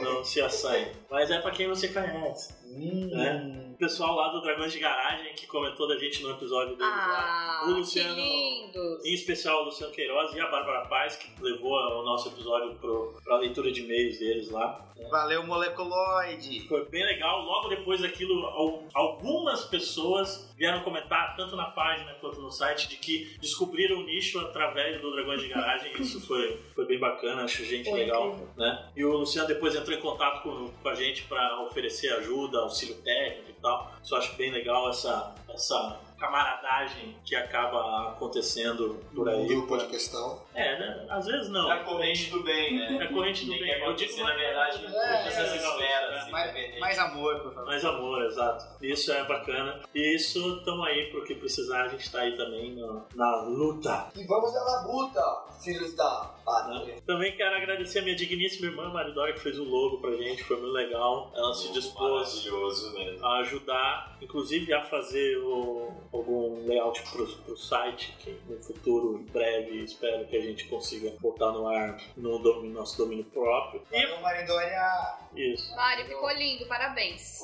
não, 0.02 0.24
se 0.24 0.42
açaí. 0.42 0.92
Mas 1.10 1.32
é 1.32 1.40
pra 1.40 1.52
quem 1.52 1.68
você 1.68 1.88
conhece. 1.88 2.54
Né? 2.78 3.64
O 3.74 3.78
pessoal 3.78 4.16
lá 4.16 4.30
do 4.30 4.42
Dragões 4.42 4.72
de 4.74 4.80
Garagem 4.80 5.34
que 5.36 5.46
comentou 5.46 5.88
da 5.88 5.98
gente 5.98 6.24
no 6.24 6.32
episódio 6.32 6.76
dele 6.76 6.90
lá. 6.90 7.60
Ah, 7.62 7.66
O 7.68 7.72
Luciano- 7.74 8.16
que 8.16 8.22
lindos. 8.22 9.06
Em 9.06 9.14
especial 9.14 9.62
o 9.62 9.66
Luciano 9.66 9.94
Queiroz 9.94 10.34
e 10.34 10.40
a 10.40 10.48
Bárbara 10.48 10.88
Paz, 10.88 11.16
que 11.16 11.30
levou 11.42 11.74
o 11.78 12.04
nosso 12.04 12.30
episódio 12.30 12.74
pro, 12.76 13.14
pra 13.24 13.38
leitura 13.38 13.72
de 13.72 13.82
e-mails 13.82 14.18
deles 14.18 14.50
lá. 14.50 14.84
Valeu, 15.12 15.46
moleculoide. 15.46 16.68
Foi 16.68 16.86
bem 16.86 17.06
legal. 17.06 17.44
Logo 17.44 17.68
depois 17.70 18.02
daquilo, 18.02 18.46
al- 18.48 18.84
algumas 18.96 19.64
pessoas 19.66 20.52
vieram 20.58 20.82
comentar, 20.82 21.36
tanto 21.36 21.56
na 21.56 21.66
página 21.66 22.14
quanto 22.16 22.42
no 22.42 22.50
site, 22.52 22.90
de 22.90 22.96
que 22.98 23.38
descobriram 23.40 24.00
o 24.00 24.04
nicho 24.04 24.40
através 24.40 25.00
do 25.00 25.12
Dragões 25.12 25.40
de 25.42 25.50
Garagem. 25.50 25.92
Isso 26.02 26.20
foi, 26.26 26.58
foi 26.74 26.86
bem 26.86 27.00
bacana, 27.00 27.44
acho 27.44 27.64
gente 27.64 27.88
Foi 27.90 28.00
legal. 28.00 28.28
incrível. 28.30 28.50
Né? 28.58 28.90
E 28.96 29.06
o 29.06 29.18
Luciano 29.18 29.48
depois 29.48 29.76
entrou 29.76 29.96
em 29.96 30.02
contato 30.02 30.42
com, 30.42 30.68
com 30.68 30.90
a 30.90 30.96
gente 30.96 31.24
para 31.24 31.62
oferecer 31.62 32.10
ajuda, 32.14 32.64
auxílio 32.68 32.96
técnico 33.02 33.50
e 33.50 33.54
tal. 33.62 33.92
Isso 34.04 34.14
eu 34.14 34.20
acho 34.20 34.36
bem 34.36 34.52
legal 34.52 34.90
essa, 34.90 35.36
essa 35.50 36.00
camaradagem 36.20 37.16
que 37.26 37.36
acaba 37.36 38.10
acontecendo 38.10 39.00
por 39.14 39.30
aí. 39.30 39.48
Grupo 39.48 39.78
de 39.78 39.88
questão. 39.88 40.42
É, 40.58 40.80
né? 40.80 41.06
Às 41.10 41.26
vezes 41.28 41.50
não. 41.50 41.72
É 41.72 41.76
a 41.76 41.84
corrente 41.84 42.32
do 42.32 42.42
bem, 42.44 42.78
né? 42.78 42.98
É 43.00 43.04
a 43.04 43.14
corrente 43.14 43.46
do 43.46 43.52
bem. 43.52 43.60
Eu 43.62 43.94
digo 43.94 44.12
acontecer, 44.12 44.24
na 44.24 44.34
verdade, 44.34 44.78
É, 44.78 44.90
todas 44.90 45.38
as 45.38 45.38
é, 45.54 45.56
esferas. 45.58 46.28
é. 46.28 46.32
Mais, 46.32 46.50
independente. 46.52 46.80
mais 46.80 47.00
amor, 47.00 47.40
por 47.42 47.54
favor. 47.54 47.66
Mais 47.68 47.86
amor, 47.86 48.26
exato. 48.26 48.66
Isso 48.84 49.12
é 49.12 49.24
bacana. 49.26 49.80
E 49.94 50.16
isso, 50.16 50.58
estamos 50.58 50.88
aí 50.88 51.12
pro 51.12 51.24
que 51.24 51.36
precisar, 51.36 51.84
a 51.84 51.88
gente 51.90 52.12
tá 52.12 52.22
aí 52.22 52.36
também 52.36 52.76
na, 52.76 53.02
na 53.16 53.42
luta. 53.44 54.08
E 54.16 54.24
vamos 54.26 54.56
à 54.56 54.64
labuta, 54.64 55.22
filhos 55.64 55.94
da 55.96 56.34
pátria. 56.44 56.96
Também 57.06 57.36
quero 57.36 57.56
agradecer 57.56 58.00
a 58.00 58.02
minha 58.02 58.16
digníssima 58.16 58.68
irmã 58.68 58.90
Maridora 58.90 59.34
que 59.34 59.40
fez 59.40 59.60
o 59.60 59.64
logo 59.64 60.00
pra 60.00 60.12
gente, 60.16 60.44
foi 60.44 60.58
muito 60.60 60.74
legal. 60.74 61.32
Ela 61.36 61.54
se 61.54 61.72
dispôs 61.72 62.44
Maravilhoso 62.44 62.94
mesmo. 62.94 63.26
a 63.26 63.40
ajudar, 63.42 64.18
inclusive 64.22 64.74
a 64.74 64.82
fazer 64.84 65.38
o- 65.38 65.92
algum 66.12 66.66
layout 66.68 67.02
pro, 67.12 67.28
pro 67.28 67.56
site, 67.58 68.16
que 68.20 68.36
no 68.50 68.58
futuro, 68.64 69.20
em 69.20 69.32
breve, 69.32 69.84
espero 69.84 70.26
que 70.26 70.36
a 70.36 70.42
gente 70.42 70.47
consiga 70.70 71.14
botar 71.20 71.52
no 71.52 71.68
ar 71.68 72.00
no 72.16 72.40
domínio- 72.40 72.74
nosso 72.74 72.98
domínio 72.98 73.26
próprio. 73.26 73.82
Valeu, 73.92 74.22
Maridória. 74.22 75.18
Isso. 75.38 75.76
Mário, 75.76 76.06
ficou 76.06 76.32
lindo, 76.32 76.66
parabéns. 76.66 77.42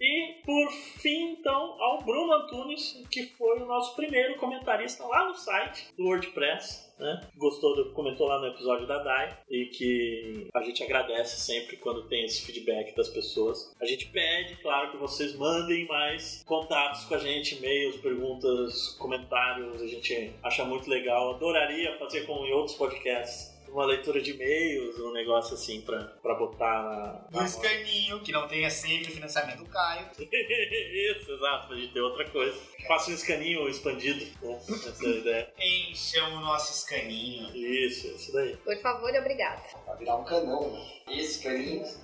E 0.00 0.34
por 0.44 0.70
fim, 0.70 1.32
então, 1.32 1.80
ao 1.80 2.02
Bruno 2.02 2.32
Antunes, 2.32 3.02
que 3.10 3.26
foi 3.26 3.60
o 3.60 3.66
nosso 3.66 3.94
primeiro 3.94 4.36
comentarista 4.36 5.04
lá 5.06 5.28
no 5.28 5.34
site 5.34 5.86
do 5.96 6.04
WordPress. 6.04 6.92
Né? 6.98 7.20
Gostou 7.36 7.74
do, 7.74 7.92
comentou 7.92 8.28
lá 8.28 8.38
no 8.38 8.46
episódio 8.46 8.86
da 8.86 9.02
DAI 9.02 9.38
e 9.50 9.66
que 9.66 10.48
a 10.54 10.62
gente 10.62 10.82
agradece 10.82 11.40
sempre 11.40 11.76
quando 11.76 12.06
tem 12.06 12.24
esse 12.24 12.42
feedback 12.42 12.94
das 12.94 13.08
pessoas. 13.08 13.74
A 13.80 13.84
gente 13.84 14.06
pede, 14.06 14.56
claro, 14.62 14.92
que 14.92 14.96
vocês 14.96 15.34
mandem 15.34 15.86
mais 15.88 16.42
contatos 16.44 17.04
com 17.04 17.14
a 17.14 17.18
gente, 17.18 17.56
e-mails, 17.56 17.96
perguntas, 17.96 18.90
comentários. 18.98 19.82
A 19.82 19.86
gente 19.86 20.32
acha 20.42 20.64
muito 20.64 20.88
legal. 20.88 21.34
Adoraria 21.34 21.98
fazer 21.98 22.26
como 22.26 22.46
em 22.46 22.52
outros 22.52 22.76
podcasts. 22.76 23.53
Uma 23.74 23.86
leitura 23.86 24.22
de 24.22 24.30
e-mails, 24.30 24.96
um 25.00 25.12
negócio 25.12 25.54
assim 25.54 25.80
pra, 25.80 26.04
pra 26.22 26.36
botar 26.36 27.26
na, 27.32 27.44
escaninho, 27.44 28.20
que 28.20 28.30
não 28.30 28.46
tenha 28.46 28.70
sempre 28.70 29.10
o 29.10 29.14
financiamento 29.14 29.58
do 29.58 29.66
Caio. 29.66 30.06
Isso, 30.16 31.32
exato, 31.32 31.66
pra 31.66 31.76
gente 31.76 31.92
ter 31.92 32.00
outra 32.00 32.24
coisa. 32.30 32.56
Faça 32.86 33.10
um 33.10 33.14
escaninho 33.14 33.68
expandido, 33.68 34.24
né? 34.40 34.60
Essa 34.68 35.04
é 35.04 35.08
a 35.10 35.16
ideia. 35.16 35.52
Encham 35.58 36.36
o 36.36 36.40
nosso 36.40 36.72
escaninho. 36.72 37.50
Isso, 37.56 38.06
isso 38.06 38.32
daí. 38.32 38.56
Por 38.58 38.76
favor 38.76 39.12
e 39.12 39.18
obrigada. 39.18 39.60
Vai 39.84 39.96
virar 39.96 40.16
um 40.18 40.24
canão, 40.24 40.70
né? 40.70 40.92
Esse 41.08 41.42
caninho. 41.42 41.84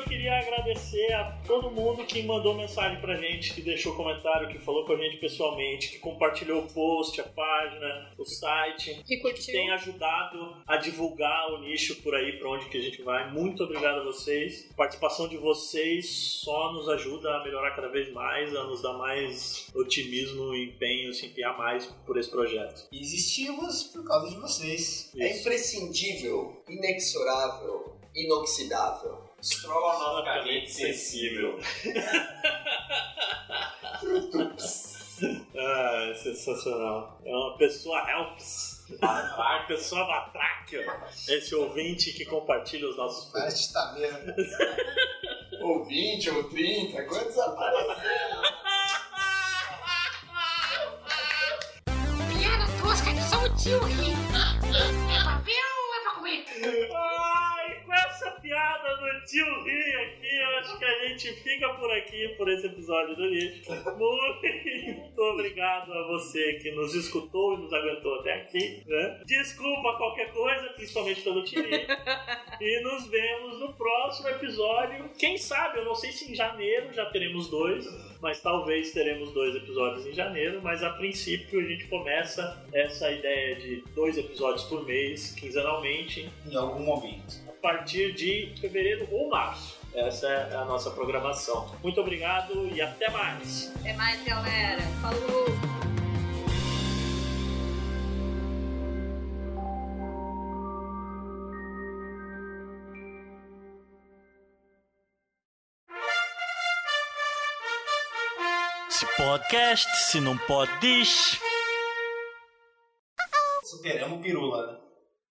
eu 0.00 0.04
queria 0.04 0.38
agradecer 0.38 1.12
a 1.12 1.24
todo 1.46 1.70
mundo 1.70 2.04
que 2.04 2.22
mandou 2.22 2.54
mensagem 2.54 3.00
pra 3.00 3.16
gente, 3.16 3.52
que 3.52 3.60
deixou 3.60 3.94
comentário, 3.94 4.48
que 4.48 4.58
falou 4.58 4.86
com 4.86 4.92
a 4.92 4.96
gente 4.96 5.18
pessoalmente, 5.18 5.90
que 5.90 5.98
compartilhou 5.98 6.62
o 6.62 6.72
post, 6.72 7.20
a 7.20 7.24
página, 7.24 8.10
o 8.18 8.24
site. 8.24 9.02
Que 9.04 9.20
que 9.20 9.52
tem 9.52 9.70
ajudado 9.70 10.56
a 10.66 10.76
divulgar 10.76 11.52
o 11.52 11.60
nicho 11.60 12.02
por 12.02 12.14
aí, 12.14 12.38
para 12.38 12.50
onde 12.50 12.68
que 12.68 12.78
a 12.78 12.80
gente 12.80 13.02
vai. 13.02 13.30
Muito 13.30 13.62
obrigado 13.62 14.00
a 14.00 14.04
vocês. 14.04 14.68
A 14.72 14.74
participação 14.74 15.28
de 15.28 15.36
vocês 15.36 16.08
só 16.42 16.72
nos 16.72 16.88
ajuda 16.88 17.36
a 17.36 17.44
melhorar 17.44 17.76
cada 17.76 17.88
vez 17.88 18.10
mais, 18.12 18.54
a 18.56 18.64
nos 18.64 18.80
dar 18.80 18.94
mais 18.94 19.70
otimismo 19.74 20.54
e 20.54 20.70
empenho, 20.70 21.12
se 21.12 21.26
empenhar 21.26 21.56
mais 21.58 21.86
por 22.06 22.18
esse 22.18 22.30
projeto. 22.30 22.88
E 22.90 23.00
existimos 23.00 23.84
por 23.84 24.04
causa 24.04 24.30
de 24.30 24.40
vocês. 24.40 25.12
É 25.16 25.30
Isso. 25.30 25.40
imprescindível, 25.40 26.62
inexorável, 26.68 27.96
inoxidável. 28.14 29.29
Estrogonoficamente 29.40 30.70
sensível. 30.70 31.58
Ah, 35.22 36.08
é 36.10 36.14
sensacional. 36.14 37.20
É 37.24 37.28
uma 37.30 37.56
pessoa 37.58 37.98
helps. 38.10 38.86
Uma 38.98 39.64
pessoa 39.66 40.06
batráquio. 40.06 40.80
Esse 41.28 41.54
ouvinte 41.54 42.12
que 42.12 42.24
compartilha 42.24 42.88
os 42.88 42.96
nossos 42.96 43.30
posts. 43.30 43.66
Que 43.68 43.72
tá 43.74 43.92
mesmo. 43.92 44.34
Ou 45.60 45.84
20, 45.84 46.30
ou 46.30 46.44
30, 46.44 47.02
quantos 47.02 47.38
apareceram? 47.38 48.42
Piada 52.38 52.66
tosca 52.80 53.12
de 53.12 53.22
só 53.22 53.42
o 53.44 53.48
tio 53.56 53.78
ri. 53.84 54.14
É 55.14 55.22
pra 55.22 55.36
ver 55.38 55.52
ou 55.52 55.94
é 55.94 56.00
pra 56.02 56.12
comer? 56.14 56.44
Com 57.90 57.94
essa 57.94 58.30
piada 58.30 58.96
do 58.98 59.24
tio 59.26 59.64
Ri 59.64 59.96
aqui, 59.96 60.36
eu 60.36 60.58
acho 60.60 60.78
que 60.78 60.84
a 60.84 61.08
gente 61.08 61.32
fica 61.42 61.70
por 61.70 61.90
aqui 61.90 62.28
por 62.36 62.48
esse 62.48 62.64
episódio 62.64 63.16
do 63.16 63.26
lixo. 63.26 63.68
Muito 63.98 65.18
obrigado 65.20 65.92
a 65.92 66.06
você 66.06 66.52
que 66.62 66.70
nos 66.70 66.94
escutou 66.94 67.54
e 67.54 67.62
nos 67.62 67.72
aguentou 67.72 68.20
até 68.20 68.42
aqui. 68.42 68.84
Né? 68.86 69.20
Desculpa 69.26 69.96
qualquer 69.96 70.32
coisa, 70.32 70.68
principalmente 70.68 71.20
pelo 71.22 71.42
tio 71.42 71.64
Ri. 71.64 71.84
E 72.60 72.80
nos 72.82 73.08
vemos 73.08 73.58
no 73.58 73.72
próximo 73.72 74.28
episódio. 74.28 75.10
Quem 75.18 75.36
sabe, 75.36 75.78
eu 75.78 75.84
não 75.86 75.94
sei 75.94 76.12
se 76.12 76.30
em 76.30 76.34
janeiro 76.34 76.92
já 76.92 77.06
teremos 77.06 77.48
dois. 77.48 77.88
Mas 78.20 78.40
talvez 78.40 78.92
teremos 78.92 79.32
dois 79.32 79.56
episódios 79.56 80.06
em 80.06 80.12
janeiro, 80.12 80.60
mas 80.62 80.84
a 80.84 80.90
princípio 80.90 81.58
a 81.58 81.64
gente 81.64 81.86
começa 81.88 82.62
essa 82.72 83.10
ideia 83.10 83.56
de 83.56 83.82
dois 83.94 84.16
episódios 84.18 84.64
por 84.64 84.84
mês, 84.84 85.32
quinzenalmente, 85.32 86.30
Em 86.46 86.54
algum 86.54 86.84
momento. 86.84 87.49
Partir 87.60 88.12
de 88.12 88.54
fevereiro 88.60 89.06
ou 89.10 89.28
março. 89.28 89.78
Essa 89.94 90.28
é 90.28 90.54
a 90.54 90.64
nossa 90.64 90.90
programação. 90.90 91.68
Muito 91.82 92.00
obrigado 92.00 92.68
e 92.68 92.80
até 92.80 93.10
mais! 93.10 93.72
Até 93.80 93.92
mais, 93.94 94.22
galera. 94.24 94.82
Falou. 95.02 95.46
Se 108.88 109.06
podcast, 109.16 109.88
se 110.10 110.20
não 110.20 110.36
pode, 110.38 110.70
diz. 110.80 111.40
Superamos 113.64 114.18
o 114.18 114.20
pirula, 114.22 114.66
né? 114.66 114.78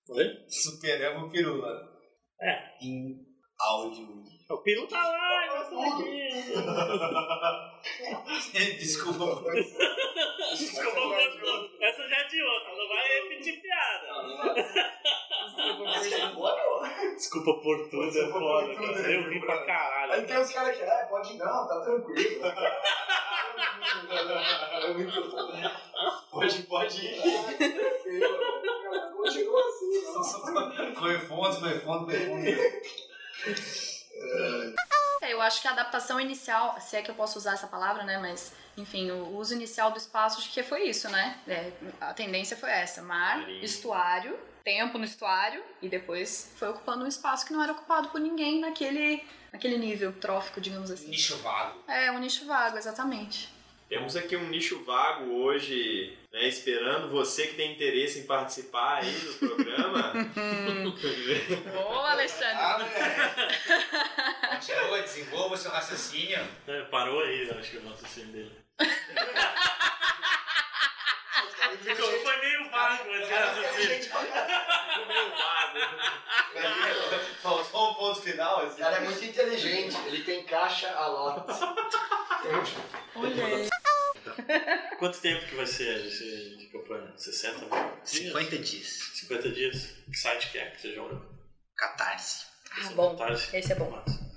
Oi? 0.10 0.45
Superamos 0.49 1.23
o 1.23 1.30
pirula. 1.30 1.98
É, 2.41 2.72
Em 2.82 3.20
áudio. 3.60 4.24
o 4.49 4.57
Piru 4.60 4.88
tá 4.88 5.06
lá, 5.06 5.48
nós 5.48 5.64
estamos 5.64 5.94
aqui. 6.02 6.30
Desculpa. 8.80 9.26
Desculpa, 10.57 11.02
Portugal. 11.02 11.70
essa 11.82 12.07
já 12.07 12.18
é 12.18 12.24
de 12.26 12.41
outra, 12.41 12.76
não 12.78 12.88
vai 12.88 13.07
repetir 13.22 13.61
piada. 13.61 14.07
Desculpa 17.16 17.53
por 17.61 17.90
tudo, 17.90 18.07
é 18.07 18.28
foda, 18.32 18.76
cara. 18.76 19.11
Eu 19.11 19.30
ri 19.30 19.40
pra 19.41 19.66
caralho. 19.66 20.14
Aí 20.14 20.24
tem 20.26 20.38
os 20.38 20.52
caras 20.52 20.78
que, 20.78 20.84
é, 20.84 21.06
pode 21.06 21.38
não, 21.38 21.68
tá 21.68 21.82
tranquilo. 21.82 22.41
É 24.10 24.94
muito 24.94 25.30
bom. 25.30 25.52
Pode, 26.32 26.64
pode 26.64 27.06
ir. 27.06 27.22
Continua 29.11 29.61
assim, 29.68 29.78
Foi 30.95 31.19
fundo, 31.19 31.59
foi 31.59 31.80
fundo, 31.80 32.05
foi 32.05 32.19
fundo. 32.19 32.49
É, 35.21 35.34
eu 35.34 35.41
acho 35.41 35.61
que 35.61 35.67
a 35.67 35.71
adaptação 35.71 36.19
inicial, 36.19 36.80
se 36.80 36.95
é 36.97 37.01
que 37.01 37.11
eu 37.11 37.15
posso 37.15 37.38
usar 37.38 37.53
essa 37.53 37.67
palavra, 37.67 38.03
né? 38.03 38.17
Mas, 38.17 38.53
enfim, 38.77 39.11
o 39.11 39.35
uso 39.38 39.53
inicial 39.53 39.91
do 39.91 39.97
espaço, 39.97 40.39
acho 40.39 40.51
que 40.51 40.63
foi 40.63 40.89
isso, 40.89 41.09
né? 41.09 41.39
É, 41.47 41.71
a 42.01 42.13
tendência 42.13 42.57
foi 42.57 42.69
essa: 42.69 43.01
mar, 43.01 43.49
estuário, 43.61 44.38
tempo 44.63 44.97
no 44.97 45.05
estuário, 45.05 45.63
e 45.81 45.89
depois 45.89 46.51
foi 46.55 46.69
ocupando 46.69 47.05
um 47.05 47.07
espaço 47.07 47.45
que 47.45 47.53
não 47.53 47.61
era 47.61 47.71
ocupado 47.71 48.09
por 48.09 48.19
ninguém 48.19 48.59
naquele, 48.59 49.23
naquele 49.51 49.77
nível 49.77 50.13
trófico, 50.13 50.59
digamos 50.61 50.89
assim. 50.91 51.09
Nicho 51.09 51.38
vago. 51.38 51.80
É, 51.88 52.11
um 52.11 52.19
nicho 52.19 52.45
vago, 52.45 52.77
exatamente. 52.77 53.59
Temos 53.90 54.16
aqui 54.16 54.36
um 54.36 54.48
nicho 54.49 54.84
vago 54.84 55.34
hoje, 55.41 56.16
né, 56.32 56.48
esperando 56.48 57.10
você 57.10 57.48
que 57.48 57.56
tem 57.56 57.74
interesse 57.74 58.20
em 58.20 58.28
participar 58.28 58.98
aí 58.98 59.11
do 59.11 59.34
programa. 59.34 60.14
Boa, 61.74 62.11
Alexandre! 62.11 62.56
Ah. 62.56 62.78
Continua, 64.56 65.02
desenvolva 65.02 65.56
o 65.56 65.57
seu 65.57 65.72
raciocínio. 65.72 66.38
É, 66.68 66.82
parou 66.84 67.20
aí, 67.24 67.48
eu 67.49 67.57
acho 67.57 67.72
que 67.72 67.78
o 67.78 67.90
raciocínio 67.90 68.32
dele. 68.32 68.52
Ficou, 71.82 72.10
foi 72.20 72.38
meio 72.41 72.70
vago 72.70 73.10
esse 73.16 73.34
raciocínio. 73.34 74.03
Ficou 74.03 74.22
meio 75.07 75.30
vago. 75.32 75.80
Faltou 77.41 77.91
um 77.91 77.94
ponto 77.95 78.22
final. 78.22 78.60
O 78.60 78.68
Assim. 78.68 78.82
cara 78.82 78.98
é 78.98 78.99
muito 78.99 79.26
inteligente, 79.26 79.98
ele 80.06 80.24
tem 80.24 80.44
caixa 80.44 80.91
a 80.91 81.07
lot. 81.07 81.44
Olha 83.16 83.45
aí. 83.45 83.70
Quanto 84.98 85.20
tempo 85.22 85.45
que 85.48 85.56
vai 85.56 85.66
ser 85.66 86.06
esse 86.06 86.57
de 86.57 86.68
campanha? 86.68 87.14
60 87.18 87.60
mil? 87.60 87.70
dias? 88.03 88.32
50 88.32 88.60
dias. 88.60 88.88
50 89.16 89.49
dias? 89.49 89.86
Que 90.11 90.18
site 90.18 90.52
que 90.52 90.57
é 90.60 90.70
que 90.72 90.82
você 90.82 90.94
joga? 90.95 91.22
Catarse. 91.78 92.45
Ah, 92.72 92.90
bom. 92.91 93.16
Catarse? 93.18 93.56
Esse 93.57 93.72
é 93.72 93.76
bom. 93.76 93.90
Massa. 93.90 94.30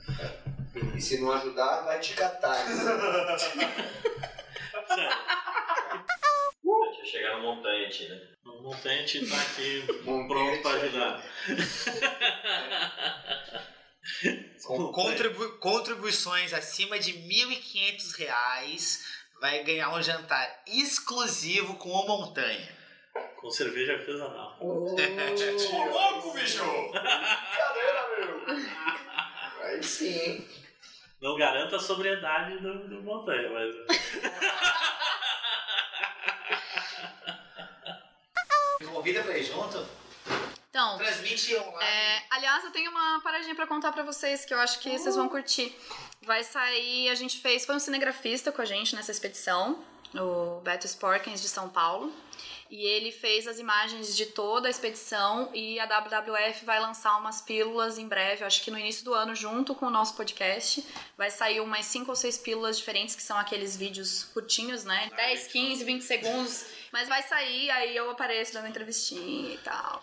E 0.96 1.00
se 1.00 1.20
não 1.20 1.32
ajudar, 1.32 1.82
vai 1.82 2.00
te 2.00 2.14
catar. 2.14 2.64
Vai 6.64 7.06
chegar 7.06 7.36
no 7.36 7.42
montante, 7.42 8.08
né? 8.08 8.20
o 8.44 8.62
montante 8.62 9.26
tá 9.28 9.40
aqui 9.40 9.84
Montante. 10.04 10.28
pronto 10.28 10.62
pra 10.62 10.70
ajudar. 10.72 11.24
Contribu- 14.92 15.58
contribuições 15.58 16.52
acima 16.52 16.98
de 16.98 17.12
1.500 17.12 18.16
reais 18.18 19.11
vai 19.42 19.62
ganhar 19.64 19.92
um 19.92 20.00
jantar 20.00 20.62
exclusivo 20.68 21.74
com 21.74 21.90
o 21.90 22.06
Montanha. 22.06 22.80
Com 23.36 23.50
cerveja 23.50 23.94
artesanal. 23.94 24.56
Ô 24.62 24.94
louco, 24.94 26.32
bicho! 26.32 26.62
Brincadeira, 26.62 28.06
meu! 28.16 28.40
Aí 29.64 29.82
sim? 29.82 30.46
Não 31.20 31.36
garanta 31.36 31.74
a 31.74 31.80
sobriedade 31.80 32.58
do, 32.60 32.88
do 32.88 33.02
montanha, 33.02 33.50
mas. 33.50 33.74
Convida 38.92 39.22
pra 39.22 39.38
ir 39.38 39.44
junto? 39.44 40.01
Então, 40.72 40.96
Transmite 40.96 41.54
online. 41.54 41.84
É, 41.84 42.22
aliás, 42.30 42.64
eu 42.64 42.70
tenho 42.70 42.90
uma 42.90 43.20
paradinha 43.20 43.54
pra 43.54 43.66
contar 43.66 43.92
pra 43.92 44.02
vocês 44.02 44.46
que 44.46 44.54
eu 44.54 44.58
acho 44.58 44.78
que 44.78 44.98
vocês 44.98 45.14
vão 45.14 45.28
curtir. 45.28 45.76
Vai 46.22 46.42
sair, 46.42 47.10
a 47.10 47.14
gente 47.14 47.40
fez, 47.40 47.66
foi 47.66 47.76
um 47.76 47.78
cinegrafista 47.78 48.50
com 48.50 48.62
a 48.62 48.64
gente 48.64 48.96
nessa 48.96 49.10
expedição, 49.10 49.84
o 50.14 50.60
Beto 50.62 50.86
Sporkins 50.86 51.42
de 51.42 51.48
São 51.48 51.68
Paulo. 51.68 52.10
E 52.70 52.86
ele 52.86 53.12
fez 53.12 53.46
as 53.46 53.58
imagens 53.58 54.16
de 54.16 54.24
toda 54.24 54.66
a 54.66 54.70
expedição 54.70 55.50
e 55.52 55.78
a 55.78 55.84
WWF 55.84 56.64
vai 56.64 56.80
lançar 56.80 57.18
umas 57.18 57.42
pílulas 57.42 57.98
em 57.98 58.08
breve, 58.08 58.42
acho 58.42 58.62
que 58.62 58.70
no 58.70 58.78
início 58.78 59.04
do 59.04 59.12
ano, 59.12 59.34
junto 59.34 59.74
com 59.74 59.84
o 59.84 59.90
nosso 59.90 60.16
podcast. 60.16 60.82
Vai 61.18 61.30
sair 61.30 61.60
umas 61.60 61.84
5 61.84 62.08
ou 62.08 62.16
6 62.16 62.38
pílulas 62.38 62.78
diferentes, 62.78 63.14
que 63.14 63.22
são 63.22 63.36
aqueles 63.36 63.76
vídeos 63.76 64.24
curtinhos, 64.24 64.84
né? 64.84 65.10
10, 65.14 65.48
15, 65.48 65.84
20 65.84 66.00
segundos. 66.00 66.64
Mas 66.90 67.08
vai 67.10 67.22
sair, 67.22 67.70
aí 67.70 67.94
eu 67.94 68.10
apareço 68.10 68.54
dando 68.54 68.68
entrevistinha 68.68 69.52
e 69.52 69.58
tal. 69.58 70.00